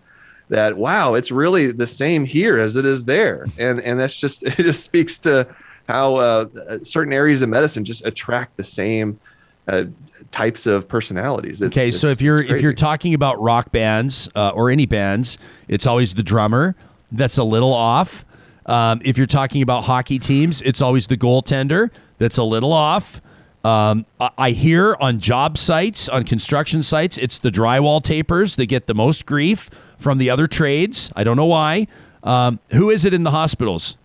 that 0.51 0.77
wow, 0.77 1.15
it's 1.15 1.31
really 1.31 1.71
the 1.73 1.87
same 1.87 2.27
here 2.27 2.59
as 2.59 2.77
it 2.77 2.85
is 2.85 3.07
there, 3.07 3.47
and 3.59 3.81
and 3.81 3.99
that's 3.99 4.21
just 4.21 4.43
it 4.45 4.57
just 4.57 4.85
speaks 4.85 5.17
to 5.19 5.47
how 5.89 6.17
uh, 6.17 6.47
certain 6.83 7.15
areas 7.15 7.41
of 7.41 7.49
medicine 7.49 7.87
just 7.87 8.05
attract 8.05 8.59
the 8.59 8.65
same 8.65 9.19
uh, 9.67 9.85
types 10.31 10.67
of 10.67 10.87
personalities. 10.89 11.63
It's- 11.63 11.75
Okay, 11.77 11.91
so 11.91 12.09
if 12.09 12.21
you're 12.21 12.43
if 12.43 12.61
you're 12.61 12.75
talking 12.75 13.15
about 13.15 13.41
rock 13.41 13.73
bands 13.73 14.29
uh, 14.35 14.51
or 14.51 14.69
any 14.71 14.85
bands, 14.85 15.39
it's 15.69 15.87
always 15.87 16.13
the 16.13 16.23
drummer 16.23 16.77
that's 17.13 17.39
a 17.39 17.45
little 17.45 17.73
off. 17.73 18.25
Um, 18.67 19.01
if 19.05 19.17
you're 19.19 19.27
talking 19.27 19.63
about 19.63 19.85
hockey 19.85 20.19
teams, 20.19 20.63
it's 20.63 20.81
always 20.81 21.07
the 21.09 21.17
goaltender 21.17 21.91
that's 22.19 22.37
a 22.37 22.45
little 22.45 22.73
off. 22.73 23.21
Um, 23.65 24.07
I, 24.39 24.53
hear 24.53 24.97
on 25.01 25.19
job 25.19 25.59
sites, 25.59 26.09
on 26.09 26.25
construction 26.25 26.83
sites, 26.83 27.19
it's 27.19 27.39
the 27.39 27.51
drywall 27.51 28.03
tapers 28.03 28.57
that 28.57 28.67
get 28.67 28.87
the 28.87 28.95
most 28.95 29.27
grief 29.27 29.69
from 29.99 30.17
the 30.19 30.31
other 30.31 30.47
trades. 30.47 31.13
I 31.15 31.25
don't 31.25 31.37
know 31.37 31.47
why. 31.47 31.87
Um, 32.23 32.59
who 32.73 32.89
is 32.91 33.05
it 33.05 33.13
in 33.13 33.23
the 33.25 33.31
hospitals? 33.33 33.97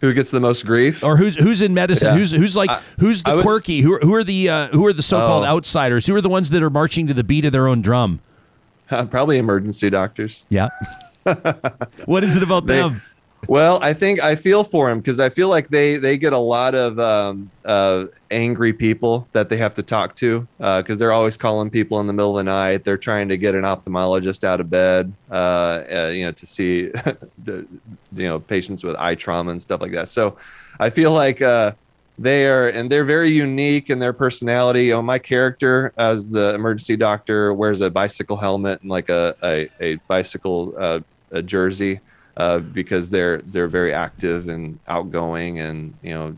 who 0.00 0.12
gets 0.12 0.30
the 0.30 0.40
most 0.40 0.66
grief? 0.66 1.02
or 1.02 1.16
who's 1.16 1.34
who's 1.36 1.62
in 1.62 1.72
medicine? 1.72 2.08
Yeah. 2.08 2.18
Who's 2.18 2.30
who's 2.32 2.54
like 2.54 2.70
who's 2.98 3.22
the 3.22 3.36
was- 3.36 3.44
quirky? 3.44 3.80
Who 3.80 3.94
are, 3.94 4.00
who 4.00 4.14
are 4.14 4.24
the 4.24 4.48
uh, 4.50 4.66
who 4.68 4.84
are 4.86 4.92
the 4.92 5.02
so-called 5.02 5.44
Oh. 5.44 5.48
outsiders? 5.56 6.06
Who 6.06 6.14
are 6.14 6.20
the 6.20 6.28
ones 6.28 6.50
that 6.50 6.62
are 6.62 6.68
marching 6.70 7.06
to 7.06 7.14
the 7.14 7.24
beat 7.24 7.44
of 7.46 7.52
their 7.52 7.66
own 7.68 7.80
drum? 7.80 8.20
Probably 8.88 9.38
emergency 9.38 9.88
doctors. 9.90 10.44
Yeah. 10.50 10.68
what 12.06 12.24
is 12.24 12.36
it 12.36 12.42
about 12.42 12.66
They- 12.66 12.78
them? 12.78 13.02
Well, 13.46 13.78
I 13.82 13.92
think 13.92 14.22
I 14.22 14.36
feel 14.36 14.64
for 14.64 14.88
them 14.88 15.00
because 15.00 15.20
I 15.20 15.28
feel 15.28 15.50
like 15.50 15.68
they 15.68 15.98
they 15.98 16.16
get 16.16 16.32
a 16.32 16.38
lot 16.38 16.74
of 16.74 16.98
um, 16.98 17.50
uh, 17.66 18.06
angry 18.30 18.72
people 18.72 19.28
that 19.32 19.50
they 19.50 19.58
have 19.58 19.74
to 19.74 19.82
talk 19.82 20.16
to 20.16 20.48
because 20.56 20.98
they're 20.98 21.12
always 21.12 21.36
calling 21.36 21.68
people 21.68 22.00
in 22.00 22.06
the 22.06 22.14
middle 22.14 22.38
of 22.38 22.44
the 22.46 22.50
night. 22.50 22.84
They're 22.84 22.96
trying 22.96 23.28
to 23.28 23.36
get 23.36 23.54
an 23.54 23.64
ophthalmologist 23.64 24.44
out 24.44 24.60
of 24.60 24.70
bed, 24.70 25.12
uh, 25.30 25.34
uh, 25.34 26.10
you 26.14 26.24
know, 26.24 26.32
to 26.32 26.46
see, 26.46 26.90
you 27.46 27.68
know, 28.14 28.40
patients 28.40 28.82
with 28.82 28.96
eye 28.96 29.14
trauma 29.14 29.50
and 29.50 29.60
stuff 29.60 29.82
like 29.82 29.92
that. 29.92 30.08
So, 30.08 30.38
I 30.80 30.88
feel 30.88 31.12
like 31.12 31.42
uh, 31.42 31.72
they 32.18 32.46
are, 32.46 32.68
and 32.68 32.90
they're 32.90 33.04
very 33.04 33.28
unique 33.28 33.90
in 33.90 33.98
their 33.98 34.14
personality. 34.14 34.86
You 34.86 34.92
know, 34.92 35.02
my 35.02 35.18
character 35.18 35.92
as 35.98 36.30
the 36.30 36.54
emergency 36.54 36.96
doctor 36.96 37.52
wears 37.52 37.82
a 37.82 37.90
bicycle 37.90 38.38
helmet 38.38 38.80
and 38.80 38.90
like 38.90 39.10
a 39.10 39.34
a, 39.42 39.68
a 39.80 39.94
bicycle 40.08 40.74
uh, 40.78 41.00
a 41.34 41.42
jersey 41.42 42.00
uh, 42.36 42.58
because 42.60 43.10
they're 43.10 43.38
they're 43.42 43.68
very 43.68 43.92
active 43.92 44.48
and 44.48 44.78
outgoing, 44.88 45.60
and 45.60 45.94
you 46.02 46.14
know 46.14 46.36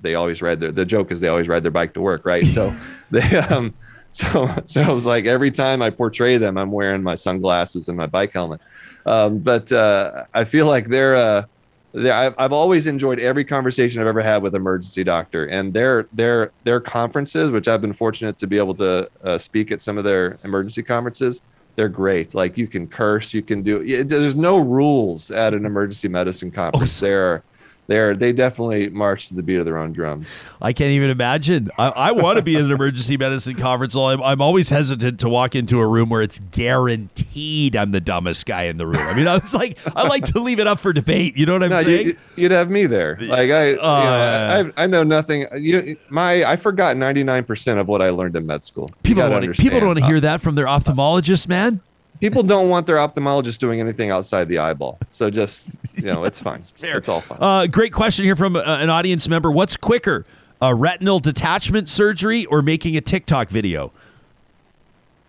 they 0.00 0.14
always 0.16 0.42
ride 0.42 0.58
their. 0.60 0.72
The 0.72 0.84
joke 0.84 1.12
is 1.12 1.20
they 1.20 1.28
always 1.28 1.48
ride 1.48 1.62
their 1.62 1.70
bike 1.70 1.94
to 1.94 2.00
work, 2.00 2.26
right? 2.26 2.44
So 2.44 2.72
they 3.10 3.22
um 3.36 3.74
so 4.10 4.50
so 4.66 4.80
it 4.80 4.94
was 4.94 5.06
like 5.06 5.26
every 5.26 5.50
time 5.50 5.82
I 5.82 5.90
portray 5.90 6.36
them, 6.38 6.58
I'm 6.58 6.72
wearing 6.72 7.02
my 7.02 7.14
sunglasses 7.14 7.88
and 7.88 7.96
my 7.96 8.06
bike 8.06 8.32
helmet. 8.32 8.60
Um, 9.06 9.38
but 9.38 9.70
uh, 9.72 10.24
I 10.34 10.44
feel 10.44 10.66
like 10.66 10.88
they're 10.88 11.16
uh, 11.16 11.44
there- 11.92 12.12
I've, 12.12 12.34
I've 12.36 12.52
always 12.52 12.86
enjoyed 12.86 13.18
every 13.18 13.44
conversation 13.44 14.00
I've 14.02 14.06
ever 14.06 14.20
had 14.20 14.42
with 14.42 14.54
emergency 14.54 15.04
doctor, 15.04 15.46
and 15.46 15.72
their 15.72 16.06
their 16.12 16.50
their 16.64 16.80
conferences, 16.80 17.50
which 17.50 17.68
I've 17.68 17.80
been 17.80 17.94
fortunate 17.94 18.36
to 18.38 18.46
be 18.46 18.58
able 18.58 18.74
to 18.74 19.08
uh, 19.24 19.38
speak 19.38 19.70
at 19.72 19.80
some 19.80 19.96
of 19.96 20.04
their 20.04 20.38
emergency 20.44 20.82
conferences. 20.82 21.40
They're 21.78 21.88
great. 21.88 22.34
Like 22.34 22.58
you 22.58 22.66
can 22.66 22.88
curse, 22.88 23.32
you 23.32 23.40
can 23.40 23.62
do. 23.62 23.84
yeah, 23.84 24.02
There's 24.02 24.34
no 24.34 24.58
rules 24.58 25.30
at 25.30 25.54
an 25.54 25.64
emergency 25.64 26.08
medicine 26.08 26.50
conference. 26.50 27.00
Oh. 27.00 27.06
They're 27.06 27.44
they're 27.88 28.14
they 28.14 28.32
definitely 28.32 28.88
march 28.90 29.28
to 29.28 29.34
the 29.34 29.42
beat 29.42 29.56
of 29.56 29.64
their 29.64 29.78
own 29.78 29.92
drum. 29.92 30.24
I 30.62 30.72
can't 30.72 30.90
even 30.92 31.10
imagine. 31.10 31.70
I, 31.78 31.88
I 31.88 32.12
want 32.12 32.36
to 32.36 32.42
be 32.44 32.54
at 32.56 32.62
an 32.64 32.70
emergency 32.70 33.16
medicine 33.16 33.56
conference. 33.56 33.96
I'm, 33.96 34.22
I'm 34.22 34.40
always 34.40 34.68
hesitant 34.68 35.18
to 35.20 35.28
walk 35.28 35.54
into 35.56 35.80
a 35.80 35.86
room 35.86 36.08
where 36.08 36.22
it's 36.22 36.38
guaranteed 36.52 37.74
I'm 37.76 37.90
the 37.92 38.00
dumbest 38.00 38.46
guy 38.46 38.64
in 38.64 38.76
the 38.76 38.86
room. 38.86 38.98
I 39.00 39.14
mean, 39.14 39.26
I 39.26 39.38
was 39.38 39.54
like, 39.54 39.78
I 39.96 40.06
like 40.06 40.24
to 40.26 40.40
leave 40.40 40.60
it 40.60 40.66
up 40.66 40.78
for 40.80 40.92
debate. 40.92 41.36
You 41.36 41.46
know 41.46 41.54
what 41.54 41.62
I'm 41.64 41.70
No, 41.70 41.82
saying? 41.82 42.06
you, 42.08 42.16
you'd 42.36 42.50
have 42.52 42.70
me 42.70 42.86
there. 42.86 43.16
Like 43.20 43.50
I, 43.50 43.70
you 43.70 43.78
Oh, 43.78 43.82
know. 43.82 43.88
I, 43.88 44.60
uh, 44.60 44.70
I 44.76 44.86
know 44.86 45.02
nothing. 45.02 45.46
You, 45.58 45.96
my, 46.08 46.44
I 46.44 46.56
forgot 46.56 46.96
ninety 46.96 47.24
nine 47.24 47.44
percent 47.44 47.78
of 47.80 47.88
what 47.88 48.02
I 48.02 48.10
learned 48.10 48.36
in 48.36 48.46
med 48.46 48.62
school. 48.64 48.90
People 49.02 49.22
don't 49.22 49.32
want 49.32 49.44
to, 49.44 49.52
people 49.62 49.80
don't 49.80 49.88
want 49.88 49.98
to 50.00 50.06
hear 50.06 50.20
that 50.20 50.40
from 50.40 50.54
their 50.54 50.66
ophthalmologist, 50.66 51.48
man. 51.48 51.80
People 52.20 52.42
don't 52.42 52.68
want 52.68 52.86
their 52.86 52.96
ophthalmologist 52.96 53.58
doing 53.58 53.80
anything 53.80 54.10
outside 54.10 54.48
the 54.48 54.58
eyeball. 54.58 54.98
So 55.10 55.30
just, 55.30 55.76
you 55.94 56.04
know, 56.04 56.24
it's 56.24 56.40
fine. 56.40 56.62
It's 56.82 57.08
all 57.08 57.20
fine. 57.20 57.38
Uh, 57.40 57.66
great 57.66 57.92
question 57.92 58.24
here 58.24 58.36
from 58.36 58.56
uh, 58.56 58.62
an 58.64 58.90
audience 58.90 59.28
member. 59.28 59.50
What's 59.50 59.76
quicker, 59.76 60.26
a 60.60 60.74
retinal 60.74 61.20
detachment 61.20 61.88
surgery 61.88 62.44
or 62.46 62.62
making 62.62 62.96
a 62.96 63.00
TikTok 63.00 63.48
video? 63.48 63.92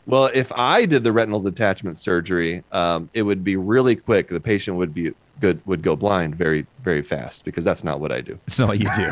Well, 0.07 0.31
if 0.33 0.51
I 0.53 0.85
did 0.85 1.03
the 1.03 1.11
retinal 1.11 1.39
detachment 1.39 1.99
surgery, 1.99 2.63
um, 2.71 3.09
it 3.13 3.21
would 3.21 3.43
be 3.43 3.55
really 3.55 3.95
quick. 3.95 4.27
The 4.29 4.39
patient 4.39 4.77
would 4.77 4.91
be 4.91 5.11
good, 5.39 5.65
would 5.65 5.81
go 5.81 5.95
blind 5.95 6.35
very, 6.35 6.65
very 6.83 7.01
fast 7.01 7.45
because 7.45 7.63
that's 7.63 7.83
not 7.83 7.99
what 7.99 8.11
I 8.11 8.21
do. 8.21 8.37
It's 8.47 8.59
not 8.59 8.67
what 8.67 8.79
you 8.79 8.89
do. 8.95 9.11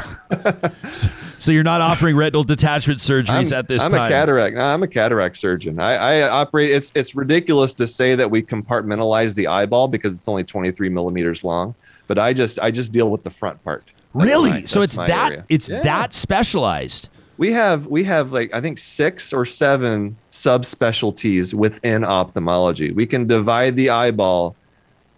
so, 0.92 1.10
so 1.40 1.52
you're 1.52 1.64
not 1.64 1.82
offering 1.82 2.16
retinal 2.16 2.44
detachment 2.44 3.00
surgeries 3.00 3.52
I'm, 3.52 3.60
at 3.60 3.68
this 3.68 3.84
time? 3.84 3.94
I'm 3.94 4.02
a 4.02 4.10
cataract. 4.10 4.56
No, 4.56 4.62
I'm 4.62 4.84
a 4.84 4.88
cataract 4.88 5.38
surgeon. 5.38 5.80
I, 5.80 5.94
I 5.94 6.30
operate. 6.30 6.72
It's 6.72 6.92
it's 6.96 7.16
ridiculous 7.16 7.74
to 7.76 7.88
say 7.88 8.16
that 8.16 8.30
we 8.30 8.44
compartmentalize 8.44 9.36
the 9.36 9.48
eyeball 9.48 9.88
because 9.88 10.14
it's 10.14 10.28
only 10.28 10.44
23 10.44 10.90
millimeters 10.90 11.44
long. 11.44 11.76
But 12.08 12.20
I 12.20 12.34
just 12.34 12.60
I 12.60 12.72
just 12.72 12.92
deal 12.92 13.10
with 13.10 13.24
the 13.24 13.32
front 13.32 13.64
part. 13.64 13.92
That's 14.16 14.26
really? 14.30 14.52
my- 14.52 14.62
so 14.64 14.82
it's 14.82 14.96
that 14.98 15.32
area. 15.32 15.46
it's 15.50 15.70
Yeah. 15.70 15.82
that 15.82 16.14
specialized. 16.14 17.10
We 17.38 17.52
have 17.52 17.86
we 17.86 18.04
have 18.06 18.32
like 18.32 18.54
I 18.54 18.62
think 18.62 18.80
six 18.80 19.32
or 19.32 19.46
seven 19.46 20.18
subspecialties 20.32 21.54
within 21.54 22.04
ophthalmology. 22.04 22.92
We 22.92 23.06
can 23.06 23.28
divide 23.28 23.76
the 23.76 23.90
eyeball 23.92 24.56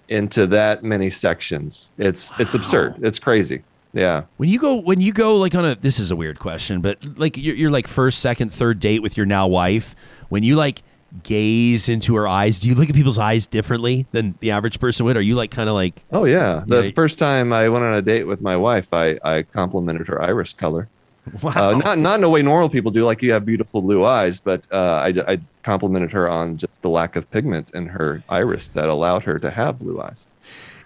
into 0.09 0.45
that 0.47 0.83
many 0.83 1.09
sections. 1.09 1.91
It's 1.97 2.33
it's 2.39 2.53
absurd. 2.53 2.95
It's 3.01 3.19
crazy. 3.19 3.63
Yeah. 3.93 4.23
When 4.37 4.49
you 4.49 4.59
go 4.59 4.75
when 4.75 5.01
you 5.01 5.11
go 5.13 5.35
like 5.37 5.55
on 5.55 5.65
a 5.65 5.75
this 5.75 5.99
is 5.99 6.11
a 6.11 6.15
weird 6.15 6.39
question, 6.39 6.81
but 6.81 7.03
like 7.17 7.37
you're, 7.37 7.55
you're 7.55 7.71
like 7.71 7.87
first, 7.87 8.19
second, 8.19 8.51
third 8.53 8.79
date 8.79 9.01
with 9.01 9.17
your 9.17 9.25
now 9.25 9.47
wife. 9.47 9.95
When 10.29 10.43
you 10.43 10.55
like 10.55 10.83
gaze 11.23 11.89
into 11.89 12.15
her 12.15 12.27
eyes, 12.27 12.59
do 12.59 12.69
you 12.69 12.75
look 12.75 12.87
at 12.89 12.95
people's 12.95 13.17
eyes 13.17 13.47
differently 13.47 14.05
than 14.11 14.35
the 14.41 14.51
average 14.51 14.79
person 14.79 15.05
would? 15.07 15.17
Are 15.17 15.21
you 15.21 15.33
like 15.35 15.49
kind 15.51 15.67
of 15.69 15.73
like 15.75 16.03
Oh 16.11 16.25
yeah. 16.25 16.63
The 16.67 16.85
Yeah. 16.85 16.91
first 16.93 17.17
time 17.17 17.51
I 17.51 17.67
went 17.69 17.83
on 17.83 17.93
a 17.95 18.01
date 18.01 18.25
with 18.25 18.41
my 18.41 18.55
wife, 18.57 18.87
I 18.93 19.17
I 19.23 19.41
complimented 19.43 20.07
her 20.07 20.21
iris 20.21 20.53
color. 20.53 20.87
wow? 21.43 21.69
Uh, 21.71 21.77
not 21.77 21.99
not 21.99 22.19
in 22.19 22.23
a 22.23 22.29
way 22.29 22.41
normal 22.41 22.69
people 22.69 22.91
do, 22.91 23.05
like 23.05 23.21
you 23.21 23.31
have 23.31 23.45
beautiful 23.45 23.81
blue 23.81 24.05
eyes, 24.05 24.39
but 24.39 24.65
uh, 24.71 25.03
I 25.05 25.13
I 25.33 25.39
complimented 25.63 26.11
her 26.11 26.29
on 26.29 26.57
just 26.57 26.81
the 26.81 26.89
lack 26.89 27.15
of 27.15 27.29
pigment 27.31 27.69
in 27.73 27.87
her 27.87 28.23
iris 28.29 28.69
that 28.69 28.89
allowed 28.89 29.23
her 29.23 29.39
to 29.39 29.49
have 29.51 29.79
blue 29.79 30.01
eyes. 30.01 30.25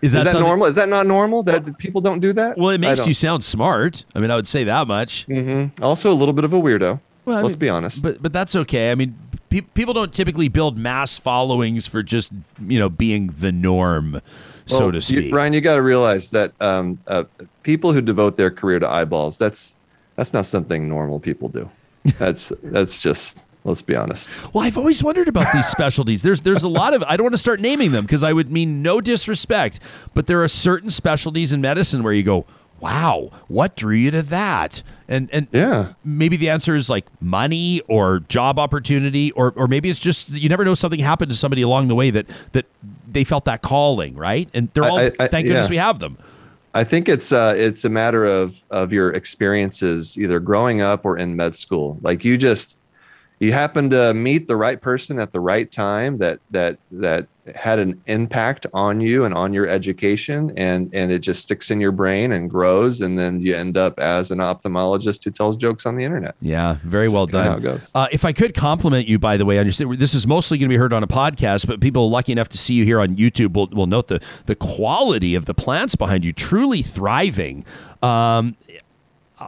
is 0.01 0.13
Is 0.15 0.23
that, 0.25 0.33
normal? 0.39 0.65
Is 0.67 0.75
that 0.75 0.89
not 0.89 1.07
normal 1.07 1.43
that 1.43 1.77
people 1.77 2.01
don't 2.01 2.19
do 2.19 2.33
that? 2.33 2.57
Well, 2.57 2.69
it 2.71 2.81
makes 2.81 3.07
you 3.07 3.13
sound 3.13 3.43
smart. 3.43 4.03
I 4.15 4.19
mean, 4.19 4.31
I 4.31 4.35
would 4.35 4.47
say 4.47 4.63
that 4.65 4.87
much. 4.87 5.25
Mhm. 5.27 5.71
Also, 5.81 6.11
a 6.11 6.13
little 6.15 6.33
bit 6.33 6.43
of 6.45 6.53
a 6.53 6.59
weirdo. 6.61 6.99
Well, 7.25 7.37
I 7.37 7.41
Let's 7.41 7.55
mean, 7.55 7.59
be 7.59 7.69
honest. 7.69 8.01
But 8.01 8.21
but 8.21 8.33
that's 8.33 8.53
okay. 8.55 8.91
I 8.91 8.95
mean, 8.95 9.15
pe- 9.49 9.61
people 9.61 9.93
don't 9.93 10.11
typically 10.13 10.49
build 10.49 10.77
mass 10.77 11.17
followings 11.19 11.87
for 11.87 12.03
just 12.03 12.31
you 12.67 12.77
know 12.79 12.89
being 12.89 13.27
the 13.39 13.51
norm, 13.53 14.19
so 14.65 14.79
Well, 14.79 14.89
to 14.91 14.95
you- 14.97 15.01
speak. 15.01 15.31
Brian, 15.31 15.53
you 15.53 15.61
got 15.61 15.75
to 15.75 15.81
realize 15.81 16.31
that 16.31 16.51
um, 16.59 16.99
uh, 17.07 17.23
people 17.61 17.93
who 17.93 18.01
devote 18.01 18.35
their 18.35 18.51
career 18.51 18.79
to 18.79 18.89
eyeballs, 18.89 19.37
that's 19.37 19.77
that's 20.15 20.33
not 20.33 20.45
something 20.45 20.87
normal 20.87 21.19
people 21.19 21.49
do. 21.49 21.69
That's 22.19 22.49
that's 22.63 22.99
just 23.01 23.39
let's 23.65 23.81
be 23.81 23.95
honest. 23.95 24.29
Well, 24.53 24.63
I've 24.65 24.77
always 24.77 25.03
wondered 25.03 25.27
about 25.29 25.47
these 25.53 25.65
specialties. 25.67 26.21
There's 26.21 26.41
there's 26.41 26.63
a 26.63 26.67
lot 26.67 26.93
of 26.93 27.03
I 27.03 27.15
don't 27.17 27.23
want 27.25 27.33
to 27.33 27.37
start 27.39 27.59
naming 27.59 27.91
them 27.91 28.05
because 28.05 28.23
I 28.23 28.33
would 28.33 28.51
mean 28.51 28.81
no 28.81 29.01
disrespect, 29.01 29.79
but 30.13 30.27
there 30.27 30.43
are 30.43 30.47
certain 30.47 30.89
specialties 30.89 31.53
in 31.53 31.61
medicine 31.61 32.03
where 32.03 32.13
you 32.13 32.23
go, 32.23 32.45
"Wow, 32.79 33.31
what 33.47 33.75
drew 33.75 33.95
you 33.95 34.11
to 34.11 34.21
that?" 34.23 34.83
And 35.07 35.29
and 35.31 35.47
Yeah. 35.51 35.93
maybe 36.03 36.35
the 36.37 36.49
answer 36.49 36.75
is 36.75 36.89
like 36.89 37.05
money 37.21 37.81
or 37.87 38.19
job 38.27 38.59
opportunity 38.59 39.31
or 39.31 39.53
or 39.55 39.67
maybe 39.67 39.89
it's 39.89 39.99
just 39.99 40.29
you 40.29 40.49
never 40.49 40.65
know 40.65 40.75
something 40.75 40.99
happened 40.99 41.31
to 41.31 41.37
somebody 41.37 41.61
along 41.61 41.87
the 41.87 41.95
way 41.95 42.09
that 42.09 42.25
that 42.51 42.65
they 43.09 43.23
felt 43.23 43.45
that 43.45 43.61
calling, 43.61 44.15
right? 44.15 44.49
And 44.53 44.69
they're 44.73 44.83
all 44.83 44.97
I- 44.99 45.11
I- 45.19 45.27
thank 45.27 45.45
goodness 45.47 45.67
yeah. 45.67 45.71
we 45.71 45.77
have 45.77 45.99
them. 45.99 46.17
I 46.73 46.83
think 46.83 47.07
it's 47.07 47.31
uh, 47.31 47.53
it's 47.55 47.85
a 47.85 47.89
matter 47.89 48.25
of 48.25 48.63
of 48.71 48.91
your 48.91 49.11
experiences 49.11 50.17
either 50.17 50.39
growing 50.39 50.81
up 50.81 51.05
or 51.05 51.17
in 51.17 51.35
med 51.35 51.55
school. 51.55 51.99
Like 52.01 52.25
you 52.25 52.37
just 52.37 52.79
you 53.43 53.51
happen 53.51 53.89
to 53.89 54.13
meet 54.13 54.47
the 54.47 54.55
right 54.55 54.81
person 54.81 55.19
at 55.19 55.31
the 55.31 55.39
right 55.39 55.71
time 55.71 56.17
that 56.17 56.39
that 56.51 56.79
that 56.91 57.27
had 57.55 57.77
an 57.77 58.01
impact 58.05 58.65
on 58.73 59.01
you 59.01 59.25
and 59.25 59.33
on 59.33 59.53
your 59.53 59.67
education 59.67 60.53
and 60.55 60.89
and 60.93 61.11
it 61.11 61.19
just 61.19 61.41
sticks 61.41 61.69
in 61.69 61.81
your 61.81 61.91
brain 61.91 62.31
and 62.31 62.49
grows 62.49 63.01
and 63.01 63.19
then 63.19 63.41
you 63.41 63.53
end 63.53 63.77
up 63.77 63.99
as 63.99 64.31
an 64.31 64.37
ophthalmologist 64.37 65.25
who 65.25 65.31
tells 65.31 65.57
jokes 65.57 65.85
on 65.85 65.97
the 65.97 66.05
internet. 66.05 66.35
Yeah, 66.39 66.77
very 66.83 67.09
well 67.09 67.25
done. 67.25 67.65
Uh, 67.93 68.07
if 68.13 68.23
I 68.23 68.31
could 68.31 68.53
compliment 68.53 69.07
you, 69.07 69.19
by 69.19 69.35
the 69.35 69.45
way, 69.45 69.59
understand 69.59 69.93
this 69.95 70.13
is 70.13 70.25
mostly 70.25 70.57
going 70.57 70.69
to 70.69 70.73
be 70.73 70.77
heard 70.77 70.93
on 70.93 71.03
a 71.03 71.07
podcast, 71.07 71.67
but 71.67 71.81
people 71.81 72.09
lucky 72.09 72.31
enough 72.31 72.47
to 72.49 72.57
see 72.57 72.75
you 72.75 72.85
here 72.85 73.01
on 73.01 73.17
YouTube 73.17 73.53
will, 73.53 73.67
will 73.67 73.87
note 73.87 74.07
the 74.07 74.21
the 74.45 74.55
quality 74.55 75.35
of 75.35 75.45
the 75.45 75.53
plants 75.53 75.95
behind 75.95 76.23
you, 76.23 76.31
truly 76.31 76.81
thriving. 76.81 77.65
Um, 78.01 78.55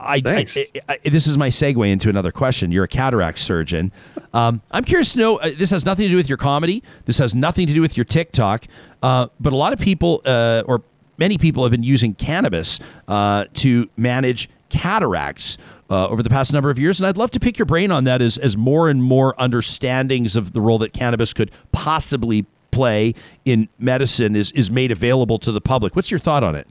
I, 0.01 0.21
I, 0.25 0.45
I- 0.89 0.99
I- 1.05 1.09
this 1.09 1.27
is 1.27 1.37
my 1.37 1.49
segue 1.49 1.89
into 1.89 2.09
another 2.09 2.31
question. 2.31 2.71
You're 2.71 2.83
a 2.85 2.87
cataract 2.87 3.39
surgeon. 3.39 3.91
Um, 4.33 4.61
I'm 4.71 4.83
curious 4.83 5.13
to 5.13 5.19
know. 5.19 5.37
Uh, 5.37 5.51
this 5.55 5.69
has 5.71 5.85
nothing 5.85 6.03
to 6.05 6.09
do 6.09 6.15
with 6.17 6.27
your 6.29 6.37
comedy. 6.37 6.83
This 7.05 7.17
has 7.19 7.33
nothing 7.33 7.67
to 7.67 7.73
do 7.73 7.81
with 7.81 7.95
your 7.97 8.03
TikTok. 8.05 8.65
Uh, 9.01 9.27
but 9.39 9.53
a 9.53 9.55
lot 9.55 9.73
of 9.73 9.79
people, 9.79 10.21
uh, 10.25 10.63
or 10.65 10.81
many 11.17 11.37
people, 11.37 11.63
have 11.63 11.71
been 11.71 11.83
using 11.83 12.13
cannabis 12.13 12.79
uh, 13.07 13.45
to 13.55 13.89
manage 13.97 14.49
cataracts 14.69 15.57
uh, 15.89 16.07
over 16.07 16.21
the 16.23 16.29
past 16.29 16.51
number 16.51 16.69
of 16.69 16.77
years. 16.79 16.99
And 16.99 17.07
I'd 17.07 17.17
love 17.17 17.31
to 17.31 17.39
pick 17.39 17.57
your 17.57 17.65
brain 17.65 17.91
on 17.91 18.03
that 18.05 18.21
as 18.21 18.37
as 18.37 18.57
more 18.57 18.89
and 18.89 19.01
more 19.03 19.33
understandings 19.39 20.35
of 20.35 20.53
the 20.53 20.61
role 20.61 20.79
that 20.79 20.91
cannabis 20.93 21.33
could 21.33 21.51
possibly 21.71 22.45
play 22.71 23.13
in 23.45 23.69
medicine 23.79 24.35
is 24.35 24.51
is 24.51 24.69
made 24.69 24.91
available 24.91 25.39
to 25.39 25.51
the 25.51 25.61
public. 25.61 25.95
What's 25.95 26.11
your 26.11 26.19
thought 26.19 26.43
on 26.43 26.55
it? 26.55 26.67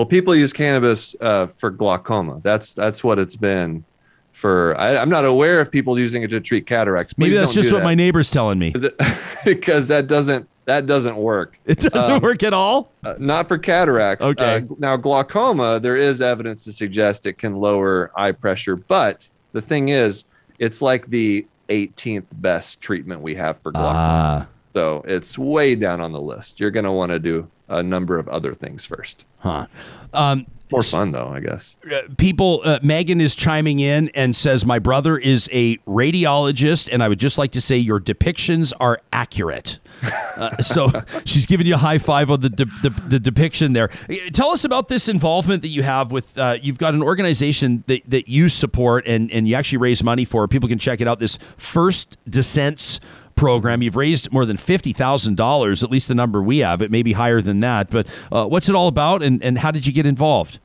Well, 0.00 0.06
people 0.06 0.34
use 0.34 0.54
cannabis 0.54 1.14
uh, 1.20 1.48
for 1.58 1.68
glaucoma. 1.70 2.40
That's 2.42 2.72
that's 2.72 3.04
what 3.04 3.18
it's 3.18 3.36
been 3.36 3.84
for. 4.32 4.74
I, 4.80 4.96
I'm 4.96 5.10
not 5.10 5.26
aware 5.26 5.60
of 5.60 5.70
people 5.70 5.98
using 5.98 6.22
it 6.22 6.28
to 6.28 6.40
treat 6.40 6.66
cataracts. 6.66 7.18
Maybe 7.18 7.34
that's 7.34 7.52
just 7.52 7.70
what 7.70 7.80
that. 7.80 7.84
my 7.84 7.94
neighbor's 7.94 8.30
telling 8.30 8.58
me. 8.58 8.72
It- 8.74 8.98
because 9.44 9.88
that 9.88 10.06
doesn't 10.06 10.48
that 10.64 10.86
doesn't 10.86 11.16
work. 11.16 11.58
It 11.66 11.80
doesn't 11.80 12.12
Um, 12.14 12.22
work 12.22 12.42
at 12.42 12.54
all. 12.54 12.90
Uh, 13.04 13.16
not 13.18 13.46
for 13.46 13.58
cataracts. 13.58 14.24
Okay. 14.24 14.56
Uh, 14.56 14.74
now 14.78 14.96
glaucoma, 14.96 15.78
there 15.78 15.98
is 15.98 16.22
evidence 16.22 16.64
to 16.64 16.72
suggest 16.72 17.26
it 17.26 17.34
can 17.34 17.56
lower 17.56 18.10
eye 18.16 18.32
pressure, 18.32 18.76
but 18.76 19.28
the 19.52 19.60
thing 19.60 19.90
is, 19.90 20.24
it's 20.58 20.80
like 20.80 21.08
the 21.10 21.46
18th 21.68 22.24
best 22.36 22.80
treatment 22.80 23.20
we 23.20 23.34
have 23.34 23.60
for 23.60 23.70
glaucoma. 23.70 24.48
So 24.74 25.02
it's 25.06 25.36
way 25.38 25.74
down 25.74 26.00
on 26.00 26.12
the 26.12 26.20
list. 26.20 26.60
You're 26.60 26.70
going 26.70 26.84
to 26.84 26.92
want 26.92 27.10
to 27.10 27.18
do 27.18 27.48
a 27.68 27.82
number 27.82 28.18
of 28.18 28.28
other 28.28 28.54
things 28.54 28.84
first. 28.84 29.24
huh. 29.38 29.66
Um, 30.12 30.46
More 30.72 30.82
fun 30.82 31.10
though, 31.12 31.28
I 31.28 31.38
guess. 31.40 31.76
uh, 31.92 32.02
people, 32.18 32.62
uh, 32.64 32.78
Megan 32.82 33.20
is 33.20 33.34
chiming 33.36 33.78
in 33.80 34.08
and 34.14 34.34
says, 34.34 34.64
My 34.66 34.78
brother 34.80 35.16
is 35.18 35.48
a 35.52 35.76
radiologist, 35.86 36.88
and 36.92 37.02
I 37.02 37.08
would 37.08 37.18
just 37.20 37.38
like 37.38 37.52
to 37.52 37.60
say 37.60 37.76
your 37.76 38.00
depictions 38.00 38.72
are 38.80 38.98
accurate. 39.12 39.78
Uh, 40.36 40.56
so 40.58 40.88
she's 41.24 41.46
giving 41.46 41.66
you 41.66 41.74
a 41.74 41.78
high 41.78 41.98
five 41.98 42.30
on 42.30 42.40
the, 42.40 42.48
de- 42.50 42.64
the 42.82 42.90
the 43.08 43.20
depiction 43.20 43.72
there. 43.72 43.90
Uh, 44.08 44.14
Tell 44.32 44.50
us 44.50 44.64
about 44.64 44.88
this 44.88 45.08
involvement 45.08 45.62
that 45.62 45.68
you 45.68 45.82
have 45.82 46.10
with. 46.12 46.36
Uh, 46.38 46.56
you've 46.60 46.78
got 46.78 46.94
an 46.94 47.02
organization 47.02 47.84
that, 47.86 48.02
that 48.08 48.28
you 48.28 48.48
support 48.48 49.06
and 49.06 49.30
and 49.30 49.46
you 49.48 49.54
actually 49.54 49.78
raise 49.78 50.02
money 50.02 50.24
for. 50.24 50.46
People 50.48 50.68
can 50.68 50.78
check 50.78 51.00
it 51.00 51.06
out. 51.08 51.20
This 51.20 51.38
First 51.56 52.16
Descents 52.28 52.98
program. 53.40 53.80
You've 53.80 53.96
raised 53.96 54.30
more 54.30 54.44
than 54.44 54.58
fifty 54.58 54.92
thousand 54.92 55.36
dollars, 55.36 55.82
at 55.82 55.90
least 55.90 56.08
the 56.08 56.14
number 56.14 56.42
we 56.42 56.58
have. 56.58 56.82
It 56.82 56.90
may 56.90 57.02
be 57.02 57.14
higher 57.14 57.40
than 57.40 57.60
that, 57.60 57.88
but 57.90 58.06
uh, 58.30 58.46
what's 58.46 58.68
it 58.68 58.74
all 58.74 58.86
about, 58.86 59.22
and 59.22 59.42
and 59.42 59.58
how 59.58 59.70
did 59.70 59.86
you 59.86 59.92
get 59.92 60.06
involved? 60.06 60.60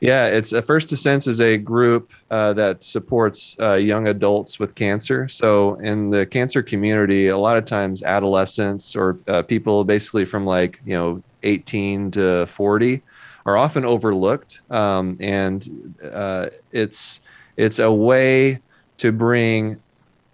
Yeah, 0.00 0.26
it's 0.26 0.52
uh, 0.52 0.60
First 0.60 0.88
Descents 0.88 1.28
is 1.28 1.40
a 1.40 1.56
group 1.56 2.10
uh, 2.32 2.52
that 2.54 2.82
supports 2.82 3.56
uh, 3.60 3.74
young 3.74 4.08
adults 4.08 4.58
with 4.58 4.74
cancer. 4.74 5.28
So 5.28 5.76
in 5.76 6.10
the 6.10 6.26
cancer 6.26 6.60
community, 6.60 7.28
a 7.28 7.38
lot 7.38 7.56
of 7.56 7.64
times 7.64 8.02
adolescents 8.02 8.96
or 8.96 9.20
uh, 9.28 9.42
people 9.42 9.84
basically 9.84 10.24
from 10.24 10.44
like 10.44 10.80
you 10.84 10.94
know 10.94 11.22
18 11.44 12.10
to 12.10 12.46
40 12.46 13.00
are 13.46 13.56
often 13.56 13.84
overlooked, 13.84 14.60
um, 14.70 15.16
and 15.20 15.94
uh, 16.12 16.48
it's 16.72 17.20
it's 17.56 17.78
a 17.78 17.92
way 17.92 18.60
to 18.98 19.12
bring 19.12 19.81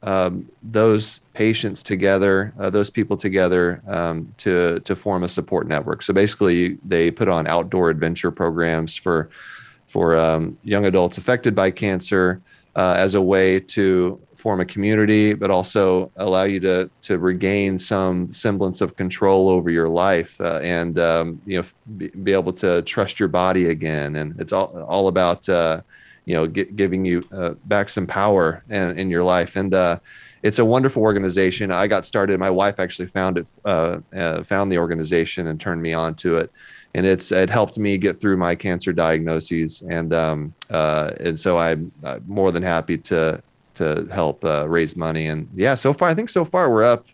um, 0.02 0.48
those 0.62 1.20
patients 1.34 1.82
together, 1.82 2.52
uh, 2.58 2.70
those 2.70 2.90
people 2.90 3.16
together 3.16 3.82
um, 3.86 4.32
to 4.38 4.80
to 4.80 4.94
form 4.94 5.24
a 5.24 5.28
support 5.28 5.66
network. 5.66 6.02
So 6.02 6.12
basically, 6.12 6.78
they 6.84 7.10
put 7.10 7.28
on 7.28 7.46
outdoor 7.46 7.90
adventure 7.90 8.30
programs 8.30 8.94
for 8.96 9.30
for 9.86 10.16
um, 10.16 10.56
young 10.62 10.84
adults 10.84 11.18
affected 11.18 11.54
by 11.54 11.70
cancer 11.70 12.40
uh, 12.76 12.94
as 12.96 13.14
a 13.14 13.22
way 13.22 13.58
to 13.58 14.20
form 14.36 14.60
a 14.60 14.64
community, 14.64 15.34
but 15.34 15.50
also 15.50 16.12
allow 16.16 16.44
you 16.44 16.60
to 16.60 16.88
to 17.02 17.18
regain 17.18 17.76
some 17.76 18.32
semblance 18.32 18.80
of 18.80 18.94
control 18.96 19.48
over 19.48 19.68
your 19.68 19.88
life 19.88 20.40
uh, 20.40 20.60
and 20.62 20.98
um, 20.98 21.40
you 21.44 21.60
know 21.60 21.66
be, 21.96 22.08
be, 22.22 22.32
able 22.32 22.52
to 22.52 22.82
trust 22.82 23.18
your 23.18 23.28
body 23.28 23.70
again. 23.70 24.14
And 24.14 24.40
it's 24.40 24.52
all 24.52 24.80
all 24.84 25.08
about 25.08 25.48
uh, 25.48 25.80
you 26.28 26.34
know 26.34 26.46
get, 26.46 26.76
giving 26.76 27.04
you 27.04 27.24
uh, 27.32 27.54
back 27.64 27.88
some 27.88 28.06
power 28.06 28.62
in, 28.68 28.98
in 28.98 29.10
your 29.10 29.24
life. 29.24 29.56
And 29.56 29.72
uh, 29.74 29.98
it's 30.42 30.58
a 30.58 30.64
wonderful 30.64 31.02
organization. 31.02 31.72
I 31.72 31.86
got 31.88 32.06
started. 32.06 32.38
My 32.38 32.50
wife 32.50 32.78
actually 32.78 33.08
found 33.08 33.38
it, 33.38 33.48
uh, 33.64 33.98
found 34.44 34.70
the 34.70 34.78
organization 34.78 35.48
and 35.48 35.60
turned 35.60 35.82
me 35.82 35.92
on 35.92 36.14
to 36.16 36.36
it 36.36 36.52
and 36.94 37.04
it's 37.04 37.32
it 37.32 37.50
helped 37.50 37.78
me 37.78 37.98
get 37.98 38.18
through 38.20 38.36
my 38.36 38.54
cancer 38.54 38.92
diagnoses 38.92 39.82
and 39.90 40.14
um, 40.14 40.54
uh, 40.70 41.12
and 41.20 41.38
so 41.38 41.58
I'm 41.58 41.92
more 42.26 42.50
than 42.50 42.62
happy 42.62 42.96
to 42.98 43.42
to 43.74 44.06
help 44.10 44.44
uh, 44.44 44.68
raise 44.68 44.96
money. 44.96 45.28
And 45.28 45.48
yeah, 45.54 45.74
so 45.74 45.92
far 45.92 46.08
I 46.08 46.14
think 46.14 46.28
so 46.28 46.44
far 46.44 46.70
we're 46.70 46.84
up 46.84 47.06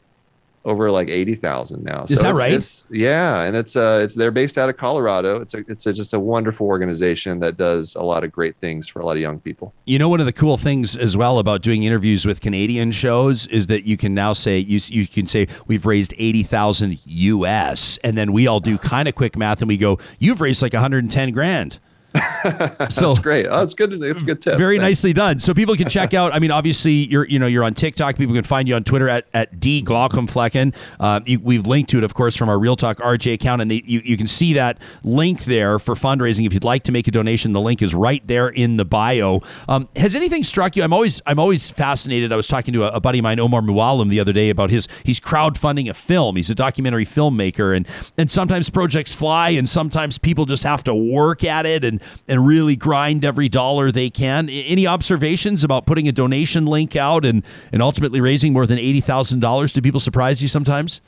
over 0.65 0.91
like 0.91 1.09
eighty 1.09 1.35
thousand 1.35 1.85
now. 1.85 2.05
Is 2.05 2.17
so 2.17 2.23
that 2.23 2.31
it's, 2.31 2.39
right? 2.39 2.53
It's, 2.53 2.87
yeah, 2.91 3.43
and 3.43 3.57
it's 3.57 3.77
uh 3.77 4.01
it's 4.03 4.15
they're 4.15 4.31
based 4.31 4.57
out 4.59 4.69
of 4.69 4.77
Colorado. 4.77 5.41
It's 5.41 5.55
a 5.55 5.65
it's 5.69 5.87
a, 5.87 5.93
just 5.93 6.15
a 6.15 6.21
wonderful 6.21 6.67
organization 6.67 7.41
that 7.41 7.57
does 7.57 7.95
a 7.95 8.03
lot 8.03 8.25
of 8.25 8.33
great 8.33 8.57
things 8.57 8.89
for 8.89 9.01
a 9.01 9.07
lot 9.07 9.17
of 9.17 9.23
young 9.23 9.39
people. 9.39 9.75
You 9.85 9.99
know, 9.99 10.09
one 10.09 10.21
of 10.21 10.27
the 10.27 10.33
cool 10.33 10.57
things 10.57 10.97
as 10.97 11.17
well 11.17 11.39
about 11.39 11.63
doing 11.63 11.83
interviews 11.83 12.25
with 12.27 12.41
Canadian 12.41 12.93
shows 12.93 13.47
is 13.49 13.67
that 13.67 13.85
you 13.85 13.97
can 13.97 14.15
now 14.15 14.33
say 14.33 14.59
you 14.59 14.81
you 14.87 15.07
can 15.07 15.27
say 15.27 15.49
we've 15.67 15.87
raised 15.87 16.15
eighty 16.19 16.43
thousand 16.43 16.99
U.S. 17.05 17.99
and 18.03 18.17
then 18.17 18.33
we 18.33 18.47
all 18.47 18.61
do 18.61 18.79
kind 18.79 19.09
of 19.09 19.15
quick 19.15 19.37
math 19.37 19.61
and 19.61 19.69
we 19.69 19.77
go 19.77 19.99
you've 20.19 20.41
raised 20.41 20.63
like 20.63 20.73
one 20.73 20.83
hundred 20.83 21.05
and 21.05 21.13
ten 21.13 21.31
grand 21.31 21.79
so 22.91 23.09
that's 23.09 23.19
great. 23.19 23.47
Oh, 23.47 23.63
it's 23.63 23.75
good. 23.75 23.93
It's 23.93 24.23
a 24.23 24.25
good 24.25 24.41
tip. 24.41 24.57
Very 24.57 24.77
Thanks. 24.77 24.91
nicely 24.91 25.13
done. 25.13 25.41
So 25.41 25.53
people 25.53 25.75
can 25.75 25.89
check 25.89 26.15
out. 26.15 26.33
I 26.33 26.39
mean, 26.39 26.53
obviously 26.53 26.93
you're 26.93 27.27
you 27.27 27.41
know 27.41 27.47
you're 27.49 27.65
on 27.65 27.75
TikTok. 27.75 28.17
People 28.17 28.35
can 28.35 28.45
find 28.45 28.69
you 28.69 28.77
on 28.77 28.85
Twitter 28.85 29.09
at 29.09 29.27
at 29.35 29.59
d 29.59 29.83
Glaucomflecken. 29.83 30.77
Uh, 31.01 31.21
you, 31.27 31.41
we've 31.41 31.67
linked 31.67 31.91
to 31.91 31.99
it, 31.99 32.05
of 32.05 32.15
course, 32.15 32.37
from 32.37 32.49
our 32.49 32.59
Real 32.59 32.77
Talk 32.77 32.99
RJ 32.99 33.35
account, 33.35 33.63
and 33.63 33.71
they, 33.71 33.83
you 33.85 34.01
you 34.05 34.17
can 34.17 34.29
see 34.29 34.53
that 34.53 34.79
link 35.03 35.45
there 35.45 35.81
for 35.81 35.97
fundraising. 35.97 36.47
If 36.47 36.55
you'd 36.55 36.63
like 36.63 36.85
to 36.85 36.93
make 36.93 37.09
a 37.09 37.11
donation, 37.11 37.53
the 37.53 37.61
link 37.61 37.83
is 37.83 37.97
right 37.97 38.25
there 38.25 38.49
in 38.49 38.77
the 38.77 38.85
bio. 38.85 39.41
Um, 39.69 39.89
has 39.97 40.15
anything 40.15 40.45
struck 40.45 40.77
you? 40.77 40.85
I'm 40.85 40.93
always 40.93 41.21
I'm 41.27 41.41
always 41.41 41.69
fascinated. 41.69 42.33
I 42.33 42.37
was 42.37 42.47
talking 42.47 42.75
to 42.75 42.85
a, 42.85 42.97
a 42.97 43.01
buddy 43.01 43.19
of 43.19 43.25
mine, 43.25 43.41
Omar 43.41 43.61
Mouallem, 43.61 44.09
the 44.09 44.21
other 44.21 44.33
day 44.33 44.51
about 44.51 44.71
his 44.71 44.87
he's 45.03 45.19
crowdfunding 45.19 45.91
a 45.91 45.95
film. 45.95 46.37
He's 46.37 46.51
a 46.51 46.55
documentary 46.55 47.07
filmmaker, 47.07 47.77
and 47.77 47.89
and 48.17 48.31
sometimes 48.31 48.71
projects 48.71 49.13
fly, 49.17 49.51
and 49.51 49.69
sometimes 49.69 50.17
people 50.17 50.45
just 50.45 50.63
have 50.63 50.85
to 50.85 50.95
work 50.95 51.43
at 51.43 51.67
it 51.67 51.83
and 51.85 52.01
and 52.29 52.47
really 52.47 52.77
grind 52.77 53.25
every 53.25 53.49
dollar 53.49 53.91
they 53.91 54.11
can. 54.11 54.49
Any 54.49 54.87
observations 54.87 55.65
about 55.65 55.87
putting 55.87 56.09
a 56.09 56.13
donation 56.13 56.67
link 56.67 56.97
out 56.97 57.25
and, 57.25 57.45
and 57.73 57.83
ultimately 57.83 58.21
raising 58.21 58.53
more 58.53 58.67
than 58.67 58.79
$80,000? 58.79 59.73
Do 59.73 59.83
people 59.83 60.01
surprise 60.01 60.43
you 60.43 60.49
sometimes? 60.49 61.01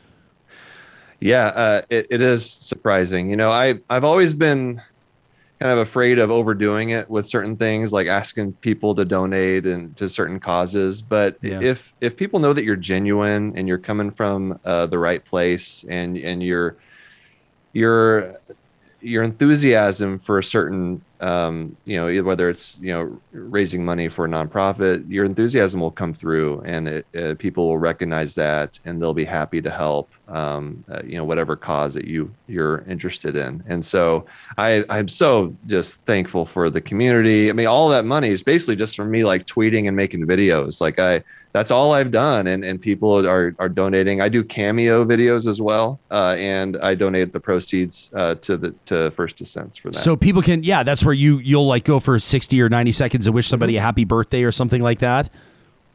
Yeah, 1.20 1.46
uh, 1.46 1.82
it, 1.88 2.06
it 2.10 2.20
is 2.20 2.50
surprising. 2.50 3.30
You 3.30 3.36
know, 3.36 3.50
I, 3.50 3.80
I've 3.88 4.04
always 4.04 4.34
been 4.34 4.82
kind 5.60 5.72
of 5.72 5.78
afraid 5.78 6.18
of 6.18 6.30
overdoing 6.30 6.90
it 6.90 7.08
with 7.08 7.26
certain 7.26 7.56
things 7.56 7.92
like 7.92 8.06
asking 8.06 8.52
people 8.54 8.94
to 8.94 9.04
donate 9.04 9.64
and 9.64 9.96
to 9.96 10.08
certain 10.08 10.38
causes 10.38 11.00
but 11.00 11.38
yeah. 11.40 11.58
if 11.62 11.94
if 12.02 12.14
people 12.14 12.38
know 12.38 12.52
that 12.52 12.62
you're 12.62 12.76
genuine 12.76 13.56
and 13.56 13.66
you're 13.66 13.78
coming 13.78 14.10
from 14.10 14.58
uh, 14.66 14.84
the 14.86 14.98
right 14.98 15.24
place 15.24 15.84
and 15.88 16.18
and 16.18 16.42
you're 16.42 16.76
you're 17.72 18.34
your 19.06 19.22
enthusiasm 19.22 20.18
for 20.18 20.38
a 20.38 20.44
certain 20.44 21.00
um, 21.20 21.76
you 21.84 21.96
know 21.96 22.22
whether 22.22 22.48
it's 22.48 22.78
you 22.80 22.92
know 22.92 23.20
raising 23.32 23.84
money 23.84 24.08
for 24.08 24.26
a 24.26 24.28
nonprofit 24.28 25.04
your 25.08 25.24
enthusiasm 25.24 25.80
will 25.80 25.90
come 25.90 26.12
through 26.12 26.60
and 26.64 26.88
it, 26.88 27.06
uh, 27.16 27.34
people 27.38 27.68
will 27.68 27.78
recognize 27.78 28.34
that 28.34 28.78
and 28.84 29.00
they'll 29.00 29.14
be 29.14 29.24
happy 29.24 29.62
to 29.62 29.70
help 29.70 30.10
um, 30.28 30.84
uh, 30.90 31.00
you 31.04 31.16
know 31.16 31.24
whatever 31.24 31.56
cause 31.56 31.94
that 31.94 32.06
you 32.06 32.32
you're 32.48 32.84
interested 32.88 33.36
in 33.36 33.62
and 33.66 33.84
so 33.84 34.26
i 34.58 34.84
i'm 34.90 35.08
so 35.08 35.54
just 35.66 36.00
thankful 36.02 36.44
for 36.44 36.68
the 36.68 36.80
community 36.80 37.48
i 37.48 37.52
mean 37.52 37.66
all 37.66 37.88
that 37.88 38.04
money 38.04 38.28
is 38.28 38.42
basically 38.42 38.76
just 38.76 38.96
from 38.96 39.10
me 39.10 39.24
like 39.24 39.46
tweeting 39.46 39.88
and 39.88 39.96
making 39.96 40.26
videos 40.26 40.80
like 40.80 40.98
i 40.98 41.22
that's 41.56 41.70
all 41.70 41.94
I've 41.94 42.10
done, 42.10 42.48
and 42.48 42.62
and 42.62 42.78
people 42.78 43.26
are 43.26 43.54
are 43.58 43.68
donating. 43.70 44.20
I 44.20 44.28
do 44.28 44.44
cameo 44.44 45.06
videos 45.06 45.46
as 45.46 45.58
well, 45.58 45.98
uh, 46.10 46.36
and 46.38 46.76
I 46.82 46.94
donate 46.94 47.32
the 47.32 47.40
proceeds 47.40 48.10
uh, 48.14 48.34
to 48.36 48.58
the 48.58 48.74
to 48.86 49.10
First 49.12 49.38
Descents 49.38 49.78
for 49.78 49.90
that. 49.90 49.98
So 49.98 50.16
people 50.16 50.42
can, 50.42 50.62
yeah, 50.62 50.82
that's 50.82 51.02
where 51.06 51.14
you 51.14 51.38
you'll 51.38 51.66
like 51.66 51.84
go 51.84 52.00
for 52.00 52.18
sixty 52.18 52.60
or 52.60 52.68
ninety 52.68 52.92
seconds 52.92 53.26
and 53.26 53.34
wish 53.34 53.48
somebody 53.48 53.74
mm-hmm. 53.74 53.78
a 53.78 53.82
happy 53.82 54.04
birthday 54.04 54.42
or 54.42 54.52
something 54.52 54.82
like 54.82 54.98
that. 54.98 55.30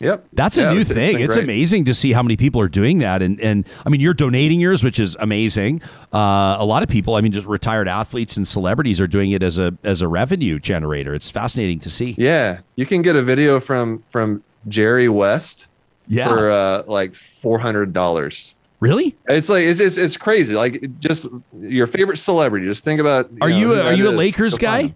Yep. 0.02 0.28
That's 0.34 0.58
a 0.58 0.62
yeah, 0.62 0.74
new 0.74 0.80
it's, 0.80 0.92
thing. 0.92 1.20
It's, 1.20 1.36
amazing 1.36 1.86
to 1.86 1.94
see 1.94 2.12
how 2.12 2.24
many 2.24 2.36
people 2.36 2.60
are 2.60 2.68
doing 2.68 3.00
that. 3.00 3.22
And, 3.22 3.40
and 3.40 3.68
I 3.86 3.90
mean, 3.90 4.02
you're 4.02 4.16
donating 4.16 4.60
yours, 4.60 4.84
which 4.84 5.00
is 5.00 5.16
amazing. 5.20 5.82
Uh, 6.12 6.58
a 6.58 6.66
lot 6.66 6.82
of 6.82 6.90
people, 6.90 7.14
I 7.14 7.22
mean, 7.22 7.32
just 7.32 7.46
retired 7.46 7.88
athletes 7.88 8.36
and 8.36 8.48
celebrities 8.48 9.00
are 9.00 9.06
doing 9.06 9.30
it 9.30 9.44
as 9.44 9.60
a, 9.60 9.78
as 9.84 10.02
a 10.02 10.08
revenue 10.08 10.58
generator. 10.58 11.14
It's 11.14 11.30
fascinating 11.30 11.80
to 11.82 11.92
see. 11.92 12.16
Yeah. 12.18 12.62
You 12.76 12.88
can 12.88 13.04
get 13.04 13.16
a 13.16 13.22
video 13.22 13.60
from, 13.60 14.04
from 14.10 14.44
Jerry 14.68 15.08
West 15.08 15.68
yeah. 16.08 16.28
for 16.28 16.50
uh, 16.50 16.84
like 16.88 17.14
four 17.14 17.60
hundred 17.60 17.94
dollars. 17.94 18.56
Really? 18.80 19.16
It's 19.28 19.48
like 19.50 19.64
it's, 19.64 19.80
it's 19.80 19.98
it's 19.98 20.18
crazy. 20.18 20.56
Like 20.56 21.00
just 21.00 21.28
your 21.60 21.86
favorite 21.86 22.18
celebrity. 22.18 22.66
Just 22.66 22.84
think 22.84 23.00
about. 23.00 23.30
You 23.32 23.38
are 23.42 23.50
know, 23.50 23.56
you 23.56 23.74
a, 23.74 23.86
are 23.86 23.94
you 23.94 24.10
a 24.10 24.12
Lakers 24.12 24.58
guy? 24.58 24.96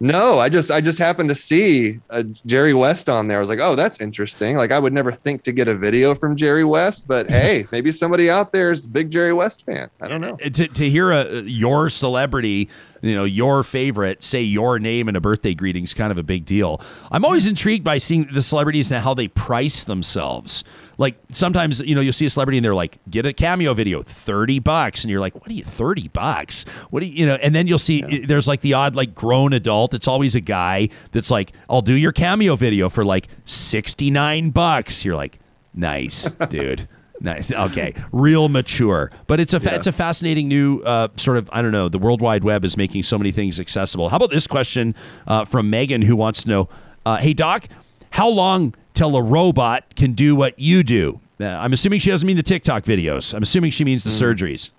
No, 0.00 0.38
I 0.38 0.48
just 0.48 0.70
I 0.70 0.80
just 0.80 0.98
happened 0.98 1.28
to 1.30 1.34
see 1.34 2.00
a 2.10 2.24
Jerry 2.24 2.74
West 2.74 3.08
on 3.08 3.28
there. 3.28 3.38
I 3.38 3.40
was 3.40 3.48
like, 3.48 3.60
oh, 3.60 3.74
that's 3.74 4.00
interesting. 4.00 4.56
Like 4.56 4.70
I 4.70 4.78
would 4.78 4.92
never 4.92 5.12
think 5.12 5.42
to 5.44 5.52
get 5.52 5.68
a 5.68 5.74
video 5.74 6.14
from 6.14 6.36
Jerry 6.36 6.64
West, 6.64 7.06
but 7.06 7.30
hey, 7.30 7.66
maybe 7.72 7.92
somebody 7.92 8.30
out 8.30 8.52
there 8.52 8.70
is 8.70 8.84
a 8.84 8.88
big 8.88 9.10
Jerry 9.10 9.32
West 9.32 9.64
fan. 9.64 9.88
I 10.00 10.08
don't 10.08 10.20
know. 10.20 10.38
Uh, 10.44 10.50
to, 10.50 10.68
to 10.68 10.90
hear 10.90 11.12
a 11.12 11.42
your 11.42 11.88
celebrity, 11.88 12.68
you 13.02 13.14
know, 13.14 13.24
your 13.24 13.64
favorite 13.64 14.22
say 14.22 14.42
your 14.42 14.78
name 14.78 15.08
in 15.08 15.16
a 15.16 15.20
birthday 15.20 15.54
greeting 15.54 15.84
is 15.84 15.94
kind 15.94 16.10
of 16.10 16.18
a 16.18 16.22
big 16.22 16.44
deal. 16.44 16.80
I'm 17.10 17.24
always 17.24 17.46
intrigued 17.46 17.84
by 17.84 17.98
seeing 17.98 18.26
the 18.32 18.42
celebrities 18.42 18.90
and 18.90 19.02
how 19.02 19.14
they 19.14 19.28
price 19.28 19.84
themselves. 19.84 20.64
Like 20.98 21.16
sometimes 21.30 21.80
you 21.80 21.94
know 21.94 22.00
you'll 22.00 22.12
see 22.12 22.26
a 22.26 22.30
celebrity 22.30 22.58
and 22.58 22.64
they're 22.64 22.74
like 22.74 22.98
get 23.10 23.26
a 23.26 23.32
cameo 23.32 23.74
video 23.74 24.02
30 24.02 24.60
bucks. 24.60 25.04
And 25.04 25.10
you're 25.10 25.20
like 25.20 25.34
what 25.34 25.48
are 25.48 25.54
you 25.54 25.64
30 25.64 26.08
bucks? 26.08 26.64
What 26.90 27.00
do 27.00 27.06
you 27.06 27.12
you 27.12 27.26
know? 27.26 27.34
And 27.36 27.54
then 27.54 27.66
you'll 27.66 27.78
see 27.78 28.02
yeah. 28.08 28.26
there's 28.26 28.48
like 28.48 28.62
the 28.62 28.74
odd 28.74 28.96
like 28.96 29.14
grown 29.14 29.52
adult. 29.52 29.94
It's 29.94 30.08
always 30.08 30.34
a 30.34 30.40
guy 30.40 30.88
that's 31.12 31.30
like 31.30 31.52
i'll 31.68 31.82
do 31.82 31.94
your 31.94 32.12
cameo 32.12 32.56
video 32.56 32.88
for 32.88 33.04
like 33.04 33.28
69 33.44 34.50
bucks. 34.50 35.04
You're 35.04 35.16
like 35.16 35.38
nice 35.74 36.30
dude 36.48 36.88
Nice. 37.20 37.50
Okay. 37.50 37.94
Real 38.12 38.48
mature, 38.48 39.10
but 39.26 39.40
it's 39.40 39.54
a 39.54 39.60
fa- 39.60 39.70
yeah. 39.70 39.76
it's 39.76 39.86
a 39.86 39.92
fascinating 39.92 40.48
new 40.48 40.80
uh, 40.82 41.08
sort 41.16 41.38
of 41.38 41.48
I 41.52 41.62
don't 41.62 41.72
know. 41.72 41.88
The 41.88 41.98
World 41.98 42.20
Wide 42.20 42.44
Web 42.44 42.64
is 42.64 42.76
making 42.76 43.04
so 43.04 43.16
many 43.16 43.32
things 43.32 43.58
accessible. 43.58 44.10
How 44.10 44.16
about 44.16 44.30
this 44.30 44.46
question 44.46 44.94
uh, 45.26 45.44
from 45.46 45.70
Megan, 45.70 46.02
who 46.02 46.14
wants 46.14 46.42
to 46.42 46.48
know, 46.48 46.68
uh, 47.06 47.16
"Hey 47.16 47.32
Doc, 47.32 47.68
how 48.10 48.28
long 48.28 48.74
till 48.96 49.14
a 49.14 49.22
robot 49.22 49.94
can 49.94 50.12
do 50.14 50.34
what 50.34 50.58
you 50.58 50.82
do. 50.82 51.20
Uh, 51.38 51.44
I'm 51.44 51.72
assuming 51.72 52.00
she 52.00 52.10
doesn't 52.10 52.26
mean 52.26 52.38
the 52.38 52.42
TikTok 52.42 52.84
videos. 52.84 53.34
I'm 53.34 53.42
assuming 53.42 53.70
she 53.70 53.84
means 53.84 54.02
the 54.02 54.10
mm. 54.10 54.34
surgeries. 54.34 54.72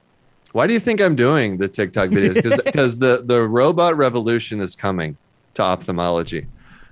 Why 0.51 0.65
do 0.65 0.73
you 0.73 0.79
think 0.79 0.99
I'm 0.99 1.15
doing 1.15 1.57
the 1.57 1.67
TikTok 1.67 2.09
videos? 2.09 2.63
Because 2.65 2.97
the, 2.99 3.21
the 3.23 3.47
robot 3.47 3.95
revolution 3.95 4.59
is 4.59 4.75
coming 4.75 5.15
to 5.53 5.61
ophthalmology. 5.61 6.47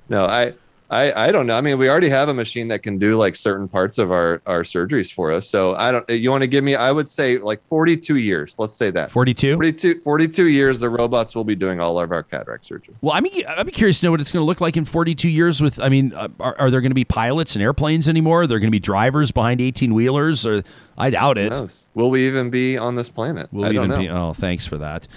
No, 0.07 0.25
I 0.25 0.53
I, 0.89 1.27
I 1.27 1.31
don't 1.31 1.47
know. 1.47 1.57
I 1.57 1.61
mean, 1.61 1.77
we 1.77 1.89
already 1.89 2.09
have 2.09 2.29
a 2.29 2.33
machine 2.33 2.67
that 2.67 2.83
can 2.83 2.99
do 2.99 3.17
like 3.17 3.35
certain 3.35 3.67
parts 3.67 3.97
of 3.97 4.11
our, 4.11 4.41
our 4.45 4.63
surgeries 4.63 5.11
for 5.11 5.31
us. 5.31 5.49
So 5.49 5.75
I 5.75 5.91
don't, 5.91 6.07
you 6.09 6.29
want 6.29 6.43
to 6.43 6.47
give 6.47 6.63
me, 6.63 6.75
I 6.75 6.91
would 6.91 7.09
say 7.09 7.37
like 7.39 7.65
42 7.67 8.17
years. 8.17 8.59
Let's 8.59 8.75
say 8.75 8.91
that 8.91 9.09
42, 9.09 9.55
42, 9.55 10.01
42 10.01 10.45
years, 10.45 10.79
the 10.79 10.89
robots 10.89 11.35
will 11.35 11.43
be 11.43 11.55
doing 11.55 11.79
all 11.79 11.99
of 11.99 12.11
our 12.11 12.21
cataract 12.23 12.65
surgery. 12.65 12.95
Well, 13.01 13.13
I 13.13 13.21
mean, 13.21 13.43
I'd 13.47 13.65
be 13.65 13.71
curious 13.71 13.99
to 14.01 14.05
know 14.05 14.11
what 14.11 14.21
it's 14.21 14.31
going 14.31 14.41
to 14.41 14.47
look 14.47 14.61
like 14.61 14.77
in 14.77 14.85
42 14.85 15.27
years 15.27 15.61
with, 15.61 15.79
I 15.79 15.89
mean, 15.89 16.13
uh, 16.13 16.27
are, 16.39 16.55
are 16.59 16.71
there 16.71 16.81
going 16.81 16.91
to 16.91 16.95
be 16.95 17.05
pilots 17.05 17.55
and 17.55 17.63
airplanes 17.63 18.07
anymore? 18.07 18.43
Are 18.43 18.47
there 18.47 18.59
going 18.59 18.69
to 18.69 18.75
be 18.75 18.79
drivers 18.79 19.31
behind 19.31 19.61
18 19.61 19.93
wheelers 19.93 20.45
or 20.45 20.61
I 20.97 21.09
doubt 21.09 21.37
it. 21.37 21.53
Will 21.93 22.09
we 22.09 22.27
even 22.27 22.49
be 22.49 22.77
on 22.77 22.95
this 22.95 23.09
planet? 23.09 23.51
Will 23.51 23.69
we 23.69 23.75
even 23.75 23.89
know. 23.89 23.97
be? 23.97 24.09
Oh, 24.09 24.33
thanks 24.33 24.65
for 24.65 24.77
that. 24.77 25.07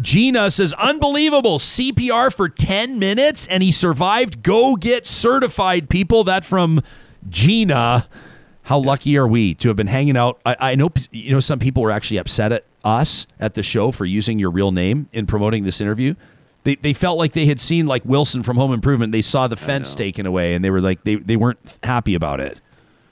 Gina 0.00 0.50
says, 0.50 0.74
unbelievable. 0.74 1.58
CPR 1.58 2.32
for 2.32 2.48
10 2.48 2.98
minutes 2.98 3.46
and 3.46 3.62
he 3.62 3.72
survived. 3.72 4.42
Go 4.42 4.76
get 4.76 5.06
certified, 5.06 5.88
people. 5.88 6.24
That 6.24 6.44
from 6.44 6.82
Gina. 7.28 8.06
How 8.62 8.78
lucky 8.78 9.16
are 9.16 9.26
we 9.26 9.54
to 9.54 9.68
have 9.68 9.78
been 9.78 9.86
hanging 9.86 10.16
out? 10.16 10.40
I, 10.44 10.56
I 10.60 10.74
know 10.74 10.90
you 11.10 11.32
know 11.32 11.40
some 11.40 11.58
people 11.58 11.82
were 11.82 11.90
actually 11.90 12.18
upset 12.18 12.52
at 12.52 12.64
us 12.84 13.26
at 13.40 13.54
the 13.54 13.62
show 13.62 13.90
for 13.90 14.04
using 14.04 14.38
your 14.38 14.50
real 14.50 14.72
name 14.72 15.08
in 15.14 15.26
promoting 15.26 15.64
this 15.64 15.80
interview. 15.80 16.14
They, 16.64 16.74
they 16.74 16.92
felt 16.92 17.16
like 17.16 17.32
they 17.32 17.46
had 17.46 17.60
seen 17.60 17.86
like 17.86 18.04
Wilson 18.04 18.42
from 18.42 18.58
Home 18.58 18.74
Improvement. 18.74 19.12
They 19.12 19.22
saw 19.22 19.48
the 19.48 19.56
fence 19.56 19.94
taken 19.94 20.26
away, 20.26 20.54
and 20.54 20.62
they 20.62 20.68
were 20.68 20.82
like 20.82 21.02
they, 21.04 21.14
they 21.14 21.36
weren't 21.36 21.58
happy 21.82 22.14
about 22.14 22.40
it. 22.40 22.58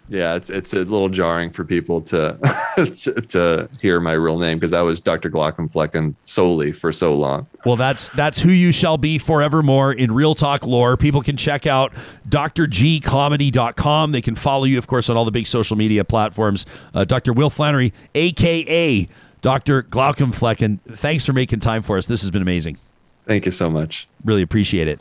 Yeah, 0.09 0.37
it's 0.37 0.51
it's 0.51 0.73
a 0.73 0.78
little 0.78 1.09
jarring 1.09 1.51
for 1.51 1.65
people 1.65 2.01
to 2.03 2.39
to, 2.77 3.20
to 3.28 3.69
hear 3.81 4.01
my 4.01 4.12
real 4.12 4.39
name 4.39 4.59
because 4.59 4.73
I 4.73 4.83
was 4.83 5.01
Dr. 5.01 5.31
Glaucomflecken 5.31 6.15
solely 6.24 6.73
for 6.73 6.93
so 6.93 7.15
long. 7.15 7.47
Well, 7.65 7.77
that's 7.77 8.09
that's 8.11 8.41
who 8.41 8.51
you 8.51 8.73
shall 8.73 8.99
be 8.99 9.19
forevermore 9.19 9.93
in 9.93 10.12
Real 10.12 10.35
Talk 10.35 10.65
lore. 10.65 10.97
People 10.97 11.23
can 11.23 11.37
check 11.37 11.66
out 11.66 11.93
drgcomedy.com. 12.28 14.12
They 14.12 14.23
can 14.23 14.37
follow 14.37 14.65
you, 14.65 14.78
of 14.78 14.87
course, 14.87 15.11
on 15.11 15.16
all 15.16 15.24
the 15.24 15.31
big 15.33 15.47
social 15.47 15.77
media 15.77 16.05
platforms. 16.05 16.66
Uh, 16.95 17.05
Dr. 17.05 17.33
Will 17.33 17.51
Flanary, 17.51 17.93
aka 18.15 19.09
Dr. 19.43 19.83
Glaucomflecken. 19.83 20.81
Thanks 20.83 21.27
for 21.27 21.33
making 21.33 21.61
time 21.61 21.83
for 21.83 21.99
us. 21.99 22.07
This 22.07 22.23
has 22.23 22.31
been 22.31 22.43
amazing. 22.43 22.78
Thank 23.27 23.45
you 23.45 23.53
so 23.53 23.69
much. 23.69 24.07
Really 24.24 24.43
appreciate 24.43 24.87
it. 24.87 25.01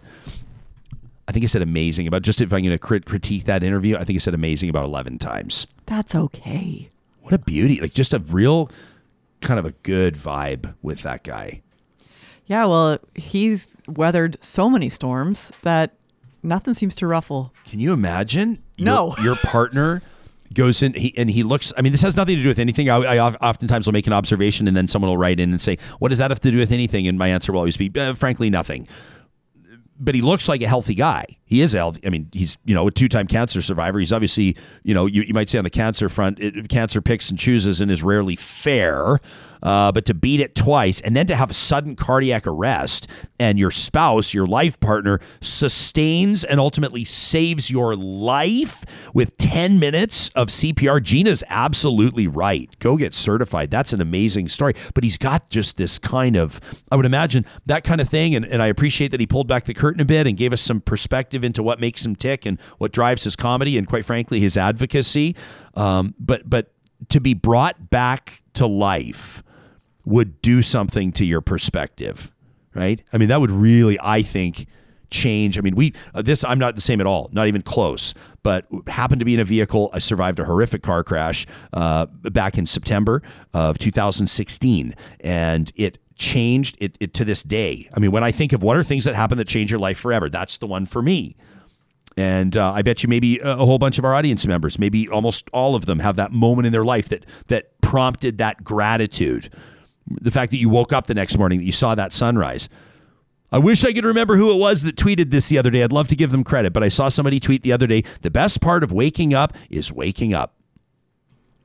I 1.27 1.31
think 1.31 1.43
I 1.43 1.47
said 1.47 1.61
amazing 1.61 2.07
about 2.07 2.21
just 2.21 2.39
if 2.39 2.53
I'm 2.53 2.63
going 2.63 2.77
to 2.77 2.99
critique 3.01 3.45
that 3.45 3.63
interview. 3.63 3.97
I 3.97 4.03
think 4.03 4.17
I 4.17 4.19
said 4.19 4.33
amazing 4.33 4.69
about 4.69 4.85
11 4.85 5.17
times. 5.17 5.65
That's 5.87 6.13
okay. 6.13 6.89
What 7.21 7.33
a 7.33 7.39
beauty. 7.39 7.81
Like 7.81 7.93
just 7.93 8.13
a 8.13 8.19
real 8.19 8.69
kind 9.41 9.59
of 9.59 9.65
a 9.65 9.71
good 9.71 10.15
vibe 10.15 10.75
with 10.81 11.01
that 11.01 11.23
guy. 11.23 11.61
Yeah, 12.45 12.65
well, 12.65 12.99
he's 13.15 13.81
weathered 13.87 14.37
so 14.43 14.69
many 14.69 14.87
storms 14.89 15.51
that 15.63 15.95
nothing 16.43 16.75
seems 16.75 16.95
to 16.97 17.07
ruffle. 17.07 17.51
Can 17.65 17.79
you 17.79 17.91
imagine? 17.91 18.61
No. 18.77 19.15
Your, 19.17 19.25
your 19.25 19.35
partner 19.37 20.03
goes 20.53 20.83
in 20.83 20.93
he, 20.93 21.13
and 21.17 21.29
he 21.29 21.41
looks. 21.41 21.73
I 21.75 21.81
mean, 21.81 21.91
this 21.91 22.01
has 22.01 22.15
nothing 22.15 22.35
to 22.37 22.43
do 22.43 22.47
with 22.47 22.59
anything. 22.59 22.89
I, 22.89 22.97
I 22.97 23.19
oftentimes 23.19 23.87
will 23.87 23.93
make 23.93 24.05
an 24.05 24.13
observation 24.13 24.67
and 24.67 24.77
then 24.77 24.87
someone 24.87 25.09
will 25.09 25.17
write 25.17 25.39
in 25.39 25.49
and 25.51 25.59
say, 25.59 25.77
"What 25.97 26.09
does 26.09 26.19
that 26.19 26.29
have 26.29 26.39
to 26.41 26.51
do 26.51 26.57
with 26.57 26.71
anything?" 26.71 27.07
And 27.07 27.17
my 27.17 27.29
answer 27.29 27.51
will 27.51 27.59
always 27.59 27.77
be, 27.77 27.91
uh, 27.99 28.13
"Frankly, 28.13 28.49
nothing." 28.51 28.87
But 29.97 30.13
he 30.13 30.21
looks 30.21 30.49
like 30.49 30.61
a 30.61 30.67
healthy 30.67 30.93
guy. 30.93 31.25
He 31.45 31.61
is 31.61 31.71
healthy. 31.71 32.01
I 32.05 32.09
mean, 32.09 32.29
he's 32.33 32.57
you 32.65 32.75
know 32.75 32.87
a 32.87 32.91
two-time 32.91 33.27
cancer 33.27 33.61
survivor. 33.61 33.99
He's 33.99 34.11
obviously 34.11 34.57
you 34.83 34.93
know 34.93 35.05
you, 35.05 35.21
you 35.23 35.33
might 35.33 35.49
say 35.49 35.57
on 35.57 35.63
the 35.63 35.69
cancer 35.69 36.09
front, 36.09 36.39
it, 36.39 36.69
cancer 36.69 37.01
picks 37.01 37.29
and 37.29 37.39
chooses 37.39 37.81
and 37.81 37.89
is 37.89 38.03
rarely 38.03 38.35
fair. 38.35 39.19
Uh, 39.63 39.91
but 39.91 40.05
to 40.05 40.13
beat 40.13 40.39
it 40.39 40.55
twice 40.55 40.99
and 41.01 41.15
then 41.15 41.25
to 41.27 41.35
have 41.35 41.49
a 41.49 41.53
sudden 41.53 41.95
cardiac 41.95 42.47
arrest 42.47 43.07
and 43.39 43.57
your 43.59 43.71
spouse, 43.71 44.33
your 44.33 44.47
life 44.47 44.79
partner, 44.79 45.19
sustains 45.41 46.43
and 46.43 46.59
ultimately 46.59 47.03
saves 47.03 47.69
your 47.69 47.95
life 47.95 48.83
with 49.13 49.35
10 49.37 49.79
minutes 49.79 50.29
of 50.29 50.49
CPR. 50.49 51.01
Gina's 51.01 51.43
absolutely 51.49 52.27
right. 52.27 52.77
Go 52.79 52.97
get 52.97 53.13
certified. 53.13 53.71
That's 53.71 53.93
an 53.93 54.01
amazing 54.01 54.47
story. 54.47 54.73
But 54.93 55.03
he's 55.03 55.17
got 55.17 55.49
just 55.49 55.77
this 55.77 55.97
kind 55.99 56.35
of, 56.35 56.59
I 56.91 56.95
would 56.95 57.05
imagine, 57.05 57.45
that 57.65 57.83
kind 57.83 58.01
of 58.01 58.09
thing. 58.09 58.35
And, 58.35 58.45
and 58.45 58.61
I 58.61 58.67
appreciate 58.67 59.11
that 59.11 59.19
he 59.19 59.27
pulled 59.27 59.47
back 59.47 59.65
the 59.65 59.73
curtain 59.73 60.01
a 60.01 60.05
bit 60.05 60.27
and 60.27 60.37
gave 60.37 60.53
us 60.53 60.61
some 60.61 60.81
perspective 60.81 61.43
into 61.43 61.63
what 61.63 61.79
makes 61.79 62.05
him 62.05 62.15
tick 62.15 62.45
and 62.45 62.59
what 62.77 62.91
drives 62.91 63.23
his 63.23 63.35
comedy 63.35 63.77
and, 63.77 63.87
quite 63.87 64.05
frankly, 64.05 64.39
his 64.39 64.57
advocacy. 64.57 65.35
Um, 65.75 66.15
but, 66.19 66.49
but 66.49 66.71
to 67.09 67.19
be 67.19 67.33
brought 67.33 67.89
back 67.89 68.41
to 68.53 68.65
life 68.65 69.43
would 70.05 70.41
do 70.41 70.61
something 70.61 71.11
to 71.13 71.25
your 71.25 71.41
perspective, 71.41 72.31
right? 72.73 73.01
I 73.11 73.17
mean, 73.17 73.29
that 73.29 73.41
would 73.41 73.51
really, 73.51 73.97
I 74.01 74.21
think, 74.21 74.67
change. 75.09 75.57
I 75.57 75.61
mean, 75.61 75.75
we 75.75 75.93
uh, 76.13 76.21
this 76.21 76.43
I'm 76.43 76.59
not 76.59 76.75
the 76.75 76.81
same 76.81 77.01
at 77.01 77.07
all, 77.07 77.29
not 77.31 77.47
even 77.47 77.61
close. 77.61 78.13
But 78.43 78.67
happened 78.87 79.19
to 79.19 79.25
be 79.25 79.33
in 79.33 79.39
a 79.39 79.43
vehicle. 79.43 79.89
I 79.93 79.99
survived 79.99 80.39
a 80.39 80.45
horrific 80.45 80.83
car 80.83 81.03
crash 81.03 81.47
uh, 81.73 82.05
back 82.05 82.57
in 82.57 82.65
September 82.65 83.23
of 83.53 83.77
2016, 83.79 84.93
and 85.21 85.71
it 85.75 85.97
changed 86.15 86.77
it, 86.79 86.97
it 86.99 87.13
to 87.15 87.25
this 87.25 87.41
day. 87.41 87.89
I 87.93 87.99
mean, 87.99 88.11
when 88.11 88.23
I 88.23 88.31
think 88.31 88.53
of 88.53 88.61
what 88.61 88.77
are 88.77 88.83
things 88.83 89.05
that 89.05 89.15
happen 89.15 89.37
that 89.39 89.47
change 89.47 89.71
your 89.71 89.79
life 89.79 89.97
forever, 89.97 90.29
that's 90.29 90.57
the 90.57 90.67
one 90.67 90.85
for 90.85 91.01
me. 91.01 91.35
And 92.17 92.55
uh, 92.55 92.71
I 92.71 92.81
bet 92.81 93.03
you 93.03 93.09
maybe 93.09 93.39
a 93.39 93.57
whole 93.57 93.77
bunch 93.77 93.97
of 93.97 94.05
our 94.05 94.15
audience 94.15 94.47
members, 94.47 94.79
maybe 94.79 95.09
almost 95.09 95.49
all 95.51 95.75
of 95.75 95.85
them, 95.85 95.99
have 95.99 96.15
that 96.15 96.31
moment 96.31 96.65
in 96.65 96.71
their 96.71 96.85
life 96.85 97.09
that 97.09 97.25
that 97.47 97.81
prompted 97.81 98.37
that 98.37 98.63
gratitude. 98.63 99.49
The 100.07 100.31
fact 100.31 100.51
that 100.51 100.57
you 100.57 100.69
woke 100.69 100.93
up 100.93 101.07
the 101.07 101.13
next 101.15 101.37
morning, 101.37 101.59
that 101.59 101.65
you 101.65 101.71
saw 101.71 101.95
that 101.95 102.13
sunrise. 102.13 102.69
I 103.51 103.57
wish 103.59 103.83
I 103.83 103.93
could 103.93 104.05
remember 104.05 104.35
who 104.35 104.51
it 104.51 104.57
was 104.57 104.83
that 104.83 104.95
tweeted 104.95 105.31
this 105.31 105.49
the 105.49 105.57
other 105.57 105.69
day. 105.69 105.83
I'd 105.83 105.91
love 105.91 106.07
to 106.09 106.15
give 106.15 106.31
them 106.31 106.43
credit, 106.43 106.73
but 106.73 106.83
I 106.83 106.89
saw 106.89 107.09
somebody 107.09 107.39
tweet 107.39 107.63
the 107.63 107.71
other 107.71 107.87
day 107.87 108.03
the 108.21 108.31
best 108.31 108.59
part 108.61 108.83
of 108.83 108.91
waking 108.91 109.33
up 109.33 109.53
is 109.69 109.91
waking 109.91 110.33
up, 110.33 110.55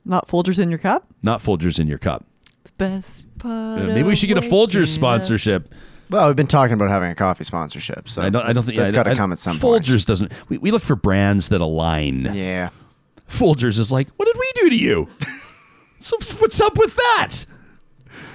Not 0.05 0.27
Folgers 0.27 0.57
in 0.59 0.69
your 0.69 0.79
cup? 0.79 1.05
not 1.21 1.41
Folgers 1.41 1.79
in 1.79 1.87
your 1.87 1.97
cup. 1.97 2.25
The 2.63 2.71
best 2.77 3.37
part. 3.39 3.79
Uh, 3.81 3.87
maybe 3.87 4.03
we 4.03 4.15
should 4.15 4.27
get 4.27 4.37
a 4.37 4.41
Folgers 4.41 4.73
waking 4.73 4.85
sponsorship. 4.87 5.73
Well, 6.09 6.27
we've 6.27 6.35
been 6.35 6.47
talking 6.47 6.73
about 6.73 6.89
having 6.89 7.09
a 7.11 7.15
coffee 7.15 7.43
sponsorship, 7.43 8.09
so 8.09 8.21
I 8.21 8.29
don't. 8.29 8.45
I 8.45 8.53
don't 8.53 8.63
think 8.63 8.77
it's 8.77 8.91
I- 8.91 8.95
got 8.95 9.03
to 9.03 9.15
come 9.15 9.31
at 9.31 9.39
some 9.39 9.59
point. 9.59 9.83
Folgers 9.85 10.05
doesn't. 10.05 10.31
We, 10.49 10.57
we 10.57 10.71
look 10.71 10.83
for 10.83 10.95
brands 10.95 11.49
that 11.49 11.61
align. 11.61 12.33
Yeah. 12.33 12.69
Folgers 13.29 13.79
is 13.79 13.91
like, 13.91 14.09
what 14.17 14.25
did 14.25 14.35
we 14.37 14.51
do 14.61 14.69
to 14.71 14.75
you? 14.75 15.09
so 15.99 16.17
what's 16.39 16.59
up 16.59 16.77
with 16.77 16.95
that? 16.95 17.45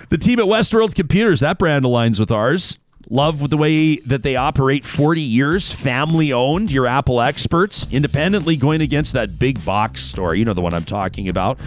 The 0.09 0.19
team 0.19 0.39
at 0.39 0.47
Westworld 0.47 0.95
Computers, 0.95 1.41
that 1.41 1.59
brand 1.59 1.85
aligns 1.85 2.21
with 2.21 2.31
ours. 2.31 2.79
Love 3.09 3.51
the 3.51 3.57
way 3.57 3.97
that 3.97 4.23
they 4.23 4.37
operate 4.37 4.85
40 4.85 5.21
years, 5.21 5.73
family 5.73 6.33
owned, 6.33 6.71
your 6.71 6.87
Apple 6.87 7.21
experts, 7.21 7.87
independently 7.91 8.57
going 8.57 8.81
against 8.81 9.13
that 9.15 9.39
big 9.39 9.65
box 9.65 10.03
store. 10.03 10.35
You 10.35 10.45
know 10.45 10.53
the 10.53 10.61
one 10.61 10.75
I'm 10.75 10.85
talking 10.85 11.29
about. 11.29 11.59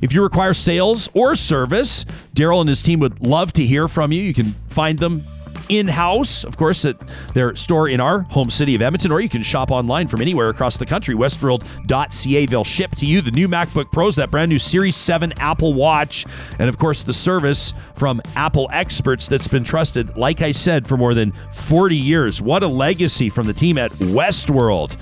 If 0.00 0.12
you 0.12 0.22
require 0.22 0.54
sales 0.54 1.08
or 1.12 1.34
service, 1.34 2.04
Daryl 2.34 2.60
and 2.60 2.68
his 2.68 2.82
team 2.82 3.00
would 3.00 3.20
love 3.20 3.52
to 3.54 3.64
hear 3.64 3.88
from 3.88 4.12
you. 4.12 4.22
You 4.22 4.34
can 4.34 4.54
find 4.68 4.98
them 4.98 5.24
in 5.68 5.88
house, 5.88 6.44
of 6.44 6.56
course, 6.56 6.84
at 6.84 6.96
their 7.34 7.54
store 7.56 7.88
in 7.88 8.00
our 8.00 8.20
home 8.20 8.50
city 8.50 8.74
of 8.74 8.82
Edmonton, 8.82 9.12
or 9.12 9.20
you 9.20 9.28
can 9.28 9.42
shop 9.42 9.70
online 9.70 10.08
from 10.08 10.20
anywhere 10.20 10.48
across 10.48 10.76
the 10.76 10.86
country. 10.86 11.14
Westworld.ca. 11.14 12.46
They'll 12.46 12.64
ship 12.64 12.96
to 12.96 13.06
you 13.06 13.20
the 13.20 13.30
new 13.30 13.48
MacBook 13.48 13.90
Pros, 13.92 14.16
that 14.16 14.30
brand 14.30 14.48
new 14.48 14.58
Series 14.58 14.96
7 14.96 15.32
Apple 15.38 15.74
Watch, 15.74 16.26
and 16.58 16.68
of 16.68 16.78
course, 16.78 17.02
the 17.02 17.12
service 17.12 17.72
from 17.94 18.20
Apple 18.36 18.68
experts 18.72 19.28
that's 19.28 19.48
been 19.48 19.64
trusted, 19.64 20.16
like 20.16 20.42
I 20.42 20.52
said, 20.52 20.86
for 20.86 20.96
more 20.96 21.14
than 21.14 21.32
40 21.32 21.96
years. 21.96 22.40
What 22.40 22.62
a 22.62 22.68
legacy 22.68 23.28
from 23.30 23.46
the 23.46 23.52
team 23.52 23.78
at 23.78 23.90
Westworld. 23.92 24.96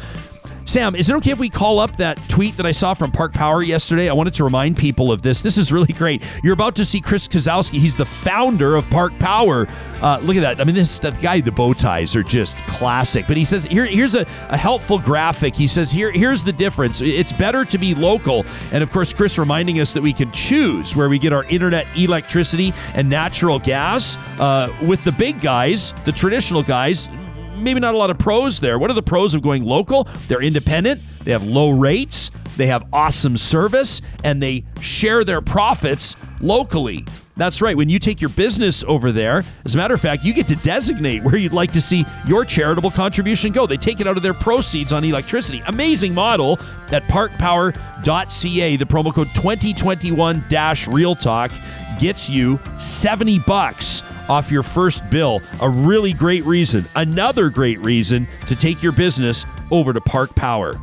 Sam, 0.67 0.97
is 0.97 1.09
it 1.09 1.15
okay 1.19 1.31
if 1.31 1.39
we 1.39 1.49
call 1.49 1.79
up 1.79 1.95
that 1.99 2.19
tweet 2.29 2.57
that 2.57 2.67
I 2.67 2.73
saw 2.73 2.93
from 2.93 3.13
Park 3.13 3.33
Power 3.33 3.63
yesterday? 3.63 4.09
I 4.09 4.13
wanted 4.13 4.35
to 4.35 4.43
remind 4.43 4.77
people 4.77 5.13
of 5.13 5.23
this. 5.23 5.41
This 5.41 5.59
is 5.59 5.71
really 5.71 5.93
great. 5.93 6.25
You're 6.43 6.55
about 6.55 6.75
to 6.77 6.85
see 6.85 7.01
Chris 7.01 7.29
Kozowski. 7.29 7.79
He's 7.79 7.95
the 7.95 8.05
founder 8.05 8.75
of 8.75 8.91
Park 8.91 9.17
Power. 9.21 9.69
Uh, 10.03 10.19
look 10.25 10.37
at 10.37 10.41
that. 10.41 10.61
I 10.61 10.65
mean, 10.65 10.75
this 10.75 10.99
that 10.99 11.23
guy, 11.23 11.41
the 11.41 11.53
bow 11.53 11.73
ties 11.73 12.17
are 12.17 12.25
just 12.25 12.59
classic. 12.67 13.29
But 13.29 13.37
he 13.37 13.45
says 13.45 13.65
here, 13.67 13.87
here's 13.87 14.17
a, 14.17 14.27
a 14.49 14.57
helpful 14.57 14.99
graphic. 14.99 15.55
He 15.55 15.69
says 15.69 15.93
here, 15.93 16.11
here's 16.11 16.43
the 16.43 16.53
difference. 16.53 17.01
It's 17.01 17.33
better 17.33 17.65
to 17.65 17.79
be 17.79 17.95
local, 17.95 18.45
and 18.73 18.83
of 18.83 18.91
course, 18.91 19.13
Chris 19.13 19.39
reminding 19.39 19.79
us 19.79 19.93
that 19.93 20.03
we 20.03 20.13
can 20.13 20.33
choose 20.33 20.97
where 20.97 21.09
we 21.09 21.21
get 21.21 21.33
our 21.33 21.45
internet, 21.45 21.87
electricity, 21.97 22.75
and 22.95 23.09
natural 23.09 23.61
gas. 23.61 24.17
Uh, 24.41 24.75
with 24.83 25.03
the 25.05 25.13
big 25.13 25.41
guys, 25.41 25.93
the 26.05 26.13
traditional 26.13 26.65
guys, 26.65 27.09
maybe 27.57 27.81
not 27.81 27.95
a 27.95 27.99
lot 27.99 28.11
of 28.11 28.19
pros 28.19 28.61
there. 28.61 28.79
What 28.79 28.91
are 28.91 28.95
the 28.95 29.03
pros 29.03 29.35
of 29.35 29.43
going 29.43 29.65
local? 29.65 30.05
They're 30.29 30.43
independent, 30.43 31.01
they 31.25 31.33
have 31.33 31.45
low 31.45 31.71
rates, 31.71 32.31
they 32.57 32.67
have 32.67 32.87
awesome 32.93 33.37
service, 33.37 34.01
and 34.25 34.43
they 34.43 34.65
share 34.81 35.25
their 35.25 35.41
profits 35.41 36.17
locally. 36.41 37.05
That's 37.37 37.61
right. 37.61 37.77
When 37.77 37.91
you 37.91 37.99
take 37.99 38.23
your 38.23 38.31
business 38.31 38.83
over 38.85 39.13
there, 39.13 39.45
as 39.67 39.75
a 39.75 39.79
matter 39.79 39.93
of 39.93 40.01
fact, 40.01 40.25
you 40.25 40.33
get 40.33 40.49
to 40.49 40.57
designate 40.57 41.23
where 41.23 41.37
you'd 41.37 41.53
like 41.53 41.71
to 41.73 41.83
see 41.83 42.07
your 42.27 42.47
charitable 42.47 42.91
contribution 42.91 43.53
go. 43.53 43.67
They 43.67 43.77
take 43.77 44.01
it 44.01 44.07
out 44.07 44.17
of 44.17 44.23
their 44.23 44.33
proceeds 44.33 44.91
on 44.91 45.05
electricity. 45.05 45.63
Amazing 45.67 46.15
model 46.15 46.59
at 46.93 47.03
parkpower.ca. 47.05 48.77
The 48.77 48.87
promo 48.87 49.13
code 49.13 49.29
2021 49.35 50.45
Real 50.89 51.15
Talk 51.15 51.53
gets 51.99 52.31
you 52.31 52.59
70 52.79 53.41
bucks 53.41 54.03
off 54.29 54.51
your 54.51 54.63
first 54.63 55.09
bill. 55.11 55.41
A 55.61 55.69
really 55.69 56.13
great 56.13 56.45
reason. 56.45 56.87
Another 56.95 57.51
great 57.51 57.79
reason 57.81 58.27
to 58.47 58.57
take 58.57 58.83
your 58.83 58.93
business 58.93 59.45
over 59.71 59.93
to 59.93 60.01
Park 60.01 60.35
Power. 60.35 60.75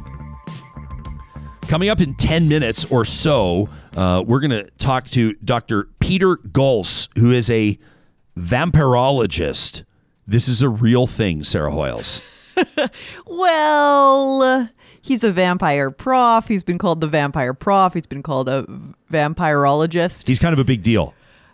Coming 1.63 1.89
up 1.89 2.01
in 2.01 2.13
10 2.15 2.47
minutes 2.47 2.85
or 2.91 3.05
so, 3.05 3.69
uh, 3.95 4.23
we're 4.25 4.39
going 4.39 4.51
to 4.51 4.69
talk 4.77 5.07
to 5.07 5.33
Dr. 5.35 5.89
Peter 5.99 6.35
Gölz, 6.37 7.07
who 7.17 7.31
is 7.31 7.49
a 7.49 7.79
vampirologist. 8.37 9.83
This 10.27 10.47
is 10.47 10.61
a 10.61 10.69
real 10.69 11.07
thing, 11.07 11.43
Sarah 11.43 11.71
Hoyles. 11.71 12.21
Well, 13.25 14.69
he's 15.01 15.23
a 15.23 15.31
vampire 15.31 15.89
prof. 15.89 16.47
He's 16.47 16.63
been 16.63 16.77
called 16.77 17.01
the 17.01 17.07
vampire 17.07 17.53
prof. 17.53 17.93
He's 17.93 18.05
been 18.05 18.21
called 18.21 18.47
a 18.47 18.65
vampirologist. 19.11 20.27
He's 20.27 20.39
kind 20.39 20.53
of 20.53 20.59
a 20.59 20.63
big 20.63 20.83
deal. 20.83 21.13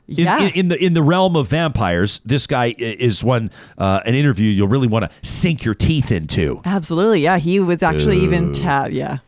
In, 0.10 0.16
Yeah. 0.26 0.44
in, 0.48 0.52
in 0.54 0.68
the 0.70 0.84
in 0.86 0.94
the 0.94 1.04
realm 1.04 1.36
of 1.36 1.48
vampires, 1.48 2.20
this 2.26 2.48
guy 2.48 2.74
is 2.78 3.24
one 3.24 3.52
uh, 3.78 4.02
an 4.06 4.16
interview 4.16 4.50
you'll 4.50 4.68
really 4.68 4.88
want 4.88 5.06
to 5.06 5.12
sink 5.28 5.64
your 5.64 5.76
teeth 5.76 6.12
into. 6.12 6.62
Absolutely. 6.66 7.22
Yeah. 7.22 7.38
He 7.38 7.60
was 7.60 7.84
actually 7.84 8.20
even 8.20 8.52
tab, 8.54 8.92
yeah. 8.92 9.20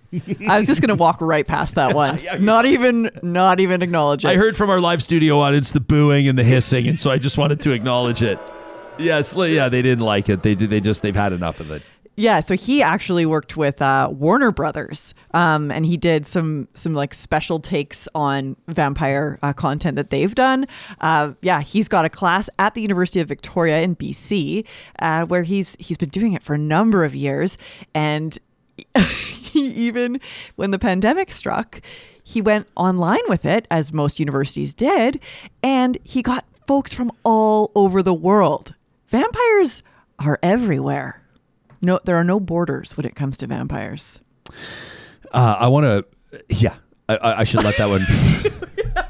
I 0.50 0.58
was 0.58 0.68
just 0.68 0.82
gonna 0.82 0.96
walk 0.96 1.22
right 1.22 1.48
past 1.48 1.76
that 1.76 1.96
one. 1.96 2.20
not 2.40 2.66
even, 2.66 3.10
not 3.24 3.60
even 3.60 3.82
acknowledge 3.82 4.26
it. 4.26 4.28
I 4.30 4.36
heard 4.36 4.58
from 4.58 4.70
our 4.70 4.80
live 4.82 5.02
studio 5.02 5.40
audience 5.40 5.72
the 5.72 5.80
booing 5.80 6.28
and 6.28 6.38
the 6.38 6.44
hissing, 6.44 6.88
and 6.88 7.00
so 7.00 7.10
I 7.10 7.18
just 7.18 7.38
wanted 7.38 7.62
to 7.62 7.72
acknowledge 7.72 8.22
it. 8.22 8.38
Yes, 8.98 9.34
yeah, 9.38 9.70
they 9.70 9.82
didn't 9.82 10.04
like 10.04 10.28
it. 10.30 10.44
They. 10.44 10.54
They 10.54 10.80
just 10.82 11.02
they've 11.02 11.16
had 11.16 11.32
enough 11.34 11.60
of 11.62 11.72
it. 11.72 11.82
Yeah, 12.18 12.42
so 12.42 12.56
he 12.56 12.84
actually 12.84 13.26
worked 13.26 13.56
with 13.56 13.82
uh, 13.82 14.10
Warner 14.12 14.52
Brothers, 14.52 15.14
um, 15.34 15.72
and 15.72 15.86
he 15.86 15.96
did 15.96 16.26
some 16.26 16.68
some 16.74 16.94
like 16.94 17.14
special 17.14 17.60
takes 17.60 18.08
on 18.14 18.58
vampire 18.68 19.40
uh, 19.42 19.54
content 19.54 19.96
that 19.96 20.10
they've 20.10 20.36
done. 20.36 20.68
Uh, 21.00 21.34
yeah, 21.42 21.62
he's 21.62 21.88
got 21.88 22.04
a 22.04 22.10
class 22.10 22.50
at 22.60 22.76
the 22.76 22.82
University 22.82 23.22
of 23.22 23.30
Victoria 23.30 23.80
in 23.80 23.96
BC, 23.96 24.66
uh, 25.00 25.26
where 25.26 25.44
he's 25.44 25.78
he's 25.80 25.96
been 25.98 26.10
doing 26.10 26.34
it 26.34 26.44
for 26.44 26.54
a 26.54 26.58
number 26.60 27.06
of 27.06 27.16
years, 27.16 27.58
and 27.96 28.38
he 28.98 29.68
even 29.68 30.20
when 30.58 30.72
the 30.72 30.80
pandemic 30.80 31.32
struck, 31.32 31.82
he 32.24 32.42
went 32.42 32.68
online 32.76 33.24
with 33.30 33.46
it, 33.46 33.68
as 33.72 33.94
most 33.94 34.20
universities 34.20 34.74
did, 34.74 35.18
and 35.64 35.98
he 36.04 36.22
got 36.22 36.46
folks 36.68 36.94
from 36.94 37.10
all 37.24 37.72
over 37.74 38.04
the 38.04 38.14
world. 38.14 38.76
Vampires 39.08 39.82
are 40.20 40.38
everywhere. 40.44 41.21
No, 41.82 42.00
there 42.04 42.16
are 42.16 42.24
no 42.24 42.40
borders 42.40 42.96
when 42.96 43.06
it 43.06 43.16
comes 43.16 43.38
to 43.38 43.48
vampires. 43.48 44.20
Uh, 45.32 45.56
I 45.60 45.68
want 45.68 45.86
to. 45.86 46.44
Yeah, 46.50 46.76
I- 47.10 47.18
I, 47.18 47.40
I 47.40 47.44
should 47.44 47.64
let 47.64 47.78
that 47.78 47.90
one. 47.90 48.06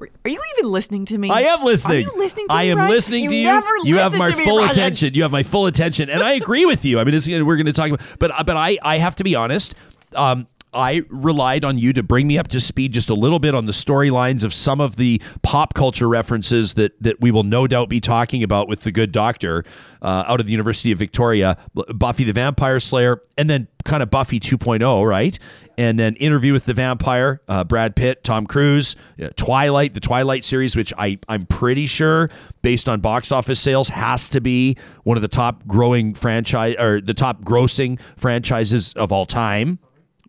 Are 0.00 0.30
you 0.30 0.40
even 0.58 0.70
listening 0.70 1.04
to 1.06 1.18
me? 1.18 1.28
I 1.30 1.42
am 1.42 1.62
listening. 1.62 2.06
Are 2.06 2.10
you 2.12 2.18
listening 2.18 2.48
to 2.48 2.54
I 2.54 2.62
me, 2.64 2.70
am 2.70 2.78
Ryan? 2.78 2.90
listening 2.90 3.28
to 3.28 3.34
you. 3.36 3.44
never 3.44 3.66
You 3.84 3.96
have 3.98 4.14
my 4.14 4.30
to 4.30 4.36
me, 4.36 4.44
full 4.46 4.58
Ryan. 4.58 4.70
attention. 4.70 5.12
You 5.14 5.22
have 5.24 5.30
my 5.30 5.42
full 5.42 5.66
attention, 5.66 6.08
and 6.08 6.22
I 6.22 6.32
agree 6.32 6.64
with 6.64 6.86
you. 6.86 6.98
I 6.98 7.04
mean, 7.04 7.12
it's, 7.14 7.28
we're 7.28 7.42
going 7.56 7.66
to 7.66 7.72
talk 7.74 7.90
about, 7.90 8.00
but 8.18 8.32
but 8.46 8.56
I 8.56 8.78
I 8.82 8.96
have 8.96 9.16
to 9.16 9.24
be 9.24 9.34
honest. 9.34 9.74
Um, 10.14 10.46
I 10.72 11.02
relied 11.08 11.64
on 11.64 11.78
you 11.78 11.92
to 11.94 12.02
bring 12.02 12.26
me 12.26 12.38
up 12.38 12.48
to 12.48 12.60
speed 12.60 12.92
just 12.92 13.10
a 13.10 13.14
little 13.14 13.38
bit 13.38 13.54
on 13.54 13.66
the 13.66 13.72
storylines 13.72 14.44
of 14.44 14.54
some 14.54 14.80
of 14.80 14.96
the 14.96 15.20
pop 15.42 15.74
culture 15.74 16.08
references 16.08 16.74
that 16.74 17.00
that 17.02 17.20
we 17.20 17.30
will 17.30 17.42
no 17.42 17.66
doubt 17.66 17.88
be 17.88 18.00
talking 18.00 18.42
about 18.42 18.68
with 18.68 18.82
the 18.82 18.92
good 18.92 19.12
doctor 19.12 19.64
uh, 20.02 20.24
out 20.26 20.40
of 20.40 20.46
the 20.46 20.52
University 20.52 20.92
of 20.92 20.98
Victoria, 20.98 21.56
Buffy 21.94 22.24
the 22.24 22.32
Vampire 22.32 22.80
Slayer, 22.80 23.22
and 23.36 23.50
then 23.50 23.68
kind 23.84 24.02
of 24.02 24.10
Buffy 24.10 24.38
2.0, 24.40 25.06
right? 25.08 25.38
And 25.76 25.98
then 25.98 26.14
Interview 26.16 26.52
with 26.52 26.66
the 26.66 26.74
Vampire, 26.74 27.40
uh, 27.48 27.64
Brad 27.64 27.96
Pitt, 27.96 28.22
Tom 28.22 28.46
Cruise, 28.46 28.96
uh, 29.22 29.28
Twilight, 29.36 29.94
the 29.94 30.00
Twilight 30.00 30.44
series, 30.44 30.76
which 30.76 30.92
I 30.96 31.18
I'm 31.28 31.46
pretty 31.46 31.86
sure 31.86 32.30
based 32.62 32.88
on 32.88 33.00
box 33.00 33.32
office 33.32 33.60
sales 33.60 33.88
has 33.88 34.28
to 34.30 34.40
be 34.40 34.76
one 35.02 35.16
of 35.16 35.22
the 35.22 35.28
top 35.28 35.66
growing 35.66 36.14
franchise 36.14 36.76
or 36.78 37.00
the 37.00 37.14
top 37.14 37.42
grossing 37.42 37.98
franchises 38.16 38.92
of 38.94 39.10
all 39.10 39.26
time. 39.26 39.78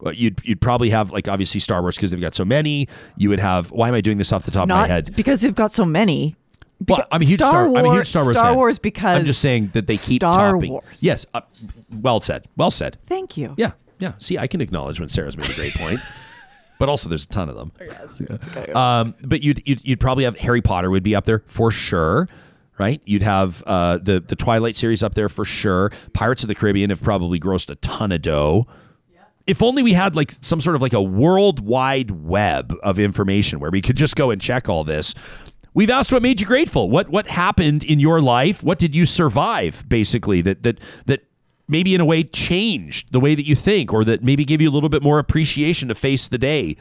Well, 0.01 0.13
You'd 0.13 0.41
you'd 0.43 0.59
probably 0.61 0.89
have 0.89 1.11
like 1.11 1.27
obviously 1.27 1.59
Star 1.59 1.81
Wars 1.81 1.95
because 1.95 2.11
they've 2.11 2.19
got 2.19 2.35
so 2.35 2.43
many. 2.45 2.87
You 3.17 3.29
would 3.29 3.39
have 3.39 3.71
why 3.71 3.87
am 3.87 3.93
I 3.93 4.01
doing 4.01 4.17
this 4.17 4.31
off 4.33 4.43
the 4.43 4.51
top 4.51 4.63
of 4.63 4.69
my 4.69 4.87
head? 4.87 5.15
because 5.15 5.41
they've 5.41 5.55
got 5.55 5.71
so 5.71 5.85
many. 5.85 6.35
Well, 6.87 7.05
I'm 7.11 7.21
a 7.21 7.25
huge 7.25 7.39
Star, 7.39 7.69
wars 7.69 7.79
I'm 7.79 7.85
a 7.91 7.93
huge 7.93 8.07
Star 8.07 8.23
Wars 8.23 8.35
Star 8.35 8.45
fan. 8.47 8.55
Wars 8.55 8.79
because 8.79 9.15
I'm 9.19 9.25
just 9.25 9.39
saying 9.39 9.69
that 9.73 9.85
they 9.85 9.97
keep 9.97 10.21
Star 10.21 10.53
topping. 10.53 10.71
Wars. 10.71 11.03
Yes, 11.03 11.27
uh, 11.35 11.41
well 11.95 12.19
said. 12.21 12.47
Well 12.57 12.71
said. 12.71 12.97
Thank 13.05 13.37
you. 13.37 13.53
Yeah, 13.55 13.73
yeah. 13.99 14.13
See, 14.17 14.39
I 14.39 14.47
can 14.47 14.61
acknowledge 14.61 14.99
when 14.99 15.07
Sarah's 15.07 15.37
made 15.37 15.51
a 15.51 15.53
great 15.53 15.75
point, 15.75 15.99
but 16.79 16.89
also 16.89 17.07
there's 17.07 17.25
a 17.25 17.27
ton 17.27 17.49
of 17.49 17.55
them. 17.55 17.71
Um, 18.75 19.13
but 19.21 19.43
you'd, 19.43 19.61
you'd 19.67 19.81
you'd 19.87 19.99
probably 19.99 20.23
have 20.23 20.39
Harry 20.39 20.61
Potter 20.61 20.89
would 20.89 21.03
be 21.03 21.15
up 21.15 21.25
there 21.25 21.43
for 21.45 21.69
sure, 21.69 22.27
right? 22.79 22.99
You'd 23.05 23.21
have 23.21 23.61
uh, 23.67 23.99
the 23.99 24.19
the 24.19 24.35
Twilight 24.35 24.75
series 24.75 25.03
up 25.03 25.13
there 25.13 25.29
for 25.29 25.45
sure. 25.45 25.91
Pirates 26.13 26.43
of 26.43 26.47
the 26.47 26.55
Caribbean 26.55 26.89
have 26.89 27.03
probably 27.03 27.39
grossed 27.39 27.69
a 27.69 27.75
ton 27.75 28.11
of 28.11 28.23
dough. 28.23 28.65
If 29.47 29.61
only 29.61 29.83
we 29.83 29.93
had 29.93 30.15
like 30.15 30.31
some 30.41 30.61
sort 30.61 30.75
of 30.75 30.81
like 30.81 30.93
a 30.93 31.01
worldwide 31.01 32.11
web 32.11 32.73
of 32.83 32.99
information 32.99 33.59
where 33.59 33.71
we 33.71 33.81
could 33.81 33.97
just 33.97 34.15
go 34.15 34.31
and 34.31 34.41
check 34.41 34.69
all 34.69 34.83
this. 34.83 35.13
We've 35.73 35.89
asked 35.89 36.11
what 36.11 36.21
made 36.21 36.41
you 36.41 36.45
grateful. 36.45 36.89
What 36.89 37.09
what 37.09 37.27
happened 37.27 37.83
in 37.83 37.99
your 37.99 38.21
life? 38.21 38.63
What 38.63 38.77
did 38.77 38.95
you 38.95 39.05
survive? 39.05 39.87
Basically, 39.87 40.41
that 40.41 40.63
that 40.63 40.79
that 41.05 41.23
maybe 41.67 41.95
in 41.95 42.01
a 42.01 42.05
way 42.05 42.23
changed 42.23 43.13
the 43.13 43.19
way 43.19 43.33
that 43.35 43.45
you 43.45 43.55
think, 43.55 43.93
or 43.93 44.03
that 44.03 44.23
maybe 44.23 44.43
gave 44.43 44.61
you 44.61 44.69
a 44.69 44.73
little 44.73 44.89
bit 44.89 45.01
more 45.01 45.17
appreciation 45.17 45.87
to 45.87 45.95
face 45.95 46.27
the 46.27 46.37
day. 46.37 46.75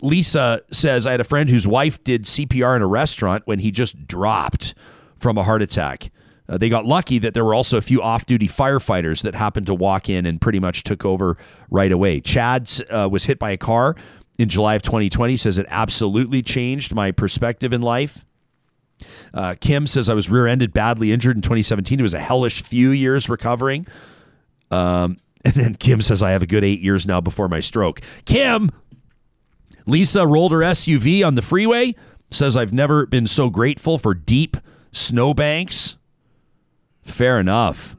Lisa 0.00 0.60
says, 0.70 1.06
I 1.06 1.12
had 1.12 1.20
a 1.20 1.24
friend 1.24 1.48
whose 1.48 1.66
wife 1.66 2.02
did 2.04 2.24
CPR 2.24 2.76
in 2.76 2.82
a 2.82 2.86
restaurant 2.86 3.42
when 3.46 3.60
he 3.60 3.70
just 3.70 4.06
dropped 4.06 4.74
from 5.16 5.38
a 5.38 5.42
heart 5.42 5.62
attack. 5.62 6.10
Uh, 6.48 6.58
they 6.58 6.68
got 6.68 6.84
lucky 6.84 7.18
that 7.18 7.32
there 7.32 7.44
were 7.44 7.54
also 7.54 7.78
a 7.78 7.82
few 7.82 8.02
off 8.02 8.26
duty 8.26 8.46
firefighters 8.46 9.22
that 9.22 9.34
happened 9.34 9.66
to 9.66 9.74
walk 9.74 10.08
in 10.08 10.26
and 10.26 10.40
pretty 10.40 10.60
much 10.60 10.82
took 10.82 11.04
over 11.04 11.36
right 11.70 11.90
away. 11.90 12.20
Chad 12.20 12.70
uh, 12.90 13.08
was 13.10 13.24
hit 13.24 13.38
by 13.38 13.50
a 13.50 13.56
car 13.56 13.96
in 14.38 14.48
July 14.48 14.74
of 14.74 14.82
2020, 14.82 15.36
says 15.36 15.58
it 15.58 15.66
absolutely 15.70 16.42
changed 16.42 16.94
my 16.94 17.12
perspective 17.12 17.72
in 17.72 17.80
life. 17.80 18.24
Uh, 19.32 19.54
Kim 19.60 19.86
says 19.86 20.08
I 20.08 20.14
was 20.14 20.30
rear 20.30 20.46
ended, 20.46 20.72
badly 20.72 21.12
injured 21.12 21.36
in 21.36 21.42
2017. 21.42 21.98
It 21.98 22.02
was 22.02 22.14
a 22.14 22.20
hellish 22.20 22.62
few 22.62 22.90
years 22.90 23.28
recovering. 23.28 23.86
Um, 24.70 25.18
and 25.44 25.54
then 25.54 25.74
Kim 25.74 26.00
says 26.00 26.22
I 26.22 26.30
have 26.30 26.42
a 26.42 26.46
good 26.46 26.64
eight 26.64 26.80
years 26.80 27.06
now 27.06 27.20
before 27.20 27.48
my 27.48 27.60
stroke. 27.60 28.00
Kim, 28.24 28.70
Lisa 29.86 30.26
rolled 30.26 30.52
her 30.52 30.58
SUV 30.58 31.26
on 31.26 31.34
the 31.34 31.42
freeway. 31.42 31.94
Says 32.30 32.56
I've 32.56 32.72
never 32.72 33.06
been 33.06 33.26
so 33.26 33.50
grateful 33.50 33.98
for 33.98 34.14
deep 34.14 34.56
snowbanks. 34.90 35.96
Fair 37.04 37.38
enough. 37.38 37.96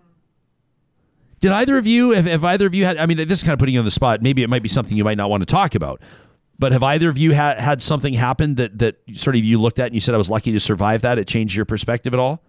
Did 1.40 1.52
either 1.52 1.78
of 1.78 1.86
you, 1.86 2.12
have, 2.12 2.26
have 2.26 2.44
either 2.44 2.66
of 2.66 2.74
you 2.74 2.86
had, 2.86 2.98
I 2.98 3.06
mean, 3.06 3.18
this 3.18 3.40
is 3.40 3.44
kind 3.44 3.54
of 3.54 3.60
putting 3.60 3.74
you 3.74 3.80
on 3.80 3.86
the 3.86 3.92
spot. 3.92 4.22
Maybe 4.22 4.42
it 4.42 4.50
might 4.50 4.64
be 4.64 4.70
something 4.70 4.98
you 4.98 5.04
might 5.04 5.18
not 5.18 5.30
want 5.30 5.42
to 5.42 5.46
talk 5.46 5.76
about, 5.76 6.02
but 6.58 6.72
have 6.72 6.82
either 6.82 7.10
of 7.10 7.18
you 7.18 7.34
had, 7.34 7.60
had 7.60 7.82
something 7.82 8.14
happen 8.14 8.56
that, 8.56 8.80
that 8.80 8.98
sort 9.14 9.36
of 9.36 9.44
you 9.44 9.62
looked 9.62 9.78
at 9.78 9.88
and 9.88 9.96
you 9.96 10.02
said, 10.02 10.16
I 10.16 10.18
was 10.18 10.30
lucky 10.30 10.52
to 10.54 10.60
survive 10.60 11.04
that? 11.04 11.20
It 11.20 11.28
changed 11.28 11.56
your 11.56 11.66
perspective 11.66 12.14
at 12.14 12.20
all? 12.20 12.42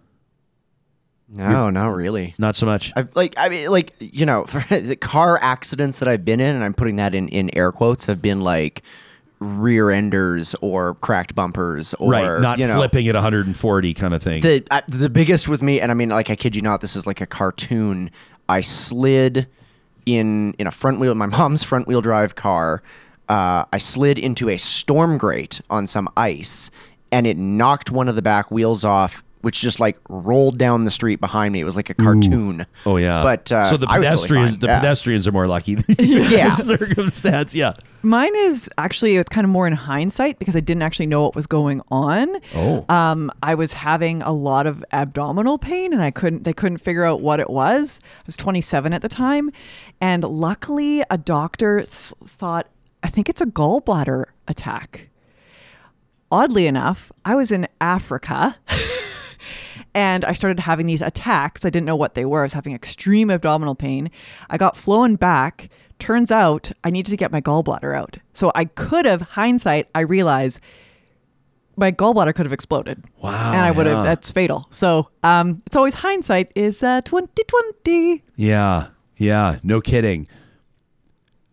No, 1.28 1.70
not 1.70 1.88
really. 1.88 2.34
Not 2.38 2.54
so 2.54 2.66
much. 2.66 2.92
I've 2.94 3.14
like 3.16 3.34
I 3.36 3.48
mean 3.48 3.68
like 3.70 3.94
you 3.98 4.24
know 4.26 4.44
for 4.44 4.60
the 4.80 4.96
car 4.96 5.38
accidents 5.42 5.98
that 5.98 6.08
I've 6.08 6.24
been 6.24 6.40
in 6.40 6.54
and 6.54 6.64
I'm 6.64 6.74
putting 6.74 6.96
that 6.96 7.14
in 7.14 7.28
in 7.28 7.50
air 7.56 7.72
quotes 7.72 8.04
have 8.04 8.22
been 8.22 8.42
like 8.42 8.82
rear 9.38 9.90
enders 9.90 10.54
or 10.62 10.94
cracked 10.96 11.34
bumpers 11.34 11.94
or 11.94 12.10
right. 12.10 12.40
Not 12.40 12.58
you 12.58 12.66
know, 12.66 12.76
flipping 12.76 13.06
at 13.08 13.14
140 13.14 13.94
kind 13.94 14.14
of 14.14 14.22
thing. 14.22 14.40
the 14.40 14.64
uh, 14.70 14.80
the 14.88 15.10
biggest 15.10 15.46
with 15.48 15.62
me 15.62 15.80
and 15.80 15.90
I 15.90 15.94
mean 15.94 16.08
like 16.08 16.30
I 16.30 16.36
kid 16.36 16.56
you 16.56 16.62
not 16.62 16.80
this 16.80 16.96
is 16.96 17.06
like 17.06 17.20
a 17.20 17.26
cartoon 17.26 18.10
I 18.48 18.62
slid 18.62 19.46
in 20.06 20.54
in 20.58 20.66
a 20.66 20.70
front 20.70 21.00
wheel 21.00 21.14
my 21.14 21.26
mom's 21.26 21.62
front 21.62 21.86
wheel 21.86 22.00
drive 22.00 22.34
car 22.34 22.82
uh, 23.28 23.64
I 23.72 23.78
slid 23.78 24.18
into 24.18 24.48
a 24.48 24.56
storm 24.56 25.18
grate 25.18 25.60
on 25.68 25.86
some 25.86 26.08
ice 26.16 26.70
and 27.10 27.26
it 27.26 27.36
knocked 27.36 27.90
one 27.90 28.08
of 28.08 28.14
the 28.14 28.22
back 28.22 28.50
wheels 28.50 28.84
off 28.84 29.22
which 29.42 29.60
just 29.60 29.78
like 29.78 29.96
rolled 30.08 30.58
down 30.58 30.84
the 30.84 30.90
street 30.90 31.20
behind 31.20 31.52
me 31.52 31.60
it 31.60 31.64
was 31.64 31.76
like 31.76 31.88
a 31.90 31.94
cartoon 31.94 32.66
Oh 32.84 32.96
yeah. 32.96 33.22
but 33.22 33.52
uh, 33.52 33.62
so 33.64 33.76
the 33.76 33.86
pedestrians, 33.86 34.26
totally 34.50 34.56
the 34.58 34.66
Yeah. 34.66 34.80
pedestrians 34.80 35.26
are 35.28 35.32
more 35.32 35.46
lucky. 35.46 35.76
Yeah. 35.98 36.56
circumstance. 36.58 37.54
Yeah. 37.54 37.74
Mine 38.02 38.34
is 38.36 38.68
actually 38.78 39.16
it's 39.16 39.28
kind 39.28 39.44
of 39.44 39.50
more 39.50 39.66
in 39.66 39.72
hindsight 39.72 40.38
because 40.38 40.56
I 40.56 40.60
didn't 40.60 40.82
actually 40.82 41.06
know 41.06 41.22
what 41.22 41.34
was 41.36 41.46
going 41.46 41.80
on. 41.90 42.36
Oh. 42.54 42.84
Um, 42.88 43.30
I 43.42 43.54
was 43.54 43.72
having 43.74 44.22
a 44.22 44.32
lot 44.32 44.66
of 44.66 44.84
abdominal 44.92 45.58
pain 45.58 45.92
and 45.92 46.02
I 46.02 46.10
couldn't 46.10 46.44
they 46.44 46.52
couldn't 46.52 46.78
figure 46.78 47.04
out 47.04 47.20
what 47.20 47.38
it 47.40 47.50
was. 47.50 48.00
I 48.02 48.22
was 48.26 48.36
27 48.36 48.92
at 48.92 49.02
the 49.02 49.08
time, 49.08 49.50
and 50.00 50.24
luckily 50.24 51.02
a 51.10 51.18
doctor 51.18 51.80
s- 51.80 52.12
thought 52.24 52.66
I 53.02 53.08
think 53.08 53.28
it's 53.28 53.40
a 53.40 53.46
gallbladder 53.46 54.24
attack. 54.48 55.08
Oddly 56.30 56.66
enough, 56.66 57.12
I 57.24 57.34
was 57.36 57.52
in 57.52 57.68
Africa. 57.80 58.56
and 59.97 60.27
I 60.27 60.35
started 60.35 60.60
having 60.60 60.85
these 60.85 61.01
attacks. 61.01 61.64
I 61.64 61.70
didn't 61.70 61.86
know 61.86 61.97
what 61.97 62.14
they 62.14 62.27
were. 62.27 62.40
I 62.40 62.43
was 62.43 62.52
having 62.52 62.74
extreme 62.74 63.31
abdominal 63.31 63.74
pain. 63.74 64.10
I 64.51 64.59
got 64.59 64.77
flown 64.77 65.16
back. 65.16 65.70
Turns 65.98 66.31
out 66.31 66.70
I 66.85 66.90
needed 66.90 67.10
to 67.12 67.16
get 67.16 67.32
my 67.32 67.40
gallbladder 67.40 67.97
out. 67.97 68.18
So 68.35 68.52
I 68.55 68.66
could 68.66 69.06
have, 69.06 69.23
hindsight, 69.23 69.89
I 69.94 70.01
realize 70.01 70.60
my 71.78 71.90
gallbladder 71.90 72.35
could 72.35 72.44
have 72.44 72.52
exploded. 72.52 73.05
Wow, 73.23 73.52
And 73.55 73.62
I 73.62 73.70
would 73.70 73.86
have, 73.86 74.05
that's 74.05 74.31
fatal. 74.31 74.66
So 74.68 75.09
um, 75.23 75.62
it's 75.64 75.77
always 75.77 75.94
hindsight 75.94 76.52
is 76.55 76.82
uh, 76.82 77.01
2020. 77.01 78.23
Yeah, 78.36 78.89
yeah, 79.16 79.60
no 79.62 79.81
kidding. 79.81 80.28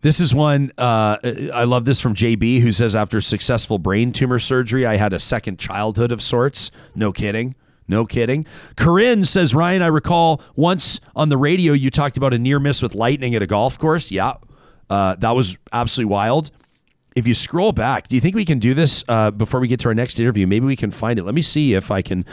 This 0.02 0.20
is 0.20 0.34
one 0.34 0.70
uh, 0.76 1.16
I 1.54 1.64
love 1.64 1.86
this 1.86 1.98
from 1.98 2.14
JB 2.14 2.60
who 2.60 2.72
says 2.72 2.94
after 2.94 3.22
successful 3.22 3.78
brain 3.78 4.12
tumor 4.12 4.38
surgery, 4.38 4.84
I 4.84 4.96
had 4.96 5.14
a 5.14 5.18
second 5.18 5.58
childhood 5.58 6.12
of 6.12 6.20
sorts. 6.20 6.70
No 6.94 7.10
kidding. 7.10 7.54
No 7.86 8.06
kidding. 8.06 8.46
Corinne 8.76 9.24
says, 9.24 9.54
Ryan, 9.54 9.82
I 9.82 9.88
recall 9.88 10.40
once 10.56 11.00
on 11.14 11.28
the 11.28 11.36
radio 11.36 11.72
you 11.74 11.90
talked 11.90 12.16
about 12.16 12.32
a 12.32 12.38
near 12.38 12.58
miss 12.58 12.80
with 12.82 12.94
lightning 12.94 13.34
at 13.34 13.42
a 13.42 13.46
golf 13.46 13.78
course. 13.78 14.10
Yeah, 14.10 14.34
uh, 14.88 15.16
that 15.16 15.32
was 15.32 15.58
absolutely 15.72 16.10
wild. 16.10 16.50
if 17.14 17.28
you 17.28 17.34
scroll 17.34 17.72
back, 17.72 18.08
do 18.08 18.16
you 18.16 18.20
think 18.20 18.34
we 18.34 18.44
can 18.44 18.58
do 18.58 18.74
this 18.74 19.04
uh, 19.08 19.30
before 19.30 19.60
we 19.60 19.68
get 19.68 19.78
to 19.80 19.88
our 19.88 19.94
next 19.94 20.18
interview? 20.18 20.46
Maybe 20.46 20.66
we 20.66 20.76
can 20.76 20.90
find 20.90 21.18
it. 21.18 21.22
Let 21.24 21.34
me 21.34 21.42
see 21.42 21.74
if 21.74 21.90
I 21.90 22.02
can 22.02 22.24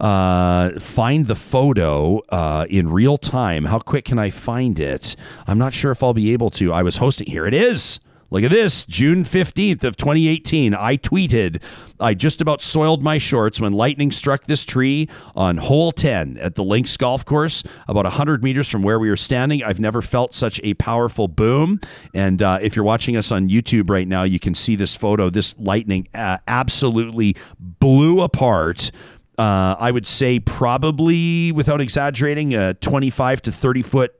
uh, 0.00 0.80
find 0.80 1.26
the 1.26 1.34
photo 1.36 2.20
uh, 2.30 2.66
in 2.70 2.88
real 2.90 3.18
time. 3.18 3.66
How 3.66 3.78
quick 3.78 4.06
can 4.06 4.18
I 4.18 4.30
find 4.30 4.80
it? 4.80 5.14
I'm 5.46 5.58
not 5.58 5.72
sure 5.74 5.90
if 5.90 6.02
I'll 6.02 6.14
be 6.14 6.32
able 6.32 6.50
to. 6.50 6.72
I 6.72 6.82
was 6.82 6.96
hosting. 6.96 7.26
Here 7.26 7.46
it 7.46 7.54
is. 7.54 8.00
Look 8.32 8.44
at 8.44 8.52
this, 8.52 8.84
June 8.84 9.24
15th 9.24 9.82
of 9.82 9.96
2018. 9.96 10.72
I 10.72 10.96
tweeted, 10.96 11.60
I 11.98 12.14
just 12.14 12.40
about 12.40 12.62
soiled 12.62 13.02
my 13.02 13.18
shorts 13.18 13.60
when 13.60 13.72
lightning 13.72 14.12
struck 14.12 14.44
this 14.44 14.64
tree 14.64 15.08
on 15.34 15.56
hole 15.56 15.90
10 15.90 16.38
at 16.38 16.54
the 16.54 16.62
Links 16.62 16.96
golf 16.96 17.24
course, 17.24 17.64
about 17.88 18.04
100 18.04 18.44
meters 18.44 18.68
from 18.68 18.82
where 18.82 19.00
we 19.00 19.10
were 19.10 19.16
standing. 19.16 19.64
I've 19.64 19.80
never 19.80 20.00
felt 20.00 20.32
such 20.32 20.60
a 20.62 20.74
powerful 20.74 21.26
boom. 21.26 21.80
And 22.14 22.40
uh, 22.40 22.60
if 22.62 22.76
you're 22.76 22.84
watching 22.84 23.16
us 23.16 23.32
on 23.32 23.48
YouTube 23.48 23.90
right 23.90 24.06
now, 24.06 24.22
you 24.22 24.38
can 24.38 24.54
see 24.54 24.76
this 24.76 24.94
photo. 24.94 25.28
This 25.28 25.58
lightning 25.58 26.06
uh, 26.14 26.38
absolutely 26.46 27.34
blew 27.58 28.20
apart. 28.20 28.92
Uh, 29.40 29.74
I 29.76 29.90
would 29.90 30.06
say 30.06 30.38
probably, 30.38 31.50
without 31.50 31.80
exaggerating, 31.80 32.54
a 32.54 32.74
25 32.74 33.42
to 33.42 33.50
30 33.50 33.82
foot 33.82 34.19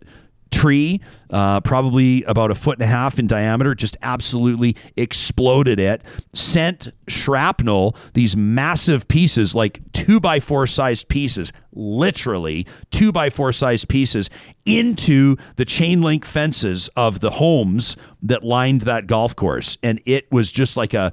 tree, 0.51 1.01
uh, 1.31 1.61
probably 1.61 2.23
about 2.25 2.51
a 2.51 2.55
foot 2.55 2.79
and 2.79 2.85
a 2.85 2.87
half 2.87 3.19
in 3.19 3.27
diameter, 3.27 3.75
just 3.75 3.97
absolutely 4.03 4.77
exploded 4.97 5.79
it. 5.79 6.03
Sent 6.33 6.89
shrapnel, 7.09 7.97
these 8.15 8.37
massive 8.37 9.09
pieces, 9.09 9.55
like 9.55 9.81
two 9.93 10.21
by 10.21 10.41
four 10.41 10.67
sized 10.67 11.09
pieces, 11.09 11.53
literally 11.73 12.67
two 12.91 13.13
by 13.13 13.31
four 13.31 13.53
sized 13.53 13.89
pieces, 13.89 14.31
into 14.67 15.37
the 15.57 15.65
chain 15.65 16.03
link 16.03 16.25
fences 16.25 16.89
of 16.97 17.21
the 17.21 17.31
homes 17.31 17.97
that 18.23 18.45
lined 18.45 18.83
that 18.83 19.07
golf 19.07 19.35
course. 19.35 19.79
And 19.83 20.01
it 20.05 20.31
was 20.31 20.53
just 20.53 20.77
like 20.77 20.95
a 20.95 21.13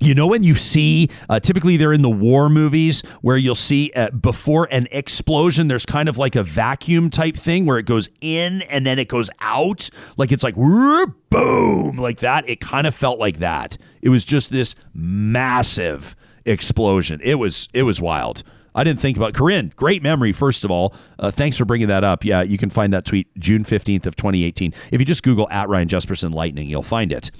you 0.00 0.14
know 0.14 0.26
when 0.26 0.42
you 0.42 0.54
see 0.54 1.08
uh, 1.28 1.40
typically 1.40 1.76
they're 1.76 1.92
in 1.92 2.02
the 2.02 2.10
war 2.10 2.48
movies 2.48 3.02
where 3.22 3.36
you'll 3.36 3.54
see 3.54 3.92
uh, 3.96 4.10
before 4.10 4.68
an 4.70 4.86
explosion 4.90 5.68
there's 5.68 5.86
kind 5.86 6.08
of 6.08 6.18
like 6.18 6.36
a 6.36 6.42
vacuum 6.42 7.10
type 7.10 7.36
thing 7.36 7.66
where 7.66 7.78
it 7.78 7.86
goes 7.86 8.08
in 8.20 8.62
and 8.62 8.86
then 8.86 8.98
it 8.98 9.08
goes 9.08 9.30
out 9.40 9.88
like 10.16 10.32
it's 10.32 10.42
like 10.42 10.54
boom 10.54 11.96
like 11.96 12.18
that 12.18 12.48
it 12.48 12.60
kind 12.60 12.86
of 12.86 12.94
felt 12.94 13.18
like 13.18 13.38
that 13.38 13.78
it 14.02 14.08
was 14.08 14.24
just 14.24 14.50
this 14.50 14.74
massive 14.94 16.14
explosion 16.44 17.20
it 17.22 17.36
was 17.36 17.68
it 17.72 17.82
was 17.82 18.00
wild 18.00 18.42
I 18.76 18.84
didn't 18.84 19.00
think 19.00 19.16
about 19.16 19.32
Corinne. 19.32 19.72
Great 19.74 20.02
memory, 20.02 20.32
first 20.32 20.62
of 20.62 20.70
all. 20.70 20.94
Uh, 21.18 21.30
thanks 21.30 21.56
for 21.56 21.64
bringing 21.64 21.88
that 21.88 22.04
up. 22.04 22.26
Yeah, 22.26 22.42
you 22.42 22.58
can 22.58 22.68
find 22.68 22.92
that 22.92 23.06
tweet 23.06 23.26
June 23.38 23.64
fifteenth 23.64 24.06
of 24.06 24.16
twenty 24.16 24.44
eighteen. 24.44 24.74
If 24.92 25.00
you 25.00 25.06
just 25.06 25.22
Google 25.22 25.48
at 25.50 25.70
Ryan 25.70 25.88
Jesperson 25.88 26.34
Lightning, 26.34 26.68
you'll 26.68 26.82
find 26.82 27.10
it. 27.10 27.30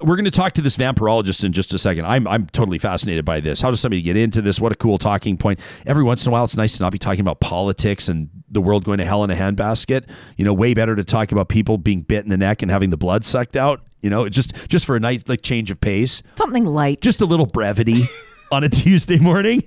We're 0.00 0.14
going 0.14 0.26
to 0.26 0.30
talk 0.30 0.52
to 0.54 0.62
this 0.62 0.76
vampirologist 0.76 1.42
in 1.42 1.52
just 1.52 1.74
a 1.74 1.78
second. 1.78 2.06
I'm, 2.06 2.28
I'm 2.28 2.46
totally 2.46 2.78
fascinated 2.78 3.24
by 3.24 3.40
this. 3.40 3.60
How 3.60 3.70
does 3.70 3.80
somebody 3.80 4.00
get 4.00 4.16
into 4.16 4.40
this? 4.40 4.60
What 4.60 4.70
a 4.70 4.76
cool 4.76 4.96
talking 4.96 5.36
point. 5.36 5.58
Every 5.86 6.04
once 6.04 6.24
in 6.24 6.30
a 6.30 6.32
while, 6.32 6.44
it's 6.44 6.56
nice 6.56 6.76
to 6.76 6.82
not 6.84 6.92
be 6.92 6.98
talking 6.98 7.20
about 7.20 7.40
politics 7.40 8.08
and 8.08 8.30
the 8.48 8.60
world 8.60 8.84
going 8.84 8.98
to 8.98 9.04
hell 9.04 9.24
in 9.24 9.30
a 9.30 9.34
handbasket. 9.34 10.08
You 10.36 10.44
know, 10.44 10.54
way 10.54 10.72
better 10.72 10.94
to 10.94 11.02
talk 11.02 11.32
about 11.32 11.48
people 11.48 11.78
being 11.78 12.02
bit 12.02 12.22
in 12.22 12.30
the 12.30 12.36
neck 12.36 12.62
and 12.62 12.70
having 12.70 12.90
the 12.90 12.96
blood 12.96 13.24
sucked 13.24 13.56
out. 13.56 13.82
You 14.00 14.10
know, 14.10 14.28
just 14.28 14.54
just 14.68 14.86
for 14.86 14.94
a 14.94 15.00
nice 15.00 15.24
like 15.26 15.42
change 15.42 15.72
of 15.72 15.80
pace, 15.80 16.22
Something 16.36 16.64
light. 16.64 17.00
just 17.00 17.20
a 17.20 17.26
little 17.26 17.46
brevity 17.46 18.04
on 18.52 18.62
a 18.62 18.68
Tuesday 18.68 19.18
morning. 19.18 19.64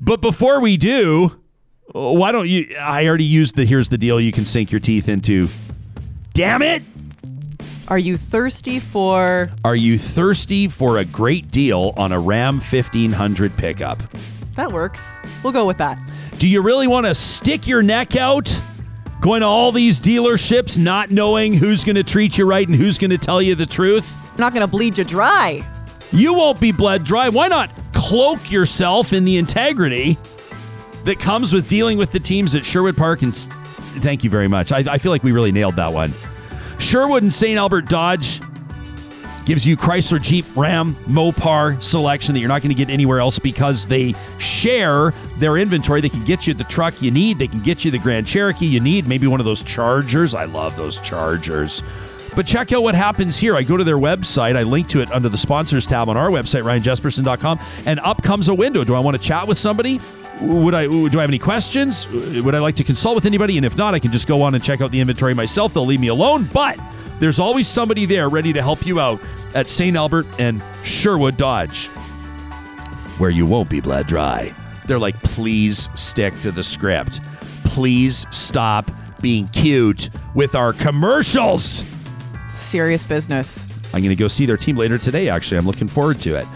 But 0.00 0.20
before 0.20 0.60
we 0.60 0.76
do, 0.76 1.40
why 1.92 2.32
don't 2.32 2.48
you? 2.48 2.74
I 2.80 3.06
already 3.06 3.22
used 3.24 3.54
the 3.54 3.64
here's 3.64 3.88
the 3.88 3.98
deal 3.98 4.20
you 4.20 4.32
can 4.32 4.44
sink 4.44 4.72
your 4.72 4.80
teeth 4.80 5.08
into. 5.08 5.46
Damn 6.32 6.62
it! 6.62 6.82
Are 7.88 7.98
you 7.98 8.16
thirsty 8.16 8.78
for? 8.78 9.50
Are 9.62 9.76
you 9.76 9.98
thirsty 9.98 10.68
for 10.68 10.98
a 10.98 11.04
great 11.04 11.50
deal 11.50 11.92
on 11.98 12.12
a 12.12 12.18
Ram 12.18 12.54
1500 12.54 13.56
pickup? 13.58 14.02
That 14.56 14.72
works. 14.72 15.16
We'll 15.42 15.52
go 15.52 15.66
with 15.66 15.78
that. 15.78 15.98
Do 16.38 16.48
you 16.48 16.62
really 16.62 16.86
want 16.86 17.06
to 17.06 17.14
stick 17.14 17.66
your 17.66 17.82
neck 17.82 18.16
out? 18.16 18.50
Going 19.20 19.42
to 19.42 19.46
all 19.46 19.70
these 19.70 20.00
dealerships 20.00 20.78
not 20.78 21.10
knowing 21.10 21.52
who's 21.52 21.84
going 21.84 21.96
to 21.96 22.04
treat 22.04 22.38
you 22.38 22.46
right 22.46 22.66
and 22.66 22.74
who's 22.76 22.96
going 22.96 23.10
to 23.10 23.18
tell 23.18 23.42
you 23.42 23.54
the 23.54 23.66
truth? 23.66 24.16
I'm 24.32 24.38
not 24.38 24.54
going 24.54 24.66
to 24.66 24.70
bleed 24.70 24.96
you 24.96 25.04
dry. 25.04 25.62
You 26.10 26.32
won't 26.32 26.60
be 26.60 26.72
bled 26.72 27.04
dry. 27.04 27.28
Why 27.28 27.48
not 27.48 27.70
cloak 27.92 28.50
yourself 28.50 29.12
in 29.12 29.24
the 29.26 29.36
integrity 29.36 30.16
that 31.04 31.18
comes 31.18 31.52
with 31.52 31.68
dealing 31.68 31.98
with 31.98 32.12
the 32.12 32.20
teams 32.20 32.54
at 32.54 32.64
Sherwood 32.64 32.96
Park? 32.96 33.20
And 33.20 33.34
thank 33.34 34.24
you 34.24 34.30
very 34.30 34.48
much. 34.48 34.72
I, 34.72 34.78
I 34.78 34.98
feel 34.98 35.12
like 35.12 35.22
we 35.22 35.32
really 35.32 35.52
nailed 35.52 35.76
that 35.76 35.92
one. 35.92 36.12
Sherwood 36.78 37.22
and 37.22 37.32
St. 37.32 37.58
Albert 37.58 37.88
Dodge 37.88 38.40
gives 39.44 39.66
you 39.66 39.76
Chrysler, 39.76 40.20
Jeep, 40.20 40.44
Ram, 40.56 40.94
Mopar 41.06 41.82
selection 41.82 42.34
that 42.34 42.40
you're 42.40 42.48
not 42.48 42.62
going 42.62 42.74
to 42.74 42.78
get 42.78 42.90
anywhere 42.90 43.20
else 43.20 43.38
because 43.38 43.86
they 43.86 44.14
share 44.38 45.10
their 45.36 45.56
inventory. 45.56 46.00
They 46.00 46.08
can 46.08 46.24
get 46.24 46.46
you 46.46 46.54
the 46.54 46.64
truck 46.64 47.00
you 47.02 47.10
need. 47.10 47.38
They 47.38 47.48
can 47.48 47.60
get 47.60 47.84
you 47.84 47.90
the 47.90 47.98
Grand 47.98 48.26
Cherokee 48.26 48.66
you 48.66 48.80
need. 48.80 49.06
Maybe 49.06 49.26
one 49.26 49.40
of 49.40 49.46
those 49.46 49.62
Chargers. 49.62 50.34
I 50.34 50.44
love 50.44 50.76
those 50.76 50.98
Chargers. 50.98 51.82
But 52.34 52.46
check 52.46 52.72
out 52.72 52.82
what 52.82 52.94
happens 52.94 53.36
here. 53.36 53.54
I 53.54 53.62
go 53.62 53.76
to 53.76 53.84
their 53.84 53.96
website. 53.96 54.56
I 54.56 54.64
link 54.64 54.88
to 54.88 55.00
it 55.00 55.12
under 55.12 55.28
the 55.28 55.38
sponsors 55.38 55.86
tab 55.86 56.08
on 56.08 56.16
our 56.16 56.30
website, 56.30 56.62
ryanjesperson.com, 56.62 57.60
and 57.86 58.00
up 58.00 58.22
comes 58.22 58.48
a 58.48 58.54
window. 58.54 58.82
Do 58.82 58.94
I 58.94 58.98
want 58.98 59.16
to 59.16 59.22
chat 59.22 59.46
with 59.46 59.58
somebody? 59.58 60.00
Would 60.42 60.74
I 60.74 60.86
do 60.86 61.18
I 61.18 61.20
have 61.20 61.30
any 61.30 61.38
questions? 61.38 62.10
Would 62.10 62.54
I 62.54 62.58
like 62.58 62.76
to 62.76 62.84
consult 62.84 63.14
with 63.14 63.24
anybody? 63.24 63.56
And 63.56 63.64
if 63.64 63.76
not, 63.76 63.94
I 63.94 63.98
can 63.98 64.12
just 64.12 64.26
go 64.26 64.42
on 64.42 64.54
and 64.54 64.62
check 64.62 64.80
out 64.80 64.90
the 64.90 65.00
inventory 65.00 65.34
myself. 65.34 65.74
They'll 65.74 65.86
leave 65.86 66.00
me 66.00 66.08
alone. 66.08 66.46
But 66.52 66.78
there's 67.20 67.38
always 67.38 67.68
somebody 67.68 68.04
there 68.06 68.28
ready 68.28 68.52
to 68.52 68.62
help 68.62 68.84
you 68.84 69.00
out 69.00 69.20
at 69.54 69.68
St. 69.68 69.96
Albert 69.96 70.26
and 70.40 70.62
Sherwood 70.82 71.36
Dodge, 71.36 71.86
where 73.18 73.30
you 73.30 73.46
won't 73.46 73.70
be 73.70 73.80
bled 73.80 74.06
dry. 74.06 74.54
They're 74.86 74.98
like, 74.98 75.20
please 75.22 75.88
stick 75.94 76.38
to 76.40 76.50
the 76.50 76.64
script. 76.64 77.20
Please 77.64 78.26
stop 78.30 78.90
being 79.22 79.48
cute 79.48 80.10
with 80.34 80.54
our 80.54 80.72
commercials. 80.72 81.84
Serious 82.50 83.04
business. 83.04 83.66
I'm 83.94 84.02
going 84.02 84.14
to 84.14 84.16
go 84.16 84.28
see 84.28 84.44
their 84.44 84.56
team 84.56 84.76
later 84.76 84.98
today, 84.98 85.28
actually. 85.28 85.58
I'm 85.58 85.66
looking 85.66 85.88
forward 85.88 86.20
to 86.22 86.34
it. 86.34 86.46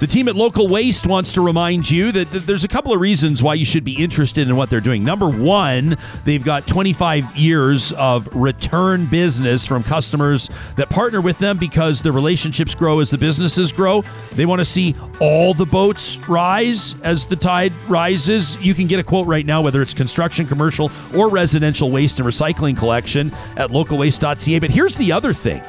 The 0.00 0.08
team 0.08 0.26
at 0.26 0.34
Local 0.34 0.66
Waste 0.66 1.06
wants 1.06 1.32
to 1.34 1.40
remind 1.40 1.88
you 1.88 2.10
that 2.12 2.28
th- 2.28 2.42
there's 2.42 2.64
a 2.64 2.68
couple 2.68 2.92
of 2.92 3.00
reasons 3.00 3.42
why 3.44 3.54
you 3.54 3.64
should 3.64 3.84
be 3.84 4.02
interested 4.02 4.48
in 4.48 4.56
what 4.56 4.68
they're 4.68 4.80
doing. 4.80 5.04
Number 5.04 5.28
one, 5.30 5.96
they've 6.24 6.44
got 6.44 6.66
25 6.66 7.36
years 7.36 7.92
of 7.92 8.28
return 8.34 9.06
business 9.06 9.64
from 9.64 9.84
customers 9.84 10.50
that 10.76 10.90
partner 10.90 11.20
with 11.20 11.38
them 11.38 11.58
because 11.58 12.02
the 12.02 12.10
relationships 12.10 12.74
grow 12.74 12.98
as 12.98 13.08
the 13.10 13.18
businesses 13.18 13.70
grow. 13.70 14.02
They 14.32 14.46
want 14.46 14.58
to 14.60 14.64
see 14.64 14.96
all 15.20 15.54
the 15.54 15.64
boats 15.64 16.18
rise 16.28 17.00
as 17.02 17.24
the 17.26 17.36
tide 17.36 17.72
rises. 17.88 18.62
You 18.62 18.74
can 18.74 18.88
get 18.88 18.98
a 18.98 19.04
quote 19.04 19.28
right 19.28 19.46
now, 19.46 19.62
whether 19.62 19.80
it's 19.80 19.94
construction, 19.94 20.44
commercial, 20.44 20.90
or 21.16 21.30
residential 21.30 21.90
waste 21.90 22.18
and 22.18 22.28
recycling 22.28 22.76
collection 22.76 23.32
at 23.56 23.70
localwaste.ca. 23.70 24.58
But 24.58 24.70
here's 24.70 24.96
the 24.96 25.12
other 25.12 25.32
thing. 25.32 25.62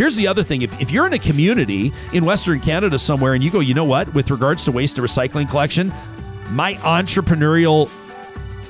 Here's 0.00 0.16
the 0.16 0.28
other 0.28 0.42
thing. 0.42 0.62
If, 0.62 0.80
if 0.80 0.90
you're 0.90 1.06
in 1.06 1.12
a 1.12 1.18
community 1.18 1.92
in 2.14 2.24
Western 2.24 2.58
Canada 2.58 2.98
somewhere 2.98 3.34
and 3.34 3.44
you 3.44 3.50
go, 3.50 3.60
you 3.60 3.74
know 3.74 3.84
what, 3.84 4.14
with 4.14 4.30
regards 4.30 4.64
to 4.64 4.72
waste 4.72 4.96
and 4.96 5.06
recycling 5.06 5.46
collection, 5.46 5.92
my 6.52 6.72
entrepreneurial 6.76 7.90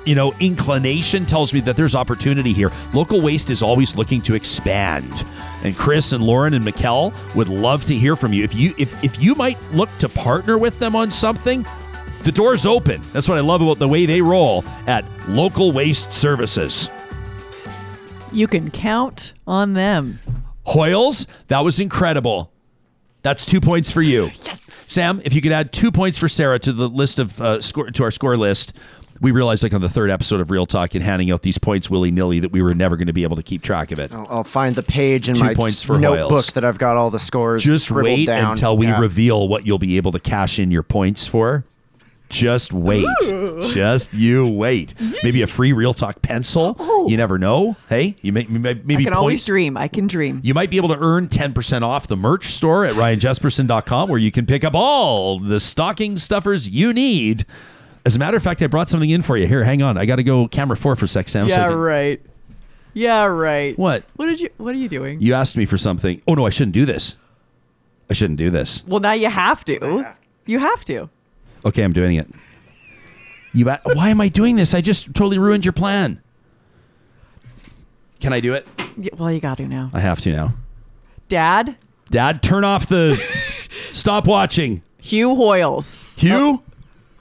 you 0.05 0.16
know 0.16 0.35
inclination 0.40 1.24
tells 1.24 1.55
me 1.55 1.61
that 1.61 1.77
there's 1.77 1.94
opportunity 1.94 2.52
here. 2.52 2.73
Local 2.93 3.20
waste 3.20 3.51
is 3.51 3.62
always 3.62 3.94
looking 3.94 4.20
to 4.23 4.35
expand. 4.35 5.24
And 5.62 5.77
chris 5.77 6.11
and 6.11 6.24
lauren 6.24 6.52
and 6.52 6.65
Mikkel 6.65 7.15
would 7.36 7.47
love 7.47 7.85
to 7.85 7.94
hear 7.94 8.16
from 8.16 8.32
you. 8.32 8.43
If 8.43 8.52
you 8.57 8.74
if, 8.77 9.05
if 9.05 9.23
you 9.23 9.36
might 9.36 9.57
look 9.73 9.89
to 9.98 10.09
partner 10.09 10.59
with 10.59 10.81
them 10.81 10.97
on 10.97 11.12
something 11.12 11.65
the 12.24 12.32
door's 12.32 12.66
open. 12.66 13.02
That's 13.12 13.28
what 13.28 13.39
i 13.39 13.40
love 13.40 13.62
about 13.62 13.78
the 13.78 13.86
way 13.86 14.05
they 14.05 14.20
roll 14.20 14.65
at 14.89 15.05
local 15.28 15.70
waste 15.70 16.12
services. 16.12 16.89
You 18.32 18.48
can 18.48 18.73
count 18.73 19.32
on 19.47 19.74
them. 19.74 20.19
Hoyles, 20.71 21.27
that 21.49 21.61
was 21.61 21.79
incredible. 21.81 22.53
That's 23.23 23.45
two 23.45 23.61
points 23.61 23.91
for 23.91 24.03
you. 24.03 24.27
Yes. 24.43 24.63
Sam, 24.91 25.21
if 25.25 25.35
you 25.35 25.41
could 25.43 25.53
add 25.53 25.73
two 25.73 25.91
points 25.93 26.17
for 26.19 26.29
Sarah 26.29 26.59
to 26.61 26.73
the 26.73 26.89
list 26.89 27.19
of 27.19 27.41
uh, 27.41 27.61
score 27.61 27.91
to 27.91 28.03
our 28.03 28.11
score 28.11 28.37
list. 28.37 28.73
We 29.23 29.33
realized, 29.33 29.63
like 29.63 29.75
on 29.75 29.83
the 29.83 29.89
third 29.91 30.09
episode 30.09 30.41
of 30.41 30.51
Real 30.51 30.65
Talk, 30.65 30.95
and 30.95 31.05
handing 31.05 31.31
out 31.31 31.43
these 31.43 31.59
points 31.59 31.91
willy 31.91 32.11
nilly, 32.11 32.41
that 32.41 32.53
we 32.53 32.63
were 32.63 32.75
never 32.75 32.97
going 32.97 33.09
to 33.09 33.13
be 33.13 33.23
able 33.23 33.37
to 33.37 33.43
keep 33.43 33.61
track 33.61 33.93
of 33.93 33.99
it. 33.99 34.11
I'll, 34.11 34.27
I'll 34.31 34.45
find 34.45 34.75
the 34.75 34.83
page 34.83 35.29
in 35.29 35.35
Two 35.35 35.45
my 35.45 35.53
points 35.53 35.83
for 35.83 35.99
notebook 35.99 36.41
Hoyles. 36.41 36.53
that 36.55 36.65
I've 36.65 36.79
got 36.79 36.97
all 36.97 37.11
the 37.11 37.19
scores. 37.19 37.63
Just 37.63 37.91
wait 37.91 38.25
down. 38.25 38.53
until 38.53 38.79
we 38.79 38.87
Yeah. 38.87 38.99
reveal 38.99 39.47
what 39.47 39.67
you'll 39.67 39.79
be 39.79 39.99
able 39.99 40.13
to 40.13 40.19
cash 40.21 40.59
in 40.59 40.71
your 40.71 40.83
points 40.83 41.27
for. 41.27 41.65
Just 42.31 42.73
wait. 42.73 43.07
Just 43.73 44.15
you 44.15 44.47
wait. 44.47 44.94
Maybe 45.23 45.43
a 45.43 45.47
free 45.47 45.73
Real 45.73 45.93
Talk 45.93 46.23
pencil. 46.23 46.77
Oh. 46.78 47.09
You 47.09 47.16
never 47.16 47.39
know. 47.39 47.77
Hey, 47.89 48.16
you 48.23 48.32
may, 48.32 48.44
may- 48.44 48.74
maybe 48.74 48.94
I 48.94 48.97
can 48.98 49.05
points. 49.07 49.16
always 49.16 49.47
dream. 49.47 49.77
I 49.77 49.89
can 49.89 50.07
dream. 50.07 50.40
You 50.43 50.55
might 50.55 50.70
be 50.70 50.77
able 50.77 50.89
to 50.90 50.98
earn 50.98 51.28
10% 51.28 51.82
off 51.82 52.07
the 52.07 52.16
merch 52.16 52.47
store 52.47 52.85
at 52.85 52.94
ryanjesperson.com 52.94 54.09
where 54.09 54.19
you 54.19 54.31
can 54.31 54.47
pick 54.47 54.62
up 54.65 54.74
all 54.74 55.40
the 55.40 55.59
stocking 55.61 56.16
stuffers 56.16 56.69
you 56.69 56.93
need. 56.93 57.44
As 58.07 58.16
a 58.16 58.19
matter 58.19 58.36
of 58.36 58.43
fact, 58.43 58.62
I 58.62 58.66
brought 58.69 58.89
something 58.89 59.11
in 59.11 59.23
for 59.23 59.36
you. 59.36 59.47
Here, 59.47 59.65
hang 59.65 59.82
on. 59.82 59.98
I 59.98 60.07
got 60.07 60.16
to 60.16 60.23
go 60.24 60.47
camera 60.48 60.77
four 60.77 60.97
for 60.97 61.05
a 61.05 61.09
sec, 61.09 61.28
Sam. 61.28 61.48
Yeah, 61.48 61.69
can- 61.69 61.77
right. 61.77 62.23
Yeah, 62.94 63.24
right. 63.27 63.78
What? 63.78 64.05
What 64.16 64.27
did 64.27 64.40
you? 64.40 64.51
What 64.57 64.74
are 64.74 64.78
you 64.78 64.89
doing? 64.89 65.20
You 65.20 65.35
asked 65.35 65.57
me 65.57 65.65
for 65.65 65.77
something. 65.78 66.23
Oh, 66.27 66.35
no, 66.35 66.47
I 66.47 66.51
shouldn't 66.51 66.74
do 66.74 66.86
this. 66.86 67.16
I 68.09 68.15
shouldn't 68.15 68.39
do 68.39 68.51
this. 68.51 68.85
Well, 68.86 68.98
now 69.01 69.12
you 69.12 69.28
have 69.31 69.65
to. 69.66 70.07
You 70.47 70.59
have 70.59 70.85
to. 70.86 71.09
Okay, 71.65 71.82
I'm 71.82 71.93
doing 71.93 72.16
it. 72.16 72.28
You 73.53 73.69
a- 73.69 73.81
why 73.85 74.09
am 74.11 74.20
I 74.20 74.28
doing 74.28 74.57
this? 74.57 74.74
I 74.74 74.81
just 74.81 75.07
totally 75.15 75.39
ruined 75.39 75.65
your 75.65 75.73
plan. 75.73 76.20
Can 78.20 78.32
I 78.32 78.41
do 78.41 78.55
it? 78.55 78.66
Yeah, 78.99 79.11
well, 79.16 79.32
you 79.32 79.41
got 79.41 79.57
to 79.57 79.66
now. 79.66 79.91
I 79.93 80.01
have 80.01 80.20
to 80.20 80.32
now. 80.32 80.55
Dad, 81.28 81.77
Dad, 82.11 82.43
turn 82.43 82.65
off 82.65 82.89
the 82.89 83.16
stop 83.93 84.27
watching. 84.27 84.82
Hugh 84.99 85.35
Hoyles. 85.35 86.05
Hugh? 86.16 86.62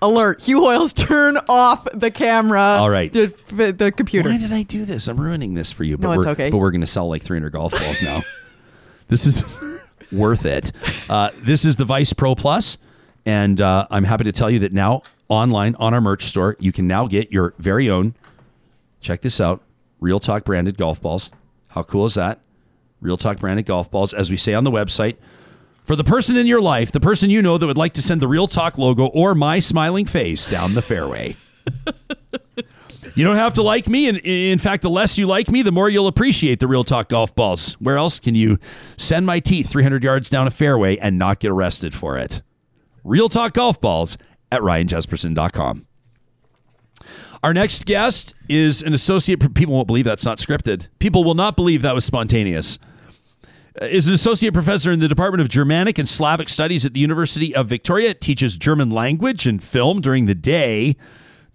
Alert. 0.02 0.42
Hugh 0.42 0.62
Hoyles, 0.62 0.94
turn 0.94 1.38
off 1.48 1.88
the 1.94 2.12
camera. 2.12 2.60
All 2.80 2.90
right. 2.90 3.12
The, 3.12 3.74
the 3.78 3.92
computer. 3.92 4.30
Why 4.30 4.38
did 4.38 4.52
I 4.52 4.64
do 4.64 4.86
this? 4.86 5.08
I'm 5.08 5.20
ruining 5.20 5.54
this 5.54 5.72
for 5.72 5.84
you. 5.84 5.98
But 5.98 6.08
No, 6.08 6.14
it's 6.14 6.26
we're, 6.26 6.32
okay. 6.34 6.50
But 6.50 6.58
we're 6.58 6.72
going 6.72 6.82
to 6.82 6.88
sell 6.88 7.08
like 7.08 7.22
300 7.22 7.52
golf 7.52 7.72
balls 7.72 8.02
now. 8.02 8.22
this 9.08 9.26
is 9.26 9.44
worth 10.12 10.46
it. 10.46 10.72
Uh, 11.10 11.30
this 11.38 11.66
is 11.66 11.76
the 11.76 11.86
Vice 11.86 12.14
Pro 12.14 12.36
Plus, 12.36 12.78
and 13.26 13.60
uh, 13.62 13.88
I'm 13.90 14.04
happy 14.04 14.24
to 14.26 14.32
tell 14.32 14.50
you 14.50 14.60
that 14.60 14.74
now 14.74 15.02
online 15.28 15.76
on 15.76 15.94
our 15.94 16.02
merch 16.02 16.24
store, 16.24 16.56
you 16.60 16.72
can 16.72 16.88
now 16.88 17.08
get 17.08 17.32
your 17.32 17.54
very 17.58 17.90
own. 17.90 18.16
Check 19.02 19.22
this 19.22 19.40
out: 19.40 19.62
Real 20.00 20.20
Talk 20.20 20.44
branded 20.44 20.78
golf 20.78 21.02
balls. 21.02 21.32
How 21.70 21.84
cool 21.84 22.06
is 22.06 22.16
that? 22.16 22.40
Real 23.02 23.18
Talk 23.18 23.40
branded 23.40 23.66
golf 23.66 23.90
balls, 23.92 24.14
as 24.14 24.30
we 24.30 24.38
say 24.38 24.54
on 24.54 24.64
the 24.64 24.72
website. 24.72 25.18
For 25.84 25.96
the 25.96 26.04
person 26.04 26.38
in 26.38 26.46
your 26.46 26.62
life, 26.62 26.92
the 26.92 27.00
person 27.00 27.30
you 27.30 27.42
know 27.42 27.58
that 27.58 27.66
would 27.66 27.78
like 27.78 27.94
to 27.94 28.02
send 28.02 28.22
the 28.22 28.28
Real 28.28 28.48
Talk 28.48 28.78
logo 28.78 29.08
or 29.08 29.34
my 29.34 29.60
smiling 29.60 30.06
face 30.06 30.46
down 30.46 30.76
the 30.76 30.82
fairway. 30.82 31.36
You 33.16 33.26
don't 33.26 33.36
have 33.36 33.54
to 33.56 33.64
like 33.64 33.88
me. 33.90 34.08
And 34.08 34.18
in 34.20 34.60
fact, 34.60 34.82
the 34.82 34.90
less 34.90 35.18
you 35.18 35.28
like 35.28 35.50
me, 35.50 35.62
the 35.62 35.74
more 35.74 35.90
you'll 35.90 36.08
appreciate 36.08 36.62
the 36.62 36.68
Real 36.68 36.86
Talk 36.86 37.10
golf 37.10 37.36
balls. 37.36 37.74
Where 37.74 37.98
else 37.98 38.18
can 38.18 38.34
you 38.34 38.60
send 38.96 39.26
my 39.26 39.42
teeth 39.42 39.70
300 39.70 40.06
yards 40.06 40.30
down 40.30 40.48
a 40.48 40.52
fairway 40.52 40.96
and 40.96 41.18
not 41.18 41.40
get 41.40 41.52
arrested 41.52 41.94
for 41.94 42.18
it? 42.18 42.42
Real 43.04 43.30
Talk 43.30 43.54
golf 43.54 43.80
balls 43.80 44.18
at 44.52 44.62
ryanjesperson.com. 44.62 45.86
Our 47.44 47.54
next 47.54 47.86
guest 47.86 48.34
is 48.50 48.82
an 48.82 48.94
associate. 48.94 49.54
People 49.54 49.74
won't 49.74 49.88
believe 49.88 50.06
that's 50.06 50.26
not 50.26 50.38
scripted. 50.40 50.90
People 51.00 51.24
will 51.24 51.36
not 51.36 51.56
believe 51.56 51.82
that 51.84 51.96
was 51.96 52.04
spontaneous. 52.04 52.78
Uh, 53.82 53.86
Is 53.86 54.08
an 54.08 54.14
associate 54.14 54.54
professor 54.54 54.92
in 54.92 55.00
the 55.00 55.08
Department 55.08 55.42
of 55.42 55.48
Germanic 55.48 55.98
and 55.98 56.10
Slavic 56.10 56.50
Studies 56.50 56.86
at 56.86 56.94
the 56.94 57.00
University 57.00 57.56
of 57.56 57.68
Victoria. 57.68 58.14
Teaches 58.14 58.58
German 58.58 58.90
language 58.90 59.46
and 59.46 59.64
film 59.64 60.02
during 60.02 60.26
the 60.26 60.36
day. 60.36 60.98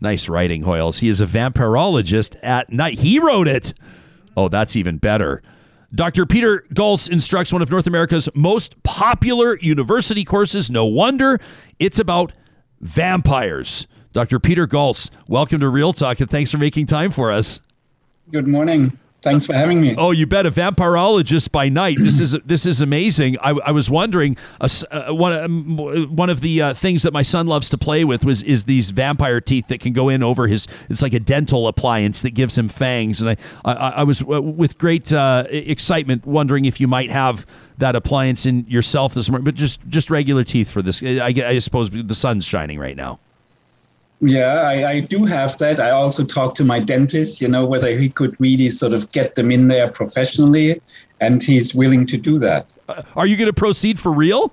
Nice 0.01 0.29
writing, 0.29 0.62
Hoyles. 0.62 1.01
He 1.01 1.09
is 1.09 1.21
a 1.21 1.27
vampirologist 1.27 2.37
at 2.43 2.73
night. 2.73 3.01
He 3.01 3.19
wrote 3.19 3.49
it. 3.49 3.75
Oh, 4.37 4.49
that's 4.49 4.77
even 4.77 4.97
better. 4.97 5.43
Dr. 5.95 6.27
Peter 6.27 6.65
Gölz 6.75 7.09
instructs 7.09 7.53
one 7.53 7.62
of 7.62 7.71
North 7.71 7.87
America's 7.87 8.29
most 8.35 8.83
popular 8.83 9.57
university 9.61 10.25
courses. 10.25 10.71
No 10.71 10.85
wonder 10.85 11.39
it's 11.79 12.01
about 12.01 12.33
vampires. 12.81 13.87
Dr. 14.12 14.41
Peter 14.41 14.66
Gölz, 14.66 15.11
welcome 15.29 15.61
to 15.61 15.69
Real 15.69 15.93
Talk 15.93 16.21
and 16.21 16.29
thanks 16.29 16.51
for 16.51 16.59
making 16.59 16.87
time 16.87 17.11
for 17.11 17.31
us. 17.31 17.61
Good 18.33 18.49
morning. 18.49 18.99
Thanks 19.25 19.47
for 19.47 19.55
having 19.55 19.81
me. 19.81 19.95
Oh, 19.97 20.11
you 20.11 20.27
bet. 20.27 20.45
A 20.45 20.51
vampirologist 20.51 21.51
by 21.51 21.71
night. 21.71 21.97
This 21.99 22.21
is 22.21 22.33
this 22.45 22.67
is 22.67 22.83
amazing. 22.83 23.39
I, 23.41 23.51
I 23.51 23.71
was 23.73 23.89
wondering. 23.91 24.37
Uh, 24.61 24.69
one 25.09 25.33
um, 25.33 25.77
one 26.15 26.29
of 26.29 26.43
the 26.43 26.61
uh, 26.61 26.75
things 26.75 27.03
that 27.03 27.13
my 27.13 27.23
son 27.23 27.47
loves 27.47 27.71
to 27.71 27.79
play 27.79 28.05
with 28.05 28.25
was 28.25 28.43
is 28.43 28.67
these 28.67 28.91
vampire 28.91 29.41
teeth 29.41 29.69
that 29.69 29.81
can 29.81 29.95
go 29.95 30.11
in 30.11 30.23
over 30.23 30.47
his. 30.47 30.69
It's 30.91 31.01
like 31.01 31.15
a 31.15 31.21
dental 31.21 31.67
appliance 31.67 32.21
that 32.23 32.33
gives 32.33 32.59
him 32.59 32.69
fangs. 32.69 33.23
And 33.23 33.31
I 33.31 33.37
I, 33.65 33.73
I 33.73 34.03
was 34.05 34.21
uh, 34.21 34.43
with 34.43 34.79
great 34.79 35.13
uh, 35.13 35.45
excitement 35.49 36.27
wondering 36.27 36.67
if 36.67 36.79
you 36.79 36.87
might 36.87 37.11
have 37.11 37.47
that 37.79 37.97
appliance 37.97 38.45
in 38.45 38.67
yourself 38.69 39.15
this 39.15 39.31
morning, 39.31 39.45
but 39.45 39.55
just 39.55 39.81
just 39.89 40.11
regular 40.11 40.45
teeth 40.45 40.71
for 40.71 40.83
this. 40.83 41.03
I, 41.03 41.33
I 41.45 41.59
suppose 41.61 41.89
the 41.91 42.15
sun's 42.15 42.45
shining 42.45 42.79
right 42.79 42.97
now. 42.97 43.21
Yeah, 44.27 44.63
I, 44.63 44.91
I 44.91 45.01
do 45.01 45.27
have 45.27 45.59
that. 45.59 45.79
I 45.79 45.91
also 45.91 46.25
talked 46.25 46.57
to 46.57 46.65
my 46.65 46.81
dentist, 46.81 47.43
you 47.43 47.49
know, 47.49 47.67
whether 47.67 47.95
he 47.95 48.09
could 48.09 48.41
really 48.41 48.71
sort 48.71 48.95
of 48.95 49.13
get 49.13 49.35
them 49.35 49.51
in 49.51 49.69
there 49.69 49.91
professionally, 49.91 50.81
and 51.21 51.43
he's 51.43 51.75
willing 51.75 52.07
to 52.07 52.17
do 52.17 52.39
that. 52.39 52.75
Uh, 52.89 53.03
are 53.17 53.27
you 53.27 53.37
going 53.37 53.49
to 53.49 53.53
proceed 53.53 53.99
for 53.99 54.13
real? 54.13 54.51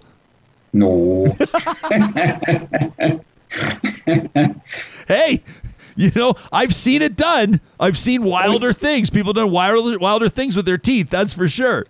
No. 0.73 1.26
hey, 5.07 5.41
you 5.95 6.11
know, 6.18 6.34
I've 6.52 6.76
seen 6.76 7.02
it 7.02 7.15
done. 7.15 7.61
I've 7.80 7.98
seen 7.98 8.26
wilder 8.26 8.73
things. 8.73 9.10
People 9.10 9.31
done 9.31 9.52
wilder, 9.52 9.98
wilder 9.99 10.27
things 10.27 10.57
with 10.57 10.65
their 10.65 10.77
teeth. 10.77 11.10
That's 11.10 11.34
for 11.34 11.48
sure. 11.48 11.85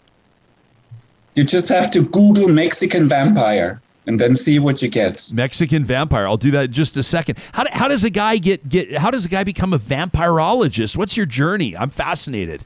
You 1.34 1.46
just 1.46 1.70
have 1.70 1.90
to 1.92 2.06
Google 2.06 2.48
Mexican 2.50 3.10
vampire 3.10 3.82
and 4.08 4.20
then 4.20 4.34
see 4.36 4.60
what 4.60 4.82
you 4.82 4.90
get. 4.90 5.30
Mexican 5.34 5.86
vampire. 5.86 6.28
I'll 6.28 6.38
do 6.38 6.52
that 6.52 6.66
in 6.66 6.72
just 6.74 6.98
a 6.98 7.04
second. 7.04 7.38
How, 7.54 7.64
do, 7.64 7.70
how 7.72 7.88
does 7.88 8.04
a 8.04 8.10
guy 8.10 8.38
get 8.38 8.68
get? 8.68 8.98
How 8.98 9.12
does 9.12 9.26
a 9.26 9.30
guy 9.30 9.44
become 9.44 9.74
a 9.74 9.80
vampirologist? 9.80 10.98
What's 10.98 11.16
your 11.16 11.26
journey? 11.26 11.76
I'm 11.76 11.90
fascinated. 11.90 12.66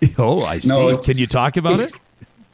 Oh, 0.16 0.42
I 0.44 0.58
see. 0.58 0.68
No, 0.68 0.96
Can 0.96 1.18
you 1.18 1.26
talk 1.26 1.56
about 1.58 1.80
it? 1.80 1.92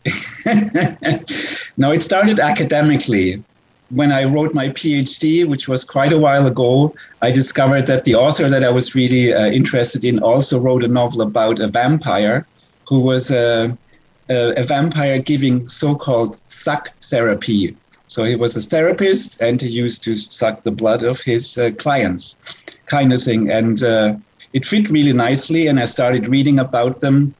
No, 1.76 1.92
it 1.92 2.02
started 2.02 2.40
academically. 2.40 3.42
When 3.90 4.10
I 4.10 4.24
wrote 4.24 4.54
my 4.54 4.68
PhD, 4.70 5.46
which 5.46 5.68
was 5.68 5.84
quite 5.84 6.12
a 6.12 6.18
while 6.18 6.46
ago, 6.46 6.94
I 7.22 7.30
discovered 7.30 7.86
that 7.86 8.04
the 8.04 8.16
author 8.16 8.48
that 8.48 8.64
I 8.64 8.70
was 8.70 8.94
really 8.94 9.32
uh, 9.32 9.46
interested 9.46 10.04
in 10.04 10.18
also 10.18 10.60
wrote 10.60 10.82
a 10.82 10.88
novel 10.88 11.22
about 11.22 11.60
a 11.60 11.68
vampire 11.68 12.44
who 12.88 13.00
was 13.00 13.30
a, 13.30 13.76
a, 14.28 14.52
a 14.58 14.62
vampire 14.62 15.18
giving 15.18 15.68
so 15.68 15.94
called 15.94 16.40
suck 16.46 16.90
therapy. 17.00 17.76
So 18.08 18.24
he 18.24 18.36
was 18.36 18.56
a 18.56 18.60
therapist 18.60 19.40
and 19.40 19.60
he 19.60 19.68
used 19.68 20.02
to 20.04 20.16
suck 20.16 20.62
the 20.62 20.70
blood 20.70 21.02
of 21.02 21.20
his 21.20 21.58
uh, 21.58 21.70
clients, 21.78 22.36
kind 22.86 23.12
of 23.12 23.20
thing. 23.20 23.50
And 23.50 23.82
uh, 23.82 24.16
it 24.52 24.64
fit 24.64 24.88
really 24.90 25.12
nicely. 25.12 25.66
And 25.66 25.78
I 25.78 25.84
started 25.84 26.28
reading 26.28 26.58
about 26.58 27.00
them 27.00 27.34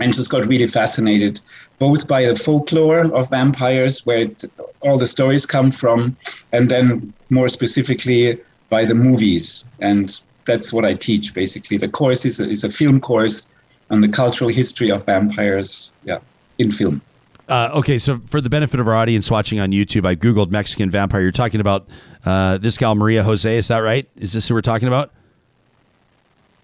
and 0.00 0.14
just 0.14 0.30
got 0.30 0.46
really 0.46 0.66
fascinated 0.66 1.40
both 1.78 2.06
by 2.06 2.24
the 2.24 2.34
folklore 2.36 3.12
of 3.14 3.30
vampires 3.30 4.04
where 4.06 4.18
it, 4.18 4.44
all 4.82 4.98
the 4.98 5.06
stories 5.06 5.46
come 5.46 5.70
from 5.70 6.16
and 6.52 6.70
then 6.70 7.12
more 7.30 7.48
specifically 7.48 8.38
by 8.68 8.84
the 8.84 8.94
movies 8.94 9.64
and 9.80 10.22
that's 10.44 10.72
what 10.72 10.84
i 10.84 10.94
teach 10.94 11.34
basically 11.34 11.76
the 11.76 11.88
course 11.88 12.24
is 12.24 12.40
a, 12.40 12.48
is 12.48 12.64
a 12.64 12.70
film 12.70 13.00
course 13.00 13.49
on 13.90 14.00
the 14.00 14.08
cultural 14.08 14.50
history 14.50 14.90
of 14.90 15.04
vampires 15.06 15.92
yeah 16.04 16.18
in 16.58 16.70
film 16.70 17.00
Uh, 17.48 17.68
okay, 17.74 17.98
so 17.98 18.20
for 18.26 18.40
the 18.40 18.48
benefit 18.50 18.78
of 18.78 18.86
our 18.86 18.94
audience 18.94 19.28
watching 19.28 19.58
on 19.58 19.72
YouTube, 19.72 20.06
I 20.06 20.14
googled 20.14 20.50
Mexican 20.52 20.88
vampire. 20.88 21.20
You're 21.20 21.32
talking 21.32 21.60
about 21.60 21.88
uh, 22.24 22.58
this 22.58 22.78
gal 22.78 22.94
Maria 22.94 23.24
Jose. 23.24 23.56
Is 23.58 23.66
that 23.68 23.78
right? 23.78 24.06
Is 24.14 24.32
this 24.34 24.46
who 24.46 24.54
we're 24.54 24.60
talking 24.62 24.86
about? 24.86 25.10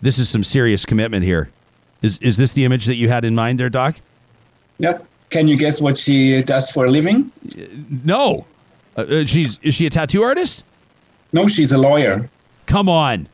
This 0.01 0.17
is 0.21 0.29
some 0.29 0.45
serious 0.45 0.85
commitment 0.85 1.25
here. 1.25 1.51
Is 2.03 2.19
is 2.21 2.37
this 2.37 2.53
the 2.53 2.65
image 2.65 2.85
that 2.87 2.95
you 2.95 3.09
had 3.09 3.25
in 3.25 3.35
mind 3.35 3.59
there, 3.59 3.71
Doc? 3.71 3.97
yeah 4.79 4.99
can 5.31 5.49
you 5.49 5.57
guess 5.57 5.81
what 5.81 5.97
she 5.99 6.41
does 6.43 6.71
for 6.71 6.85
a 6.87 6.91
living 6.91 7.33
No. 8.05 8.47
Uh, 8.97 9.01
uh, 9.01 9.25
she's 9.27 9.59
is 9.63 9.75
she 9.75 9.87
a 9.87 9.91
tattoo 9.91 10.23
artist? 10.23 10.63
no 11.33 11.49
she's 11.49 11.73
a 11.73 11.79
lawyer 11.79 12.29
Come 12.67 12.89
on. 12.89 13.27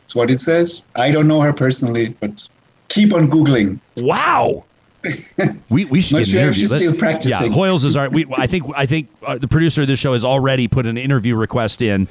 that's 0.00 0.16
what 0.16 0.30
it 0.30 0.40
says 0.40 0.88
i 0.96 1.10
don't 1.12 1.28
know 1.28 1.40
her 1.42 1.52
personally 1.52 2.08
but 2.20 2.48
keep 2.88 3.14
on 3.14 3.28
googling 3.30 3.78
Wow. 3.98 4.64
we, 5.70 5.84
we 5.84 6.00
should 6.00 6.14
Not 6.16 6.24
get 6.24 6.26
an 6.28 6.32
sure 6.32 6.40
if 6.40 6.46
interview. 6.46 6.52
she's 6.52 6.74
still 6.76 6.94
practicing. 6.96 7.52
Yeah, 7.52 7.56
Hoyles 7.56 7.84
is 7.84 7.94
our. 7.96 8.10
We, 8.10 8.26
I 8.36 8.48
think 8.48 8.64
I 8.76 8.84
think 8.84 9.08
uh, 9.24 9.38
the 9.38 9.46
producer 9.46 9.82
of 9.82 9.86
this 9.86 10.00
show 10.00 10.12
has 10.12 10.24
already 10.24 10.66
put 10.66 10.86
an 10.86 10.98
interview 10.98 11.36
request 11.36 11.80
in 11.80 12.08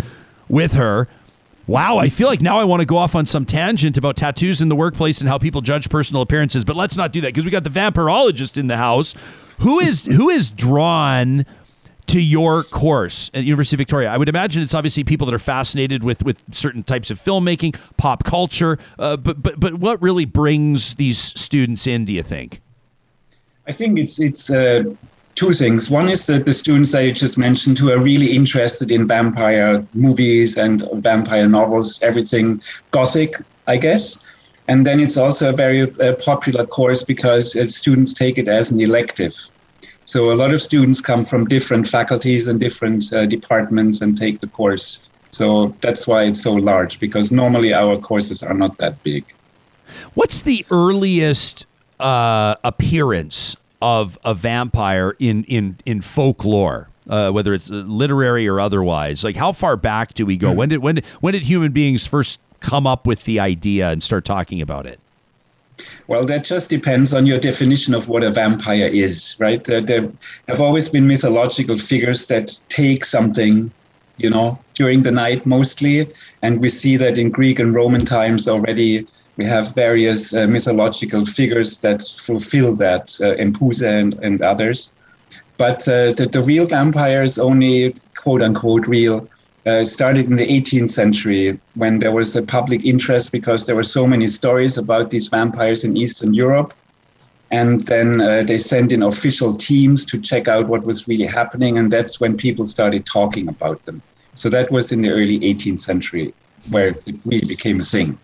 with 0.47 0.71
her. 0.73 1.07
Wow, 1.67 1.97
I 1.97 2.07
feel 2.07 2.29
like 2.29 2.39
now 2.39 2.59
I 2.59 2.63
want 2.63 2.79
to 2.79 2.85
go 2.85 2.95
off 2.95 3.13
on 3.13 3.25
some 3.25 3.45
tangent 3.45 3.97
about 3.97 4.15
tattoos 4.15 4.61
in 4.61 4.69
the 4.69 4.75
workplace 4.75 5.19
and 5.19 5.29
how 5.29 5.37
people 5.37 5.59
judge 5.59 5.89
personal 5.89 6.21
appearances, 6.21 6.63
but 6.63 6.77
let's 6.77 6.95
not 6.95 7.11
do 7.11 7.19
that 7.19 7.27
because 7.27 7.43
we 7.43 7.51
got 7.51 7.65
the 7.65 7.69
vampirologist 7.69 8.57
in 8.57 8.67
the 8.67 8.77
house. 8.77 9.13
Who 9.59 9.79
is 9.79 10.05
who 10.05 10.29
is 10.29 10.49
drawn 10.49 11.45
to 12.07 12.21
your 12.21 12.63
course 12.63 13.29
at 13.33 13.43
University 13.43 13.75
of 13.75 13.79
Victoria? 13.79 14.09
I 14.09 14.17
would 14.17 14.29
imagine 14.29 14.61
it's 14.61 14.73
obviously 14.73 15.03
people 15.03 15.27
that 15.27 15.33
are 15.33 15.39
fascinated 15.39 16.03
with 16.03 16.23
with 16.23 16.43
certain 16.51 16.83
types 16.83 17.11
of 17.11 17.19
filmmaking, 17.19 17.79
pop 17.97 18.23
culture. 18.23 18.79
Uh, 18.97 19.17
but 19.17 19.41
but 19.41 19.59
but 19.59 19.75
what 19.75 20.01
really 20.01 20.25
brings 20.25 20.95
these 20.95 21.17
students 21.17 21.87
in? 21.87 22.05
Do 22.05 22.13
you 22.13 22.23
think? 22.23 22.61
I 23.67 23.71
think 23.71 23.99
it's 23.99 24.19
it's 24.19 24.49
uh, 24.49 24.83
two 25.35 25.53
things. 25.53 25.89
One 25.89 26.09
is 26.09 26.25
that 26.27 26.45
the 26.45 26.53
students 26.53 26.91
that 26.93 27.11
just 27.15 27.37
mentioned 27.37 27.77
who 27.77 27.91
are 27.91 28.01
really 28.01 28.35
interested 28.35 28.91
in 28.91 29.07
vampire 29.07 29.85
movies 29.93 30.57
and 30.57 30.83
vampire 30.95 31.47
novels, 31.47 32.01
everything 32.01 32.61
gothic, 32.91 33.35
I 33.67 33.77
guess. 33.77 34.25
And 34.69 34.85
then 34.85 34.99
it's 34.99 35.15
also 35.15 35.49
a 35.49 35.53
very 35.53 35.83
uh, 36.01 36.15
popular 36.15 36.65
course 36.65 37.03
because 37.03 37.55
uh, 37.55 37.65
students 37.65 38.13
take 38.13 38.37
it 38.37 38.47
as 38.47 38.71
an 38.71 38.81
elective. 38.81 39.33
So 40.07 40.31
a 40.31 40.35
lot 40.35 40.53
of 40.53 40.61
students 40.61 41.01
come 41.01 41.25
from 41.25 41.43
different 41.47 41.85
faculties 41.85 42.47
and 42.47 42.61
different 42.61 43.11
uh, 43.11 43.25
departments 43.25 43.99
and 43.99 44.15
take 44.15 44.39
the 44.39 44.47
course. 44.47 45.09
So 45.31 45.75
that's 45.81 46.07
why 46.07 46.23
it's 46.23 46.41
so 46.41 46.53
large 46.53 47.01
because 47.01 47.33
normally 47.33 47.73
our 47.73 47.97
courses 47.97 48.41
are 48.41 48.53
not 48.53 48.77
that 48.77 49.03
big. 49.03 49.25
What's 50.13 50.43
the 50.43 50.65
earliest 50.71 51.65
uh, 51.99 52.55
appearance 52.63 53.57
of 53.81 54.17
a 54.23 54.33
vampire 54.33 55.13
in 55.19 55.43
in 55.43 55.77
in 55.85 55.99
folklore? 55.99 56.89
Uh, 57.09 57.31
whether 57.31 57.53
it's 57.53 57.69
literary 57.69 58.47
or 58.47 58.61
otherwise, 58.61 59.25
like 59.25 59.35
how 59.35 59.51
far 59.51 59.75
back 59.75 60.13
do 60.13 60.25
we 60.25 60.37
go? 60.37 60.53
When 60.53 60.69
did 60.69 60.77
when 60.77 60.95
did, 60.95 61.05
when 61.19 61.33
did 61.33 61.43
human 61.43 61.73
beings 61.73 62.07
first 62.07 62.39
come 62.61 62.87
up 62.87 63.05
with 63.05 63.25
the 63.25 63.41
idea 63.41 63.89
and 63.89 64.01
start 64.01 64.23
talking 64.23 64.61
about 64.61 64.85
it? 64.85 65.01
Well, 66.07 66.25
that 66.25 66.43
just 66.43 66.69
depends 66.69 67.13
on 67.13 67.25
your 67.25 67.39
definition 67.39 67.93
of 67.93 68.09
what 68.09 68.23
a 68.23 68.29
vampire 68.29 68.87
is, 68.87 69.35
right? 69.39 69.63
There, 69.63 69.81
there 69.81 70.11
have 70.47 70.61
always 70.61 70.89
been 70.89 71.07
mythological 71.07 71.77
figures 71.77 72.27
that 72.27 72.57
take 72.69 73.05
something, 73.05 73.71
you 74.17 74.29
know, 74.29 74.59
during 74.73 75.03
the 75.03 75.11
night 75.11 75.45
mostly. 75.45 76.11
And 76.41 76.59
we 76.59 76.69
see 76.69 76.97
that 76.97 77.19
in 77.19 77.29
Greek 77.29 77.59
and 77.59 77.75
Roman 77.75 78.01
times 78.01 78.47
already. 78.47 79.05
We 79.37 79.45
have 79.45 79.75
various 79.75 80.33
uh, 80.33 80.47
mythological 80.47 81.25
figures 81.25 81.77
that 81.79 82.01
fulfill 82.01 82.75
that, 82.77 83.15
uh, 83.21 83.35
Empusa 83.35 83.87
and, 83.87 84.13
and 84.15 84.41
others. 84.41 84.95
But 85.57 85.87
uh, 85.87 86.13
the, 86.13 86.27
the 86.31 86.41
real 86.41 86.65
vampire 86.65 87.23
is 87.23 87.37
only 87.37 87.93
quote 88.15 88.41
unquote 88.41 88.87
real 88.87 89.27
uh, 89.67 89.83
started 89.83 90.27
in 90.27 90.37
the 90.37 90.47
18th 90.47 90.89
century 90.89 91.59
when 91.75 91.99
there 91.99 92.11
was 92.11 92.35
a 92.35 92.43
public 92.43 92.85
interest 92.85 93.31
because 93.31 93.65
there 93.65 93.75
were 93.75 93.83
so 93.83 94.07
many 94.07 94.25
stories 94.25 94.77
about 94.77 95.09
these 95.09 95.27
vampires 95.27 95.83
in 95.83 95.97
Eastern 95.97 96.33
Europe. 96.33 96.73
And 97.51 97.85
then 97.87 98.21
uh, 98.21 98.43
they 98.43 98.57
sent 98.57 98.91
in 98.91 99.03
official 99.03 99.53
teams 99.53 100.05
to 100.05 100.19
check 100.19 100.47
out 100.47 100.67
what 100.67 100.83
was 100.83 101.07
really 101.07 101.25
happening. 101.25 101.77
And 101.77 101.91
that's 101.91 102.19
when 102.19 102.37
people 102.37 102.65
started 102.65 103.05
talking 103.05 103.47
about 103.47 103.83
them. 103.83 104.01
So 104.35 104.49
that 104.49 104.71
was 104.71 104.91
in 104.91 105.01
the 105.01 105.09
early 105.09 105.39
18th 105.39 105.79
century 105.79 106.33
where 106.69 106.89
it 106.89 107.15
really 107.25 107.47
became 107.47 107.79
a 107.79 107.83
thing 107.83 108.17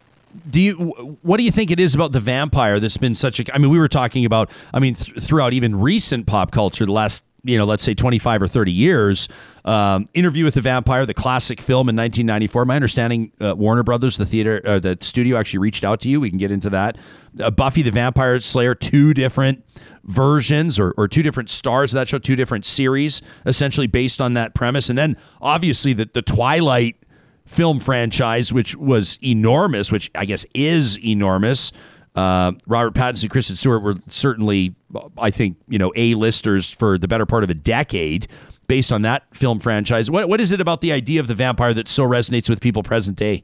do 0.50 0.60
you 0.60 0.74
what 1.22 1.38
do 1.38 1.44
you 1.44 1.52
think 1.52 1.70
it 1.70 1.80
is 1.80 1.94
about 1.94 2.12
the 2.12 2.20
vampire 2.20 2.80
that's 2.80 2.98
been 2.98 3.14
such 3.14 3.40
a 3.40 3.56
i 3.56 3.60
mean 3.60 3.70
we 3.70 3.78
were 3.78 3.88
talking 3.88 4.26
about 4.26 4.50
i 4.74 4.80
mean 4.80 4.96
th- 4.96 5.20
throughout 5.20 5.54
even 5.54 5.80
recent 5.80 6.26
pop 6.26 6.50
culture 6.50 6.88
the 6.88 6.92
last 6.92 7.24
you 7.44 7.58
know 7.58 7.66
let's 7.66 7.84
say 7.84 7.94
25 7.94 8.42
or 8.42 8.48
30 8.48 8.72
years 8.72 9.28
um, 9.66 10.08
interview 10.14 10.46
with 10.46 10.54
the 10.54 10.62
vampire 10.62 11.06
the 11.06 11.14
classic 11.14 11.62
film 11.62 11.90
in 11.90 11.96
1994 11.96 12.66
my 12.66 12.76
understanding 12.76 13.32
uh, 13.42 13.54
warner 13.56 13.84
brothers 13.84 14.18
the 14.18 14.26
theater 14.26 14.62
uh, 14.66 14.80
the 14.80 14.98
studio 15.02 15.38
actually 15.38 15.60
reached 15.60 15.84
out 15.84 16.00
to 16.02 16.10
you. 16.10 16.20
We 16.20 16.30
can 16.30 16.40
get 16.40 16.52
into 16.52 16.70
that. 16.72 16.98
Uh, 17.40 17.50
buffy 17.52 17.82
the 17.82 17.92
vampire 17.92 18.40
slayer 18.40 18.76
two 18.76 19.14
different 19.14 19.64
versions 20.04 20.78
or, 20.78 20.94
or 20.98 21.08
two 21.08 21.24
different 21.24 21.50
stars 21.50 21.94
of 21.94 21.98
that 21.98 22.10
show 22.10 22.20
two 22.20 22.36
different 22.36 22.66
series 22.66 23.22
essentially 23.46 23.88
based 23.88 24.22
on 24.22 24.34
that 24.34 24.54
premise. 24.54 24.90
And 24.90 24.98
then 24.98 25.18
obviously 25.42 25.94
the, 25.94 26.10
the 26.14 26.22
twilight 26.22 26.98
film 27.46 27.80
franchise, 27.80 28.52
which 28.52 28.76
was 28.76 29.18
enormous, 29.24 29.92
which 29.92 30.12
I 30.16 30.26
guess 30.26 30.46
is 30.54 31.04
enormous. 31.04 31.72
Uh, 32.16 32.54
Robert 32.68 32.94
Pattinson, 32.94 33.30
Kristen 33.30 33.56
Stewart 33.56 33.82
were 33.82 33.96
certainly, 34.08 34.76
I 35.18 35.32
think, 35.32 35.58
you 35.68 35.80
know, 35.80 35.92
A-listers 35.96 36.72
for 36.72 36.98
the 36.98 37.08
better 37.08 37.26
part 37.26 37.44
of 37.44 37.50
a 37.50 37.56
decade 37.56 38.28
based 38.68 38.92
on 38.92 39.02
that 39.02 39.24
film 39.34 39.60
franchise. 39.60 40.12
What, 40.12 40.30
what 40.30 40.40
is 40.40 40.52
it 40.52 40.62
about 40.62 40.82
the 40.82 40.92
idea 40.92 41.20
of 41.20 41.28
the 41.28 41.36
vampire 41.36 41.74
that 41.74 41.88
so 41.88 42.04
resonates 42.04 42.50
with 42.50 42.62
people 42.62 42.84
present 42.84 43.18
day? 43.18 43.44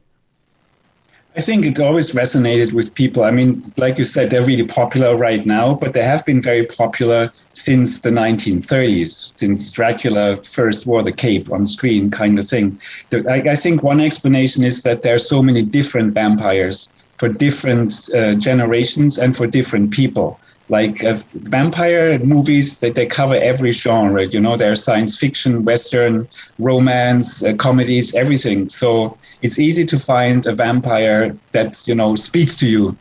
I 1.36 1.40
think 1.40 1.64
it 1.64 1.78
always 1.78 2.12
resonated 2.12 2.72
with 2.72 2.92
people. 2.94 3.22
I 3.22 3.30
mean, 3.30 3.62
like 3.76 3.98
you 3.98 4.04
said, 4.04 4.30
they're 4.30 4.44
really 4.44 4.66
popular 4.66 5.16
right 5.16 5.46
now, 5.46 5.74
but 5.74 5.94
they 5.94 6.02
have 6.02 6.26
been 6.26 6.42
very 6.42 6.66
popular 6.66 7.32
since 7.50 8.00
the 8.00 8.10
1930s, 8.10 9.08
since 9.08 9.70
Dracula 9.70 10.42
first 10.42 10.86
wore 10.86 11.04
the 11.04 11.12
cape 11.12 11.52
on 11.52 11.66
screen, 11.66 12.10
kind 12.10 12.36
of 12.36 12.48
thing. 12.48 12.80
I, 13.28 13.54
think 13.54 13.84
one 13.84 14.00
explanation 14.00 14.64
is 14.64 14.82
that 14.82 15.02
there 15.02 15.14
are 15.14 15.18
so 15.18 15.40
many 15.40 15.64
different 15.64 16.14
vampires 16.14 16.92
for 17.20 17.28
different 17.28 18.08
uh, 18.14 18.34
generations 18.36 19.18
and 19.18 19.36
for 19.36 19.46
different 19.46 19.92
people. 19.92 20.40
Like 20.70 21.04
uh, 21.04 21.14
vampire 21.56 22.18
movies 22.20 22.78
that 22.78 22.94
they, 22.94 23.02
they 23.02 23.06
cover 23.06 23.34
every 23.34 23.72
genre 23.72 24.24
you 24.26 24.40
know 24.40 24.56
there 24.56 24.72
are 24.72 24.76
science 24.76 25.18
fiction 25.18 25.64
western 25.64 26.26
romance 26.58 27.44
uh, 27.44 27.54
comedies 27.56 28.14
everything. 28.14 28.70
So 28.70 29.18
it's 29.42 29.58
easy 29.58 29.84
to 29.84 29.98
find 29.98 30.46
a 30.46 30.54
vampire 30.54 31.36
that 31.52 31.86
you 31.86 31.94
know 31.94 32.16
speaks 32.16 32.56
to 32.60 32.66
you 32.66 32.96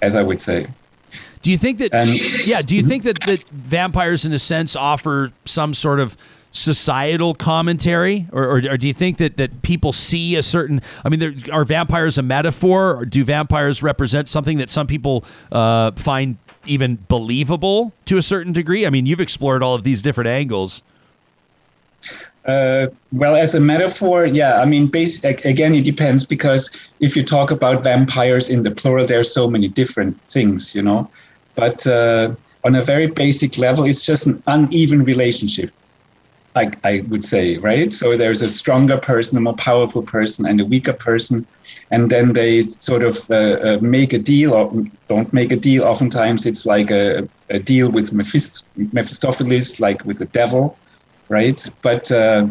as 0.00 0.14
i 0.14 0.22
would 0.22 0.40
say. 0.40 0.66
Do 1.42 1.50
you 1.50 1.58
think 1.58 1.78
that 1.78 1.92
and, 1.92 2.10
yeah 2.46 2.62
do 2.62 2.76
you 2.76 2.84
think 2.90 3.02
that, 3.02 3.18
that 3.26 3.42
vampires 3.48 4.24
in 4.24 4.32
a 4.32 4.38
sense 4.38 4.76
offer 4.76 5.32
some 5.44 5.74
sort 5.74 6.00
of 6.00 6.16
societal 6.54 7.34
commentary, 7.34 8.26
or, 8.32 8.44
or, 8.44 8.56
or, 8.70 8.76
do 8.78 8.86
you 8.86 8.94
think 8.94 9.18
that, 9.18 9.36
that 9.36 9.62
people 9.62 9.92
see 9.92 10.36
a 10.36 10.42
certain? 10.42 10.80
I 11.04 11.08
mean, 11.08 11.18
there, 11.18 11.34
are 11.52 11.64
vampires 11.64 12.16
a 12.16 12.22
metaphor, 12.22 12.96
or 12.96 13.04
do 13.04 13.24
vampires 13.24 13.82
represent 13.82 14.28
something 14.28 14.58
that 14.58 14.70
some 14.70 14.86
people 14.86 15.24
uh, 15.50 15.90
find 15.92 16.38
even 16.64 17.04
believable 17.08 17.92
to 18.06 18.16
a 18.16 18.22
certain 18.22 18.52
degree? 18.52 18.86
I 18.86 18.90
mean, 18.90 19.04
you've 19.04 19.20
explored 19.20 19.62
all 19.64 19.74
of 19.74 19.82
these 19.82 20.00
different 20.00 20.28
angles. 20.28 20.82
Uh, 22.46 22.86
well, 23.12 23.34
as 23.34 23.54
a 23.54 23.60
metaphor, 23.60 24.26
yeah. 24.26 24.60
I 24.60 24.64
mean, 24.64 24.86
basic, 24.86 25.44
again, 25.44 25.74
it 25.74 25.84
depends 25.84 26.24
because 26.24 26.88
if 27.00 27.16
you 27.16 27.24
talk 27.24 27.50
about 27.50 27.82
vampires 27.82 28.48
in 28.48 28.62
the 28.62 28.70
plural, 28.70 29.06
there 29.06 29.18
are 29.18 29.24
so 29.24 29.50
many 29.50 29.66
different 29.66 30.20
things, 30.22 30.74
you 30.74 30.82
know. 30.82 31.10
But 31.56 31.86
uh, 31.86 32.34
on 32.62 32.74
a 32.76 32.80
very 32.80 33.08
basic 33.08 33.58
level, 33.58 33.84
it's 33.86 34.06
just 34.06 34.26
an 34.26 34.42
uneven 34.46 35.02
relationship. 35.02 35.72
I, 36.56 36.70
I 36.84 37.04
would 37.08 37.24
say, 37.24 37.58
right? 37.58 37.92
So 37.92 38.16
there's 38.16 38.40
a 38.42 38.48
stronger 38.48 38.96
person, 38.96 39.36
a 39.36 39.40
more 39.40 39.56
powerful 39.56 40.02
person, 40.02 40.46
and 40.46 40.60
a 40.60 40.64
weaker 40.64 40.92
person, 40.92 41.46
and 41.90 42.10
then 42.10 42.32
they 42.32 42.62
sort 42.62 43.02
of 43.02 43.28
uh, 43.30 43.34
uh, 43.34 43.78
make 43.80 44.12
a 44.12 44.18
deal 44.18 44.54
or 44.54 44.72
don't 45.08 45.32
make 45.32 45.50
a 45.50 45.56
deal. 45.56 45.84
Oftentimes, 45.84 46.46
it's 46.46 46.64
like 46.64 46.90
a, 46.90 47.28
a 47.50 47.58
deal 47.58 47.90
with 47.90 48.12
Mephist- 48.12 48.68
Mephistopheles, 48.92 49.80
like 49.80 50.04
with 50.04 50.18
the 50.18 50.26
devil, 50.26 50.78
right? 51.28 51.68
But 51.82 52.12
uh, 52.12 52.46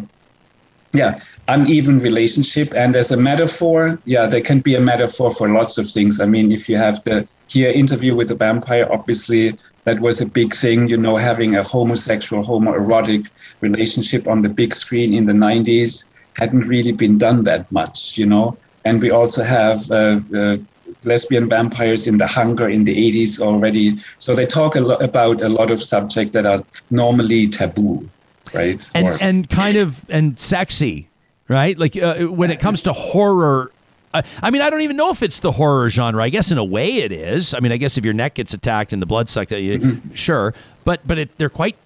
yeah, 0.92 1.18
uneven 1.48 1.98
relationship, 1.98 2.74
and 2.74 2.94
as 2.96 3.10
a 3.10 3.16
metaphor, 3.16 3.98
yeah, 4.04 4.26
there 4.26 4.42
can 4.42 4.60
be 4.60 4.74
a 4.74 4.80
metaphor 4.80 5.30
for 5.30 5.48
lots 5.48 5.78
of 5.78 5.90
things. 5.90 6.20
I 6.20 6.26
mean, 6.26 6.52
if 6.52 6.68
you 6.68 6.76
have 6.76 7.02
the 7.04 7.28
here 7.48 7.70
interview 7.70 8.14
with 8.14 8.30
a 8.30 8.34
vampire, 8.34 8.86
obviously 8.92 9.58
that 9.84 10.00
was 10.00 10.20
a 10.20 10.26
big 10.26 10.54
thing, 10.54 10.88
you 10.88 10.96
know, 10.96 11.16
having 11.16 11.56
a 11.56 11.62
homosexual, 11.62 12.42
homoerotic 12.42 13.30
relationship 13.60 14.26
on 14.26 14.42
the 14.42 14.48
big 14.48 14.74
screen 14.74 15.14
in 15.14 15.26
the 15.26 15.32
90s 15.32 16.14
hadn't 16.36 16.66
really 16.66 16.92
been 16.92 17.18
done 17.18 17.44
that 17.44 17.70
much, 17.70 18.18
you 18.18 18.26
know. 18.26 18.56
And 18.84 19.00
we 19.00 19.10
also 19.10 19.42
have 19.44 19.90
uh, 19.90 20.20
uh, 20.34 20.56
lesbian 21.04 21.48
vampires 21.48 22.06
in 22.06 22.18
the 22.18 22.26
hunger 22.26 22.68
in 22.68 22.84
the 22.84 22.96
80s 22.96 23.40
already. 23.40 23.96
So 24.18 24.34
they 24.34 24.46
talk 24.46 24.74
a 24.74 24.80
lot 24.80 25.02
about 25.02 25.42
a 25.42 25.48
lot 25.48 25.70
of 25.70 25.82
subjects 25.82 26.32
that 26.32 26.46
are 26.46 26.64
normally 26.90 27.46
taboo, 27.48 28.08
right? 28.52 28.90
And, 28.94 29.06
or, 29.06 29.16
and 29.20 29.48
kind 29.48 29.76
of 29.76 30.04
and 30.10 30.38
sexy, 30.40 31.08
right? 31.48 31.78
Like 31.78 31.96
uh, 31.96 32.24
when 32.24 32.50
it 32.50 32.58
comes 32.58 32.82
to 32.82 32.92
horror 32.92 33.70
I 34.14 34.50
mean, 34.50 34.62
I 34.62 34.70
don't 34.70 34.82
even 34.82 34.96
know 34.96 35.10
if 35.10 35.22
it's 35.22 35.40
the 35.40 35.52
horror 35.52 35.90
genre. 35.90 36.22
I 36.22 36.28
guess 36.28 36.50
in 36.50 36.58
a 36.58 36.64
way 36.64 36.98
it 36.98 37.12
is. 37.12 37.52
I 37.52 37.60
mean, 37.60 37.72
I 37.72 37.76
guess 37.76 37.98
if 37.98 38.04
your 38.04 38.14
neck 38.14 38.34
gets 38.34 38.54
attacked 38.54 38.92
and 38.92 39.02
the 39.02 39.06
blood 39.06 39.28
sucked 39.28 39.50
you, 39.50 39.78
mm-hmm. 39.78 40.14
sure. 40.14 40.54
But 40.84 41.06
but 41.06 41.18
it, 41.18 41.38
they're 41.38 41.50
quite 41.50 41.76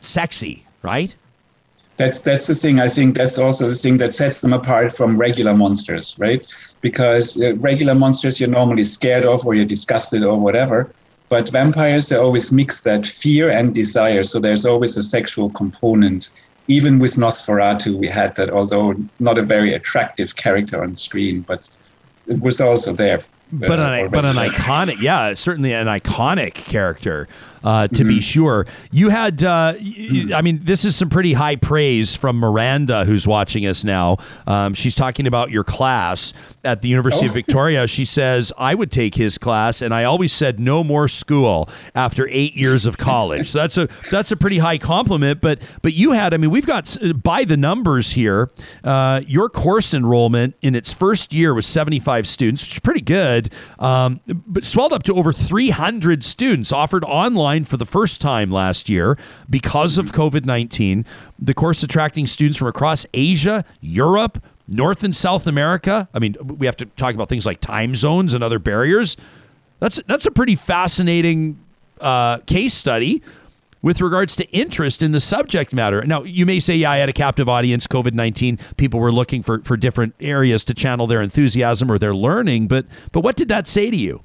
sexy, 0.00 0.64
right? 0.82 1.14
That's 1.96 2.20
that's 2.22 2.46
the 2.46 2.54
thing. 2.54 2.80
I 2.80 2.88
think 2.88 3.16
that's 3.16 3.38
also 3.38 3.68
the 3.68 3.74
thing 3.74 3.98
that 3.98 4.12
sets 4.12 4.40
them 4.40 4.52
apart 4.52 4.92
from 4.92 5.16
regular 5.16 5.54
monsters, 5.54 6.16
right? 6.18 6.44
Because 6.80 7.40
uh, 7.40 7.54
regular 7.56 7.94
monsters 7.94 8.40
you're 8.40 8.48
normally 8.48 8.84
scared 8.84 9.24
of, 9.24 9.46
or 9.46 9.54
you're 9.54 9.64
disgusted, 9.64 10.24
or 10.24 10.38
whatever. 10.38 10.90
But 11.28 11.48
vampires, 11.50 12.08
they 12.08 12.16
always 12.16 12.52
mix 12.52 12.82
that 12.82 13.06
fear 13.06 13.48
and 13.48 13.74
desire. 13.74 14.24
So 14.24 14.40
there's 14.40 14.66
always 14.66 14.96
a 14.96 15.02
sexual 15.02 15.50
component 15.50 16.30
even 16.68 16.98
with 16.98 17.16
Nosferatu, 17.16 17.94
we 17.94 18.08
had 18.08 18.34
that, 18.36 18.50
although 18.50 18.94
not 19.18 19.38
a 19.38 19.42
very 19.42 19.74
attractive 19.74 20.36
character 20.36 20.82
on 20.82 20.94
screen, 20.94 21.42
but 21.42 21.68
it 22.26 22.40
was 22.40 22.60
also 22.60 22.92
there. 22.92 23.20
But 23.52 23.78
uh, 23.78 23.82
an, 23.82 24.10
but 24.10 24.24
an 24.24 24.36
iconic, 24.50 25.00
yeah, 25.00 25.34
certainly 25.34 25.72
an 25.72 25.86
iconic 25.86 26.54
character 26.54 27.28
uh, 27.64 27.88
to 27.88 27.94
mm-hmm. 27.94 28.08
be 28.08 28.20
sure. 28.20 28.66
You 28.92 29.08
had, 29.08 29.42
uh, 29.42 29.74
I 30.34 30.42
mean, 30.42 30.60
this 30.62 30.84
is 30.84 30.94
some 30.94 31.08
pretty 31.08 31.32
high 31.32 31.56
praise 31.56 32.14
from 32.14 32.36
Miranda, 32.36 33.04
who's 33.04 33.26
watching 33.26 33.66
us 33.66 33.82
now. 33.82 34.18
Um, 34.46 34.74
she's 34.74 34.94
talking 34.94 35.26
about 35.26 35.50
your 35.50 35.64
class 35.64 36.34
at 36.62 36.82
the 36.82 36.88
University 36.88 37.26
oh. 37.26 37.30
of 37.30 37.34
Victoria. 37.34 37.86
She 37.88 38.04
says, 38.04 38.52
I 38.58 38.74
would 38.74 38.90
take 38.90 39.14
his 39.14 39.38
class, 39.38 39.80
and 39.80 39.94
I 39.94 40.04
always 40.04 40.32
said 40.32 40.60
no 40.60 40.84
more 40.84 41.08
school 41.08 41.68
after 41.94 42.28
eight 42.28 42.54
years 42.54 42.84
of 42.84 42.98
college. 42.98 43.48
so 43.48 43.58
that's 43.58 43.78
a 43.78 43.88
that's 44.10 44.30
a 44.30 44.36
pretty 44.36 44.58
high 44.58 44.78
compliment. 44.78 45.40
But 45.40 45.60
but 45.80 45.94
you 45.94 46.12
had, 46.12 46.34
I 46.34 46.36
mean, 46.36 46.50
we've 46.50 46.66
got 46.66 46.96
by 47.22 47.44
the 47.44 47.56
numbers 47.56 48.12
here. 48.12 48.50
Uh, 48.82 49.22
your 49.26 49.48
course 49.48 49.94
enrollment 49.94 50.54
in 50.60 50.74
its 50.74 50.92
first 50.92 51.32
year 51.32 51.54
was 51.54 51.66
75 51.66 52.28
students, 52.28 52.62
which 52.62 52.72
is 52.74 52.80
pretty 52.80 53.00
good, 53.00 53.33
um, 53.78 54.20
but 54.26 54.64
swelled 54.64 54.92
up 54.92 55.02
to 55.04 55.14
over 55.14 55.32
300 55.32 56.24
students 56.24 56.72
offered 56.72 57.04
online 57.04 57.34
online 57.44 57.64
for 57.64 57.76
the 57.76 57.86
first 57.86 58.20
time 58.20 58.50
last 58.50 58.88
year 58.88 59.18
because 59.48 59.98
of 59.98 60.12
COVID 60.12 60.44
19. 60.44 61.04
The 61.38 61.54
course 61.54 61.82
attracting 61.82 62.26
students 62.26 62.58
from 62.58 62.68
across 62.68 63.06
Asia, 63.12 63.64
Europe, 63.80 64.42
North 64.68 65.02
and 65.02 65.14
South 65.14 65.46
America. 65.46 66.08
I 66.14 66.18
mean, 66.18 66.36
we 66.40 66.66
have 66.66 66.76
to 66.76 66.86
talk 66.86 67.14
about 67.14 67.28
things 67.28 67.46
like 67.46 67.60
time 67.60 67.94
zones 67.96 68.32
and 68.32 68.42
other 68.42 68.58
barriers. 68.58 69.16
That's 69.80 70.00
that's 70.06 70.26
a 70.26 70.30
pretty 70.30 70.56
fascinating 70.56 71.58
uh, 72.00 72.38
case 72.38 72.74
study 72.74 73.22
with 73.84 74.00
regards 74.00 74.34
to 74.34 74.48
interest 74.50 75.02
in 75.02 75.12
the 75.12 75.20
subject 75.20 75.74
matter. 75.74 76.02
Now, 76.06 76.22
you 76.22 76.46
may 76.46 76.58
say, 76.58 76.74
yeah, 76.74 76.92
I 76.92 76.96
had 76.96 77.10
a 77.10 77.12
captive 77.12 77.50
audience, 77.50 77.86
COVID 77.86 78.14
19. 78.14 78.58
People 78.78 78.98
were 78.98 79.12
looking 79.12 79.42
for, 79.42 79.60
for 79.60 79.76
different 79.76 80.14
areas 80.20 80.64
to 80.64 80.74
channel 80.74 81.06
their 81.06 81.20
enthusiasm 81.20 81.92
or 81.92 81.98
their 81.98 82.14
learning. 82.14 82.66
But, 82.66 82.86
but 83.12 83.20
what 83.20 83.36
did 83.36 83.48
that 83.48 83.68
say 83.68 83.90
to 83.90 83.96
you? 83.96 84.24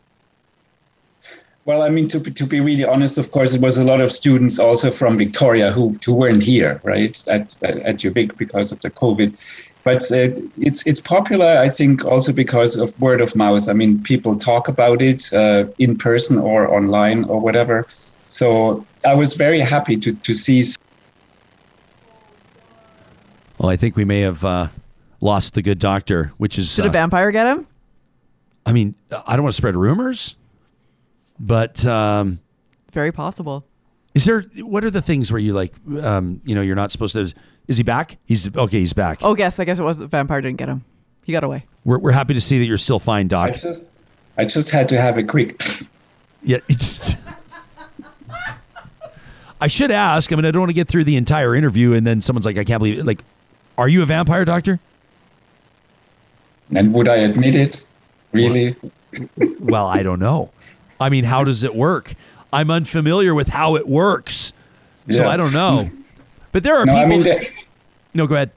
Well, 1.65 1.81
I 1.81 1.89
mean, 1.89 2.07
to, 2.07 2.21
to 2.21 2.47
be 2.47 2.61
really 2.61 2.85
honest, 2.85 3.17
of 3.17 3.31
course, 3.31 3.53
it 3.53 3.61
was 3.61 3.77
a 3.77 3.83
lot 3.83 3.99
of 3.99 4.13
students 4.13 4.59
also 4.59 4.89
from 4.89 5.17
Victoria 5.17 5.73
who, 5.73 5.91
who 6.05 6.15
weren't 6.15 6.41
here, 6.41 6.79
right, 6.85 7.21
at, 7.27 7.61
at 7.61 7.97
UVic 7.97 8.37
because 8.37 8.71
of 8.71 8.79
the 8.79 8.89
COVID. 8.89 9.37
But 9.83 10.03
uh, 10.11 10.41
it's 10.57 10.87
it's 10.87 11.01
popular, 11.01 11.57
I 11.57 11.67
think, 11.67 12.05
also 12.05 12.31
because 12.31 12.77
of 12.77 12.97
word 13.01 13.19
of 13.19 13.35
mouth. 13.35 13.67
I 13.67 13.73
mean, 13.73 14.01
people 14.03 14.37
talk 14.37 14.69
about 14.69 15.01
it 15.01 15.31
uh, 15.33 15.65
in 15.79 15.97
person 15.97 16.37
or 16.37 16.73
online 16.73 17.25
or 17.25 17.39
whatever. 17.41 17.85
So 18.29 18.85
I 19.03 19.15
was 19.15 19.33
very 19.33 19.59
happy 19.59 19.97
to, 19.97 20.13
to 20.13 20.33
see. 20.33 20.63
Well, 23.57 23.69
I 23.69 23.75
think 23.75 23.97
we 23.97 24.05
may 24.05 24.21
have 24.21 24.45
uh, 24.45 24.67
lost 25.19 25.55
the 25.55 25.61
good 25.61 25.79
doctor, 25.79 26.31
which 26.37 26.57
is. 26.57 26.73
Did 26.75 26.85
a 26.85 26.89
uh, 26.89 26.91
vampire 26.91 27.31
get 27.31 27.47
him? 27.47 27.67
I 28.65 28.71
mean, 28.71 28.93
I 29.11 29.35
don't 29.35 29.43
want 29.43 29.53
to 29.53 29.57
spread 29.57 29.75
rumors, 29.75 30.35
but 31.39 31.83
um, 31.85 32.39
Very 32.93 33.11
possible. 33.11 33.65
is 34.13 34.25
there? 34.25 34.41
What 34.57 34.83
are 34.83 34.91
the 34.91 35.01
things 35.01 35.31
where 35.31 35.41
you 35.41 35.53
like? 35.53 35.73
Um, 36.01 36.39
you 36.45 36.53
know, 36.53 36.61
you're 36.61 36.75
not 36.75 36.91
supposed 36.91 37.13
to. 37.13 37.33
Is 37.67 37.77
he 37.77 37.83
back? 37.83 38.17
He's 38.25 38.55
okay. 38.55 38.79
He's 38.79 38.93
back. 38.93 39.19
Oh, 39.23 39.33
guess 39.33 39.59
I 39.59 39.65
guess 39.65 39.79
it 39.79 39.83
was 39.83 39.97
the 39.97 40.07
vampire 40.07 40.39
didn't 40.41 40.57
get 40.57 40.69
him. 40.69 40.85
He 41.23 41.31
got 41.31 41.43
away. 41.43 41.65
We're, 41.83 41.97
we're 41.97 42.11
happy 42.11 42.35
to 42.35 42.41
see 42.41 42.59
that 42.59 42.65
you're 42.65 42.77
still 42.77 42.99
fine, 42.99 43.25
I 43.25 43.29
Doc. 43.29 43.53
just 43.53 43.85
I 44.37 44.45
just 44.45 44.69
had 44.69 44.87
to 44.89 45.01
have 45.01 45.17
a 45.17 45.23
quick. 45.23 45.59
Yeah, 46.43 46.59
it's 46.69 46.97
just. 46.97 47.17
I 49.61 49.67
should 49.67 49.91
ask. 49.91 50.31
I 50.31 50.35
mean, 50.35 50.45
I 50.45 50.51
don't 50.51 50.61
want 50.61 50.69
to 50.69 50.73
get 50.75 50.87
through 50.87 51.03
the 51.03 51.17
entire 51.17 51.53
interview 51.55 51.93
and 51.93 52.05
then 52.07 52.21
someone's 52.21 52.45
like, 52.45 52.57
"I 52.57 52.63
can't 52.63 52.79
believe 52.79 52.99
it." 52.99 53.05
Like, 53.05 53.23
are 53.77 53.87
you 53.89 54.01
a 54.01 54.05
vampire, 54.05 54.45
Doctor? 54.45 54.79
And 56.75 56.93
would 56.93 57.07
I 57.07 57.15
admit 57.17 57.55
it? 57.55 57.85
Really? 58.31 58.75
Well, 59.59 59.87
I 59.97 60.03
don't 60.03 60.19
know. 60.19 60.51
I 60.99 61.09
mean, 61.09 61.23
how 61.23 61.43
does 61.43 61.63
it 61.63 61.73
work? 61.75 62.13
I'm 62.53 62.69
unfamiliar 62.71 63.33
with 63.33 63.47
how 63.49 63.75
it 63.75 63.87
works, 63.87 64.53
so 65.09 65.23
Yeah. 65.23 65.29
I 65.29 65.37
don't 65.37 65.53
know. 65.53 65.89
But 66.51 66.63
there 66.63 66.75
are 66.77 66.85
No, 66.85 66.93
people. 66.93 67.05
I 67.05 67.05
mean, 67.07 67.23
the, 67.23 67.47
no, 68.13 68.27
go 68.27 68.35
ahead. 68.35 68.51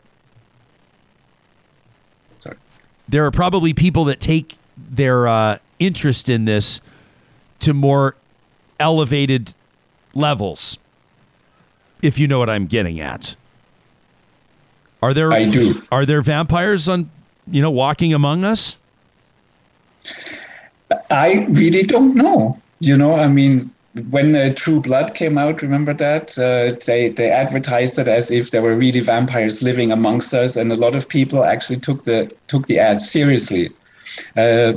sorry. 2.38 2.56
there 3.08 3.26
are 3.26 3.30
probably 3.30 3.74
people 3.74 4.04
that 4.06 4.20
take 4.20 4.56
their 4.76 5.26
uh, 5.28 5.58
interest 5.78 6.28
in 6.28 6.44
this 6.46 6.80
to 7.60 7.74
more 7.74 8.16
elevated 8.80 9.54
levels. 10.14 10.78
If 12.02 12.18
you 12.18 12.26
know 12.26 12.38
what 12.38 12.50
I'm 12.50 12.66
getting 12.66 13.00
at, 13.00 13.36
are 15.02 15.14
there 15.14 15.32
I 15.32 15.46
do. 15.46 15.80
are 15.90 16.04
there 16.04 16.20
vampires 16.20 16.88
on 16.88 17.10
you 17.46 17.62
know 17.62 17.70
walking 17.70 18.12
among 18.12 18.44
us? 18.44 18.76
I 21.10 21.46
really 21.48 21.82
don't 21.82 22.14
know. 22.14 22.56
You 22.80 22.96
know, 22.96 23.14
I 23.14 23.28
mean, 23.28 23.70
when 24.10 24.34
uh, 24.34 24.52
True 24.54 24.80
Blood 24.80 25.14
came 25.14 25.38
out, 25.38 25.62
remember 25.62 25.94
that 25.94 26.38
uh, 26.38 26.78
they 26.86 27.10
they 27.10 27.30
advertised 27.30 27.98
it 27.98 28.08
as 28.08 28.30
if 28.30 28.50
there 28.50 28.62
were 28.62 28.74
really 28.74 29.00
vampires 29.00 29.62
living 29.62 29.92
amongst 29.92 30.34
us, 30.34 30.56
and 30.56 30.72
a 30.72 30.76
lot 30.76 30.94
of 30.94 31.08
people 31.08 31.44
actually 31.44 31.80
took 31.80 32.04
the 32.04 32.30
took 32.46 32.66
the 32.66 32.78
ad 32.78 33.00
seriously. 33.00 33.70
Uh, 34.36 34.74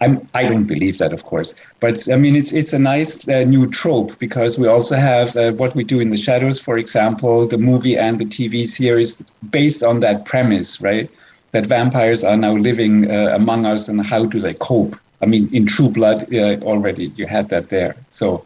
I'm, 0.00 0.28
I 0.34 0.44
don't 0.46 0.64
believe 0.64 0.98
that, 0.98 1.12
of 1.12 1.24
course, 1.24 1.54
but 1.80 2.06
I 2.12 2.16
mean 2.16 2.36
it's 2.36 2.52
it's 2.52 2.72
a 2.74 2.78
nice 2.78 3.26
uh, 3.28 3.44
new 3.44 3.66
trope 3.66 4.18
because 4.18 4.58
we 4.58 4.68
also 4.68 4.96
have 4.96 5.34
uh, 5.36 5.52
what 5.52 5.74
we 5.74 5.84
do 5.84 6.00
in 6.00 6.10
the 6.10 6.16
shadows, 6.16 6.60
for 6.60 6.76
example, 6.76 7.46
the 7.46 7.56
movie 7.58 7.96
and 7.96 8.18
the 8.18 8.26
TV 8.26 8.66
series 8.66 9.22
based 9.50 9.82
on 9.82 10.00
that 10.00 10.26
premise, 10.26 10.80
right? 10.82 11.10
That 11.52 11.66
vampires 11.66 12.24
are 12.24 12.36
now 12.36 12.52
living 12.52 13.10
uh, 13.10 13.32
among 13.34 13.64
us, 13.64 13.88
and 13.88 14.04
how 14.04 14.26
do 14.26 14.38
they 14.38 14.54
cope? 14.54 14.96
I 15.22 15.26
mean, 15.26 15.48
in 15.54 15.64
True 15.64 15.88
Blood 15.88 16.32
uh, 16.34 16.60
already 16.62 17.06
you 17.16 17.26
had 17.26 17.48
that 17.48 17.70
there, 17.70 17.96
so 18.10 18.44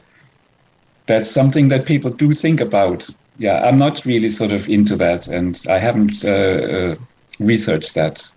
that's 1.06 1.28
something 1.28 1.68
that 1.68 1.85
people 1.85 2.10
do 2.10 2.32
think 2.32 2.60
about. 2.60 3.09
Yeah, 3.39 3.66
I'm 3.66 3.77
not 3.77 4.05
really 4.05 4.28
sort 4.28 4.52
of 4.52 4.68
into 4.68 4.94
that, 4.97 5.27
and 5.27 5.60
I 5.68 5.78
haven't 5.78 6.24
uh, 6.24 6.28
uh, 6.31 6.94
researched 7.40 7.97
that. 7.97 8.31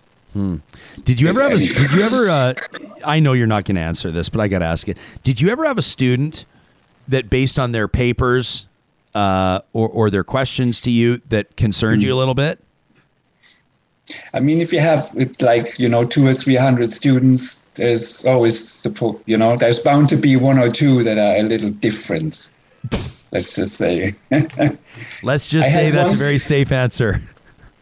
Did 1.02 1.20
you 1.20 1.28
ever 1.28 1.42
have 1.42 1.52
a? 1.52 1.58
Did 1.58 1.92
you 1.92 2.02
ever? 2.02 2.28
Uh, 2.28 2.54
I 3.04 3.20
know 3.20 3.32
you're 3.32 3.46
not 3.46 3.64
going 3.64 3.76
to 3.76 3.82
answer 3.82 4.10
this, 4.10 4.28
but 4.28 4.40
I 4.40 4.48
got 4.48 4.60
to 4.60 4.64
ask 4.64 4.88
it. 4.88 4.96
Did 5.22 5.40
you 5.40 5.50
ever 5.50 5.64
have 5.64 5.78
a 5.78 5.82
student 5.82 6.44
that, 7.08 7.28
based 7.30 7.58
on 7.58 7.72
their 7.72 7.88
papers 7.88 8.66
uh, 9.14 9.60
or 9.72 9.88
or 9.88 10.10
their 10.10 10.24
questions 10.24 10.80
to 10.82 10.90
you, 10.90 11.20
that 11.28 11.56
concerned 11.56 12.02
you 12.02 12.14
a 12.14 12.16
little 12.16 12.34
bit? 12.34 12.60
I 14.34 14.40
mean, 14.40 14.60
if 14.60 14.72
you 14.72 14.80
have 14.80 15.00
like 15.40 15.78
you 15.78 15.88
know 15.88 16.04
two 16.04 16.26
or 16.26 16.34
three 16.34 16.56
hundred 16.56 16.92
students, 16.92 17.64
there's 17.74 18.24
always 18.26 18.86
you 19.26 19.36
know 19.36 19.56
there's 19.56 19.80
bound 19.80 20.08
to 20.10 20.16
be 20.16 20.36
one 20.36 20.58
or 20.58 20.70
two 20.70 21.02
that 21.02 21.18
are 21.18 21.36
a 21.36 21.42
little 21.42 21.70
different. 21.70 22.50
Let's 23.32 23.56
just 23.56 23.76
say. 23.76 24.14
Let's 25.22 25.48
just 25.48 25.68
I 25.68 25.72
say 25.72 25.90
that's 25.90 26.14
a 26.14 26.16
very 26.16 26.38
safe 26.38 26.70
answer. 26.70 27.20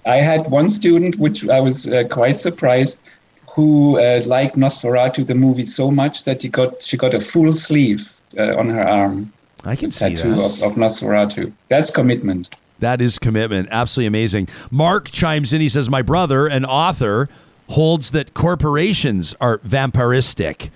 I 0.06 0.16
had 0.16 0.48
one 0.48 0.68
student, 0.68 1.18
which 1.18 1.48
I 1.48 1.60
was 1.60 1.86
uh, 1.86 2.04
quite 2.10 2.38
surprised, 2.38 3.08
who 3.54 3.98
uh, 3.98 4.20
liked 4.26 4.56
Nosferatu 4.56 5.26
the 5.26 5.34
movie 5.34 5.62
so 5.62 5.90
much 5.90 6.24
that 6.24 6.42
he 6.42 6.48
got 6.48 6.82
she 6.82 6.96
got 6.96 7.14
a 7.14 7.20
full 7.20 7.52
sleeve 7.52 8.12
uh, 8.38 8.56
on 8.56 8.68
her 8.68 8.82
arm 8.82 9.32
I 9.64 9.76
can 9.76 9.90
see 9.90 10.14
tattoo 10.14 10.34
that. 10.34 10.62
of, 10.62 10.72
of 10.72 10.78
Nosferatu. 10.78 11.52
That's 11.68 11.90
commitment. 11.90 12.54
That 12.80 13.00
is 13.00 13.18
commitment. 13.18 13.68
Absolutely 13.70 14.08
amazing. 14.08 14.48
Mark 14.70 15.10
chimes 15.10 15.52
in. 15.52 15.60
He 15.60 15.68
says, 15.68 15.88
My 15.88 16.02
brother, 16.02 16.46
an 16.46 16.64
author, 16.64 17.28
holds 17.68 18.10
that 18.10 18.34
corporations 18.34 19.34
are 19.40 19.58
vampiristic. 19.58 20.70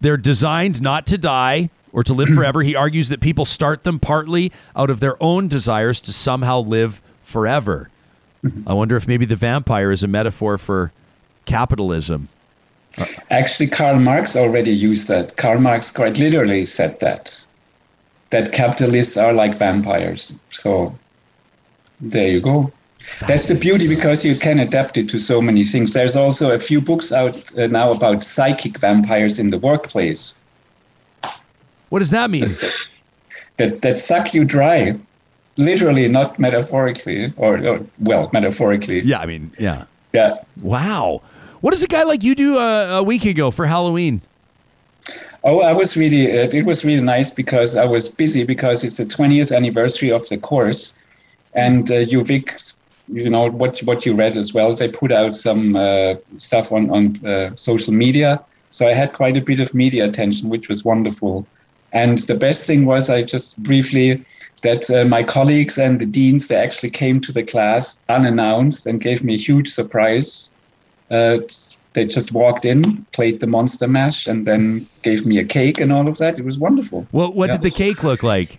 They're 0.00 0.18
designed 0.18 0.82
not 0.82 1.06
to 1.06 1.18
die 1.18 1.70
or 1.92 2.02
to 2.04 2.12
live 2.12 2.28
forever. 2.34 2.62
He 2.62 2.76
argues 2.76 3.08
that 3.08 3.20
people 3.20 3.44
start 3.44 3.84
them 3.84 3.98
partly 3.98 4.52
out 4.76 4.90
of 4.90 5.00
their 5.00 5.20
own 5.22 5.48
desires 5.48 6.00
to 6.02 6.12
somehow 6.12 6.60
live 6.60 7.00
forever. 7.22 7.88
I 8.66 8.72
wonder 8.72 8.96
if 8.96 9.08
maybe 9.08 9.24
the 9.24 9.36
vampire 9.36 9.90
is 9.90 10.02
a 10.02 10.08
metaphor 10.08 10.58
for 10.58 10.92
capitalism. 11.44 12.28
Actually, 13.30 13.68
Karl 13.68 13.98
Marx 13.98 14.36
already 14.36 14.72
used 14.72 15.08
that. 15.08 15.36
Karl 15.36 15.60
Marx 15.60 15.90
quite 15.90 16.18
literally 16.18 16.64
said 16.66 16.98
that. 17.00 17.44
That 18.30 18.52
capitalists 18.52 19.16
are 19.16 19.32
like 19.32 19.56
vampires. 19.56 20.38
So 20.50 20.96
there 22.00 22.28
you 22.28 22.40
go. 22.40 22.72
That's 23.26 23.48
the 23.48 23.54
beauty 23.54 23.88
because 23.88 24.24
you 24.24 24.34
can 24.36 24.58
adapt 24.58 24.98
it 24.98 25.08
to 25.10 25.18
so 25.18 25.40
many 25.40 25.64
things. 25.64 25.94
There's 25.94 26.16
also 26.16 26.54
a 26.54 26.58
few 26.58 26.80
books 26.80 27.12
out 27.12 27.56
uh, 27.56 27.66
now 27.68 27.90
about 27.92 28.22
psychic 28.22 28.78
vampires 28.78 29.38
in 29.38 29.50
the 29.50 29.58
workplace 29.58 30.34
What 31.88 32.00
does 32.00 32.10
that 32.10 32.30
mean? 32.30 32.44
that, 33.56 33.82
that 33.82 33.98
suck 33.98 34.34
you 34.34 34.44
dry. 34.44 34.98
Literally, 35.58 36.08
not 36.08 36.38
metaphorically, 36.38 37.32
or, 37.36 37.58
or 37.66 37.80
well, 38.00 38.30
metaphorically. 38.32 39.00
Yeah, 39.00 39.20
I 39.20 39.26
mean, 39.26 39.50
yeah. 39.58 39.84
Yeah. 40.12 40.36
Wow. 40.62 41.20
What 41.60 41.72
does 41.72 41.82
a 41.82 41.88
guy 41.88 42.04
like 42.04 42.22
you 42.22 42.34
do 42.34 42.56
uh, 42.56 42.98
a 42.98 43.02
week 43.02 43.24
ago 43.24 43.50
for 43.50 43.66
Halloween? 43.66 44.22
Oh, 45.44 45.60
I 45.60 45.72
was 45.72 45.96
really, 45.96 46.38
uh, 46.38 46.48
it 46.52 46.64
was 46.64 46.84
really 46.84 47.00
nice 47.00 47.30
because 47.30 47.76
I 47.76 47.84
was 47.84 48.08
busy 48.08 48.44
because 48.44 48.84
it's 48.84 48.96
the 48.96 49.04
20th 49.04 49.54
anniversary 49.54 50.10
of 50.10 50.28
the 50.28 50.38
course. 50.38 50.92
And 51.54 51.90
uh, 51.90 52.04
UVic, 52.04 52.76
you 53.08 53.30
know, 53.30 53.50
what, 53.50 53.78
what 53.80 54.04
you 54.04 54.14
read 54.14 54.36
as 54.36 54.52
well, 54.52 54.72
they 54.72 54.88
put 54.88 55.12
out 55.12 55.34
some 55.34 55.76
uh, 55.76 56.14
stuff 56.38 56.72
on, 56.72 56.90
on 56.90 57.26
uh, 57.26 57.54
social 57.56 57.94
media. 57.94 58.40
So 58.70 58.86
I 58.86 58.92
had 58.92 59.12
quite 59.12 59.36
a 59.36 59.40
bit 59.40 59.60
of 59.60 59.74
media 59.74 60.04
attention, 60.04 60.50
which 60.50 60.68
was 60.68 60.84
wonderful. 60.84 61.46
And 61.92 62.18
the 62.18 62.34
best 62.34 62.66
thing 62.66 62.84
was 62.84 63.08
I 63.08 63.22
just 63.22 63.60
briefly 63.62 64.22
that 64.62 64.90
uh, 64.90 65.04
my 65.04 65.22
colleagues 65.22 65.78
and 65.78 66.00
the 66.00 66.06
deans 66.06 66.48
they 66.48 66.56
actually 66.56 66.90
came 66.90 67.20
to 67.20 67.32
the 67.32 67.42
class 67.42 68.02
unannounced 68.08 68.86
and 68.86 69.00
gave 69.00 69.22
me 69.22 69.34
a 69.34 69.38
huge 69.38 69.68
surprise. 69.68 70.52
Uh, 71.10 71.38
they 71.94 72.04
just 72.04 72.32
walked 72.32 72.64
in, 72.64 73.04
played 73.12 73.40
the 73.40 73.46
Monster 73.46 73.88
Mash, 73.88 74.26
and 74.26 74.46
then 74.46 74.86
gave 75.02 75.24
me 75.26 75.38
a 75.38 75.44
cake 75.44 75.80
and 75.80 75.92
all 75.92 76.06
of 76.06 76.18
that. 76.18 76.38
It 76.38 76.44
was 76.44 76.58
wonderful. 76.58 77.06
What 77.12 77.34
What 77.34 77.48
Yeah. 77.48 77.56
did 77.56 77.62
the 77.62 77.70
cake 77.70 78.02
look 78.02 78.22
like? 78.22 78.58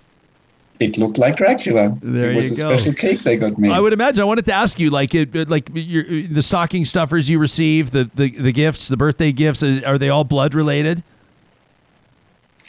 It 0.79 0.97
looked 0.97 1.17
like 1.17 1.35
Dracula. 1.35 1.95
There 2.01 2.31
it 2.31 2.35
was 2.37 2.57
you 2.57 2.65
a 2.65 2.69
go. 2.69 2.77
special 2.77 2.93
cake 2.93 3.21
they 3.23 3.35
got 3.35 3.57
made. 3.59 3.71
I 3.71 3.81
would 3.81 3.91
imagine. 3.91 4.21
I 4.21 4.25
wanted 4.25 4.45
to 4.45 4.53
ask 4.53 4.79
you, 4.79 4.89
like, 4.89 5.13
it, 5.13 5.49
like 5.49 5.69
your, 5.73 6.03
the 6.23 6.41
stocking 6.41 6.85
stuffers 6.85 7.29
you 7.29 7.37
receive, 7.37 7.91
the, 7.91 8.09
the 8.15 8.29
the 8.31 8.51
gifts, 8.53 8.87
the 8.87 8.95
birthday 8.95 9.33
gifts, 9.33 9.61
are 9.61 9.97
they 9.97 10.07
all 10.09 10.23
blood 10.23 10.53
related? 10.55 11.03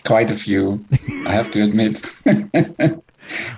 Quite 0.04 0.30
a 0.30 0.34
few, 0.34 0.84
I 1.26 1.30
have 1.32 1.50
to 1.52 1.62
admit. 1.62 2.00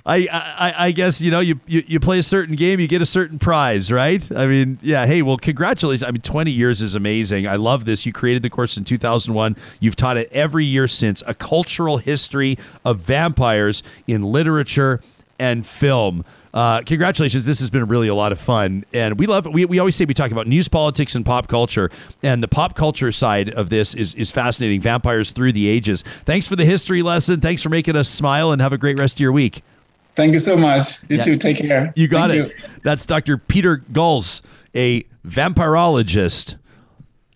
I, 0.05 0.29
I 0.31 0.75
I 0.87 0.91
guess 0.91 1.21
you 1.21 1.31
know 1.31 1.41
you, 1.41 1.61
you 1.67 1.83
you 1.87 2.01
play 2.01 2.19
a 2.19 2.23
certain 2.23 2.57
game, 2.57 2.81
you 2.81 2.89
get 2.89 3.03
a 3.03 3.07
certain 3.07 3.39
prize, 3.39 3.91
right? 3.93 4.23
I 4.37 4.47
mean, 4.47 4.79
yeah. 4.83 5.07
Hey, 5.07 5.23
well, 5.23 5.37
congratulations. 5.37 6.03
I 6.07 6.11
mean, 6.11 6.23
twenty 6.23 6.51
years 6.51 6.83
is 6.83 6.95
amazing. 6.95 7.47
I 7.47 7.57
love 7.57 7.85
this. 7.85 8.05
You 8.05 8.13
created 8.13 8.43
the 8.43 8.51
course 8.51 8.77
in 8.77 8.85
two 8.85 8.99
thousand 8.99 9.35
one. 9.35 9.57
You've 9.81 9.97
taught 9.97 10.17
it 10.17 10.29
every 10.33 10.65
year 10.65 10.89
since. 10.89 11.23
A 11.27 11.35
cultural 11.35 11.99
history 11.99 12.59
of 12.85 13.01
vampires 13.01 13.83
in 14.07 14.23
literature 14.23 15.01
and 15.39 15.67
film. 15.67 16.25
Uh, 16.55 16.83
congratulations! 16.83 17.47
This 17.47 17.61
has 17.61 17.71
been 17.71 17.87
really 17.87 18.09
a 18.09 18.15
lot 18.15 18.31
of 18.31 18.39
fun, 18.39 18.85
and 18.93 19.19
we 19.19 19.27
love. 19.27 19.47
We, 19.47 19.65
we 19.65 19.79
always 19.79 19.97
say 19.97 20.05
we 20.05 20.13
talk 20.13 20.31
about 20.31 20.47
news, 20.47 20.69
politics, 20.69 21.15
and 21.15 21.25
pop 21.25 21.49
culture, 21.49 21.91
and 22.23 22.43
the 22.43 22.49
pop 22.49 22.77
culture 22.77 23.11
side 23.11 23.49
of 23.51 23.71
this 23.71 23.95
is 23.95 24.15
is 24.17 24.31
fascinating. 24.31 24.81
Vampires 24.83 25.31
through 25.31 25.53
the 25.53 25.67
ages. 25.67 26.03
Thanks 26.27 26.47
for 26.47 26.55
the 26.57 26.67
history 26.67 27.01
lesson. 27.01 27.41
Thanks 27.41 27.63
for 27.63 27.71
making 27.71 27.97
us 27.97 28.09
smile, 28.09 28.53
and 28.53 28.61
have 28.61 28.75
a 28.75 28.79
great 28.79 28.99
rest 28.99 29.17
of 29.17 29.21
your 29.21 29.33
week. 29.33 29.63
Thank 30.15 30.33
you 30.33 30.39
so 30.39 30.59
much. 30.59 31.03
You 31.09 31.17
Yeah. 31.17 31.23
too. 31.23 31.37
Take 31.39 31.57
care. 31.57 31.91
You 31.97 32.07
got 32.07 32.31
Thank 32.31 32.51
it. 32.51 32.57
That's 32.83 33.07
Dr. 33.07 33.39
Peter 33.39 33.79
Gölz, 33.91 34.43
a 34.77 35.05
vampirologist 35.27 36.57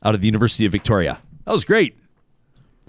out 0.03 0.15
of 0.15 0.21
the 0.21 0.27
University 0.27 0.67
of 0.67 0.73
Victoria. 0.73 1.21
That 1.47 1.53
was 1.53 1.65
great. 1.65 1.97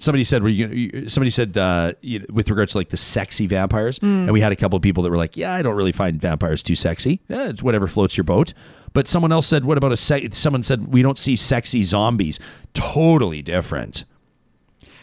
Somebody 0.00 0.22
said, 0.24 0.42
"Were 0.44 0.48
you?" 0.48 1.08
Somebody 1.08 1.30
said, 1.30 1.56
uh, 1.58 1.92
you 2.02 2.20
know, 2.20 2.26
with 2.30 2.48
regards 2.50 2.72
to 2.72 2.78
like 2.78 2.90
the 2.90 2.96
sexy 2.96 3.46
vampires, 3.48 3.98
and 4.00 4.30
we 4.32 4.40
had 4.40 4.52
a 4.52 4.56
couple 4.56 4.76
of 4.76 4.82
people 4.82 5.02
that 5.02 5.10
were 5.10 5.16
like, 5.16 5.36
"Yeah, 5.36 5.52
I 5.54 5.62
don't 5.62 5.74
really 5.74 5.90
find 5.92 6.20
vampires 6.20 6.62
too 6.62 6.76
sexy. 6.76 7.20
Yeah, 7.28 7.48
it's 7.48 7.62
whatever 7.62 7.86
floats 7.88 8.16
your 8.16 8.24
boat." 8.24 8.52
But 8.92 9.08
someone 9.08 9.32
else 9.32 9.46
said, 9.48 9.64
"What 9.64 9.76
about 9.76 9.90
a 9.92 9.96
se-? 9.96 10.28
Someone 10.32 10.62
said 10.62 10.88
we 10.92 11.02
don't 11.02 11.18
see 11.18 11.34
sexy 11.36 11.82
zombies. 11.82 12.38
Totally 12.74 13.42
different. 13.42 14.04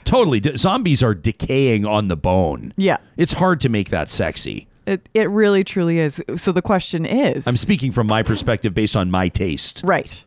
Totally, 0.05 0.39
di- 0.39 0.55
zombies 0.55 1.01
are 1.03 1.15
decaying 1.15 1.85
on 1.85 2.07
the 2.07 2.15
bone. 2.15 2.73
Yeah. 2.77 2.97
it's 3.17 3.33
hard 3.33 3.59
to 3.61 3.69
make 3.69 3.89
that 3.89 4.07
sexy. 4.09 4.67
It, 4.85 5.09
it 5.15 5.27
really 5.31 5.63
truly 5.63 5.97
is. 5.97 6.21
So 6.35 6.51
the 6.51 6.61
question 6.61 7.05
is 7.07 7.47
I'm 7.47 7.57
speaking 7.57 7.91
from 7.91 8.05
my 8.05 8.21
perspective 8.21 8.73
based 8.75 8.95
on 8.95 9.09
my 9.09 9.29
taste. 9.29 9.81
right. 9.83 10.23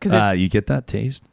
Because 0.00 0.12
Uh, 0.14 0.30
you 0.30 0.48
get 0.48 0.66
that 0.68 0.86
taste? 0.86 1.24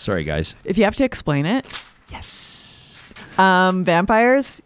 Sorry, 0.00 0.24
guys. 0.24 0.54
if 0.64 0.78
you 0.78 0.84
have 0.84 0.96
to 0.96 1.04
explain 1.04 1.44
it, 1.46 1.66
Yes. 2.10 3.12
um, 3.38 3.84
vampires, 3.84 4.62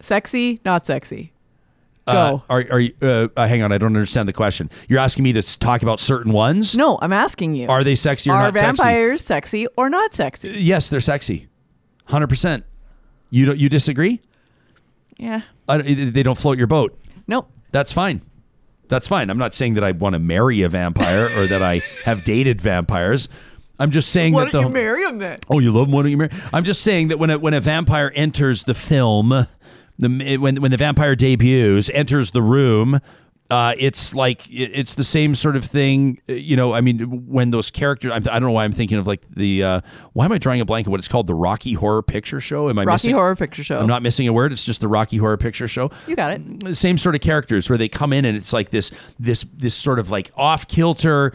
sexy, 0.00 0.60
not 0.64 0.86
sexy. 0.86 1.32
Go. 2.06 2.42
Uh, 2.48 2.52
are 2.52 2.64
are 2.72 2.80
you? 2.80 2.92
Uh, 3.00 3.28
uh, 3.36 3.46
hang 3.46 3.62
on, 3.62 3.70
I 3.70 3.78
don't 3.78 3.94
understand 3.94 4.28
the 4.28 4.32
question. 4.32 4.68
You're 4.88 4.98
asking 4.98 5.22
me 5.22 5.32
to 5.34 5.38
s- 5.38 5.54
talk 5.54 5.82
about 5.82 6.00
certain 6.00 6.32
ones. 6.32 6.76
no, 6.76 6.98
I'm 7.00 7.12
asking 7.12 7.54
you. 7.54 7.68
Are 7.68 7.84
they 7.84 7.94
sexy 7.94 8.28
or 8.28 8.32
Are 8.34 8.42
not 8.50 8.54
sexy? 8.54 8.66
vampires 8.66 9.24
sexy 9.24 9.66
or 9.76 9.88
not 9.88 10.12
sexy? 10.12 10.48
Yes, 10.50 10.90
they're 10.90 11.00
sexy. 11.00 11.46
Hundred 12.06 12.26
percent. 12.26 12.64
You 13.30 13.46
don't. 13.46 13.56
You 13.58 13.68
disagree? 13.68 14.20
Yeah. 15.16 15.42
I, 15.68 15.78
they 15.82 16.24
don't 16.24 16.36
float 16.36 16.58
your 16.58 16.66
boat. 16.66 16.98
Nope. 17.28 17.48
That's 17.70 17.92
fine. 17.92 18.20
That's 18.88 19.06
fine. 19.06 19.30
I'm 19.30 19.38
not 19.38 19.54
saying 19.54 19.74
that 19.74 19.84
I 19.84 19.92
want 19.92 20.14
to 20.14 20.18
marry 20.18 20.62
a 20.62 20.68
vampire 20.68 21.28
or 21.38 21.46
that 21.46 21.62
I 21.62 21.82
have 22.04 22.24
dated 22.24 22.60
vampires. 22.60 23.28
I'm 23.82 23.90
just 23.90 24.10
saying 24.10 24.32
Why 24.34 24.44
that 24.44 24.52
don't 24.52 24.62
the 24.62 24.68
you 24.68 24.72
marry 24.74 25.02
him 25.04 25.18
then? 25.18 25.38
Oh, 25.48 25.58
you 25.58 25.72
love 25.72 25.88
him? 25.88 25.92
Why 25.92 26.02
don't 26.02 26.10
you 26.10 26.16
marry? 26.16 26.30
I'm 26.52 26.64
just 26.64 26.82
saying 26.82 27.08
that 27.08 27.18
when 27.18 27.30
a, 27.30 27.38
when 27.38 27.54
a 27.54 27.60
vampire 27.60 28.12
enters 28.14 28.62
the 28.64 28.74
film, 28.74 29.30
the 29.98 30.36
when 30.38 30.56
when 30.56 30.70
the 30.70 30.76
vampire 30.76 31.14
debuts, 31.16 31.90
enters 31.92 32.30
the 32.30 32.42
room, 32.42 33.00
uh, 33.50 33.74
it's 33.78 34.14
like 34.14 34.50
it- 34.50 34.70
it's 34.72 34.94
the 34.94 35.04
same 35.04 35.34
sort 35.34 35.56
of 35.56 35.64
thing. 35.66 36.18
uh, 36.28 36.32
You 36.32 36.56
know, 36.56 36.72
I 36.72 36.80
mean, 36.80 37.26
when 37.28 37.50
those 37.50 37.70
characters, 37.70 38.10
I'm, 38.10 38.22
I 38.30 38.38
don't 38.38 38.44
know 38.48 38.52
why 38.52 38.64
I'm 38.64 38.72
thinking 38.72 38.96
of 38.96 39.06
like 39.06 39.20
the. 39.28 39.62
Uh, 39.62 39.80
why 40.14 40.24
am 40.24 40.32
I 40.32 40.38
drawing 40.38 40.60
a 40.62 40.64
blank 40.64 40.86
on 40.86 40.90
what 40.90 41.00
it's 41.00 41.08
called? 41.08 41.26
The 41.26 41.34
Rocky 41.34 41.74
Horror 41.74 42.02
Picture 42.02 42.40
Show. 42.40 42.70
Am 42.70 42.78
I 42.78 42.84
Rocky 42.84 42.94
missing? 42.94 43.14
Horror 43.14 43.36
Picture 43.36 43.62
Show. 43.62 43.78
I'm 43.78 43.86
not 43.86 44.02
missing 44.02 44.26
a 44.26 44.32
word. 44.32 44.52
It's 44.52 44.64
just 44.64 44.80
the 44.80 44.88
Rocky 44.88 45.18
Horror 45.18 45.36
Picture 45.36 45.68
Show 45.68 45.90
You 46.06 46.16
got 46.16 46.32
it. 46.32 46.60
the 46.64 46.74
same 46.74 46.96
sort 46.96 47.14
of 47.14 47.20
characters 47.20 47.68
where 47.68 47.76
they 47.78 47.88
come 47.88 48.12
in 48.14 48.24
and 48.24 48.36
it's 48.36 48.52
like 48.54 48.70
this 48.70 48.90
this 49.20 49.44
this 49.54 49.74
sort 49.74 49.98
of 49.98 50.10
like 50.10 50.30
off 50.34 50.66
kilter 50.66 51.32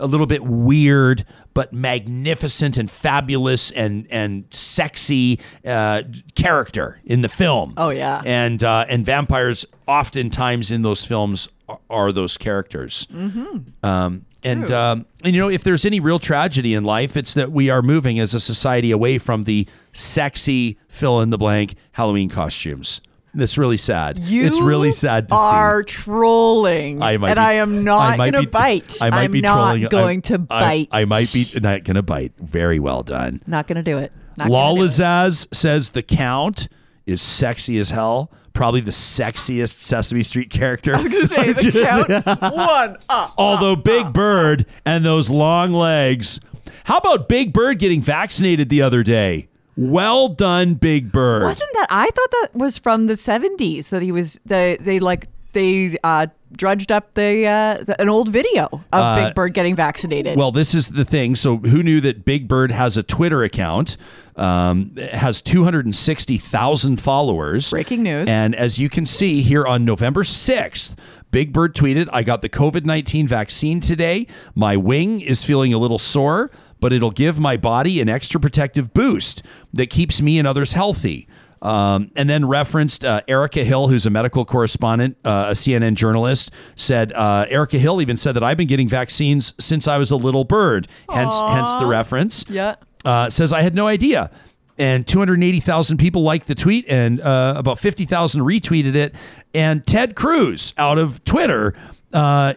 a 0.00 0.06
little 0.06 0.26
bit 0.26 0.42
weird 0.44 1.24
but 1.54 1.72
magnificent 1.72 2.76
and 2.76 2.90
fabulous 2.90 3.70
and 3.72 4.06
and 4.10 4.44
sexy 4.50 5.38
uh, 5.66 6.02
character 6.34 7.00
in 7.04 7.22
the 7.22 7.28
film 7.28 7.74
Oh, 7.76 7.90
yeah. 7.90 8.22
and 8.24 8.62
uh, 8.64 8.86
and 8.88 9.04
vampires 9.04 9.64
oftentimes 9.86 10.70
in 10.70 10.82
those 10.82 11.04
films 11.04 11.48
are, 11.68 11.78
are 11.88 12.12
those 12.12 12.36
characters 12.38 13.06
Mm-hmm. 13.12 13.84
um, 13.86 14.24
and 14.42 14.70
um, 14.70 15.04
and 15.22 15.34
you 15.34 15.40
know 15.40 15.50
if 15.50 15.62
there's 15.64 15.84
any 15.84 16.00
real 16.00 16.18
tragedy 16.18 16.72
in 16.72 16.82
life, 16.82 17.14
it's 17.14 17.34
that 17.34 17.52
we 17.52 17.68
are 17.68 17.82
moving 17.82 18.18
as 18.18 18.32
a 18.32 18.40
society 18.40 18.90
away 18.90 19.18
from 19.18 19.44
the 19.44 19.68
sexy 19.92 20.78
fill 20.88 21.20
in 21.20 21.28
the 21.28 21.36
blank 21.36 21.74
Halloween 21.92 22.30
costumes. 22.30 23.02
It's 23.34 23.56
really 23.56 23.76
sad. 23.76 24.18
You 24.18 24.46
it's 24.46 24.60
really 24.60 24.92
sad 24.92 25.28
to 25.28 25.34
are 25.36 25.82
see. 25.82 25.94
trolling, 25.94 27.00
I 27.02 27.16
might 27.16 27.30
and 27.30 27.36
be- 27.36 27.40
I 27.40 27.52
am 27.54 27.84
not 27.84 28.16
going 28.18 28.32
to 28.32 28.48
bite. 28.48 28.98
I 29.00 29.10
might 29.10 29.24
am 29.24 29.30
be 29.30 29.40
not 29.40 29.54
trolling. 29.74 29.88
going 29.88 30.18
I- 30.18 30.20
to 30.22 30.34
I- 30.34 30.60
bite. 30.60 30.88
I, 30.92 31.04
might 31.04 31.32
be 31.32 31.50
not 31.60 31.84
going 31.84 31.94
to 31.94 32.02
bite. 32.02 32.32
Very 32.38 32.78
well 32.80 33.02
done. 33.02 33.40
not 33.46 33.66
going 33.66 33.76
to 33.76 33.82
do 33.82 33.98
it. 33.98 34.12
Not 34.36 34.48
gonna 34.48 34.74
do 34.74 34.82
it. 34.82 34.84
Lalazaz 34.88 35.46
says 35.54 35.90
the 35.90 36.02
Count 36.02 36.68
is 37.06 37.20
sexy 37.20 37.78
as 37.78 37.90
hell. 37.90 38.32
Probably 38.52 38.80
the 38.80 38.90
sexiest 38.90 39.78
Sesame 39.80 40.22
Street 40.24 40.50
character. 40.50 40.94
I 40.96 40.98
was 40.98 41.08
going 41.08 41.22
to 41.22 41.28
say 41.28 41.52
the 41.52 42.26
count 42.26 42.52
one 42.54 42.96
up. 43.08 43.32
Although 43.38 43.72
uh, 43.74 43.76
Big 43.76 44.12
Bird 44.12 44.66
and 44.84 45.04
those 45.04 45.30
long 45.30 45.72
legs. 45.72 46.40
How 46.84 46.96
about 46.98 47.28
Big 47.28 47.52
Bird 47.52 47.78
getting 47.78 48.00
vaccinated 48.02 48.68
the 48.68 48.82
other 48.82 49.02
day? 49.04 49.49
Well 49.80 50.28
done, 50.28 50.74
Big 50.74 51.10
Bird. 51.10 51.44
Wasn't 51.44 51.70
that? 51.72 51.86
I 51.88 52.04
thought 52.04 52.30
that 52.42 52.48
was 52.52 52.76
from 52.76 53.06
the 53.06 53.16
seventies. 53.16 53.88
That 53.88 54.02
he 54.02 54.12
was. 54.12 54.38
They 54.44 54.76
they 54.78 55.00
like 55.00 55.28
they 55.52 55.96
uh, 56.04 56.26
drudged 56.52 56.92
up 56.92 57.14
the, 57.14 57.46
uh, 57.46 57.84
the 57.84 58.00
an 58.00 58.08
old 58.08 58.28
video 58.28 58.68
of 58.92 59.16
Big 59.16 59.34
Bird 59.34 59.54
getting 59.54 59.74
vaccinated. 59.74 60.36
Well, 60.36 60.52
this 60.52 60.74
is 60.74 60.90
the 60.90 61.04
thing. 61.04 61.34
So, 61.34 61.56
who 61.58 61.82
knew 61.82 62.00
that 62.02 62.24
Big 62.24 62.46
Bird 62.48 62.72
has 62.72 62.96
a 62.96 63.02
Twitter 63.02 63.42
account? 63.42 63.96
Um, 64.36 64.96
has 64.96 65.42
260,000 65.42 66.96
followers. 66.98 67.70
Breaking 67.70 68.02
news. 68.02 68.26
And 68.28 68.54
as 68.54 68.78
you 68.78 68.88
can 68.88 69.04
see 69.04 69.42
here 69.42 69.66
on 69.66 69.84
November 69.84 70.22
6th, 70.22 70.96
Big 71.30 71.52
Bird 71.52 71.74
tweeted, 71.74 72.08
I 72.10 72.22
got 72.22 72.40
the 72.40 72.48
COVID 72.48 72.84
19 72.86 73.28
vaccine 73.28 73.80
today. 73.80 74.26
My 74.54 74.76
wing 74.76 75.20
is 75.20 75.44
feeling 75.44 75.74
a 75.74 75.78
little 75.78 75.98
sore, 75.98 76.50
but 76.80 76.92
it'll 76.92 77.10
give 77.10 77.38
my 77.38 77.56
body 77.56 78.00
an 78.00 78.08
extra 78.08 78.40
protective 78.40 78.92
boost 78.92 79.42
that 79.72 79.88
keeps 79.90 80.20
me 80.20 80.38
and 80.38 80.48
others 80.48 80.72
healthy. 80.72 81.28
Um, 81.62 82.10
and 82.16 82.28
then 82.28 82.48
referenced 82.48 83.04
uh, 83.04 83.20
Erica 83.28 83.62
Hill, 83.64 83.88
who's 83.88 84.06
a 84.06 84.10
medical 84.10 84.46
correspondent, 84.46 85.18
uh, 85.24 85.48
a 85.48 85.52
CNN 85.52 85.94
journalist, 85.94 86.50
said 86.74 87.12
uh, 87.12 87.44
Erica 87.50 87.78
Hill 87.78 88.00
even 88.00 88.16
said 88.16 88.32
that 88.36 88.42
I've 88.42 88.56
been 88.56 88.66
getting 88.66 88.88
vaccines 88.88 89.52
since 89.60 89.86
I 89.86 89.98
was 89.98 90.10
a 90.10 90.16
little 90.16 90.44
bird. 90.44 90.88
Hence, 91.10 91.38
hence 91.38 91.74
the 91.74 91.84
reference. 91.84 92.46
Yeah. 92.48 92.76
Uh, 93.04 93.28
says 93.28 93.52
I 93.52 93.60
had 93.60 93.74
no 93.74 93.86
idea. 93.86 94.30
And 94.78 95.06
280,000 95.06 95.98
people 95.98 96.22
liked 96.22 96.46
the 96.46 96.54
tweet, 96.54 96.86
and 96.88 97.20
uh, 97.20 97.52
about 97.58 97.78
50,000 97.78 98.40
retweeted 98.40 98.94
it. 98.94 99.14
And 99.52 99.86
Ted 99.86 100.16
Cruz, 100.16 100.72
out 100.78 100.96
of 100.96 101.22
Twitter, 101.24 101.74
uh, 102.14 102.54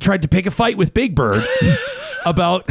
tried 0.00 0.22
to 0.22 0.28
pick 0.28 0.46
a 0.46 0.50
fight 0.50 0.78
with 0.78 0.94
Big 0.94 1.14
Bird 1.14 1.44
about. 2.24 2.70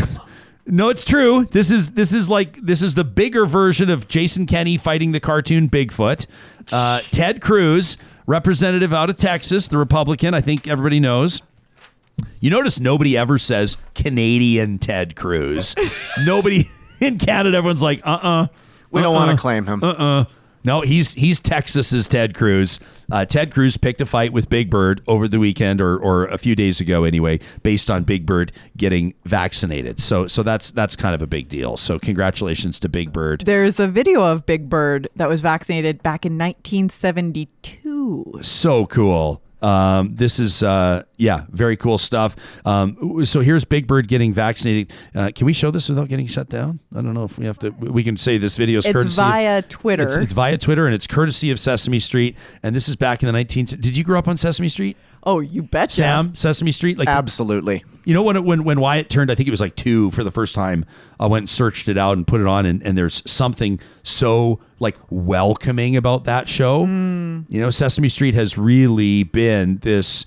No, 0.68 0.90
it's 0.90 1.06
true. 1.06 1.46
This 1.52 1.70
is 1.70 1.92
this 1.92 2.14
is 2.14 2.30
like 2.30 2.60
this 2.60 2.82
is 2.82 2.96
the 2.96 3.04
bigger 3.04 3.46
version 3.46 3.90
of 3.90 4.08
Jason 4.08 4.46
Kenney 4.46 4.78
fighting 4.78 5.12
the 5.12 5.20
cartoon 5.20 5.70
Bigfoot. 5.70 6.26
Uh, 6.72 7.02
Ted 7.12 7.40
Cruz, 7.42 7.98
representative 8.26 8.92
out 8.92 9.10
of 9.10 9.18
Texas, 9.18 9.68
the 9.68 9.78
Republican. 9.78 10.34
I 10.34 10.42
think 10.42 10.68
everybody 10.68 11.00
knows. 11.00 11.44
You 12.40 12.50
notice 12.50 12.80
nobody 12.80 13.18
ever 13.18 13.38
says 13.38 13.78
Canadian 13.94 14.80
Ted 14.80 15.16
Cruz. 15.16 15.76
nobody 16.26 16.68
in 17.00 17.18
Canada. 17.18 17.58
Everyone's 17.58 17.82
like, 17.82 18.02
uh, 18.06 18.20
uh 18.22 18.48
We 18.92 19.02
don't 19.02 19.14
want 19.14 19.32
to 19.32 19.38
claim 19.38 19.66
him. 19.66 19.84
uh-uh. 19.84 20.26
No, 20.66 20.82
he's 20.82 21.14
he's 21.14 21.40
Texas's 21.40 22.08
Ted 22.08 22.34
Cruz. 22.34 22.80
Uh, 23.12 23.24
Ted 23.24 23.54
Cruz 23.54 23.78
picked 23.78 24.02
a 24.02 24.06
fight 24.06 24.34
with 24.34 24.50
Big 24.50 24.72
Bird 24.72 25.02
over 25.08 25.28
the 25.28 25.38
weekend, 25.40 25.80
or, 25.80 25.96
or 25.98 26.26
a 26.26 26.40
few 26.40 26.56
days 26.56 26.82
ago, 26.82 27.04
anyway, 27.04 27.40
based 27.62 27.92
on 27.92 28.04
Big 28.04 28.26
Bird 28.26 28.52
getting 28.76 29.14
vaccinated. 29.26 30.00
So 30.00 30.26
so 30.28 30.42
that's 30.42 30.72
that's 30.72 30.96
kind 30.96 31.14
of 31.14 31.22
a 31.22 31.28
big 31.28 31.50
deal. 31.50 31.78
So 31.78 32.00
congratulations 32.00 32.80
to 32.80 32.90
Big 32.90 33.14
Bird. 33.14 33.42
There's 33.42 33.80
a 33.80 33.88
video 33.88 34.24
of 34.24 34.48
Big 34.48 34.70
Bird 34.70 35.08
that 35.16 35.30
was 35.30 35.42
vaccinated 35.42 36.02
back 36.02 36.26
in 36.26 36.36
1972. 36.38 38.40
So 38.42 38.88
cool. 38.88 39.44
Um, 39.62 40.16
this 40.16 40.40
is 40.40 40.62
uh, 40.64 41.04
yeah, 41.18 41.46
very 41.50 41.78
cool 41.78 41.98
stuff. 41.98 42.36
Um, 42.66 43.26
so 43.26 43.40
here's 43.42 43.66
Big 43.66 43.88
Bird 43.88 44.08
getting 44.08 44.34
vaccinated. 44.34 44.94
Uh, 45.14 45.32
can 45.34 45.46
we 45.46 45.54
show 45.54 45.72
this 45.72 45.90
without 45.90 46.08
getting 46.08 46.28
shut 46.28 46.50
down? 46.50 46.80
I 46.94 47.02
don't 47.02 47.14
know 47.14 47.24
if 47.24 47.38
we 47.38 47.46
have 47.46 47.58
to. 47.60 47.70
We 47.72 48.04
can 48.04 48.18
say 48.18 48.38
this 48.38 48.58
video 48.58 48.80
is 48.80 48.86
It's 48.86 48.94
courtesy 48.94 49.22
of- 49.22 49.28
via 49.28 49.62
Twitter. 49.64 50.04
It's, 50.04 50.18
it's 50.18 50.34
via 50.34 50.58
Twitter 50.58 50.86
and 50.86 50.94
it's 50.94 51.08
courtesy 51.08 51.52
of 51.52 51.60
Sesame 51.60 52.00
Street. 52.00 52.38
And 52.64 52.76
this 52.76 52.88
is 52.88 52.96
back 52.96 53.24
in 53.24 53.28
the 53.28 53.34
19. 53.34 53.66
Did 53.66 53.98
you 53.98 54.04
grow 54.04 54.20
up 54.20 54.28
on 54.28 54.38
Sesame 54.38 54.70
Street, 54.70 54.98
oh, 55.26 55.40
you 55.40 55.64
betcha. 55.64 55.96
Sam? 55.96 56.36
Sesame 56.36 56.72
Street, 56.72 56.98
like 56.98 57.08
Absolutely. 57.08 57.84
You 58.04 58.14
know 58.14 58.22
when 58.22 58.36
it, 58.36 58.44
when 58.44 58.64
when 58.64 58.80
Wyatt 58.80 59.10
turned, 59.10 59.32
I 59.32 59.36
think 59.36 59.48
it 59.48 59.52
was 59.52 59.62
like 59.62 59.76
two 59.76 60.12
for 60.12 60.24
the 60.24 60.32
first 60.32 60.54
time. 60.54 60.86
I 61.20 61.26
went 61.26 61.44
and 61.44 61.50
searched 61.50 61.88
it 61.88 61.98
out 61.98 62.18
and 62.18 62.28
put 62.28 62.40
it 62.40 62.48
on, 62.48 62.66
and, 62.66 62.84
and 62.84 62.98
there's 62.98 63.24
something 63.30 63.80
so 64.04 64.60
like 64.80 64.96
welcoming 65.10 65.98
about 65.98 66.26
that 66.26 66.48
show. 66.48 66.86
Hmm. 66.86 67.42
You 67.50 67.60
know, 67.60 67.72
Sesame 67.72 68.10
Street 68.10 68.36
has 68.36 68.58
really 68.58 69.24
been 69.24 69.80
this 69.80 70.26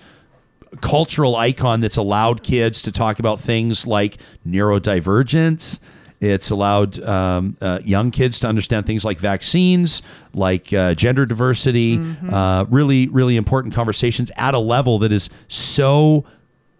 cultural 0.80 1.36
icon 1.36 1.80
that's 1.80 1.96
allowed 1.96 2.42
kids 2.42 2.82
to 2.82 2.92
talk 2.92 3.18
about 3.18 3.40
things 3.40 3.86
like 3.86 4.18
neurodivergence. 4.46 5.80
It's 6.20 6.50
allowed 6.50 7.00
um, 7.02 7.56
uh, 7.60 7.78
young 7.84 8.10
kids 8.10 8.40
to 8.40 8.48
understand 8.48 8.86
things 8.86 9.04
like 9.04 9.20
vaccines, 9.20 10.02
like 10.34 10.72
uh, 10.72 10.94
gender 10.94 11.26
diversity, 11.26 12.00
uh, 12.30 12.64
really, 12.68 13.06
really 13.08 13.36
important 13.36 13.74
conversations 13.74 14.32
at 14.36 14.54
a 14.54 14.58
level 14.58 14.98
that 14.98 15.12
is 15.12 15.30
so 15.46 16.24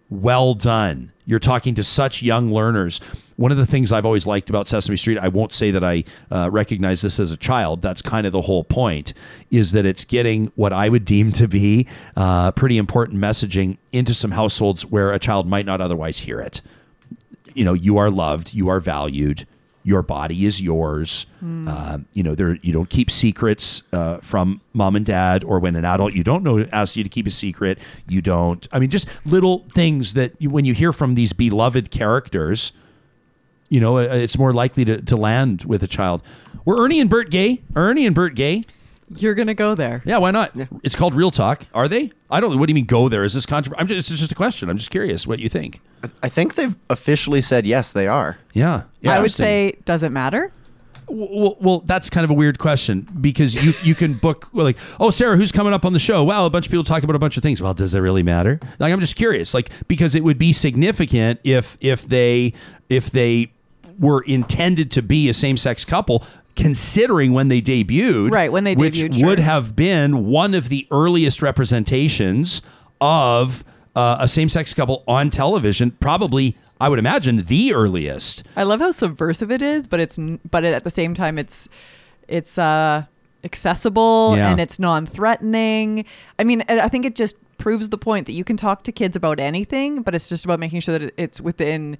well 0.09 0.55
done. 0.55 1.11
You're 1.25 1.39
talking 1.39 1.75
to 1.75 1.83
such 1.83 2.23
young 2.23 2.51
learners. 2.51 2.99
One 3.35 3.51
of 3.51 3.57
the 3.57 3.65
things 3.65 3.91
I've 3.91 4.05
always 4.05 4.25
liked 4.27 4.49
about 4.49 4.67
Sesame 4.67 4.97
Street, 4.97 5.19
I 5.19 5.29
won't 5.29 5.53
say 5.53 5.71
that 5.71 5.83
I 5.83 6.03
uh, 6.31 6.49
recognize 6.51 7.01
this 7.01 7.19
as 7.19 7.31
a 7.31 7.37
child. 7.37 7.81
That's 7.81 8.01
kind 8.01 8.25
of 8.25 8.33
the 8.33 8.41
whole 8.41 8.63
point, 8.63 9.13
is 9.51 9.71
that 9.71 9.85
it's 9.85 10.03
getting 10.03 10.51
what 10.55 10.73
I 10.73 10.89
would 10.89 11.05
deem 11.05 11.31
to 11.33 11.47
be 11.47 11.87
uh, 12.17 12.51
pretty 12.51 12.77
important 12.77 13.19
messaging 13.19 13.77
into 13.91 14.13
some 14.13 14.31
households 14.31 14.85
where 14.85 15.13
a 15.13 15.19
child 15.19 15.47
might 15.47 15.65
not 15.65 15.79
otherwise 15.79 16.19
hear 16.19 16.41
it. 16.41 16.61
You 17.53 17.65
know, 17.65 17.73
you 17.73 17.97
are 17.97 18.09
loved, 18.09 18.53
you 18.53 18.69
are 18.69 18.79
valued, 18.79 19.45
your 19.83 20.01
body 20.01 20.45
is 20.45 20.61
yours. 20.61 21.25
Uh, 21.67 21.99
you 22.13 22.21
know, 22.21 22.35
there 22.35 22.57
you 22.61 22.73
don't 22.73 22.89
keep 22.89 23.09
secrets 23.09 23.83
uh, 23.93 24.17
from 24.17 24.61
mom 24.73 24.95
and 24.95 25.05
dad, 25.05 25.43
or 25.43 25.59
when 25.59 25.75
an 25.75 25.85
adult 25.85 26.13
you 26.13 26.23
don't 26.23 26.43
know 26.43 26.65
asks 26.71 26.97
you 26.97 27.03
to 27.03 27.09
keep 27.09 27.25
a 27.27 27.31
secret, 27.31 27.79
you 28.07 28.21
don't. 28.21 28.67
I 28.71 28.79
mean, 28.79 28.89
just 28.89 29.07
little 29.25 29.65
things 29.69 30.13
that 30.15 30.33
you, 30.39 30.49
when 30.49 30.65
you 30.65 30.73
hear 30.73 30.91
from 30.91 31.15
these 31.15 31.33
beloved 31.33 31.91
characters, 31.91 32.71
you 33.69 33.79
know, 33.79 33.97
uh, 33.97 34.01
it's 34.01 34.37
more 34.37 34.53
likely 34.53 34.83
to, 34.85 35.01
to 35.01 35.15
land 35.15 35.63
with 35.63 35.81
a 35.83 35.87
child. 35.87 36.21
Were 36.65 36.83
Ernie 36.83 36.99
and 36.99 37.09
Bert 37.09 37.29
gay? 37.31 37.61
Are 37.75 37.83
Ernie 37.83 38.05
and 38.05 38.13
Bert 38.13 38.35
gay? 38.35 38.63
You're 39.15 39.35
gonna 39.35 39.53
go 39.53 39.75
there. 39.75 40.01
Yeah, 40.05 40.17
why 40.17 40.31
not? 40.31 40.55
It's 40.83 40.95
called 40.95 41.15
Real 41.15 41.31
Talk. 41.31 41.65
Are 41.73 41.87
they? 41.87 42.11
I 42.29 42.39
don't. 42.39 42.59
What 42.59 42.67
do 42.67 42.71
you 42.71 42.75
mean 42.75 42.85
go 42.85 43.09
there? 43.09 43.23
Is 43.23 43.33
this 43.33 43.45
controversial? 43.45 43.81
I'm 43.81 43.87
just. 43.87 44.11
It's 44.11 44.19
just 44.19 44.31
a 44.31 44.35
question. 44.35 44.69
I'm 44.69 44.77
just 44.77 44.91
curious 44.91 45.25
what 45.25 45.39
you 45.39 45.49
think. 45.49 45.81
I 46.21 46.29
think 46.29 46.55
they've 46.55 46.75
officially 46.89 47.41
said 47.41 47.65
yes, 47.65 47.91
they 47.91 48.07
are. 48.07 48.37
Yeah, 48.53 48.83
I 49.05 49.19
would 49.19 49.31
say, 49.31 49.77
does 49.85 50.03
it 50.03 50.11
matter? 50.11 50.51
Well, 51.07 51.57
well, 51.59 51.79
that's 51.79 52.07
kind 52.09 52.23
of 52.23 52.29
a 52.29 52.35
weird 52.35 52.59
question 52.59 53.01
because 53.19 53.55
you 53.55 53.73
you 53.81 53.95
can 53.95 54.13
book 54.13 54.49
well, 54.53 54.65
like, 54.65 54.77
oh, 54.99 55.09
Sarah, 55.09 55.37
who's 55.37 55.51
coming 55.51 55.73
up 55.73 55.83
on 55.85 55.93
the 55.93 55.99
show? 55.99 56.23
Well, 56.23 56.45
a 56.45 56.51
bunch 56.51 56.67
of 56.67 56.71
people 56.71 56.83
talk 56.83 57.01
about 57.01 57.15
a 57.15 57.19
bunch 57.19 57.35
of 57.35 57.41
things. 57.41 57.61
Well, 57.61 57.73
does 57.73 57.95
it 57.95 57.99
really 57.99 58.21
matter? 58.21 58.59
Like, 58.77 58.93
I'm 58.93 58.99
just 58.99 59.15
curious, 59.15 59.55
like, 59.55 59.71
because 59.87 60.13
it 60.13 60.23
would 60.23 60.37
be 60.37 60.53
significant 60.53 61.39
if 61.43 61.77
if 61.81 62.07
they 62.07 62.53
if 62.89 63.09
they 63.09 63.51
were 63.97 64.21
intended 64.21 64.91
to 64.91 65.01
be 65.01 65.29
a 65.29 65.33
same 65.33 65.57
sex 65.57 65.83
couple. 65.83 66.23
Considering 66.59 67.31
when 67.31 67.47
they 67.47 67.61
debuted, 67.61 68.31
Right, 68.31 68.51
when 68.51 68.63
they 68.65 68.75
which 68.75 68.95
debuted, 68.95 69.25
would 69.25 69.39
sure. 69.39 69.45
have 69.45 69.75
been 69.75 70.25
one 70.25 70.53
of 70.53 70.69
the 70.69 70.87
earliest 70.91 71.41
representations 71.41 72.61
of 73.01 73.63
uh, 73.95 74.17
a 74.19 74.27
same-sex 74.27 74.73
couple 74.73 75.03
on 75.07 75.29
television. 75.29 75.91
Probably, 75.91 76.57
I 76.79 76.89
would 76.89 76.99
imagine, 76.99 77.45
the 77.45 77.73
earliest. 77.73 78.43
I 78.55 78.63
love 78.63 78.79
how 78.81 78.91
subversive 78.91 79.51
it 79.51 79.61
is, 79.61 79.87
but 79.87 79.99
it's 79.99 80.19
but 80.51 80.63
at 80.63 80.83
the 80.83 80.89
same 80.89 81.13
time 81.13 81.37
it's 81.39 81.67
it's 82.27 82.57
uh 82.57 83.03
accessible 83.43 84.33
Yeah. 84.35 84.51
and 84.51 84.59
it's 84.59 84.79
non-threatening. 84.79 86.05
I 86.37 86.43
mean, 86.43 86.63
I 86.69 86.81
I 86.81 86.87
think 86.89 87.05
it 87.05 87.15
just 87.15 87.35
proves 87.57 87.89
the 87.89 87.97
point 87.97 88.25
that 88.27 88.33
you 88.33 88.43
can 88.43 88.57
talk 88.57 88.83
to 88.83 88.91
kids 88.91 89.15
about 89.17 89.39
anything, 89.39 90.01
but 90.01 90.13
it's 90.15 90.29
just 90.29 90.45
about 90.45 90.59
making 90.59 90.81
sure 90.81 90.97
that 90.99 91.13
it's 91.17 91.41
within 91.41 91.97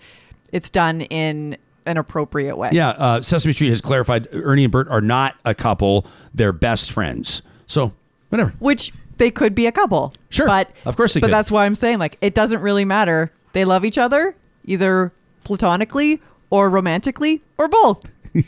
it's 0.53 0.69
done 0.69 1.02
in 1.02 1.57
an 1.90 1.98
appropriate 1.98 2.56
way. 2.57 2.70
Yeah, 2.72 2.90
uh, 2.90 3.22
Sesame 3.22 3.52
Street 3.53 3.70
has 3.70 3.82
clarified 3.82 4.28
Ernie 4.32 4.64
and 4.64 4.72
Bert 4.72 4.88
are 4.90 5.02
not 5.02 5.36
a 5.45 5.53
couple; 5.56 6.06
they're 6.34 6.53
best 6.53 6.91
friends. 6.91 7.41
So 7.68 7.94
whatever. 8.30 8.53
Which 8.60 8.91
they 9.18 9.32
could 9.32 9.53
be 9.56 9.66
a 9.68 9.72
couple. 9.72 10.14
Sure. 10.30 10.48
But 10.48 10.72
Of 10.86 10.95
course 10.95 11.14
they 11.14 11.20
But 11.20 11.28
could. 11.28 11.34
that's 11.34 11.52
why 11.52 11.66
I'm 11.66 11.76
saying 11.76 11.99
like 11.99 12.18
it 12.22 12.34
doesn't 12.34 12.61
really 12.61 12.86
matter. 12.86 13.32
They 13.53 13.66
love 13.66 13.84
each 13.84 13.98
other 13.98 14.36
either 14.66 15.11
platonically 15.44 16.22
or 16.49 16.70
romantically 16.70 17.41
or 17.57 17.68
both. 17.68 18.02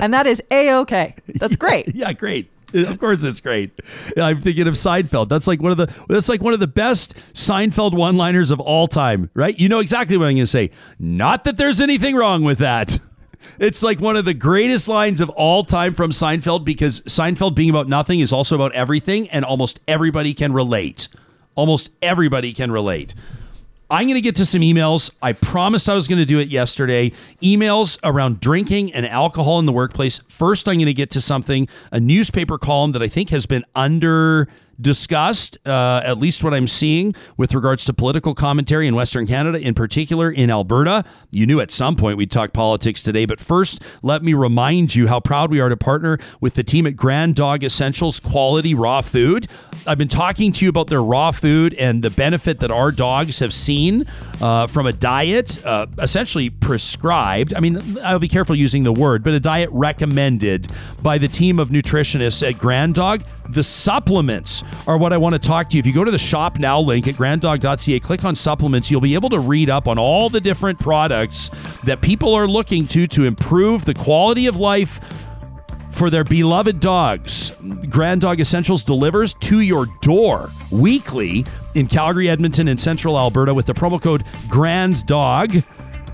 And 0.00 0.12
that 0.14 0.26
is 0.26 0.42
a 0.50 0.72
okay. 0.80 1.14
That's 1.26 1.56
great. 1.64 1.94
Yeah, 1.94 2.12
great. 2.12 2.50
Of 2.90 2.98
course, 2.98 3.24
it's 3.24 3.40
great. 3.40 3.72
I'm 4.16 4.40
thinking 4.40 4.68
of 4.68 4.74
Seinfeld. 4.74 5.28
That's 5.28 5.46
like 5.46 5.60
one 5.60 5.72
of 5.72 5.78
the 5.78 6.04
that's 6.08 6.28
like 6.28 6.40
one 6.42 6.54
of 6.54 6.60
the 6.60 6.66
best 6.66 7.14
Seinfeld 7.34 7.94
one-liners 7.94 8.50
of 8.50 8.60
all 8.60 8.86
time, 8.86 9.30
right? 9.34 9.58
You 9.58 9.68
know 9.68 9.80
exactly 9.80 10.16
what 10.16 10.26
I'm 10.26 10.34
going 10.34 10.44
to 10.44 10.46
say. 10.46 10.70
Not 10.98 11.44
that 11.44 11.56
there's 11.56 11.80
anything 11.80 12.16
wrong 12.16 12.44
with 12.44 12.58
that. 12.58 12.98
It's 13.58 13.82
like 13.82 14.00
one 14.00 14.16
of 14.16 14.26
the 14.26 14.34
greatest 14.34 14.86
lines 14.86 15.22
of 15.22 15.30
all 15.30 15.64
time 15.64 15.94
from 15.94 16.10
Seinfeld 16.10 16.62
because 16.62 17.00
Seinfeld 17.02 17.54
being 17.54 17.70
about 17.70 17.88
nothing 17.88 18.20
is 18.20 18.34
also 18.34 18.54
about 18.54 18.72
everything, 18.72 19.30
and 19.30 19.46
almost 19.46 19.80
everybody 19.88 20.34
can 20.34 20.52
relate. 20.52 21.08
Almost 21.54 21.90
everybody 22.02 22.52
can 22.52 22.70
relate. 22.70 23.14
I'm 23.90 24.06
going 24.06 24.14
to 24.14 24.20
get 24.20 24.36
to 24.36 24.46
some 24.46 24.60
emails. 24.60 25.10
I 25.20 25.32
promised 25.32 25.88
I 25.88 25.94
was 25.96 26.06
going 26.06 26.20
to 26.20 26.24
do 26.24 26.38
it 26.38 26.46
yesterday. 26.46 27.10
Emails 27.42 27.98
around 28.04 28.38
drinking 28.38 28.94
and 28.94 29.04
alcohol 29.04 29.58
in 29.58 29.66
the 29.66 29.72
workplace. 29.72 30.18
First, 30.28 30.68
I'm 30.68 30.76
going 30.76 30.86
to 30.86 30.94
get 30.94 31.10
to 31.10 31.20
something, 31.20 31.66
a 31.90 31.98
newspaper 31.98 32.56
column 32.56 32.92
that 32.92 33.02
I 33.02 33.08
think 33.08 33.30
has 33.30 33.46
been 33.46 33.64
under 33.74 34.48
discussed, 34.80 35.58
uh, 35.66 36.02
at 36.04 36.18
least 36.18 36.42
what 36.42 36.54
I'm 36.54 36.66
seeing 36.66 37.14
with 37.36 37.54
regards 37.54 37.84
to 37.86 37.92
political 37.92 38.34
commentary 38.34 38.86
in 38.86 38.94
Western 38.94 39.26
Canada, 39.26 39.60
in 39.60 39.74
particular 39.74 40.30
in 40.30 40.50
Alberta. 40.50 41.04
You 41.30 41.46
knew 41.46 41.60
at 41.60 41.70
some 41.70 41.96
point 41.96 42.16
we'd 42.16 42.30
talk 42.30 42.52
politics 42.52 43.02
today, 43.02 43.26
but 43.26 43.40
first, 43.40 43.82
let 44.02 44.22
me 44.22 44.34
remind 44.34 44.94
you 44.94 45.08
how 45.08 45.20
proud 45.20 45.50
we 45.50 45.60
are 45.60 45.68
to 45.68 45.76
partner 45.76 46.18
with 46.40 46.54
the 46.54 46.64
team 46.64 46.86
at 46.86 46.96
Grand 46.96 47.34
Dog 47.34 47.64
Essentials 47.64 48.20
Quality 48.20 48.74
Raw 48.74 49.00
Food. 49.00 49.48
I've 49.86 49.98
been 49.98 50.08
talking 50.08 50.52
to 50.52 50.64
you 50.64 50.68
about 50.68 50.88
their 50.88 51.02
raw 51.02 51.30
food 51.30 51.74
and 51.74 52.02
the 52.02 52.10
benefit 52.10 52.60
that 52.60 52.70
our 52.70 52.92
dogs 52.92 53.38
have 53.38 53.52
seen 53.52 54.04
uh, 54.40 54.66
from 54.66 54.86
a 54.86 54.92
diet 54.92 55.64
uh, 55.64 55.86
essentially 55.98 56.50
prescribed. 56.50 57.54
I 57.54 57.60
mean, 57.60 57.98
I'll 58.02 58.18
be 58.18 58.28
careful 58.28 58.54
using 58.54 58.84
the 58.84 58.92
word, 58.92 59.22
but 59.24 59.32
a 59.32 59.40
diet 59.40 59.70
recommended 59.72 60.68
by 61.02 61.18
the 61.18 61.28
team 61.28 61.58
of 61.58 61.70
nutritionists 61.70 62.46
at 62.46 62.58
Grand 62.58 62.94
Dog. 62.94 63.24
The 63.50 63.64
supplements 63.64 64.62
are 64.86 64.96
what 64.96 65.12
I 65.12 65.16
want 65.16 65.34
to 65.34 65.38
talk 65.38 65.68
to 65.70 65.76
you. 65.76 65.80
If 65.80 65.86
you 65.86 65.92
go 65.92 66.04
to 66.04 66.10
the 66.10 66.18
shop 66.18 66.60
now 66.60 66.78
link 66.78 67.08
at 67.08 67.16
granddog.ca, 67.16 67.98
click 67.98 68.24
on 68.24 68.36
supplements, 68.36 68.90
you'll 68.90 69.00
be 69.00 69.14
able 69.14 69.28
to 69.30 69.40
read 69.40 69.68
up 69.68 69.88
on 69.88 69.98
all 69.98 70.28
the 70.28 70.40
different 70.40 70.78
products 70.78 71.50
that 71.84 72.00
people 72.00 72.32
are 72.34 72.46
looking 72.46 72.86
to 72.88 73.08
to 73.08 73.24
improve 73.24 73.84
the 73.84 73.94
quality 73.94 74.46
of 74.46 74.56
life 74.56 75.00
for 75.90 76.10
their 76.10 76.22
beloved 76.22 76.78
dogs. 76.78 77.50
Grand 77.88 78.20
Dog 78.20 78.40
Essentials 78.40 78.84
delivers 78.84 79.34
to 79.34 79.60
your 79.60 79.86
door 80.00 80.50
weekly 80.70 81.44
in 81.74 81.88
Calgary, 81.88 82.30
Edmonton, 82.30 82.68
and 82.68 82.78
Central 82.78 83.18
Alberta 83.18 83.52
with 83.52 83.66
the 83.66 83.74
promo 83.74 84.00
code 84.00 84.24
Grand 84.48 85.04
Dog. 85.06 85.56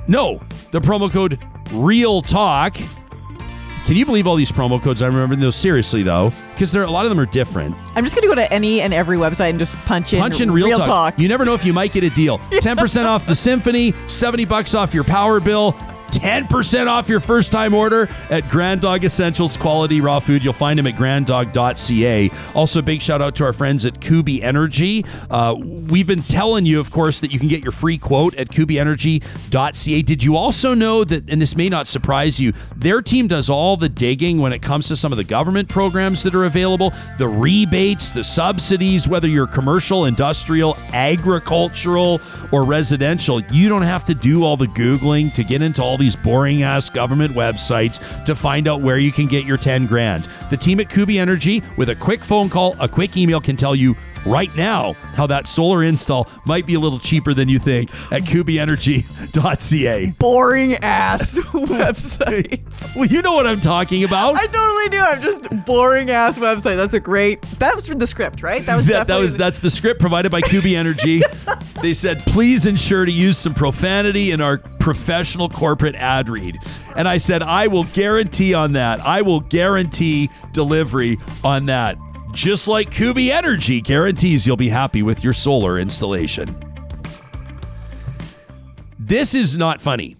No, 0.08 0.40
the 0.70 0.80
promo 0.80 1.12
code 1.12 1.38
Real 1.70 2.22
Talk. 2.22 2.74
Can 2.74 3.94
you 3.94 4.06
believe 4.06 4.26
all 4.26 4.36
these 4.36 4.50
promo 4.50 4.82
codes? 4.82 5.02
I 5.02 5.06
remember 5.06 5.36
those 5.36 5.54
seriously 5.54 6.02
though, 6.02 6.32
because 6.56 6.72
there 6.72 6.82
a 6.82 6.90
lot 6.90 7.04
of 7.04 7.10
them 7.10 7.20
are 7.20 7.26
different. 7.26 7.76
I'm 7.94 8.02
just 8.02 8.16
gonna 8.16 8.26
go 8.26 8.34
to 8.34 8.52
any 8.52 8.80
and 8.80 8.94
every 8.94 9.18
website 9.18 9.50
and 9.50 9.58
just 9.58 9.72
punch 9.72 10.14
in 10.14 10.20
Punch 10.20 10.40
in 10.40 10.50
Real, 10.50 10.78
Talk. 10.78 11.18
You 11.18 11.28
never 11.28 11.44
know 11.44 11.54
if 11.54 11.64
you 11.64 11.72
might 11.72 11.92
get 11.92 12.02
a 12.02 12.10
deal. 12.10 12.38
10% 12.50 13.04
off 13.04 13.26
the 13.26 13.34
Symphony, 13.34 13.92
70 14.06 14.46
bucks 14.46 14.74
off 14.74 14.94
your 14.94 15.04
power 15.04 15.38
bill, 15.38 15.76
10% 16.16 16.86
off 16.86 17.08
your 17.08 17.20
first 17.20 17.52
time 17.52 17.74
order 17.74 18.08
at 18.30 18.48
Grand 18.48 18.80
Dog 18.80 19.04
Essentials 19.04 19.56
Quality 19.56 20.00
Raw 20.00 20.18
Food. 20.18 20.42
You'll 20.42 20.54
find 20.54 20.78
them 20.78 20.86
at 20.86 20.96
granddog.ca. 20.96 22.30
Also, 22.54 22.80
big 22.80 23.02
shout 23.02 23.20
out 23.20 23.36
to 23.36 23.44
our 23.44 23.52
friends 23.52 23.84
at 23.84 24.00
Kuby 24.00 24.42
Energy. 24.42 25.04
Uh, 25.30 25.54
we've 25.58 26.06
been 26.06 26.22
telling 26.22 26.64
you, 26.64 26.80
of 26.80 26.90
course, 26.90 27.20
that 27.20 27.32
you 27.32 27.38
can 27.38 27.48
get 27.48 27.62
your 27.62 27.72
free 27.72 27.98
quote 27.98 28.34
at 28.36 28.48
kubyenergy.ca. 28.48 30.02
Did 30.02 30.22
you 30.22 30.36
also 30.36 30.74
know 30.74 31.04
that, 31.04 31.28
and 31.28 31.40
this 31.40 31.54
may 31.54 31.68
not 31.68 31.86
surprise 31.86 32.40
you, 32.40 32.52
their 32.74 33.02
team 33.02 33.28
does 33.28 33.50
all 33.50 33.76
the 33.76 33.88
digging 33.88 34.38
when 34.38 34.52
it 34.52 34.62
comes 34.62 34.88
to 34.88 34.96
some 34.96 35.12
of 35.12 35.18
the 35.18 35.24
government 35.24 35.68
programs 35.68 36.22
that 36.22 36.34
are 36.34 36.44
available, 36.44 36.92
the 37.18 37.28
rebates, 37.28 38.10
the 38.10 38.24
subsidies, 38.24 39.06
whether 39.06 39.28
you're 39.28 39.46
commercial, 39.46 40.06
industrial, 40.06 40.76
agricultural, 40.92 42.20
or 42.52 42.64
residential. 42.64 43.40
You 43.52 43.68
don't 43.68 43.82
have 43.82 44.04
to 44.06 44.14
do 44.14 44.44
all 44.44 44.56
the 44.56 44.66
Googling 44.66 45.32
to 45.34 45.42
get 45.42 45.62
into 45.62 45.82
all 45.82 45.98
these 45.98 46.05
boring 46.14 46.62
ass 46.62 46.88
government 46.88 47.34
websites 47.34 48.24
to 48.24 48.36
find 48.36 48.68
out 48.68 48.82
where 48.82 48.98
you 48.98 49.10
can 49.10 49.26
get 49.26 49.44
your 49.44 49.56
10 49.56 49.86
grand. 49.86 50.28
The 50.50 50.56
team 50.56 50.78
at 50.78 50.88
Kuby 50.88 51.18
Energy, 51.18 51.62
with 51.76 51.88
a 51.88 51.96
quick 51.96 52.22
phone 52.22 52.48
call, 52.48 52.76
a 52.78 52.88
quick 52.88 53.16
email, 53.16 53.40
can 53.40 53.56
tell 53.56 53.74
you 53.74 53.96
right 54.26 54.54
now 54.56 54.92
how 55.14 55.26
that 55.26 55.46
solar 55.48 55.82
install 55.84 56.28
might 56.44 56.66
be 56.66 56.74
a 56.74 56.80
little 56.80 56.98
cheaper 56.98 57.32
than 57.32 57.48
you 57.48 57.58
think 57.58 57.90
at 58.12 58.22
kubyenergy.ca. 58.22 60.10
boring 60.18 60.74
ass 60.76 61.38
website. 61.52 62.62
Well, 62.96 63.06
you 63.06 63.20
know 63.20 63.34
what 63.34 63.46
I'm 63.46 63.60
talking 63.60 64.04
about. 64.04 64.36
I 64.36 64.46
totally 64.46 64.88
do. 64.88 64.98
I'm 64.98 65.20
just 65.20 65.46
boring 65.66 66.10
ass 66.10 66.38
website. 66.38 66.76
That's 66.76 66.94
a 66.94 67.00
great. 67.00 67.42
That 67.58 67.74
was 67.74 67.86
from 67.86 67.98
the 67.98 68.06
script, 68.06 68.42
right? 68.42 68.64
That 68.64 68.76
was 68.76 68.86
that, 68.86 69.06
that 69.08 69.18
was 69.18 69.32
the- 69.32 69.38
that's 69.38 69.60
the 69.60 69.70
script 69.70 70.00
provided 70.00 70.30
by 70.32 70.40
Kuby 70.40 70.74
Energy. 70.76 71.20
They 71.82 71.92
said, 71.92 72.20
please 72.20 72.64
ensure 72.64 73.04
to 73.04 73.12
use 73.12 73.36
some 73.36 73.52
profanity 73.52 74.30
in 74.30 74.40
our 74.40 74.56
professional 74.56 75.50
corporate 75.50 75.94
ad 75.94 76.30
read. 76.30 76.56
And 76.96 77.06
I 77.06 77.18
said, 77.18 77.42
I 77.42 77.66
will 77.66 77.84
guarantee 77.84 78.54
on 78.54 78.72
that. 78.72 78.98
I 79.00 79.20
will 79.20 79.40
guarantee 79.40 80.30
delivery 80.52 81.18
on 81.44 81.66
that. 81.66 81.98
Just 82.36 82.68
like 82.68 82.90
Kuby 82.90 83.32
Energy 83.32 83.80
guarantees 83.80 84.46
you'll 84.46 84.58
be 84.58 84.68
happy 84.68 85.02
with 85.02 85.24
your 85.24 85.32
solar 85.32 85.78
installation. 85.78 86.54
This 88.98 89.34
is 89.34 89.56
not 89.56 89.80
funny. 89.80 90.18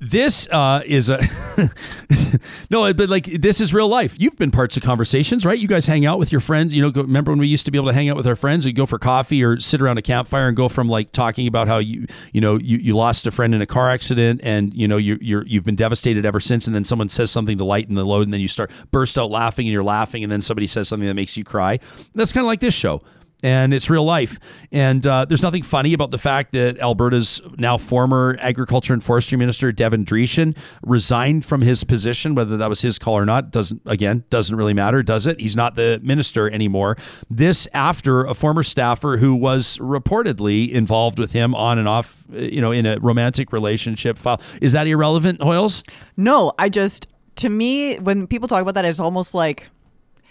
This 0.00 0.48
uh, 0.48 0.82
is 0.86 1.10
a 1.10 1.18
no, 2.70 2.92
but 2.94 3.10
like 3.10 3.26
this 3.26 3.60
is 3.60 3.74
real 3.74 3.88
life. 3.88 4.16
You've 4.18 4.36
been 4.36 4.50
parts 4.50 4.78
of 4.78 4.82
conversations, 4.82 5.44
right? 5.44 5.58
You 5.58 5.68
guys 5.68 5.84
hang 5.84 6.06
out 6.06 6.18
with 6.18 6.32
your 6.32 6.40
friends. 6.40 6.72
You 6.72 6.80
know, 6.80 6.90
go, 6.90 7.02
remember 7.02 7.32
when 7.32 7.38
we 7.38 7.46
used 7.46 7.66
to 7.66 7.70
be 7.70 7.76
able 7.76 7.88
to 7.88 7.92
hang 7.92 8.08
out 8.08 8.16
with 8.16 8.26
our 8.26 8.34
friends 8.34 8.64
and 8.64 8.74
go 8.74 8.86
for 8.86 8.98
coffee 8.98 9.44
or 9.44 9.60
sit 9.60 9.82
around 9.82 9.98
a 9.98 10.02
campfire 10.02 10.48
and 10.48 10.56
go 10.56 10.70
from 10.70 10.88
like 10.88 11.12
talking 11.12 11.46
about 11.46 11.68
how 11.68 11.76
you 11.76 12.06
you 12.32 12.40
know 12.40 12.56
you, 12.56 12.78
you 12.78 12.96
lost 12.96 13.26
a 13.26 13.30
friend 13.30 13.54
in 13.54 13.60
a 13.60 13.66
car 13.66 13.90
accident 13.90 14.40
and 14.42 14.72
you 14.72 14.88
know 14.88 14.96
you 14.96 15.18
you're 15.20 15.46
you've 15.46 15.64
been 15.64 15.76
devastated 15.76 16.24
ever 16.24 16.40
since. 16.40 16.66
And 16.66 16.74
then 16.74 16.84
someone 16.84 17.10
says 17.10 17.30
something 17.30 17.58
to 17.58 17.64
lighten 17.64 17.94
the 17.94 18.04
load, 18.04 18.22
and 18.22 18.32
then 18.32 18.40
you 18.40 18.48
start 18.48 18.70
burst 18.90 19.18
out 19.18 19.30
laughing 19.30 19.66
and 19.66 19.72
you're 19.72 19.84
laughing, 19.84 20.22
and 20.22 20.32
then 20.32 20.40
somebody 20.40 20.66
says 20.66 20.88
something 20.88 21.08
that 21.08 21.14
makes 21.14 21.36
you 21.36 21.44
cry. 21.44 21.78
That's 22.14 22.32
kind 22.32 22.44
of 22.44 22.48
like 22.48 22.60
this 22.60 22.74
show 22.74 23.02
and 23.42 23.72
it's 23.72 23.88
real 23.90 24.04
life. 24.04 24.38
And 24.72 25.06
uh, 25.06 25.24
there's 25.24 25.42
nothing 25.42 25.62
funny 25.62 25.92
about 25.94 26.10
the 26.10 26.18
fact 26.18 26.52
that 26.52 26.78
Alberta's 26.78 27.40
now 27.58 27.78
former 27.78 28.36
agriculture 28.40 28.92
and 28.92 29.02
forestry 29.02 29.38
minister 29.38 29.72
Devin 29.72 30.04
Dreeshen 30.04 30.56
resigned 30.82 31.44
from 31.44 31.62
his 31.62 31.84
position. 31.84 32.34
Whether 32.34 32.56
that 32.56 32.68
was 32.68 32.80
his 32.82 32.98
call 32.98 33.14
or 33.14 33.24
not 33.24 33.50
doesn't 33.50 33.82
again 33.86 34.24
doesn't 34.30 34.54
really 34.54 34.74
matter, 34.74 35.02
does 35.02 35.26
it? 35.26 35.40
He's 35.40 35.56
not 35.56 35.74
the 35.74 36.00
minister 36.02 36.50
anymore. 36.50 36.96
This 37.28 37.66
after 37.72 38.24
a 38.24 38.34
former 38.34 38.62
staffer 38.62 39.16
who 39.18 39.34
was 39.34 39.78
reportedly 39.78 40.70
involved 40.70 41.18
with 41.18 41.32
him 41.32 41.54
on 41.54 41.78
and 41.78 41.88
off, 41.88 42.24
you 42.30 42.60
know, 42.60 42.72
in 42.72 42.86
a 42.86 42.98
romantic 43.00 43.52
relationship. 43.52 44.18
File 44.18 44.40
is 44.60 44.72
that 44.72 44.86
irrelevant, 44.86 45.40
Hoyles? 45.40 45.82
No, 46.16 46.52
I 46.58 46.68
just 46.68 47.06
to 47.36 47.48
me 47.48 47.98
when 47.98 48.26
people 48.26 48.48
talk 48.48 48.62
about 48.62 48.74
that, 48.74 48.84
it's 48.84 49.00
almost 49.00 49.34
like 49.34 49.68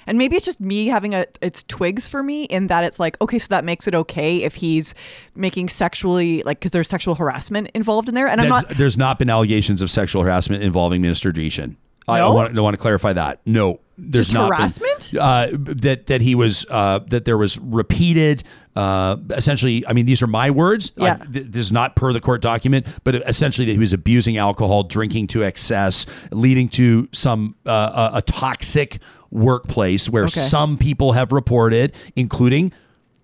and 0.08 0.18
maybe 0.18 0.36
it's 0.36 0.46
just 0.46 0.60
me 0.60 0.88
having 0.88 1.14
a 1.14 1.26
it's 1.42 1.64
twigs 1.64 2.08
for 2.08 2.24
me 2.24 2.44
in 2.46 2.68
that 2.68 2.84
it's 2.84 3.00
like 3.00 3.20
okay 3.22 3.40
so 3.40 3.48
that 3.50 3.64
makes 3.66 3.88
it 3.88 3.96
okay 3.96 4.44
if 4.44 4.56
he's 4.56 4.94
making 5.36 5.70
sexually 5.70 6.42
like 6.44 6.60
because 6.60 6.72
there's 6.72 6.88
sexual 6.90 7.16
harassment 7.16 7.70
involved 7.74 8.10
in 8.10 8.16
there 8.16 8.28
and 8.28 8.42
i'm 8.42 8.50
That's- 8.50 8.70
not 8.70 8.78
there's 8.78 8.98
not 8.98 9.20
been 9.20 9.30
allegations 9.30 9.82
of 9.82 9.92
sexual 9.92 10.24
harassment 10.24 10.64
involving 10.64 11.02
Minister 11.02 11.32
Dreeshen. 11.32 11.76
I, 12.08 12.20
I 12.22 12.30
want, 12.30 12.58
I 12.58 12.62
want 12.62 12.74
to 12.74 12.82
clarify 12.82 13.14
that. 13.14 13.40
No, 13.46 13.80
there's 13.98 14.28
Just 14.28 14.34
not 14.34 14.50
been- 14.50 14.58
harassment? 14.58 15.14
uh, 15.20 15.48
that 15.52 16.08
that 16.08 16.22
he 16.22 16.34
was 16.36 16.66
uh, 16.70 17.00
that 17.08 17.26
there 17.26 17.38
was 17.38 17.58
repeated. 17.60 18.44
Uh, 18.76 19.18
essentially, 19.32 19.86
I 19.86 19.94
mean, 19.94 20.06
these 20.06 20.22
are 20.22 20.28
my 20.28 20.50
words. 20.52 20.92
Yeah. 20.96 21.18
I- 21.22 21.26
th- 21.26 21.46
this 21.48 21.66
is 21.66 21.72
not 21.72 21.96
per 21.96 22.14
the 22.14 22.22
court 22.22 22.42
document, 22.42 22.88
but 23.04 23.16
essentially 23.16 23.66
that 23.66 23.74
he 23.74 23.78
was 23.78 23.94
abusing 23.94 24.38
alcohol, 24.38 24.84
drinking 24.84 25.28
to 25.28 25.44
excess, 25.44 26.06
leading 26.32 26.70
to 26.70 27.10
some 27.12 27.56
uh, 27.66 28.10
a, 28.14 28.18
a 28.18 28.22
toxic 28.22 29.00
workplace 29.32 30.10
where 30.10 30.24
Okay. 30.24 30.40
some 30.40 30.78
people 30.78 31.12
have 31.12 31.32
reported, 31.32 31.94
including 32.16 32.72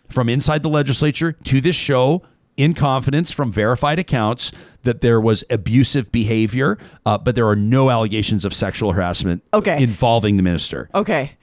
from 0.09 0.29
inside 0.29 0.61
the 0.61 0.69
legislature 0.69 1.31
to 1.31 1.61
this 1.61 1.75
show 1.75 2.21
in 2.57 2.73
confidence 2.73 3.31
from 3.31 3.51
verified 3.51 3.99
accounts 3.99 4.51
that 4.83 5.01
there 5.01 5.19
was 5.19 5.43
abusive 5.49 6.11
behavior, 6.11 6.77
uh, 7.05 7.17
but 7.17 7.35
there 7.35 7.47
are 7.47 7.55
no 7.55 7.89
allegations 7.89 8.45
of 8.45 8.53
sexual 8.53 8.93
harassment 8.93 9.43
Okay. 9.53 9.81
involving 9.81 10.37
the 10.37 10.43
minister. 10.43 10.89
okay 10.95 11.37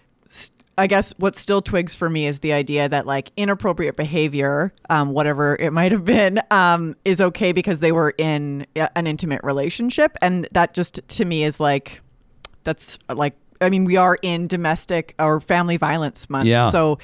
I 0.78 0.86
guess 0.86 1.12
what 1.18 1.36
still 1.36 1.60
twigs 1.60 1.94
for 1.94 2.08
me 2.08 2.26
is 2.26 2.40
the 2.40 2.54
idea 2.54 2.88
that 2.88 3.06
like 3.06 3.30
inappropriate 3.36 3.94
behavior 3.94 4.72
um, 4.88 5.10
whatever 5.10 5.54
it 5.60 5.70
might 5.70 5.92
have 5.92 6.06
been 6.06 6.40
um, 6.50 6.96
is 7.04 7.20
okay 7.20 7.52
because 7.52 7.80
they 7.80 7.92
were 7.92 8.14
in 8.16 8.66
an 8.74 9.06
intimate 9.06 9.42
relationship 9.44 10.16
and 10.22 10.48
that 10.52 10.72
just 10.72 10.98
to 11.08 11.26
me 11.26 11.44
is 11.44 11.60
like 11.60 12.00
that's 12.64 12.98
like 13.10 13.34
i 13.60 13.68
mean 13.68 13.84
we 13.84 13.98
are 13.98 14.16
in 14.22 14.46
domestic 14.46 15.14
or 15.18 15.40
family 15.40 15.76
violence 15.76 16.30
month 16.30 16.46
Yeah. 16.48 16.70
so 16.70 16.98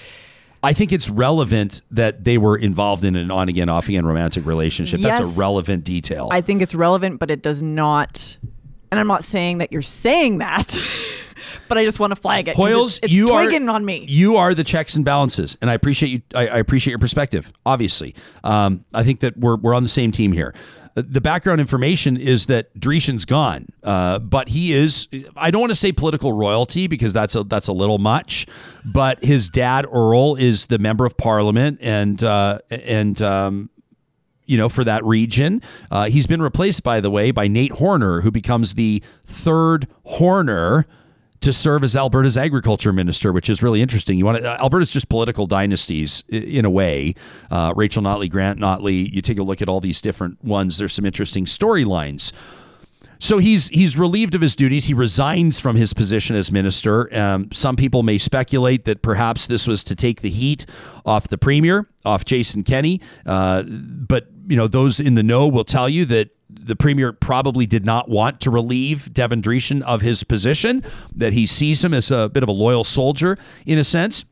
I 0.62 0.72
think 0.72 0.92
it's 0.92 1.08
relevant 1.08 1.82
that 1.90 2.24
they 2.24 2.38
were 2.38 2.56
involved 2.56 3.04
in 3.04 3.16
an 3.16 3.30
on 3.30 3.48
again, 3.48 3.68
off 3.68 3.88
again 3.88 4.04
romantic 4.04 4.44
relationship. 4.44 5.00
That's 5.00 5.36
a 5.36 5.38
relevant 5.40 5.84
detail. 5.84 6.28
I 6.32 6.40
think 6.40 6.62
it's 6.62 6.74
relevant, 6.74 7.20
but 7.20 7.30
it 7.30 7.42
does 7.42 7.62
not. 7.62 8.38
And 8.90 8.98
I'm 8.98 9.06
not 9.06 9.22
saying 9.22 9.58
that 9.58 9.70
you're 9.70 9.82
saying 9.82 10.38
that, 10.38 10.76
but 11.68 11.78
I 11.78 11.84
just 11.84 12.00
want 12.00 12.12
to 12.12 12.16
flag 12.16 12.48
it. 12.48 12.56
Hoyles, 12.56 12.96
it's, 12.96 12.98
it's 13.04 13.12
you 13.12 13.30
are 13.30 13.70
on 13.70 13.84
me. 13.84 14.04
You 14.08 14.36
are 14.36 14.54
the 14.54 14.64
checks 14.64 14.96
and 14.96 15.04
balances, 15.04 15.56
and 15.60 15.70
I 15.70 15.74
appreciate 15.74 16.08
you. 16.08 16.22
I, 16.34 16.48
I 16.48 16.58
appreciate 16.58 16.92
your 16.92 16.98
perspective. 16.98 17.52
Obviously, 17.64 18.14
um, 18.42 18.84
I 18.92 19.04
think 19.04 19.20
that 19.20 19.36
we're 19.36 19.56
we're 19.56 19.74
on 19.74 19.82
the 19.82 19.88
same 19.88 20.10
team 20.10 20.32
here. 20.32 20.54
The 21.02 21.20
background 21.20 21.60
information 21.60 22.16
is 22.16 22.46
that 22.46 22.78
Dreeshen's 22.78 23.24
gone, 23.24 23.68
uh, 23.82 24.18
but 24.18 24.48
he 24.48 24.72
is. 24.72 25.08
I 25.36 25.50
don't 25.50 25.60
want 25.60 25.70
to 25.70 25.76
say 25.76 25.92
political 25.92 26.32
royalty 26.32 26.86
because 26.86 27.12
that's 27.12 27.34
a 27.34 27.44
that's 27.44 27.68
a 27.68 27.72
little 27.72 27.98
much, 27.98 28.46
but 28.84 29.22
his 29.24 29.48
dad 29.48 29.86
Earl 29.90 30.36
is 30.36 30.66
the 30.66 30.78
member 30.78 31.04
of 31.06 31.16
parliament, 31.16 31.78
and 31.80 32.22
uh, 32.22 32.58
and 32.70 33.20
um, 33.22 33.70
you 34.48 34.56
know, 34.56 34.68
for 34.68 34.82
that 34.82 35.04
region. 35.04 35.62
Uh, 35.90 36.06
he's 36.06 36.26
been 36.26 36.42
replaced, 36.42 36.82
by 36.82 37.00
the 37.00 37.10
way, 37.10 37.30
by 37.30 37.46
Nate 37.46 37.72
Horner, 37.72 38.22
who 38.22 38.30
becomes 38.30 38.74
the 38.74 39.02
third 39.24 39.86
Horner 40.04 40.86
to 41.40 41.52
serve 41.52 41.84
as 41.84 41.94
Alberta's 41.94 42.36
agriculture 42.36 42.92
minister, 42.92 43.32
which 43.32 43.48
is 43.48 43.62
really 43.62 43.80
interesting. 43.80 44.18
You 44.18 44.24
want 44.24 44.38
to, 44.38 44.50
uh, 44.50 44.58
Alberta's 44.60 44.90
just 44.90 45.08
political 45.08 45.46
dynasties 45.46 46.24
in 46.28 46.64
a 46.64 46.70
way. 46.70 47.14
Uh, 47.50 47.72
Rachel 47.76 48.02
Notley, 48.02 48.30
Grant 48.30 48.58
Notley. 48.58 49.12
You 49.12 49.22
take 49.22 49.38
a 49.38 49.42
look 49.42 49.62
at 49.62 49.68
all 49.68 49.80
these 49.80 50.00
different 50.00 50.42
ones. 50.44 50.78
There's 50.78 50.92
some 50.92 51.04
interesting 51.04 51.44
storylines. 51.44 52.32
So 53.20 53.38
he's 53.38 53.68
he's 53.68 53.98
relieved 53.98 54.34
of 54.34 54.40
his 54.40 54.54
duties. 54.54 54.84
He 54.84 54.94
resigns 54.94 55.58
from 55.58 55.74
his 55.74 55.92
position 55.92 56.36
as 56.36 56.52
minister. 56.52 57.12
Um, 57.16 57.50
some 57.52 57.74
people 57.74 58.02
may 58.04 58.16
speculate 58.16 58.84
that 58.84 59.02
perhaps 59.02 59.46
this 59.48 59.66
was 59.66 59.82
to 59.84 59.96
take 59.96 60.20
the 60.20 60.30
heat 60.30 60.66
off 61.04 61.26
the 61.26 61.38
premier, 61.38 61.88
off 62.04 62.24
Jason 62.24 62.62
Kenney. 62.62 63.00
Uh, 63.26 63.64
but 63.64 64.28
you 64.46 64.56
know, 64.56 64.68
those 64.68 65.00
in 65.00 65.14
the 65.14 65.24
know 65.24 65.48
will 65.48 65.64
tell 65.64 65.88
you 65.88 66.04
that 66.06 66.30
the 66.50 66.76
premier 66.76 67.12
probably 67.12 67.66
did 67.66 67.84
not 67.84 68.08
want 68.08 68.40
to 68.40 68.50
relieve 68.50 69.12
Devin 69.12 69.42
Dreeshen 69.42 69.82
of 69.82 70.02
his 70.02 70.24
position. 70.24 70.82
That 71.14 71.32
he 71.32 71.46
sees 71.46 71.84
him 71.84 71.94
as 71.94 72.10
a 72.10 72.28
bit 72.28 72.42
of 72.42 72.48
a 72.48 72.52
loyal 72.52 72.84
soldier 72.84 73.36
in 73.66 73.78
a 73.78 73.84
sense. 73.84 74.24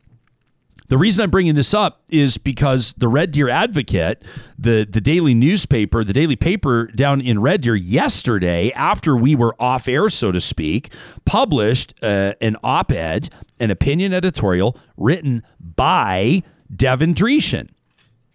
The 0.88 0.98
reason 0.98 1.24
I'm 1.24 1.30
bringing 1.30 1.56
this 1.56 1.74
up 1.74 2.02
is 2.10 2.38
because 2.38 2.93
the 2.94 3.09
Red 3.09 3.32
Deer 3.32 3.48
Advocate, 3.48 4.22
the 4.56 4.86
the 4.88 5.01
daily 5.01 5.34
newspaper, 5.34 6.05
the 6.05 6.12
daily 6.12 6.36
paper 6.36 6.86
down 6.86 7.20
in 7.20 7.40
Red 7.40 7.62
Deer 7.62 7.74
yesterday, 7.74 8.70
after 8.72 9.16
we 9.16 9.34
were 9.34 9.55
off 9.59 9.88
air, 9.88 10.09
so 10.09 10.30
to 10.30 10.40
speak, 10.40 10.93
published 11.24 11.93
uh, 12.02 12.34
an 12.40 12.56
op-ed, 12.62 13.30
an 13.59 13.72
opinion 13.72 14.14
editorial 14.14 14.78
written 14.97 15.43
by 15.59 16.43
Devin 16.74 17.14
Dreeshen, 17.14 17.68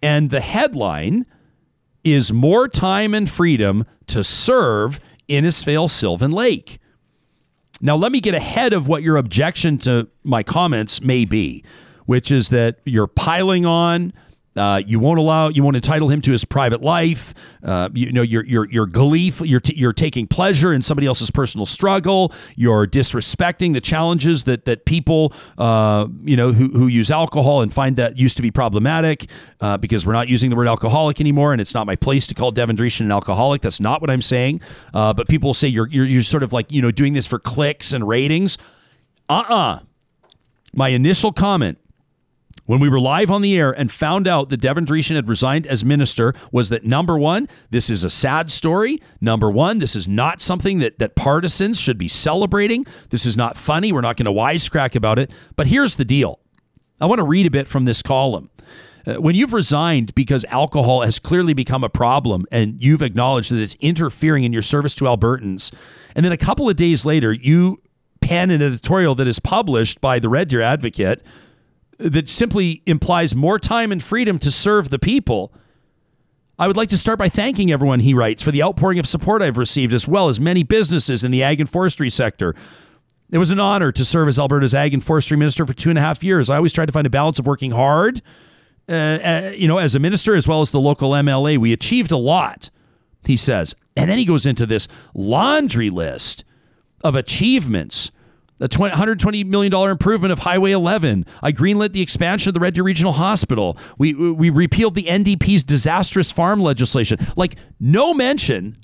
and 0.02 0.28
the 0.28 0.40
headline 0.40 1.24
is 2.04 2.32
"More 2.32 2.68
Time 2.68 3.14
and 3.14 3.28
Freedom 3.30 3.86
to 4.08 4.22
Serve 4.24 5.00
Innisfail 5.28 5.88
Sylvan 5.88 6.32
Lake." 6.32 6.78
Now, 7.80 7.96
let 7.96 8.12
me 8.12 8.20
get 8.20 8.34
ahead 8.34 8.72
of 8.72 8.86
what 8.86 9.02
your 9.02 9.16
objection 9.16 9.76
to 9.78 10.08
my 10.22 10.42
comments 10.42 11.00
may 11.00 11.24
be, 11.24 11.64
which 12.06 12.30
is 12.30 12.48
that 12.50 12.78
you're 12.84 13.08
piling 13.08 13.66
on. 13.66 14.12
Uh, 14.54 14.82
you 14.86 14.98
won't 14.98 15.18
allow, 15.18 15.48
you 15.48 15.62
won't 15.62 15.76
entitle 15.76 16.08
him 16.08 16.20
to 16.20 16.30
his 16.30 16.44
private 16.44 16.82
life. 16.82 17.32
Uh, 17.62 17.88
you 17.94 18.12
know, 18.12 18.22
you're 18.22 18.44
you're 18.44 18.68
you're 18.70 18.86
you're 18.88 19.60
t- 19.60 19.74
you're 19.74 19.92
taking 19.92 20.26
pleasure 20.26 20.72
in 20.72 20.82
somebody 20.82 21.06
else's 21.06 21.30
personal 21.30 21.64
struggle. 21.64 22.32
You're 22.56 22.86
disrespecting 22.86 23.72
the 23.72 23.80
challenges 23.80 24.44
that 24.44 24.66
that 24.66 24.84
people, 24.84 25.32
uh, 25.56 26.06
you 26.22 26.36
know, 26.36 26.52
who 26.52 26.68
who 26.68 26.86
use 26.86 27.10
alcohol 27.10 27.62
and 27.62 27.72
find 27.72 27.96
that 27.96 28.18
used 28.18 28.36
to 28.36 28.42
be 28.42 28.50
problematic 28.50 29.30
uh, 29.60 29.78
because 29.78 30.04
we're 30.04 30.12
not 30.12 30.28
using 30.28 30.50
the 30.50 30.56
word 30.56 30.68
alcoholic 30.68 31.20
anymore, 31.20 31.52
and 31.52 31.60
it's 31.60 31.72
not 31.72 31.86
my 31.86 31.96
place 31.96 32.26
to 32.26 32.34
call 32.34 32.50
Devin 32.50 32.76
Dreeshen 32.76 33.02
an 33.02 33.12
alcoholic. 33.12 33.62
That's 33.62 33.80
not 33.80 34.00
what 34.02 34.10
I'm 34.10 34.22
saying. 34.22 34.60
Uh, 34.92 35.14
but 35.14 35.28
people 35.28 35.54
say 35.54 35.68
you're, 35.68 35.88
you're 35.88 36.04
you're 36.04 36.22
sort 36.22 36.42
of 36.42 36.52
like 36.52 36.70
you 36.70 36.82
know 36.82 36.90
doing 36.90 37.14
this 37.14 37.26
for 37.26 37.38
clicks 37.38 37.92
and 37.92 38.06
ratings. 38.06 38.58
Uh 39.30 39.44
uh 39.48 39.78
My 40.74 40.88
initial 40.88 41.32
comment 41.32 41.78
when 42.66 42.80
we 42.80 42.88
were 42.88 43.00
live 43.00 43.30
on 43.30 43.42
the 43.42 43.56
air 43.56 43.72
and 43.72 43.90
found 43.90 44.28
out 44.28 44.48
that 44.48 44.60
Devin 44.60 44.84
Dreeshen 44.84 45.16
had 45.16 45.28
resigned 45.28 45.66
as 45.66 45.84
minister 45.84 46.32
was 46.52 46.68
that 46.68 46.84
number 46.84 47.18
one, 47.18 47.48
this 47.70 47.90
is 47.90 48.04
a 48.04 48.10
sad 48.10 48.50
story. 48.50 48.98
Number 49.20 49.50
one, 49.50 49.78
this 49.78 49.96
is 49.96 50.06
not 50.06 50.40
something 50.40 50.78
that, 50.78 50.98
that 50.98 51.16
partisans 51.16 51.80
should 51.80 51.98
be 51.98 52.08
celebrating. 52.08 52.86
This 53.10 53.26
is 53.26 53.36
not 53.36 53.56
funny. 53.56 53.92
We're 53.92 54.00
not 54.00 54.16
going 54.16 54.26
to 54.26 54.32
wisecrack 54.32 54.94
about 54.94 55.18
it. 55.18 55.30
But 55.56 55.66
here's 55.66 55.96
the 55.96 56.04
deal 56.04 56.38
I 57.00 57.06
want 57.06 57.18
to 57.18 57.24
read 57.24 57.46
a 57.46 57.50
bit 57.50 57.66
from 57.66 57.84
this 57.84 58.02
column. 58.02 58.50
Uh, 59.04 59.14
when 59.14 59.34
you've 59.34 59.52
resigned 59.52 60.14
because 60.14 60.44
alcohol 60.44 61.00
has 61.00 61.18
clearly 61.18 61.54
become 61.54 61.82
a 61.82 61.88
problem 61.88 62.46
and 62.52 62.80
you've 62.82 63.02
acknowledged 63.02 63.50
that 63.50 63.60
it's 63.60 63.74
interfering 63.80 64.44
in 64.44 64.52
your 64.52 64.62
service 64.62 64.94
to 64.94 65.04
Albertans, 65.04 65.74
and 66.14 66.24
then 66.24 66.30
a 66.30 66.36
couple 66.36 66.68
of 66.68 66.76
days 66.76 67.04
later, 67.04 67.32
you 67.32 67.82
pen 68.20 68.50
an 68.50 68.62
editorial 68.62 69.16
that 69.16 69.26
is 69.26 69.40
published 69.40 70.00
by 70.00 70.20
the 70.20 70.28
Red 70.28 70.46
Deer 70.46 70.62
Advocate 70.62 71.20
that 72.02 72.28
simply 72.28 72.82
implies 72.86 73.34
more 73.34 73.58
time 73.58 73.92
and 73.92 74.02
freedom 74.02 74.38
to 74.40 74.50
serve 74.50 74.90
the 74.90 74.98
people. 74.98 75.52
I 76.58 76.66
would 76.66 76.76
like 76.76 76.90
to 76.90 76.98
start 76.98 77.18
by 77.18 77.28
thanking 77.28 77.72
everyone, 77.72 78.00
he 78.00 78.14
writes, 78.14 78.42
for 78.42 78.50
the 78.50 78.62
outpouring 78.62 78.98
of 78.98 79.06
support 79.06 79.42
I've 79.42 79.56
received, 79.56 79.92
as 79.92 80.06
well 80.06 80.28
as 80.28 80.38
many 80.38 80.62
businesses 80.62 81.24
in 81.24 81.30
the 81.30 81.42
ag 81.42 81.60
and 81.60 81.68
forestry 81.68 82.10
sector. 82.10 82.54
It 83.30 83.38
was 83.38 83.50
an 83.50 83.58
honor 83.58 83.90
to 83.92 84.04
serve 84.04 84.28
as 84.28 84.38
Alberta's 84.38 84.74
ag 84.74 84.92
and 84.92 85.02
forestry 85.02 85.36
minister 85.36 85.64
for 85.66 85.72
two 85.72 85.88
and 85.88 85.98
a 85.98 86.02
half 86.02 86.22
years. 86.22 86.50
I 86.50 86.56
always 86.56 86.72
tried 86.72 86.86
to 86.86 86.92
find 86.92 87.06
a 87.06 87.10
balance 87.10 87.38
of 87.38 87.46
working 87.46 87.70
hard, 87.70 88.20
uh, 88.88 88.92
uh, 88.92 89.52
you 89.56 89.66
know, 89.66 89.78
as 89.78 89.94
a 89.94 89.98
minister 89.98 90.34
as 90.34 90.46
well 90.46 90.60
as 90.60 90.70
the 90.70 90.80
local 90.80 91.12
MLA. 91.12 91.56
We 91.56 91.72
achieved 91.72 92.12
a 92.12 92.18
lot, 92.18 92.68
he 93.24 93.36
says. 93.36 93.74
And 93.96 94.10
then 94.10 94.18
he 94.18 94.26
goes 94.26 94.44
into 94.44 94.66
this 94.66 94.86
laundry 95.14 95.88
list 95.88 96.44
of 97.02 97.14
achievements. 97.14 98.12
A 98.62 98.68
$120 98.68 99.44
million 99.44 99.74
improvement 99.90 100.30
of 100.30 100.38
Highway 100.38 100.70
11. 100.70 101.26
I 101.42 101.50
greenlit 101.50 101.92
the 101.92 102.00
expansion 102.00 102.48
of 102.50 102.54
the 102.54 102.60
Red 102.60 102.74
Deer 102.74 102.84
Regional 102.84 103.12
Hospital. 103.12 103.76
We, 103.98 104.14
we 104.14 104.50
repealed 104.50 104.94
the 104.94 105.02
NDP's 105.04 105.64
disastrous 105.64 106.30
farm 106.30 106.60
legislation. 106.60 107.18
Like, 107.36 107.56
no 107.80 108.14
mention 108.14 108.78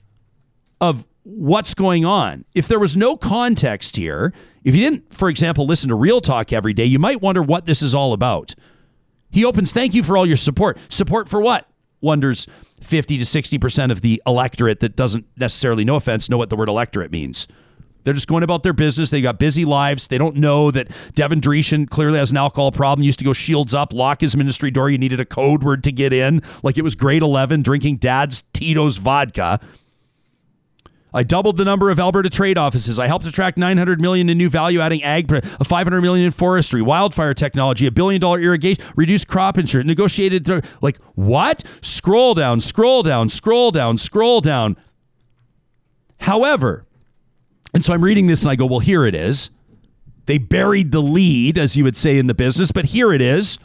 of 0.81 1.07
what's 1.23 1.75
going 1.75 2.05
on. 2.05 2.45
If 2.55 2.67
there 2.67 2.81
was 2.81 2.97
no 2.97 3.17
context 3.17 3.95
here, 3.95 4.33
if 4.65 4.75
you 4.75 4.83
didn't, 4.83 5.15
for 5.15 5.29
example, 5.29 5.65
listen 5.65 5.91
to 5.91 5.95
Real 5.95 6.21
Talk 6.21 6.53
every 6.53 6.73
day, 6.73 6.85
you 6.85 6.99
might 6.99 7.23
wonder 7.23 7.43
what 7.43 7.65
this 7.65 7.81
is 7.81 7.95
all 7.95 8.13
about. 8.13 8.57
He 9.31 9.45
opens, 9.45 9.73
thank 9.73 9.95
you 9.95 10.03
for 10.03 10.17
all 10.17 10.27
your 10.27 10.37
support. 10.37 10.77
Support 10.89 11.29
for 11.29 11.41
what? 11.41 11.69
Wonders 12.01 12.49
50 12.83 13.19
to 13.19 13.25
60% 13.25 13.93
of 13.93 14.01
the 14.01 14.21
electorate 14.27 14.81
that 14.81 14.97
doesn't 14.97 15.27
necessarily, 15.37 15.85
no 15.85 15.95
offense, 15.95 16.29
know 16.29 16.39
what 16.39 16.51
the 16.51 16.57
word 16.57 16.69
electorate 16.69 17.13
means. 17.13 17.47
They're 18.09 18.15
just 18.15 18.27
going 18.27 18.43
about 18.43 18.63
their 18.63 18.73
business. 18.73 19.11
They 19.11 19.21
got 19.21 19.39
busy 19.39 19.67
lives. 19.67 20.09
They 20.09 20.17
don't 20.17 20.37
know 20.37 20.71
that 20.71 20.89
Devin 21.15 21.43
Dreeshen 21.43 21.91
clearly 21.91 22.19
has 22.19 22.31
an 22.31 22.39
alcohol 22.39 22.73
problem. 22.73 23.05
Used 23.05 23.19
to 23.19 23.25
go 23.27 23.35
shields 23.35 23.75
up, 23.75 23.93
lock 23.93 24.23
his 24.23 24.35
ministry 24.35 24.71
door. 24.71 24.89
You 24.89 24.97
needed 24.97 25.21
a 25.21 25.27
code 25.27 25.63
word 25.63 25.85
to 25.85 25.93
get 25.93 26.15
in, 26.15 26.41
like 26.63 26.79
it 26.79 26.85
was 26.85 26.95
grade 26.95 27.21
11, 27.21 27.61
drinking 27.61 27.99
dad's 27.99 28.45
Tito's 28.55 28.97
vodka. 28.97 29.61
I 31.13 31.23
doubled 31.23 31.59
the 31.59 31.67
number 31.67 31.91
of 31.91 32.01
Alberta 32.01 32.31
trade 32.31 32.57
offices. 32.57 32.99
I 32.99 33.09
helped 33.09 33.27
attract 33.27 33.59
900 33.59 34.01
million 34.01 34.31
in 34.31 34.39
new 34.39 34.49
value-adding 34.49 35.03
ag, 35.03 35.31
uh, 35.31 35.43
500 35.43 36.01
million 36.01 36.25
in 36.25 36.31
forestry, 36.31 36.81
wildfire 36.81 37.35
technology, 37.35 37.87
a 37.87 37.91
billion 37.91 38.23
dollar 38.23 38.41
irrigation, 38.41 38.83
reduced 38.97 39.29
crop 39.29 39.59
insurance, 39.59 39.87
negotiated 39.87 40.49
like 40.81 40.97
what? 41.15 41.63
Scroll 41.83 42.33
down, 42.33 42.63
scroll 42.63 43.03
down, 43.03 43.29
scroll 43.29 43.71
down, 43.71 43.99
scroll 43.99 44.41
down. 44.41 44.79
However, 46.21 46.87
and 47.79 47.85
so 47.85 47.95
I'm 47.95 48.03
reading 48.03 48.27
this 48.27 48.43
and 48.43 48.51
I 48.51 48.57
go, 48.57 48.67
well, 48.67 48.81
here 48.81 49.07
it 49.07 49.15
is. 49.15 49.51
They 50.27 50.39
buried 50.39 50.91
the 50.91 51.01
lead, 51.01 51.57
as 51.57 51.77
you 51.77 51.85
would 51.85 51.97
say 51.97 52.19
in 52.19 52.27
the 52.27 52.35
business, 52.35 52.73
but 52.73 52.87
here 52.87 53.13
it 53.13 53.21
is. 53.21 53.57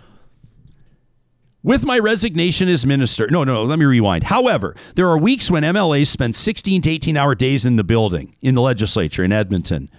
With 1.64 1.84
my 1.84 1.98
resignation 1.98 2.70
as 2.70 2.86
minister, 2.86 3.28
no, 3.32 3.44
no, 3.44 3.64
let 3.64 3.80
me 3.80 3.86
rewind. 3.86 4.26
However, 4.26 4.76
there 4.94 5.10
are 5.10 5.18
weeks 5.18 5.50
when 5.50 5.64
MLAs 5.64 6.06
spend 6.06 6.36
16 6.36 6.84
to 6.84 6.92
18 6.92 7.18
hour 7.18 7.34
days 7.34 7.66
in 7.66 7.76
the 7.76 7.84
building, 7.84 8.36
in 8.40 8.54
the 8.54 8.62
legislature 8.62 9.24
in 9.24 9.32
Edmonton. 9.32 9.90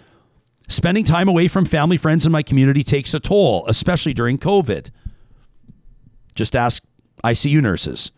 Spending 0.69 1.03
time 1.03 1.27
away 1.27 1.49
from 1.49 1.65
family, 1.65 1.97
friends, 1.97 2.25
and 2.25 2.33
my 2.33 2.45
community 2.45 2.85
takes 2.85 3.15
a 3.15 3.19
toll, 3.19 3.65
especially 3.67 4.15
during 4.15 4.39
COVID. 4.39 4.91
Just 6.37 6.55
ask 6.55 6.85
ICU 7.25 7.61
nurses. 7.61 8.13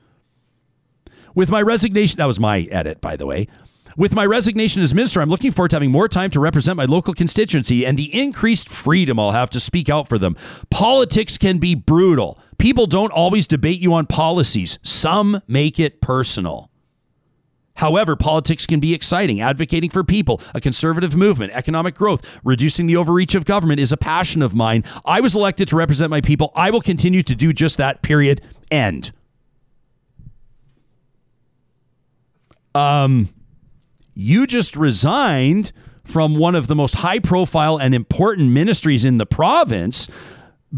With 1.35 1.49
my 1.49 1.63
resignation, 1.63 2.19
that 2.19 2.27
was 2.27 2.39
my 2.39 2.65
edit, 2.71 3.01
by 3.01 3.17
the 3.17 3.25
way. 3.25 3.49
With 3.97 4.15
my 4.15 4.27
resignation 4.27 4.83
as 4.83 4.95
minister, 4.95 5.23
I'm 5.23 5.31
looking 5.31 5.53
forward 5.53 5.71
to 5.71 5.77
having 5.77 5.91
more 5.91 6.07
time 6.07 6.31
to 6.33 6.41
represent 6.41 6.77
my 6.77 6.85
local 6.85 7.15
constituency 7.15 7.87
and 7.87 7.99
the 7.99 8.15
increased 8.15 8.69
freedom 8.69 9.19
I'll 9.19 9.31
have 9.31 9.49
to 9.51 9.61
speak 9.61 9.89
out 9.89 10.07
for 10.07 10.19
them. 10.19 10.37
Politics 10.71 11.39
can 11.39 11.57
be 11.57 11.75
brutal. 11.75 12.39
People 12.59 12.87
don't 12.87 13.11
always 13.11 13.47
debate 13.47 13.81
you 13.81 13.95
on 13.95 14.05
policies, 14.07 14.79
some 14.83 15.41
make 15.49 15.81
it 15.81 16.03
personal. 16.03 16.71
However, 17.77 18.17
politics 18.17 18.67
can 18.67 18.81
be 18.81 18.95
exciting. 18.95 19.41
Advocating 19.41 19.91
for 19.91 20.05
people, 20.05 20.41
a 20.55 20.61
conservative 20.61 21.15
movement, 21.15 21.53
economic 21.53 21.95
growth, 21.95 22.41
reducing 22.45 22.87
the 22.87 22.97
overreach 22.97 23.35
of 23.35 23.45
government 23.45 23.81
is 23.81 23.93
a 23.93 23.99
passion 23.99 24.43
of 24.43 24.55
mine. 24.55 24.85
I 25.05 25.21
was 25.21 25.35
elected 25.35 25.69
to 25.69 25.77
represent 25.77 26.11
my 26.11 26.21
people. 26.21 26.53
I 26.55 26.71
will 26.71 26.81
continue 26.81 27.23
to 27.23 27.35
do 27.35 27.53
just 27.53 27.77
that, 27.79 28.03
period. 28.03 28.43
End. 28.71 29.13
Um, 32.75 33.29
you 34.17 34.47
just 34.47 34.75
resigned 34.75 35.71
from 36.03 36.37
one 36.37 36.55
of 36.55 36.67
the 36.67 36.75
most 36.75 36.97
high 36.97 37.19
profile 37.19 37.77
and 37.77 37.95
important 37.95 38.51
ministries 38.51 39.05
in 39.05 39.19
the 39.19 39.27
province 39.27 40.09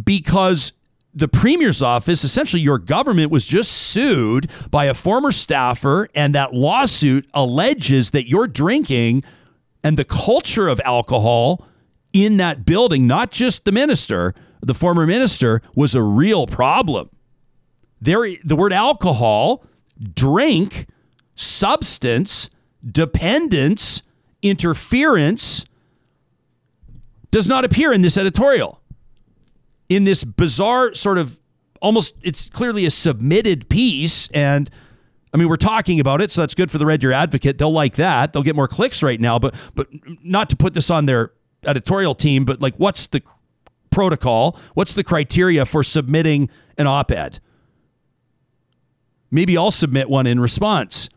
because 0.04 0.72
the 1.14 1.28
premier's 1.28 1.80
office, 1.80 2.24
essentially 2.24 2.60
your 2.60 2.78
government, 2.78 3.30
was 3.30 3.44
just 3.44 3.70
sued 3.70 4.50
by 4.70 4.86
a 4.86 4.94
former 4.94 5.32
staffer, 5.32 6.08
and 6.14 6.34
that 6.34 6.52
lawsuit 6.52 7.28
alleges 7.32 8.10
that 8.10 8.28
you're 8.28 8.48
drinking 8.48 9.22
and 9.84 9.96
the 9.96 10.04
culture 10.04 10.68
of 10.68 10.80
alcohol 10.84 11.64
in 12.12 12.38
that 12.38 12.66
building, 12.66 13.06
not 13.06 13.30
just 13.30 13.64
the 13.64 13.72
minister, 13.72 14.34
the 14.60 14.74
former 14.74 15.06
minister, 15.06 15.62
was 15.76 15.94
a 15.94 16.02
real 16.02 16.46
problem. 16.46 17.08
There, 18.00 18.28
the 18.44 18.56
word 18.56 18.72
alcohol, 18.72 19.64
drink, 20.14 20.86
substance, 21.34 22.50
dependence, 22.90 24.02
interference 24.42 25.64
does 27.30 27.48
not 27.48 27.64
appear 27.64 27.92
in 27.92 28.02
this 28.02 28.16
editorial. 28.16 28.80
In 29.88 30.04
this 30.04 30.24
bizarre 30.24 30.94
sort 30.94 31.18
of 31.18 31.38
almost, 31.80 32.14
it's 32.22 32.48
clearly 32.48 32.86
a 32.86 32.90
submitted 32.90 33.68
piece. 33.68 34.28
And 34.28 34.70
I 35.32 35.36
mean, 35.36 35.48
we're 35.48 35.56
talking 35.56 36.00
about 36.00 36.20
it, 36.20 36.30
so 36.30 36.40
that's 36.40 36.54
good 36.54 36.70
for 36.70 36.78
the 36.78 36.86
Red 36.86 37.00
Deer 37.00 37.12
Advocate. 37.12 37.58
They'll 37.58 37.72
like 37.72 37.96
that. 37.96 38.32
They'll 38.32 38.42
get 38.42 38.56
more 38.56 38.68
clicks 38.68 39.02
right 39.02 39.20
now, 39.20 39.38
but 39.38 39.54
but 39.74 39.88
not 40.22 40.50
to 40.50 40.56
put 40.56 40.74
this 40.74 40.90
on 40.90 41.06
their 41.06 41.32
editorial 41.64 42.14
team, 42.14 42.44
but 42.44 42.60
like, 42.62 42.76
what's 42.76 43.06
the 43.06 43.22
protocol? 43.90 44.58
What's 44.74 44.94
the 44.94 45.04
criteria 45.04 45.66
for 45.66 45.82
submitting 45.82 46.50
an 46.76 46.86
op-ed? 46.86 47.40
Maybe 49.30 49.58
I'll 49.58 49.70
submit 49.70 50.08
one 50.08 50.26
in 50.26 50.40
response. 50.40 51.08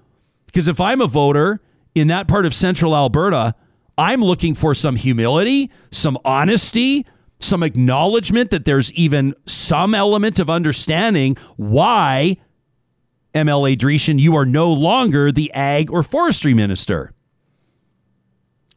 Because 0.51 0.67
if 0.67 0.81
I'm 0.81 0.99
a 0.99 1.07
voter 1.07 1.61
in 1.95 2.07
that 2.09 2.27
part 2.27 2.45
of 2.45 2.53
central 2.53 2.95
Alberta, 2.95 3.55
I'm 3.97 4.21
looking 4.21 4.55
for 4.55 4.73
some 4.73 4.95
humility, 4.95 5.71
some 5.91 6.17
honesty, 6.25 7.05
some 7.39 7.63
acknowledgement 7.63 8.51
that 8.51 8.65
there's 8.65 8.91
even 8.93 9.33
some 9.45 9.95
element 9.95 10.39
of 10.39 10.49
understanding 10.49 11.37
why 11.55 12.37
MLA 13.33 13.77
Dreeshen, 13.77 14.19
you 14.19 14.35
are 14.35 14.45
no 14.45 14.71
longer 14.71 15.31
the 15.31 15.51
ag 15.53 15.89
or 15.89 16.03
forestry 16.03 16.53
minister. 16.53 17.13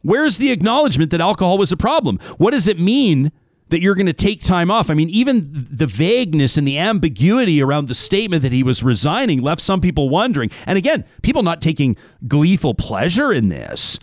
Where's 0.01 0.37
the 0.37 0.51
acknowledgement 0.51 1.11
that 1.11 1.21
alcohol 1.21 1.57
was 1.57 1.71
a 1.71 1.77
problem? 1.77 2.19
What 2.37 2.51
does 2.51 2.67
it 2.67 2.79
mean 2.79 3.31
that 3.69 3.81
you're 3.81 3.95
going 3.95 4.05
to 4.05 4.13
take 4.13 4.41
time 4.41 4.69
off. 4.69 4.89
I 4.89 4.93
mean, 4.93 5.09
even 5.09 5.49
the 5.53 5.87
vagueness 5.87 6.57
and 6.57 6.67
the 6.67 6.77
ambiguity 6.77 7.61
around 7.61 7.87
the 7.87 7.95
statement 7.95 8.43
that 8.43 8.51
he 8.51 8.63
was 8.63 8.83
resigning 8.83 9.41
left 9.41 9.61
some 9.61 9.81
people 9.81 10.09
wondering. 10.09 10.51
And 10.65 10.77
again, 10.77 11.03
people 11.23 11.41
not 11.41 11.61
taking 11.61 11.97
gleeful 12.27 12.73
pleasure 12.73 13.31
in 13.31 13.49
this, 13.49 13.99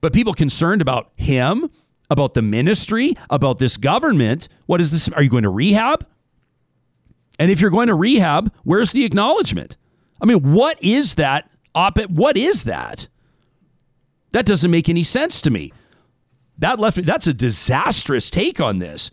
but 0.00 0.12
people 0.12 0.34
concerned 0.34 0.82
about 0.82 1.12
him, 1.14 1.70
about 2.10 2.34
the 2.34 2.42
ministry, 2.42 3.14
about 3.30 3.58
this 3.58 3.76
government. 3.76 4.48
What 4.66 4.80
is 4.80 4.90
this? 4.90 5.08
Are 5.10 5.22
you 5.22 5.30
going 5.30 5.44
to 5.44 5.50
rehab? 5.50 6.06
And 7.38 7.50
if 7.50 7.60
you're 7.60 7.70
going 7.70 7.88
to 7.88 7.94
rehab, 7.94 8.52
where's 8.64 8.92
the 8.92 9.04
acknowledgement? 9.04 9.76
I 10.20 10.26
mean, 10.26 10.52
what 10.52 10.82
is 10.82 11.14
that 11.16 11.50
op 11.74 12.00
What 12.10 12.36
is 12.36 12.64
that? 12.64 13.08
That 14.32 14.46
doesn't 14.46 14.70
make 14.70 14.88
any 14.88 15.04
sense 15.04 15.40
to 15.42 15.50
me. 15.50 15.72
That 16.58 16.78
left 16.78 17.04
that's 17.04 17.26
a 17.26 17.34
disastrous 17.34 18.30
take 18.30 18.60
on 18.60 18.78
this. 18.78 19.10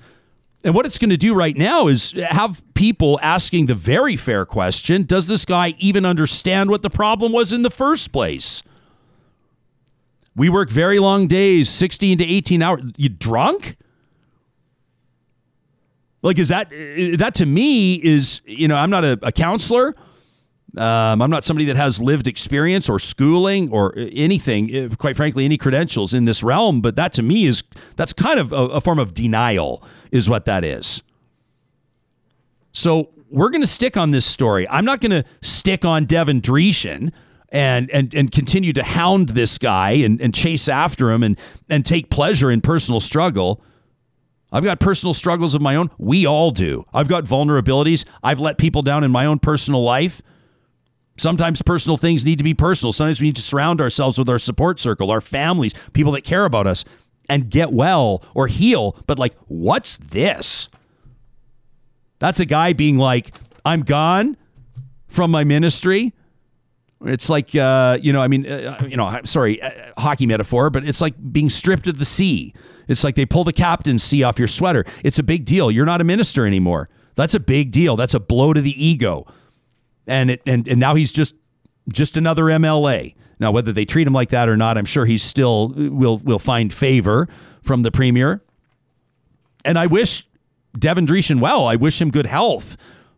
And 0.63 0.75
what 0.75 0.85
it's 0.85 0.97
going 0.97 1.09
to 1.09 1.17
do 1.17 1.33
right 1.33 1.55
now 1.55 1.87
is 1.87 2.11
have 2.11 2.61
people 2.73 3.17
asking 3.21 3.67
the 3.67 3.75
very 3.75 4.15
fair 4.15 4.45
question 4.45 5.03
Does 5.03 5.27
this 5.27 5.45
guy 5.45 5.75
even 5.79 6.05
understand 6.05 6.69
what 6.69 6.81
the 6.81 6.89
problem 6.89 7.31
was 7.31 7.53
in 7.53 7.61
the 7.61 7.71
first 7.71 8.11
place? 8.11 8.61
We 10.35 10.49
work 10.49 10.69
very 10.69 10.99
long 10.99 11.27
days, 11.27 11.69
16 11.69 12.19
to 12.19 12.23
18 12.23 12.61
hours. 12.61 12.81
You 12.97 13.09
drunk? 13.09 13.75
Like, 16.21 16.37
is 16.37 16.49
that, 16.49 16.71
eh, 16.71 17.15
that 17.17 17.35
to 17.35 17.45
me 17.45 17.95
is, 17.95 18.41
you 18.45 18.67
know, 18.67 18.75
I'm 18.75 18.89
not 18.89 19.03
a, 19.03 19.19
a 19.21 19.31
counselor. 19.31 19.95
Um, 20.77 21.21
I'm 21.21 21.29
not 21.29 21.43
somebody 21.43 21.65
that 21.65 21.75
has 21.75 21.99
lived 21.99 22.27
experience 22.27 22.87
or 22.89 22.99
schooling 22.99 23.71
or 23.71 23.93
anything, 23.97 24.73
eh, 24.73 24.89
quite 24.97 25.17
frankly, 25.17 25.45
any 25.45 25.57
credentials 25.57 26.13
in 26.13 26.25
this 26.25 26.43
realm. 26.43 26.81
But 26.81 26.95
that 26.95 27.13
to 27.13 27.23
me 27.23 27.45
is 27.45 27.63
that's 27.95 28.13
kind 28.13 28.39
of 28.39 28.53
a, 28.53 28.65
a 28.67 28.81
form 28.81 28.99
of 28.99 29.13
denial, 29.13 29.83
is 30.11 30.29
what 30.29 30.45
that 30.45 30.63
is. 30.63 31.01
So 32.71 33.09
we're 33.29 33.49
going 33.49 33.61
to 33.61 33.67
stick 33.67 33.97
on 33.97 34.11
this 34.11 34.25
story. 34.25 34.67
I'm 34.69 34.85
not 34.85 35.01
going 35.01 35.11
to 35.11 35.23
stick 35.41 35.85
on 35.85 36.05
Devin 36.05 36.41
Dreeshen 36.41 37.11
and 37.51 37.89
and 37.89 38.13
and 38.13 38.31
continue 38.31 38.73
to 38.73 38.83
hound 38.83 39.29
this 39.29 39.57
guy 39.57 39.91
and, 39.91 40.21
and 40.21 40.33
chase 40.33 40.67
after 40.67 41.11
him 41.11 41.23
and 41.23 41.37
and 41.69 41.85
take 41.85 42.09
pleasure 42.09 42.51
in 42.51 42.61
personal 42.61 42.99
struggle. 42.99 43.61
I've 44.51 44.63
got 44.63 44.79
personal 44.79 45.13
struggles 45.13 45.53
of 45.53 45.61
my 45.61 45.75
own. 45.75 45.91
We 45.97 46.25
all 46.25 46.51
do. 46.51 46.85
I've 46.93 47.07
got 47.07 47.23
vulnerabilities. 47.23 48.05
I've 48.23 48.39
let 48.39 48.57
people 48.57 48.81
down 48.81 49.03
in 49.03 49.11
my 49.11 49.25
own 49.25 49.39
personal 49.39 49.83
life. 49.83 50.21
Sometimes 51.19 51.61
personal 51.61 51.97
things 51.97 52.23
need 52.23 52.37
to 52.37 52.43
be 52.43 52.53
personal. 52.53 52.93
Sometimes 52.93 53.21
we 53.21 53.27
need 53.27 53.35
to 53.35 53.41
surround 53.41 53.81
ourselves 53.81 54.17
with 54.17 54.29
our 54.29 54.39
support 54.39 54.79
circle, 54.79 55.11
our 55.11 55.21
families, 55.21 55.73
people 55.93 56.13
that 56.13 56.23
care 56.23 56.45
about 56.45 56.65
us, 56.65 56.85
and 57.29 57.49
get 57.49 57.71
well 57.71 58.23
or 58.33 58.47
heal. 58.47 58.95
But, 59.05 59.19
like, 59.19 59.35
what's 59.47 59.97
this? 59.97 60.69
That's 62.19 62.39
a 62.39 62.45
guy 62.45 62.73
being 62.73 62.97
like, 62.97 63.35
I'm 63.65 63.81
gone 63.81 64.37
from 65.07 65.31
my 65.31 65.43
ministry. 65.43 66.13
It's 67.05 67.29
like, 67.29 67.55
uh, 67.55 67.97
you 68.01 68.11
know, 68.11 68.21
I 68.21 68.27
mean, 68.27 68.45
uh, 68.45 68.85
you 68.87 68.97
know, 68.97 69.05
I'm 69.05 69.25
sorry, 69.25 69.61
uh, 69.61 69.71
hockey 69.97 70.25
metaphor, 70.25 70.69
but 70.69 70.83
it's 70.83 71.01
like 71.01 71.15
being 71.31 71.49
stripped 71.49 71.87
of 71.87 71.97
the 71.97 72.05
C. 72.05 72.53
It's 72.89 73.03
like 73.03 73.15
they 73.15 73.25
pull 73.25 73.43
the 73.43 73.53
captain's 73.53 74.03
C 74.03 74.23
off 74.23 74.37
your 74.37 74.47
sweater. 74.47 74.83
It's 75.03 75.19
a 75.19 75.23
big 75.23 75.45
deal. 75.45 75.71
You're 75.71 75.85
not 75.85 76.01
a 76.01 76.03
minister 76.03 76.45
anymore. 76.45 76.89
That's 77.15 77.33
a 77.33 77.39
big 77.39 77.71
deal. 77.71 77.95
That's 77.95 78.13
a 78.13 78.19
blow 78.19 78.51
to 78.53 78.61
the 78.61 78.83
ego. 78.83 79.25
And 80.09 80.31
it, 80.31 80.41
and 80.45 80.67
and 80.67 80.79
now 80.79 80.95
he's 80.95 81.11
just 81.11 81.35
just 81.91 82.17
another 82.17 82.45
MLA. 82.45 83.15
Now, 83.39 83.51
whether 83.51 83.71
they 83.71 83.85
treat 83.85 84.05
him 84.05 84.13
like 84.13 84.29
that 84.29 84.49
or 84.49 84.57
not, 84.57 84.77
I'm 84.77 84.85
sure 84.85 85.05
he's 85.05 85.23
still 85.23 85.69
will 85.69 86.17
will 86.17 86.39
find 86.39 86.73
favor 86.73 87.29
from 87.61 87.83
the 87.83 87.91
premier. 87.91 88.41
And 89.63 89.77
I 89.77 89.87
wish 89.87 90.27
Devin 90.77 91.05
Dreeshen 91.05 91.39
well. 91.39 91.67
I 91.67 91.75
wish 91.75 92.01
him 92.01 92.11
good 92.11 92.25
health. 92.25 92.75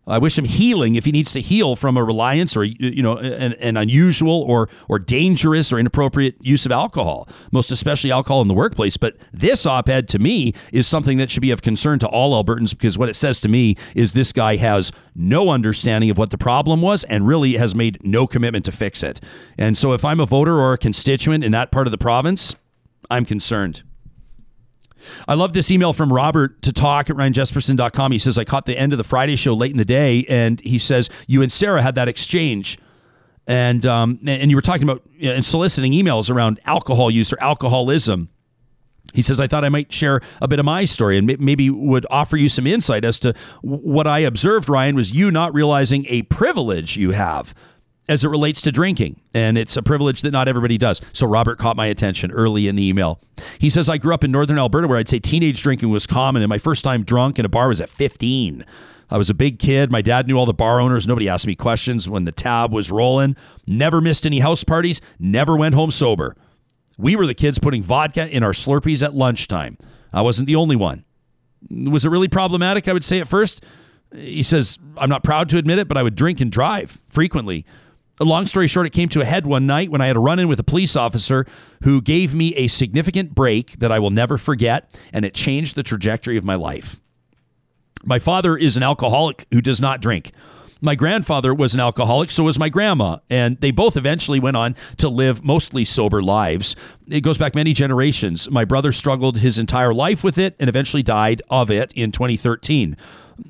I 0.07 0.18
wish 0.18 0.36
him 0.36 0.45
healing 0.45 0.95
if 0.95 1.06
he 1.06 1.11
needs 1.11 1.32
to 1.34 1.41
heal 1.41 1.76
from 1.76 1.95
a 1.95 2.03
reliance 2.03 2.57
or 2.57 2.64
you 2.64 3.03
know 3.03 3.18
an, 3.18 3.53
an, 3.53 3.78
unusual 3.78 4.41
or 4.41 4.68
or 4.90 4.98
dangerous 4.98 5.72
or 5.72 5.78
inappropriate 5.78 6.36
use 6.41 6.65
of 6.65 6.72
alcohol, 6.72 7.30
most 7.52 7.72
especially 7.72 8.11
alcohol 8.11 8.41
in 8.41 8.48
the 8.48 8.53
workplace. 8.56 8.98
But 8.98 9.18
this 9.32 9.65
op-ed 9.65 10.07
to 10.10 10.19
me 10.19 10.53
is 10.72 10.88
something 10.88 11.19
that 11.19 11.30
should 11.30 11.41
be 11.41 11.52
of 11.52 11.61
concern 11.61 11.99
to 11.99 12.07
all 12.07 12.44
Albertans 12.44 12.72
because 12.72 12.98
what 12.98 13.10
it 13.10 13.14
says 13.14 13.40
to 13.41 13.49
me 13.49 13.76
is 13.95 14.14
this 14.14 14.34
guy 14.34 14.56
has 14.56 14.91
no 15.15 15.49
understanding 15.49 16.10
of 16.10 16.18
what 16.18 16.32
the 16.32 16.38
problem 16.38 16.82
was 16.82 17.03
and 17.03 17.28
really 17.28 17.53
has 17.53 17.76
made 17.76 18.03
no 18.03 18.26
commitment 18.26 18.65
to 18.65 18.72
fix 18.72 19.03
it. 19.03 19.22
And 19.57 19.78
so 19.78 19.94
if 19.94 20.03
I'm 20.03 20.19
a 20.19 20.26
voter 20.26 20.60
or 20.60 20.73
a 20.73 20.78
constituent 20.80 21.44
in 21.44 21.52
that 21.52 21.72
part 21.72 21.86
of 21.86 21.91
the 21.91 21.99
province, 21.99 22.56
I'm 23.11 23.26
concerned. 23.26 23.84
I 25.28 25.34
love 25.34 25.53
this 25.53 25.72
email 25.72 25.94
from 25.94 26.11
Robert 26.11 26.61
to 26.64 26.73
talk 26.73 27.10
at 27.10 27.15
ryanjesperson.com. 27.15 28.11
He 28.11 28.19
says, 28.19 28.38
I 28.38 28.44
caught 28.44 28.65
the 28.65 28.78
end 28.78 28.94
of 28.94 28.98
the 28.98 29.03
Friday 29.03 29.36
show 29.36 29.53
late 29.53 29.72
in 29.72 29.78
the 29.78 29.86
day, 29.86 30.26
and 30.30 30.60
he 30.61 30.78
says, 30.78 31.10
You 31.28 31.41
and 31.41 31.52
Sarah 31.52 31.82
had 31.82 31.95
that 31.95 32.07
exchange. 32.07 32.78
And 33.48 33.86
um, 33.86 34.19
and 34.26 34.49
you 34.49 34.56
were 34.56 34.61
talking 34.61 34.84
about 34.84 35.03
you 35.14 35.30
know, 35.30 35.36
and 35.36 35.44
soliciting 35.44 35.94
emails 35.94 36.30
around 36.30 36.60
alcohol 36.65 37.10
use 37.10 37.34
or 37.34 37.41
alcoholism. 37.41 38.30
He 39.14 39.22
says, 39.22 39.40
I 39.40 39.48
thought 39.48 39.65
I 39.65 39.69
might 39.69 39.91
share 39.91 40.22
a 40.41 40.48
bit 40.48 40.60
of 40.60 40.65
my 40.65 40.86
story 40.86 41.18
and 41.18 41.38
maybe 41.40 41.69
would 41.69 42.06
offer 42.10 42.38
you 42.38 42.48
some 42.48 42.65
insight 42.65 43.03
as 43.03 43.19
to 43.19 43.34
what 43.61 44.07
I 44.07 44.19
observed, 44.19 44.69
Ryan, 44.69 44.95
was 44.95 45.11
you 45.11 45.32
not 45.32 45.53
realizing 45.53 46.06
a 46.07 46.22
privilege 46.23 46.95
you 46.95 47.11
have 47.11 47.53
as 48.07 48.23
it 48.23 48.30
relates 48.30 48.61
to 48.61 48.72
drinking. 48.72 49.22
And 49.34 49.57
it's 49.57 49.78
a 49.78 49.84
privilege 49.84 50.22
that 50.22 50.32
not 50.32 50.48
everybody 50.48 50.78
does. 50.78 51.02
So 51.14 51.28
Robert 51.28 51.57
caught 51.57 51.76
my 51.76 51.86
attention 51.86 52.32
early 52.32 52.68
in 52.68 52.76
the 52.76 52.88
email. 52.88 53.22
He 53.60 53.69
says, 53.69 53.90
I 53.90 53.98
grew 53.98 54.14
up 54.14 54.23
in 54.23 54.32
northern 54.32 54.57
Alberta 54.57 54.88
where 54.88 54.98
I'd 54.98 55.10
say 55.10 55.19
teenage 55.19 55.61
drinking 55.61 55.90
was 55.90 56.07
common, 56.07 56.41
and 56.41 56.49
my 56.49 56.57
first 56.57 56.84
time 56.84 57.03
drunk 57.03 57.40
in 57.40 57.45
a 57.45 57.49
bar 57.49 57.68
was 57.68 57.80
at 57.80 57.90
15. 57.90 58.65
I 59.10 59.18
was 59.18 59.30
a 59.30 59.34
big 59.34 59.60
kid. 59.60 59.91
My 59.91 60.02
dad 60.02 60.28
knew 60.28 60.38
all 60.38 60.45
the 60.45 60.53
bar 60.53 60.80
owners. 60.80 61.06
Nobody 61.06 61.28
asked 61.28 61.45
me 61.45 61.53
questions 61.53 62.07
when 62.07 62.23
the 62.23 62.32
tab 62.32 62.72
was 62.72 62.90
rolling. 62.90 63.36
Never 63.68 63.99
missed 63.99 64.26
any 64.26 64.40
house 64.40 64.64
parties. 64.64 65.02
Never 65.19 65.57
went 65.57 65.76
home 65.76 65.91
sober. 65.91 66.36
We 66.98 67.18
were 67.18 67.28
the 67.28 67.34
kids 67.34 67.60
putting 67.60 67.84
vodka 67.84 68.30
in 68.30 68.41
our 68.41 68.53
Slurpees 68.53 69.03
at 69.03 69.14
lunchtime. 69.14 69.78
I 70.14 70.22
wasn't 70.22 70.48
the 70.48 70.56
only 70.56 70.78
one. 70.78 71.03
Was 71.69 72.06
it 72.06 72.10
really 72.10 72.30
problematic? 72.30 72.88
I 72.88 72.94
would 72.94 73.03
say 73.03 73.19
at 73.19 73.28
first. 73.28 73.64
He 74.14 74.44
says, 74.44 74.78
I'm 74.98 75.10
not 75.10 75.23
proud 75.23 75.49
to 75.49 75.57
admit 75.57 75.80
it, 75.80 75.88
but 75.88 75.98
I 75.98 76.03
would 76.03 76.15
drink 76.15 76.41
and 76.41 76.52
drive 76.52 77.02
frequently. 77.10 77.65
Long 78.23 78.45
story 78.45 78.68
short, 78.68 78.85
it 78.85 78.91
came 78.91 79.10
to 79.10 79.22
a 79.22 79.26
head 79.26 79.48
one 79.48 79.65
night 79.65 79.89
when 79.89 79.99
I 79.99 80.06
had 80.06 80.15
a 80.15 80.19
run 80.19 80.38
in 80.38 80.48
with 80.48 80.60
a 80.60 80.64
police 80.64 80.95
officer 80.95 81.45
who 81.84 82.02
gave 82.02 82.35
me 82.35 82.53
a 82.56 82.68
significant 82.68 83.34
break 83.34 83.80
that 83.80 83.91
I 83.91 83.98
will 83.98 84.11
never 84.11 84.38
forget, 84.38 84.95
and 85.11 85.26
it 85.26 85.34
changed 85.34 85.76
the 85.76 85.81
trajectory 85.81 86.38
of 86.38 86.43
my 86.43 86.53
life. 86.53 87.02
My 88.03 88.19
father 88.19 88.56
is 88.56 88.77
an 88.77 88.84
alcoholic 88.84 89.48
who 89.52 89.60
does 89.60 89.81
not 89.81 90.02
drink. 90.02 90.31
My 90.84 90.93
grandfather 90.95 91.53
was 91.53 91.73
an 91.73 91.80
alcoholic, 91.80 92.30
so 92.31 92.43
was 92.43 92.60
my 92.60 92.69
grandma, 92.69 93.18
and 93.30 93.60
they 93.61 93.72
both 93.72 93.98
eventually 93.98 94.39
went 94.39 94.57
on 94.57 94.76
to 94.98 95.10
live 95.10 95.43
mostly 95.43 95.84
sober 95.84 96.22
lives. 96.22 96.76
It 97.07 97.22
goes 97.22 97.38
back 97.38 97.56
many 97.56 97.73
generations. 97.73 98.49
My 98.49 98.65
brother 98.65 98.91
struggled 98.91 99.38
his 99.38 99.60
entire 99.60 99.93
life 99.93 100.23
with 100.23 100.38
it 100.38 100.56
and 100.60 100.69
eventually 100.69 101.03
died 101.03 101.41
of 101.49 101.69
it 101.72 101.91
in 101.93 102.11
2013 102.11 102.98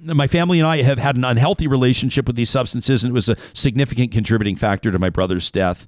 my 0.01 0.27
family 0.27 0.59
and 0.59 0.67
I 0.67 0.81
have 0.81 0.97
had 0.97 1.15
an 1.15 1.23
unhealthy 1.23 1.67
relationship 1.67 2.27
with 2.27 2.35
these 2.35 2.49
substances, 2.49 3.03
and 3.03 3.11
it 3.11 3.13
was 3.13 3.29
a 3.29 3.37
significant 3.53 4.11
contributing 4.11 4.55
factor 4.55 4.91
to 4.91 4.99
my 4.99 5.09
brother's 5.09 5.49
death. 5.49 5.87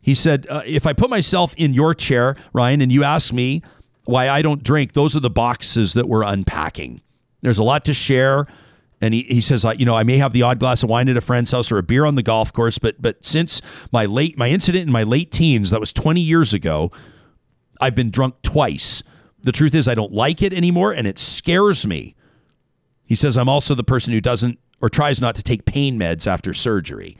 He 0.00 0.14
said, 0.14 0.46
uh, 0.50 0.62
If 0.66 0.86
I 0.86 0.92
put 0.92 1.10
myself 1.10 1.54
in 1.56 1.74
your 1.74 1.94
chair, 1.94 2.36
Ryan, 2.52 2.80
and 2.80 2.92
you 2.92 3.04
ask 3.04 3.32
me 3.32 3.62
why 4.04 4.28
I 4.28 4.42
don't 4.42 4.62
drink, 4.62 4.92
those 4.92 5.16
are 5.16 5.20
the 5.20 5.30
boxes 5.30 5.94
that 5.94 6.08
we're 6.08 6.24
unpacking. 6.24 7.00
There's 7.40 7.58
a 7.58 7.64
lot 7.64 7.84
to 7.86 7.94
share. 7.94 8.46
And 9.00 9.14
he, 9.14 9.24
he 9.24 9.40
says, 9.40 9.66
you 9.78 9.84
know, 9.84 9.96
I 9.96 10.04
may 10.04 10.18
have 10.18 10.32
the 10.32 10.42
odd 10.42 10.60
glass 10.60 10.84
of 10.84 10.88
wine 10.88 11.08
at 11.08 11.16
a 11.16 11.20
friend's 11.20 11.50
house 11.50 11.72
or 11.72 11.78
a 11.78 11.82
beer 11.82 12.04
on 12.04 12.14
the 12.14 12.22
golf 12.22 12.52
course, 12.52 12.78
but 12.78 13.02
but 13.02 13.24
since 13.26 13.60
my 13.90 14.06
late 14.06 14.38
my 14.38 14.48
incident 14.48 14.84
in 14.86 14.92
my 14.92 15.02
late 15.02 15.32
teens, 15.32 15.70
that 15.70 15.80
was 15.80 15.92
20 15.92 16.20
years 16.20 16.54
ago, 16.54 16.92
I've 17.80 17.96
been 17.96 18.12
drunk 18.12 18.36
twice. 18.42 19.02
The 19.42 19.50
truth 19.50 19.74
is, 19.74 19.88
I 19.88 19.96
don't 19.96 20.12
like 20.12 20.40
it 20.40 20.52
anymore, 20.52 20.92
and 20.92 21.04
it 21.08 21.18
scares 21.18 21.84
me. 21.84 22.14
He 23.12 23.16
says, 23.16 23.36
I'm 23.36 23.46
also 23.46 23.74
the 23.74 23.84
person 23.84 24.14
who 24.14 24.22
doesn't 24.22 24.58
or 24.80 24.88
tries 24.88 25.20
not 25.20 25.34
to 25.34 25.42
take 25.42 25.66
pain 25.66 25.98
meds 25.98 26.26
after 26.26 26.54
surgery. 26.54 27.18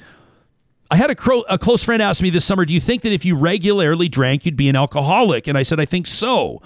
I 0.91 0.97
had 0.97 1.11
a, 1.11 1.15
cro- 1.15 1.45
a, 1.51 1.59
close 1.59 1.85
friend 1.85 2.01
ask 2.01 2.23
me 2.23 2.31
this 2.31 2.47
summer, 2.47 2.65
Do 2.65 2.73
you 2.73 2.81
think 2.81 3.03
that 3.03 3.13
if 3.13 3.27
you 3.27 3.37
regularly 3.37 4.09
drank, 4.09 4.47
you'd 4.47 4.57
be 4.57 4.71
an 4.71 4.75
alcoholic? 4.75 5.47
And 5.47 5.59
I 5.59 5.65
said, 5.65 5.79
I 5.79 5.85
think 5.85 6.07
so. 6.07 6.63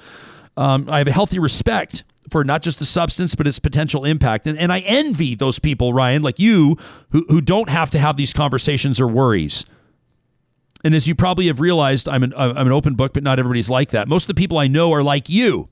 Um, 0.57 0.89
I 0.89 0.99
have 0.99 1.09
a 1.09 1.13
healthy 1.13 1.41
respect 1.41 2.05
for 2.31 2.45
not 2.45 2.63
just 2.63 2.79
the 2.79 2.85
substance, 2.85 3.35
but 3.35 3.49
its 3.49 3.59
potential 3.59 4.05
impact. 4.05 4.47
And, 4.47 4.57
and 4.57 4.73
I 4.73 4.79
envy 4.83 5.35
those 5.35 5.59
people, 5.59 5.93
Ryan, 5.93 6.23
like 6.23 6.39
you, 6.39 6.77
who, 7.11 7.27
who 7.29 7.41
don't 7.41 7.69
have 7.69 7.91
to 7.91 7.99
have 7.99 8.17
these 8.17 8.33
conversations 8.33 9.01
or 9.01 9.09
worries. 9.09 9.65
And 10.85 10.95
as 10.95 11.09
you 11.09 11.17
probably 11.17 11.49
have 11.49 11.59
realized, 11.59 12.09
I'm 12.09 12.23
an, 12.23 12.33
I'm 12.37 12.69
an 12.69 12.73
open 12.73 12.95
book, 12.95 13.13
but 13.13 13.25
not 13.25 13.41
everybody's 13.41 13.71
like 13.71 13.91
that. 13.91 14.07
Most 14.07 14.23
of 14.23 14.37
the 14.37 14.41
people 14.41 14.57
I 14.57 14.69
know 14.69 14.93
are 14.93 15.03
like 15.03 15.29
you. 15.29 15.69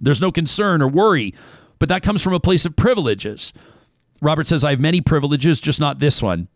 There's 0.00 0.20
no 0.20 0.32
concern 0.32 0.82
or 0.82 0.88
worry 0.88 1.34
but 1.78 1.88
that 1.88 2.02
comes 2.02 2.22
from 2.22 2.34
a 2.34 2.40
place 2.40 2.64
of 2.64 2.76
privileges. 2.76 3.52
Robert 4.20 4.46
says, 4.46 4.64
I 4.64 4.70
have 4.70 4.80
many 4.80 5.00
privileges, 5.00 5.60
just 5.60 5.80
not 5.80 5.98
this 5.98 6.22
one. 6.22 6.48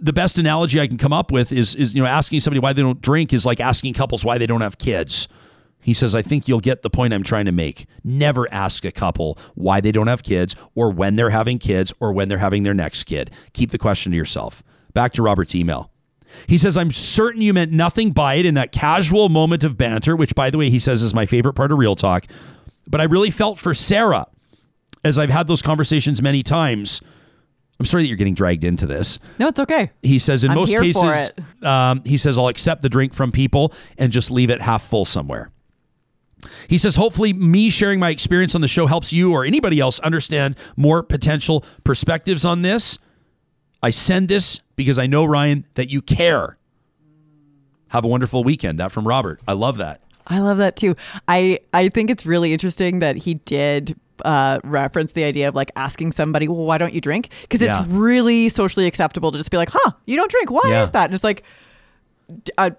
The 0.00 0.12
best 0.12 0.38
analogy 0.38 0.80
I 0.80 0.86
can 0.86 0.98
come 0.98 1.12
up 1.12 1.32
with 1.32 1.52
is, 1.52 1.74
is 1.74 1.94
you 1.94 2.02
know, 2.02 2.08
asking 2.08 2.40
somebody 2.40 2.60
why 2.60 2.72
they 2.72 2.82
don't 2.82 3.00
drink 3.00 3.32
is 3.32 3.44
like 3.44 3.60
asking 3.60 3.94
couples 3.94 4.24
why 4.24 4.38
they 4.38 4.46
don't 4.46 4.60
have 4.60 4.78
kids. 4.78 5.28
He 5.80 5.94
says, 5.94 6.14
I 6.14 6.22
think 6.22 6.48
you'll 6.48 6.60
get 6.60 6.82
the 6.82 6.90
point 6.90 7.14
I'm 7.14 7.22
trying 7.22 7.46
to 7.46 7.52
make. 7.52 7.86
Never 8.04 8.52
ask 8.52 8.84
a 8.84 8.92
couple 8.92 9.38
why 9.54 9.80
they 9.80 9.92
don't 9.92 10.08
have 10.08 10.22
kids 10.22 10.54
or 10.74 10.90
when 10.90 11.16
they're 11.16 11.30
having 11.30 11.58
kids 11.58 11.92
or 12.00 12.12
when 12.12 12.28
they're 12.28 12.38
having 12.38 12.62
their 12.64 12.74
next 12.74 13.04
kid. 13.04 13.30
Keep 13.52 13.70
the 13.70 13.78
question 13.78 14.12
to 14.12 14.18
yourself. 14.18 14.62
Back 14.92 15.12
to 15.14 15.22
Robert's 15.22 15.54
email. 15.54 15.90
He 16.46 16.58
says, 16.58 16.76
I'm 16.76 16.90
certain 16.90 17.40
you 17.40 17.54
meant 17.54 17.72
nothing 17.72 18.10
by 18.10 18.34
it 18.34 18.46
in 18.46 18.54
that 18.54 18.72
casual 18.72 19.28
moment 19.28 19.64
of 19.64 19.78
banter, 19.78 20.14
which, 20.14 20.34
by 20.34 20.50
the 20.50 20.58
way, 20.58 20.68
he 20.68 20.78
says 20.78 21.02
is 21.02 21.14
my 21.14 21.26
favorite 21.26 21.54
part 21.54 21.72
of 21.72 21.78
Real 21.78 21.96
Talk. 21.96 22.26
But 22.86 23.00
I 23.00 23.04
really 23.04 23.30
felt 23.30 23.58
for 23.58 23.72
Sarah 23.72 24.26
as 25.04 25.18
I've 25.18 25.30
had 25.30 25.46
those 25.46 25.62
conversations 25.62 26.20
many 26.22 26.42
times, 26.42 27.00
I'm 27.80 27.86
sorry 27.86 28.02
that 28.02 28.08
you're 28.08 28.16
getting 28.16 28.34
dragged 28.34 28.64
into 28.64 28.86
this. 28.86 29.18
No, 29.38 29.48
it's 29.48 29.60
okay. 29.60 29.90
He 30.02 30.18
says 30.18 30.44
in 30.44 30.50
I'm 30.50 30.56
most 30.56 30.72
cases, 30.72 31.30
um, 31.62 32.02
he 32.04 32.16
says 32.16 32.36
I'll 32.36 32.48
accept 32.48 32.82
the 32.82 32.88
drink 32.88 33.14
from 33.14 33.30
people 33.30 33.72
and 33.96 34.12
just 34.12 34.30
leave 34.30 34.50
it 34.50 34.60
half 34.60 34.82
full 34.82 35.04
somewhere. 35.04 35.52
He 36.68 36.78
says, 36.78 36.96
hopefully, 36.96 37.32
me 37.32 37.70
sharing 37.70 37.98
my 37.98 38.10
experience 38.10 38.54
on 38.54 38.60
the 38.60 38.68
show 38.68 38.86
helps 38.86 39.12
you 39.12 39.32
or 39.32 39.44
anybody 39.44 39.80
else 39.80 39.98
understand 40.00 40.56
more 40.76 41.02
potential 41.02 41.64
perspectives 41.84 42.44
on 42.44 42.62
this. 42.62 42.98
I 43.82 43.90
send 43.90 44.28
this 44.28 44.60
because 44.76 44.98
I 44.98 45.06
know, 45.06 45.24
Ryan, 45.24 45.64
that 45.74 45.90
you 45.90 46.02
care. 46.02 46.58
Have 47.88 48.04
a 48.04 48.08
wonderful 48.08 48.44
weekend. 48.44 48.78
That 48.78 48.92
from 48.92 49.06
Robert. 49.06 49.40
I 49.48 49.52
love 49.52 49.78
that. 49.78 50.02
I 50.26 50.40
love 50.40 50.58
that 50.58 50.76
too. 50.76 50.94
I 51.26 51.60
I 51.72 51.88
think 51.88 52.10
it's 52.10 52.26
really 52.26 52.52
interesting 52.52 52.98
that 52.98 53.16
he 53.16 53.34
did 53.34 53.98
uh, 54.24 54.58
reference 54.64 55.12
the 55.12 55.24
idea 55.24 55.48
of 55.48 55.54
like 55.54 55.70
asking 55.76 56.12
somebody, 56.12 56.48
well, 56.48 56.64
why 56.64 56.78
don't 56.78 56.92
you 56.94 57.00
drink? 57.00 57.30
Because 57.42 57.60
it's 57.62 57.70
Yeah. 57.74 57.84
really 57.88 58.48
socially 58.48 58.86
acceptable 58.86 59.32
to 59.32 59.38
just 59.38 59.50
be 59.50 59.56
like, 59.56 59.70
huh, 59.72 59.92
you 60.06 60.16
don't 60.16 60.30
drink. 60.30 60.50
Why 60.50 60.62
Yeah. 60.66 60.82
is 60.82 60.90
that? 60.90 61.04
And 61.06 61.14
it's 61.14 61.24
like, 61.24 61.42
d- 62.44 62.52
uh, 62.58 62.70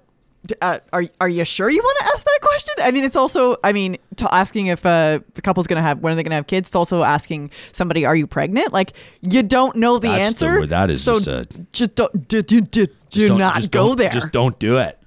d- 0.46 0.56
uh, 0.62 0.80
are 0.94 1.06
are 1.20 1.30
you 1.30 1.44
sure 1.46 1.70
you 1.70 1.82
want 1.82 1.98
to 2.00 2.06
ask 2.06 2.26
that 2.26 2.40
question? 2.42 2.76
I 2.80 2.92
mean, 2.92 3.04
it's 3.04 3.16
also, 3.16 3.58
I 3.64 3.74
mean, 3.74 3.98
to 4.18 4.34
asking 4.34 4.68
if 4.68 4.86
uh, 4.86 5.20
a 5.36 5.42
couple's 5.42 5.68
gonna 5.68 5.82
have 5.82 6.00
when 6.00 6.14
are 6.14 6.16
they 6.16 6.24
gonna 6.24 6.36
have 6.36 6.48
kids. 6.48 6.70
It's 6.70 6.76
also 6.76 7.04
asking 7.04 7.52
somebody, 7.72 8.06
are 8.06 8.16
you 8.16 8.28
pregnant? 8.28 8.74
Like 8.74 8.94
you 9.22 9.44
don't 9.44 9.76
know 9.76 10.00
the 10.00 10.08
That's 10.10 10.34
the- 10.40 10.46
answer. 10.48 10.66
that 10.68 10.90
is 10.90 11.04
so 11.04 11.16
just 11.16 11.28
a- 11.28 11.48
just 11.74 11.96
don't 11.96 12.28
do, 12.28 12.42
do, 12.42 12.62
do, 12.62 12.88
do 13.10 13.28
don't- 13.28 13.38
not 13.40 13.72
go 13.72 13.96
there. 13.96 14.10
Just 14.10 14.32
don't 14.32 14.58
do 14.60 14.78
it. 14.78 14.98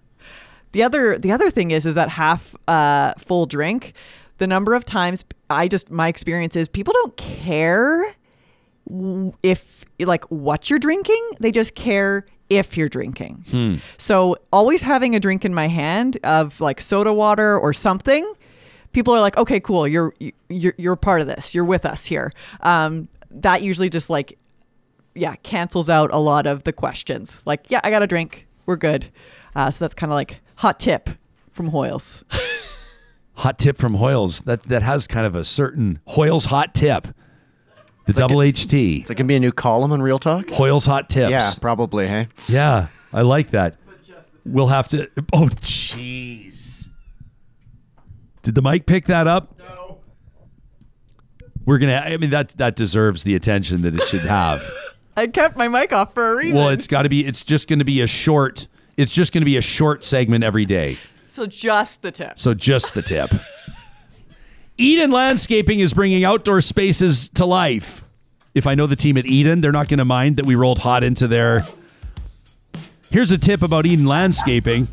The 0.72 0.82
other 0.82 1.18
the 1.18 1.32
other 1.32 1.50
thing 1.50 1.70
is 1.70 1.84
is 1.86 1.94
that 1.96 2.08
half 2.08 2.54
uh, 2.66 3.12
full 3.18 3.44
drink. 3.46 3.92
The 4.38 4.46
number 4.46 4.74
of 4.74 4.84
times 4.84 5.24
I 5.50 5.68
just 5.68 5.90
my 5.90 6.08
experience 6.08 6.56
is 6.56 6.68
people 6.68 6.92
don't 6.92 7.16
care 7.16 8.14
if 9.42 9.84
like 10.00 10.24
what 10.24 10.70
you're 10.70 10.78
drinking. 10.78 11.22
They 11.40 11.52
just 11.52 11.74
care 11.74 12.26
if 12.50 12.76
you're 12.76 12.88
drinking. 12.88 13.80
So 13.96 14.36
always 14.52 14.82
having 14.82 15.14
a 15.14 15.20
drink 15.20 15.44
in 15.44 15.54
my 15.54 15.68
hand 15.68 16.18
of 16.24 16.60
like 16.60 16.80
soda 16.80 17.12
water 17.12 17.58
or 17.58 17.72
something, 17.72 18.30
people 18.92 19.14
are 19.14 19.20
like, 19.20 19.36
okay, 19.36 19.60
cool, 19.60 19.86
you're 19.86 20.14
you're 20.48 20.74
you're 20.76 20.96
part 20.96 21.20
of 21.20 21.26
this. 21.26 21.54
You're 21.54 21.64
with 21.64 21.86
us 21.86 22.06
here. 22.06 22.32
Um, 22.60 23.08
that 23.30 23.62
usually 23.62 23.88
just 23.88 24.10
like 24.10 24.38
yeah 25.14 25.34
cancels 25.42 25.88
out 25.88 26.12
a 26.12 26.18
lot 26.18 26.46
of 26.46 26.64
the 26.64 26.72
questions. 26.72 27.42
Like, 27.46 27.70
yeah, 27.70 27.80
I 27.84 27.90
got 27.90 28.02
a 28.02 28.06
drink. 28.06 28.46
We're 28.66 28.76
good. 28.76 29.08
Uh, 29.54 29.70
so 29.70 29.84
that's 29.84 29.94
kind 29.94 30.12
of 30.12 30.14
like 30.14 30.40
hot 30.56 30.78
tip 30.80 31.10
from 31.52 31.70
Hoyles. 31.70 32.24
Hot 33.36 33.58
tip 33.58 33.78
from 33.78 33.94
Hoyles. 33.96 34.44
That 34.44 34.62
that 34.64 34.82
has 34.82 35.06
kind 35.06 35.26
of 35.26 35.34
a 35.34 35.44
certain 35.44 36.00
Hoyles 36.08 36.46
hot 36.46 36.74
tip. 36.74 37.08
The 38.06 38.12
double 38.12 38.36
HT. 38.38 39.06
So 39.06 39.12
it 39.12 39.16
can 39.16 39.26
be 39.28 39.36
a 39.36 39.40
new 39.40 39.52
column 39.52 39.92
on 39.92 40.02
Real 40.02 40.18
Talk. 40.18 40.46
Hoyles 40.46 40.86
hot 40.86 41.08
tips. 41.08 41.30
Yeah, 41.30 41.52
probably. 41.60 42.08
Hey, 42.08 42.28
Yeah, 42.48 42.88
I 43.12 43.22
like 43.22 43.50
that. 43.50 43.76
We'll 44.44 44.66
have 44.68 44.88
to. 44.88 45.08
Oh, 45.32 45.46
jeez. 45.60 46.88
Did 48.42 48.56
the 48.56 48.62
mic 48.62 48.86
pick 48.86 49.04
that 49.06 49.28
up? 49.28 49.56
No. 49.58 50.00
We're 51.64 51.78
gonna. 51.78 52.02
I 52.04 52.16
mean, 52.16 52.30
that 52.30 52.50
that 52.58 52.74
deserves 52.74 53.22
the 53.24 53.34
attention 53.36 53.82
that 53.82 53.94
it 53.94 54.02
should 54.02 54.22
have. 54.22 54.62
I 55.16 55.26
kept 55.28 55.56
my 55.56 55.68
mic 55.68 55.92
off 55.92 56.12
for 56.14 56.32
a 56.32 56.36
reason. 56.36 56.56
well, 56.56 56.70
it's 56.70 56.86
got 56.86 57.02
to 57.02 57.08
be. 57.08 57.24
It's 57.24 57.42
just 57.42 57.68
going 57.68 57.78
to 57.78 57.84
be 57.84 58.00
a 58.00 58.06
short. 58.06 58.66
It's 58.96 59.14
just 59.14 59.32
going 59.32 59.42
to 59.42 59.46
be 59.46 59.56
a 59.56 59.62
short 59.62 60.04
segment 60.04 60.42
every 60.42 60.64
day. 60.64 60.96
So 61.32 61.46
just 61.46 62.02
the 62.02 62.10
tip. 62.10 62.38
So 62.38 62.52
just 62.52 62.92
the 62.92 63.00
tip. 63.00 63.30
Eden 64.76 65.10
Landscaping 65.10 65.80
is 65.80 65.94
bringing 65.94 66.24
outdoor 66.24 66.60
spaces 66.60 67.30
to 67.30 67.46
life. 67.46 68.04
If 68.54 68.66
I 68.66 68.74
know 68.74 68.86
the 68.86 68.96
team 68.96 69.16
at 69.16 69.24
Eden, 69.24 69.62
they're 69.62 69.72
not 69.72 69.88
going 69.88 69.98
to 69.98 70.04
mind 70.04 70.36
that 70.36 70.44
we 70.44 70.56
rolled 70.56 70.80
hot 70.80 71.02
into 71.02 71.26
their. 71.26 71.64
Here's 73.10 73.30
a 73.30 73.38
tip 73.38 73.62
about 73.62 73.86
Eden 73.86 74.04
Landscaping. 74.04 74.88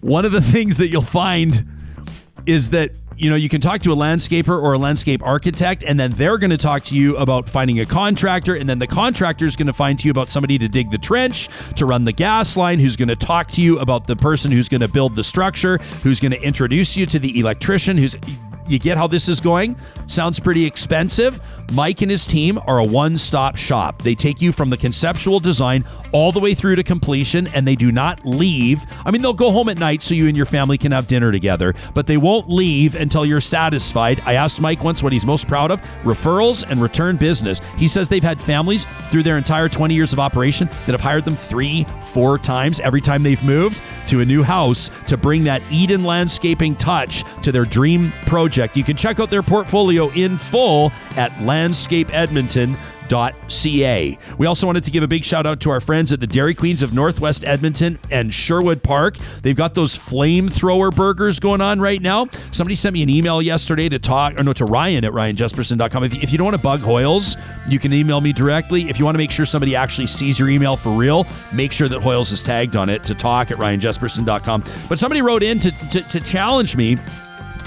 One 0.00 0.24
of 0.24 0.32
the 0.32 0.40
things 0.54 0.78
that 0.78 0.88
you'll 0.88 1.02
find 1.02 1.66
is 2.46 2.70
that 2.70 2.92
you 3.18 3.28
know 3.28 3.36
you 3.36 3.48
can 3.48 3.60
talk 3.60 3.80
to 3.80 3.92
a 3.92 3.96
landscaper 3.96 4.60
or 4.62 4.74
a 4.74 4.78
landscape 4.78 5.22
architect 5.24 5.82
and 5.82 5.98
then 5.98 6.12
they're 6.12 6.38
going 6.38 6.50
to 6.50 6.56
talk 6.56 6.84
to 6.84 6.96
you 6.96 7.16
about 7.16 7.48
finding 7.48 7.80
a 7.80 7.86
contractor 7.86 8.54
and 8.54 8.68
then 8.68 8.78
the 8.78 8.86
contractor 8.86 9.44
is 9.44 9.56
going 9.56 9.66
to 9.66 9.72
find 9.72 9.98
to 9.98 10.06
you 10.06 10.10
about 10.10 10.28
somebody 10.28 10.56
to 10.56 10.68
dig 10.68 10.90
the 10.90 10.98
trench 10.98 11.48
to 11.74 11.84
run 11.84 12.04
the 12.04 12.12
gas 12.12 12.56
line 12.56 12.78
who's 12.78 12.96
going 12.96 13.08
to 13.08 13.16
talk 13.16 13.48
to 13.48 13.60
you 13.60 13.78
about 13.80 14.06
the 14.06 14.14
person 14.14 14.52
who's 14.52 14.68
going 14.68 14.80
to 14.80 14.88
build 14.88 15.16
the 15.16 15.24
structure 15.24 15.78
who's 16.02 16.20
going 16.20 16.32
to 16.32 16.40
introduce 16.42 16.96
you 16.96 17.06
to 17.06 17.18
the 17.18 17.38
electrician 17.40 17.96
who's 17.98 18.16
you 18.68 18.78
get 18.78 18.98
how 18.98 19.06
this 19.06 19.28
is 19.28 19.40
going? 19.40 19.76
Sounds 20.06 20.38
pretty 20.38 20.66
expensive 20.66 21.42
Mike 21.72 22.00
and 22.00 22.10
his 22.10 22.24
team 22.24 22.58
are 22.66 22.78
a 22.78 22.84
one 22.84 23.18
stop 23.18 23.56
shop. 23.56 24.02
They 24.02 24.14
take 24.14 24.40
you 24.40 24.52
from 24.52 24.70
the 24.70 24.76
conceptual 24.76 25.38
design 25.38 25.84
all 26.12 26.32
the 26.32 26.40
way 26.40 26.54
through 26.54 26.76
to 26.76 26.82
completion, 26.82 27.46
and 27.48 27.68
they 27.68 27.76
do 27.76 27.92
not 27.92 28.24
leave. 28.24 28.86
I 29.04 29.10
mean, 29.10 29.20
they'll 29.20 29.34
go 29.34 29.52
home 29.52 29.68
at 29.68 29.78
night 29.78 30.02
so 30.02 30.14
you 30.14 30.26
and 30.28 30.36
your 30.36 30.46
family 30.46 30.78
can 30.78 30.92
have 30.92 31.06
dinner 31.06 31.30
together, 31.30 31.74
but 31.92 32.06
they 32.06 32.16
won't 32.16 32.48
leave 32.48 32.94
until 32.94 33.26
you're 33.26 33.40
satisfied. 33.40 34.20
I 34.24 34.34
asked 34.34 34.60
Mike 34.60 34.82
once 34.82 35.02
what 35.02 35.12
he's 35.12 35.26
most 35.26 35.46
proud 35.46 35.70
of 35.70 35.80
referrals 36.04 36.68
and 36.68 36.80
return 36.80 37.16
business. 37.16 37.60
He 37.76 37.86
says 37.88 38.08
they've 38.08 38.22
had 38.22 38.40
families 38.40 38.86
through 39.10 39.24
their 39.24 39.36
entire 39.36 39.68
20 39.68 39.94
years 39.94 40.12
of 40.12 40.18
operation 40.18 40.68
that 40.86 40.92
have 40.92 41.00
hired 41.00 41.24
them 41.26 41.36
three, 41.36 41.84
four 42.00 42.38
times 42.38 42.80
every 42.80 43.00
time 43.02 43.22
they've 43.22 43.42
moved 43.44 43.82
to 44.06 44.20
a 44.20 44.24
new 44.24 44.42
house 44.42 44.90
to 45.06 45.18
bring 45.18 45.44
that 45.44 45.62
Eden 45.70 46.02
landscaping 46.02 46.74
touch 46.76 47.24
to 47.42 47.52
their 47.52 47.66
dream 47.66 48.10
project. 48.24 48.76
You 48.76 48.84
can 48.84 48.96
check 48.96 49.20
out 49.20 49.30
their 49.30 49.42
portfolio 49.42 50.08
in 50.12 50.38
full 50.38 50.92
at 51.16 51.30
landscapeedmonton.ca. 51.58 54.18
We 54.36 54.46
also 54.46 54.66
wanted 54.66 54.84
to 54.84 54.90
give 54.90 55.02
a 55.02 55.08
big 55.08 55.24
shout 55.24 55.46
out 55.46 55.60
to 55.60 55.70
our 55.70 55.80
friends 55.80 56.12
at 56.12 56.20
the 56.20 56.26
Dairy 56.26 56.54
Queens 56.54 56.82
of 56.82 56.92
Northwest 56.92 57.42
Edmonton 57.44 57.98
and 58.10 58.30
Sherwood 58.32 58.82
Park. 58.82 59.16
They've 59.42 59.56
got 59.56 59.74
those 59.74 59.98
flamethrower 59.98 60.94
burgers 60.94 61.40
going 61.40 61.62
on 61.62 61.80
right 61.80 62.02
now. 62.02 62.28
Somebody 62.50 62.74
sent 62.74 62.92
me 62.92 63.02
an 63.02 63.10
email 63.10 63.40
yesterday 63.42 63.88
to 63.88 63.98
talk, 63.98 64.38
or 64.38 64.44
no, 64.44 64.52
to 64.52 64.66
Ryan 64.66 65.04
at 65.04 65.12
ryanjesperson.com. 65.12 66.04
If, 66.04 66.22
if 66.22 66.30
you 66.32 66.38
don't 66.38 66.44
want 66.44 66.56
to 66.56 66.62
bug 66.62 66.80
Hoyles, 66.80 67.36
you 67.68 67.78
can 67.78 67.92
email 67.92 68.20
me 68.20 68.32
directly. 68.32 68.88
If 68.88 68.98
you 68.98 69.04
want 69.04 69.14
to 69.14 69.18
make 69.18 69.30
sure 69.30 69.46
somebody 69.46 69.74
actually 69.74 70.06
sees 70.06 70.38
your 70.38 70.50
email 70.50 70.76
for 70.76 70.90
real, 70.90 71.26
make 71.52 71.72
sure 71.72 71.88
that 71.88 72.00
Hoyles 72.00 72.30
is 72.32 72.42
tagged 72.42 72.76
on 72.76 72.90
it 72.90 73.02
to 73.04 73.14
talk 73.14 73.50
at 73.50 73.56
ryanjesperson.com. 73.56 74.64
But 74.88 74.98
somebody 74.98 75.22
wrote 75.22 75.42
in 75.42 75.58
to, 75.60 75.70
to, 75.88 76.02
to 76.02 76.20
challenge 76.20 76.76
me 76.76 76.98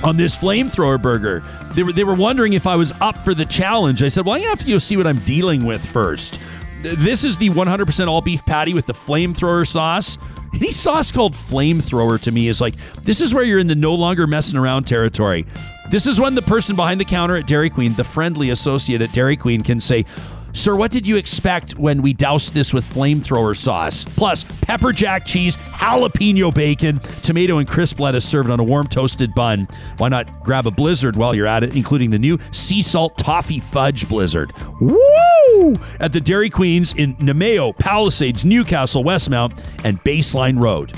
on 0.03 0.17
this 0.17 0.37
flamethrower 0.37 1.01
burger. 1.01 1.43
They 1.73 1.83
were, 1.83 1.93
they 1.93 2.03
were 2.03 2.15
wondering 2.15 2.53
if 2.53 2.67
I 2.67 2.75
was 2.75 2.91
up 3.01 3.17
for 3.23 3.33
the 3.33 3.45
challenge. 3.45 4.03
I 4.03 4.09
said, 4.09 4.25
well, 4.25 4.35
I'm 4.35 4.41
going 4.41 4.55
to 4.55 4.57
have 4.57 4.65
to 4.65 4.71
go 4.71 4.79
see 4.79 4.97
what 4.97 5.07
I'm 5.07 5.19
dealing 5.19 5.65
with 5.65 5.85
first. 5.85 6.39
This 6.81 7.23
is 7.23 7.37
the 7.37 7.49
100% 7.49 8.07
all 8.07 8.21
beef 8.21 8.43
patty 8.45 8.73
with 8.73 8.87
the 8.87 8.93
flamethrower 8.93 9.67
sauce. 9.67 10.17
Any 10.53 10.71
sauce 10.71 11.11
called 11.11 11.33
flamethrower 11.33 12.19
to 12.21 12.31
me 12.31 12.47
is 12.47 12.59
like, 12.59 12.75
this 13.03 13.21
is 13.21 13.33
where 13.33 13.43
you're 13.43 13.59
in 13.59 13.67
the 13.67 13.75
no 13.75 13.95
longer 13.95 14.27
messing 14.27 14.57
around 14.57 14.83
territory. 14.85 15.45
This 15.89 16.07
is 16.07 16.19
when 16.19 16.35
the 16.35 16.41
person 16.41 16.75
behind 16.75 16.99
the 16.99 17.05
counter 17.05 17.35
at 17.35 17.47
Dairy 17.47 17.69
Queen, 17.69 17.93
the 17.93 18.03
friendly 18.03 18.49
associate 18.49 19.01
at 19.01 19.11
Dairy 19.11 19.37
Queen, 19.37 19.61
can 19.61 19.79
say, 19.79 20.05
Sir, 20.53 20.75
what 20.75 20.91
did 20.91 21.07
you 21.07 21.15
expect 21.15 21.77
when 21.77 22.01
we 22.01 22.13
doused 22.13 22.53
this 22.53 22.73
with 22.73 22.85
flamethrower 22.85 23.55
sauce? 23.55 24.03
Plus, 24.03 24.43
pepper 24.61 24.91
jack 24.91 25.25
cheese, 25.25 25.57
jalapeno 25.81 26.53
bacon, 26.53 26.99
tomato, 27.23 27.57
and 27.57 27.67
crisp 27.67 27.99
lettuce 27.99 28.23
served 28.23 28.51
on 28.51 28.59
a 28.59 28.63
warm 28.63 28.87
toasted 28.87 29.33
bun. 29.33 29.67
Why 29.97 30.09
not 30.09 30.43
grab 30.43 30.67
a 30.67 30.71
blizzard 30.71 31.15
while 31.15 31.33
you're 31.35 31.47
at 31.47 31.63
it, 31.63 31.75
including 31.75 32.11
the 32.11 32.19
new 32.19 32.37
sea 32.51 32.81
salt 32.81 33.17
toffee 33.17 33.59
fudge 33.59 34.07
blizzard? 34.07 34.51
Woo! 34.79 35.75
At 35.99 36.13
the 36.13 36.21
Dairy 36.21 36.49
Queens 36.49 36.93
in 36.93 37.15
Namao, 37.15 37.77
Palisades, 37.77 38.45
Newcastle, 38.45 39.03
Westmount, 39.03 39.59
and 39.83 40.01
Baseline 40.03 40.61
Road. 40.61 40.93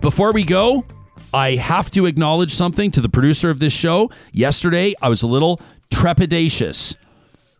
Before 0.00 0.32
we 0.32 0.44
go, 0.44 0.84
I 1.32 1.56
have 1.56 1.90
to 1.92 2.06
acknowledge 2.06 2.52
something 2.52 2.92
to 2.92 3.00
the 3.00 3.08
producer 3.08 3.50
of 3.50 3.58
this 3.58 3.72
show. 3.72 4.10
Yesterday, 4.32 4.94
I 5.02 5.08
was 5.08 5.22
a 5.22 5.26
little 5.26 5.60
trepidatious. 5.90 6.94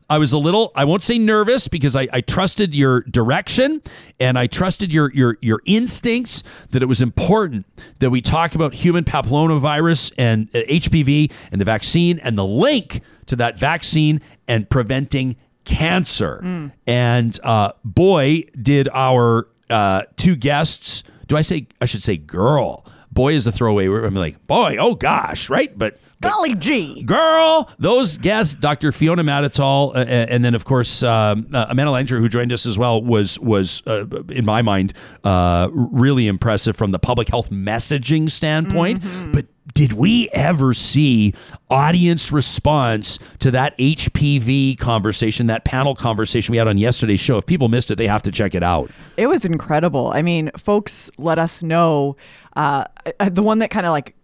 I 0.09 0.19
was 0.19 0.33
a 0.33 0.39
little, 0.39 0.71
I 0.75 0.85
won't 0.85 1.03
say 1.03 1.19
nervous 1.19 1.67
because 1.67 1.97
I, 1.97 2.07
I 2.13 2.21
trusted 2.21 2.75
your 2.75 3.01
direction 3.03 3.83
and 4.21 4.39
I 4.39 4.47
trusted 4.47 4.93
your, 4.93 5.11
your, 5.13 5.39
your 5.41 5.61
instincts 5.65 6.43
that 6.71 6.83
it 6.83 6.87
was 6.87 7.01
important 7.01 7.67
that 8.01 8.11
we 8.11 8.21
talk 8.21 8.55
about 8.55 8.75
human 8.75 9.05
papillomavirus 9.05 10.13
and 10.19 10.49
uh, 10.55 10.61
HPV 10.61 11.33
and 11.51 11.61
the 11.61 11.65
vaccine 11.65 12.19
and 12.19 12.37
the 12.37 12.45
link 12.45 13.01
to 13.27 13.37
that 13.37 13.59
vaccine 13.59 14.21
and 14.47 14.69
preventing 14.69 15.37
cancer. 15.65 16.41
And 16.87 17.39
uh, 17.43 17.73
boy, 17.83 18.45
did 18.61 18.91
our 18.93 19.49
uh, 19.71 20.03
two 20.17 20.37
guests, 20.37 21.03
do 21.27 21.37
I 21.37 21.43
say, 21.43 21.67
I 21.81 21.87
should 21.87 22.03
say 22.03 22.19
girl. 22.19 22.85
Boy 23.11 23.33
is 23.33 23.47
a 23.47 23.53
throwaway. 23.53 23.87
I'm 23.87 24.15
like, 24.15 24.45
boy, 24.47 24.77
oh 24.79 24.97
gosh, 24.97 25.49
right? 25.49 25.77
But 25.79 25.99
Golly 26.25 26.55
gee. 26.55 27.03
girl. 27.03 27.71
Those 27.79 28.19
guests, 28.19 28.55
Dr. 28.55 28.93
Fiona 28.93 29.23
Mattatall, 29.23 29.95
uh, 29.95 29.99
and 29.99 30.45
then 30.45 30.55
of 30.55 30.65
course 30.65 31.03
um, 31.03 31.49
uh, 31.53 31.67
Amanda 31.69 31.93
Langer, 31.93 32.19
who 32.19 32.29
joined 32.29 32.53
us 32.53 32.67
as 32.67 32.79
well, 32.79 33.03
was 33.03 33.39
was 33.41 33.83
uh, 33.87 34.07
in 34.29 34.45
my 34.45 34.63
mind 34.63 34.93
uh, 35.23 35.69
really 35.73 36.27
impressive 36.27 36.77
from 36.77 36.91
the 36.91 36.99
public 36.99 37.29
health 37.29 37.51
messaging 37.51 38.31
standpoint. 38.31 39.03
But 39.33 39.47
did 39.73 39.93
we 39.93 40.29
ever 40.31 40.73
see 40.75 41.35
audience 41.71 42.31
response 42.31 43.19
to 43.41 43.51
that 43.51 43.77
HPV 43.79 44.79
conversation, 44.79 45.49
that 45.49 45.65
panel 45.65 45.95
conversation 45.95 46.53
we 46.53 46.59
had 46.59 46.69
on 46.69 46.79
yesterday's 46.79 47.21
show? 47.21 47.39
If 47.39 47.47
people 47.47 47.69
missed 47.69 47.91
it, 47.91 47.97
they 47.97 48.07
have 48.07 48.23
to 48.23 48.33
check 48.33 48.55
it 48.55 48.63
out. 48.63 48.91
It 49.17 49.27
was 49.27 49.45
incredible. 49.45 50.13
I 50.15 50.23
mean, 50.23 50.51
folks 50.57 51.11
let 51.19 51.39
us 51.39 51.63
know. 51.63 52.17
Uh, 52.55 52.85
uh, 53.19 53.29
the 53.31 53.43
one 53.43 53.59
that 53.59 53.71
kind 53.71 53.85
of 53.85 53.91
like 53.91 54.15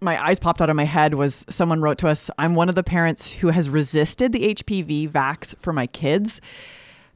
my 0.00 0.22
eyes 0.22 0.38
popped 0.38 0.60
out 0.60 0.70
of 0.70 0.76
my 0.76 0.84
head 0.84 1.14
was 1.14 1.44
someone 1.48 1.80
wrote 1.80 1.98
to 1.98 2.08
us, 2.08 2.30
I'm 2.38 2.54
one 2.54 2.68
of 2.68 2.74
the 2.74 2.82
parents 2.82 3.32
who 3.32 3.48
has 3.48 3.68
resisted 3.70 4.32
the 4.32 4.54
HPV 4.54 5.10
vax 5.10 5.54
for 5.58 5.72
my 5.72 5.86
kids. 5.86 6.40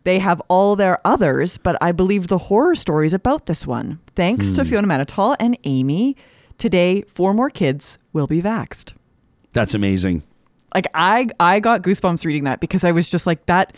They 0.05 0.19
have 0.19 0.40
all 0.48 0.77
their 0.77 0.98
others, 1.05 1.59
but 1.59 1.77
I 1.81 1.93
believe 1.93 2.28
the 2.28 2.39
horror 2.39 2.74
stories 2.74 3.12
about 3.12 3.47
this 3.47 3.66
one. 3.66 4.01
Thanks 4.16 4.55
to 4.57 4.65
hmm. 4.65 4.70
Fiona 4.70 4.89
Mattatall 4.89 5.36
and 5.39 5.59
Amy. 5.65 6.16
Today, 6.59 7.02
four 7.02 7.35
more 7.35 7.51
kids 7.51 7.98
will 8.12 8.27
be 8.27 8.40
vaxxed. 8.40 8.94
That's 9.52 9.74
amazing. 9.74 10.23
Like 10.74 10.86
I 10.94 11.28
I 11.39 11.61
got 11.61 11.82
goosebumps 11.82 12.24
reading 12.24 12.44
that 12.44 12.61
because 12.61 12.85
I 12.85 12.93
was 12.93 13.11
just 13.11 13.27
like 13.27 13.47
that 13.47 13.74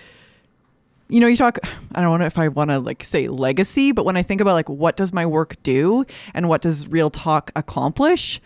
you 1.09 1.21
know, 1.21 1.27
you 1.27 1.37
talk 1.37 1.59
I 1.95 2.01
don't 2.01 2.19
know 2.19 2.27
if 2.27 2.39
I 2.39 2.49
want 2.49 2.71
to 2.71 2.79
like 2.79 3.05
say 3.05 3.29
legacy, 3.29 3.93
but 3.93 4.05
when 4.05 4.17
I 4.17 4.23
think 4.23 4.41
about 4.41 4.55
like 4.55 4.69
what 4.69 4.97
does 4.97 5.13
my 5.13 5.27
work 5.27 5.63
do 5.63 6.05
and 6.35 6.49
what 6.49 6.63
does 6.63 6.89
real 6.89 7.11
talk 7.11 7.51
accomplish, 7.55 8.41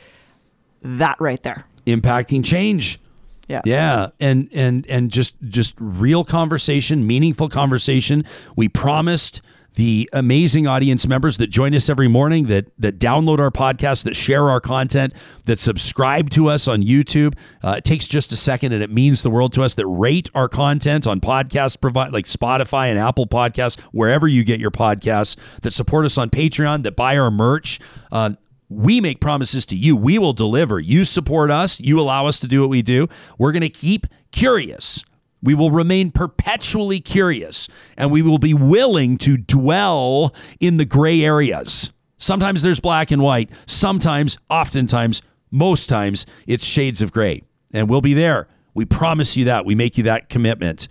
that 0.87 1.21
right 1.21 1.43
there. 1.43 1.67
Impacting 1.87 2.45
change. 2.45 3.01
Yeah. 3.49 3.61
Yeah, 3.65 4.09
and 4.19 4.49
and 4.53 4.87
and 4.89 5.11
just 5.11 5.37
just 5.49 5.75
real 5.79 6.25
conversation, 6.25 7.07
meaningful 7.07 7.49
conversation. 7.49 8.25
We 8.57 8.69
promised 8.69 9.41
the 9.77 10.09
amazing 10.15 10.67
audience 10.67 11.07
members 11.07 11.37
that 11.37 11.49
join 11.49 11.75
us 11.75 11.89
every 11.89 12.09
morning, 12.09 12.47
that 12.47 12.67
that 12.79 12.99
download 12.99 13.39
our 13.39 13.51
podcast, 13.53 14.05
that 14.05 14.17
share 14.17 14.49
our 14.49 14.61
content, 14.61 15.15
that 15.45 15.61
subscribe 15.61 16.31
to 16.31 16.49
us 16.49 16.67
on 16.67 16.83
YouTube. 16.83 17.37
Uh, 17.63 17.75
it 17.79 17.85
takes 17.85 18.09
just 18.09 18.33
a 18.33 18.37
second, 18.37 18.73
and 18.73 18.83
it 18.83 18.91
means 18.91 19.23
the 19.23 19.31
world 19.31 19.53
to 19.53 19.63
us. 19.63 19.77
That 19.77 19.87
rate 19.87 20.29
our 20.35 20.49
content 20.49 21.07
on 21.07 21.21
podcast 21.21 21.81
provide 21.81 22.13
like 22.13 22.25
Spotify 22.25 22.89
and 22.91 22.99
Apple 22.99 23.27
Podcasts, 23.27 23.79
wherever 23.93 24.27
you 24.27 24.43
get 24.43 24.59
your 24.59 24.73
podcasts. 24.73 25.37
That 25.61 25.73
support 25.73 26.05
us 26.05 26.19
on 26.19 26.31
Patreon. 26.31 26.83
That 26.83 26.97
buy 26.97 27.17
our 27.17 27.31
merch. 27.31 27.79
Uh, 28.11 28.31
we 28.69 29.01
make 29.01 29.21
promises 29.21 29.65
to 29.67 29.77
you. 29.77 29.97
We 29.97 30.19
will 30.19 30.33
deliver. 30.33 30.81
You 30.81 31.05
support 31.05 31.51
us. 31.51 31.81
You 31.81 32.01
allow 32.01 32.27
us 32.27 32.39
to 32.41 32.49
do 32.49 32.61
what 32.61 32.71
we 32.71 32.83
do. 32.83 33.09
We're 33.39 33.53
going 33.53 33.63
to 33.63 33.69
keep 33.69 34.07
curious. 34.33 35.05
We 35.43 35.55
will 35.55 35.71
remain 35.71 36.11
perpetually 36.11 36.99
curious 37.01 37.69
and 37.97 38.11
we 38.11 38.23
will 38.23 38.39
be 38.39 38.55
willing 38.55 39.19
to 39.19 39.37
dwell 39.37 40.35
in 40.59 40.79
the 40.79 40.85
gray 40.85 41.23
areas. 41.23 41.93
Sometimes 42.19 42.63
there's 42.63 42.81
black 42.81 43.11
and 43.11 43.23
white. 43.23 43.51
Sometimes, 43.67 44.39
oftentimes, 44.51 45.23
most 45.51 45.89
times, 45.89 46.27
it's 46.47 46.65
shades 46.65 47.03
of 47.03 47.13
gray. 47.13 47.43
And 47.73 47.89
we'll 47.89 48.01
be 48.01 48.15
there. 48.15 48.49
We 48.75 48.85
promise 48.85 49.37
you 49.37 49.45
that. 49.47 49.65
We 49.65 49.75
make 49.75 49.97
you 49.97 50.05
that 50.05 50.29
commitment. 50.29 50.89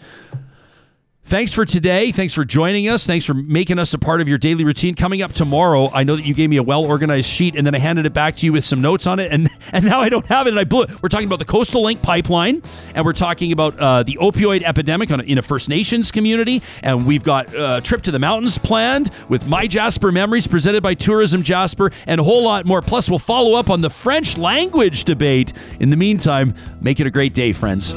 Thanks 1.27 1.53
for 1.53 1.65
today. 1.65 2.11
Thanks 2.11 2.35
for 2.35 2.45
joining 2.45 2.87
us. 2.87 3.07
Thanks 3.07 3.25
for 3.25 3.33
making 3.33 3.79
us 3.79 3.95
a 3.95 3.97
part 3.97 4.21
of 4.21 4.29
your 4.29 4.37
daily 4.37 4.63
routine. 4.63 4.93
Coming 4.93 5.23
up 5.23 5.33
tomorrow, 5.33 5.89
I 5.91 6.03
know 6.03 6.15
that 6.15 6.23
you 6.23 6.35
gave 6.35 6.51
me 6.51 6.57
a 6.57 6.63
well 6.63 6.83
organized 6.85 7.27
sheet 7.27 7.55
and 7.55 7.65
then 7.65 7.73
I 7.73 7.79
handed 7.79 8.05
it 8.05 8.13
back 8.13 8.35
to 8.37 8.45
you 8.45 8.53
with 8.53 8.63
some 8.63 8.79
notes 8.79 9.07
on 9.07 9.19
it, 9.19 9.31
and 9.31 9.49
and 9.71 9.85
now 9.85 10.01
I 10.01 10.09
don't 10.09 10.27
have 10.27 10.45
it. 10.45 10.51
And 10.51 10.59
I 10.59 10.65
blew 10.65 10.83
it. 10.83 11.01
We're 11.01 11.09
talking 11.09 11.25
about 11.25 11.39
the 11.39 11.45
Coastal 11.45 11.81
Link 11.81 12.03
pipeline, 12.03 12.61
and 12.93 13.03
we're 13.03 13.13
talking 13.13 13.51
about 13.51 13.75
uh, 13.79 14.03
the 14.03 14.19
opioid 14.21 14.61
epidemic 14.61 15.09
on, 15.09 15.19
in 15.21 15.39
a 15.39 15.41
First 15.41 15.67
Nations 15.67 16.11
community, 16.11 16.61
and 16.83 17.07
we've 17.07 17.23
got 17.23 17.51
a 17.55 17.59
uh, 17.59 17.81
trip 17.81 18.03
to 18.03 18.11
the 18.11 18.19
mountains 18.19 18.59
planned 18.59 19.09
with 19.27 19.47
my 19.47 19.65
Jasper 19.65 20.11
memories 20.11 20.45
presented 20.45 20.83
by 20.83 20.93
Tourism 20.93 21.41
Jasper, 21.41 21.89
and 22.05 22.21
a 22.21 22.23
whole 22.23 22.43
lot 22.43 22.67
more. 22.67 22.83
Plus, 22.83 23.09
we'll 23.09 23.17
follow 23.17 23.57
up 23.57 23.71
on 23.71 23.81
the 23.81 23.89
French 23.89 24.37
language 24.37 25.05
debate. 25.05 25.53
In 25.79 25.89
the 25.89 25.97
meantime, 25.97 26.53
make 26.81 26.99
it 26.99 27.07
a 27.07 27.11
great 27.11 27.33
day, 27.33 27.51
friends. 27.51 27.93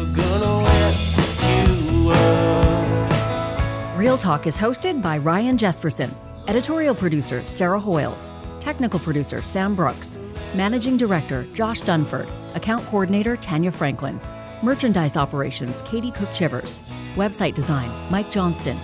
Real 4.09 4.17
Talk 4.17 4.47
is 4.47 4.57
hosted 4.57 5.03
by 5.03 5.19
Ryan 5.19 5.59
Jesperson, 5.59 6.11
editorial 6.47 6.95
producer 6.95 7.45
Sarah 7.45 7.79
Hoyles, 7.79 8.31
technical 8.59 8.99
producer 8.99 9.43
Sam 9.43 9.75
Brooks, 9.75 10.19
managing 10.55 10.97
director 10.97 11.47
Josh 11.53 11.83
Dunford, 11.83 12.27
account 12.55 12.83
coordinator 12.87 13.37
Tanya 13.37 13.71
Franklin, 13.71 14.19
merchandise 14.63 15.19
operations 15.19 15.83
Katie 15.83 16.11
Cook 16.11 16.33
Chivers, 16.33 16.81
website 17.17 17.53
design 17.53 17.91
Mike 18.11 18.31
Johnston, 18.31 18.79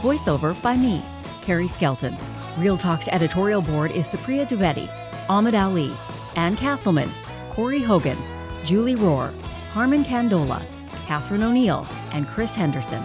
voiceover 0.00 0.56
by 0.62 0.78
me, 0.78 1.02
Carrie 1.42 1.68
Skelton. 1.68 2.16
Real 2.56 2.78
Talk's 2.78 3.08
editorial 3.08 3.60
board 3.60 3.90
is 3.90 4.06
Supriya 4.06 4.48
Dwivedi, 4.48 4.88
Ahmed 5.28 5.54
Ali, 5.54 5.94
Ann 6.36 6.56
Castleman, 6.56 7.10
Corey 7.50 7.82
Hogan, 7.82 8.16
Julie 8.64 8.96
Rohr, 8.96 9.30
Harmon 9.72 10.04
Candola, 10.04 10.62
Catherine 11.04 11.42
O'Neill, 11.42 11.86
and 12.12 12.26
Chris 12.26 12.54
Henderson. 12.54 13.04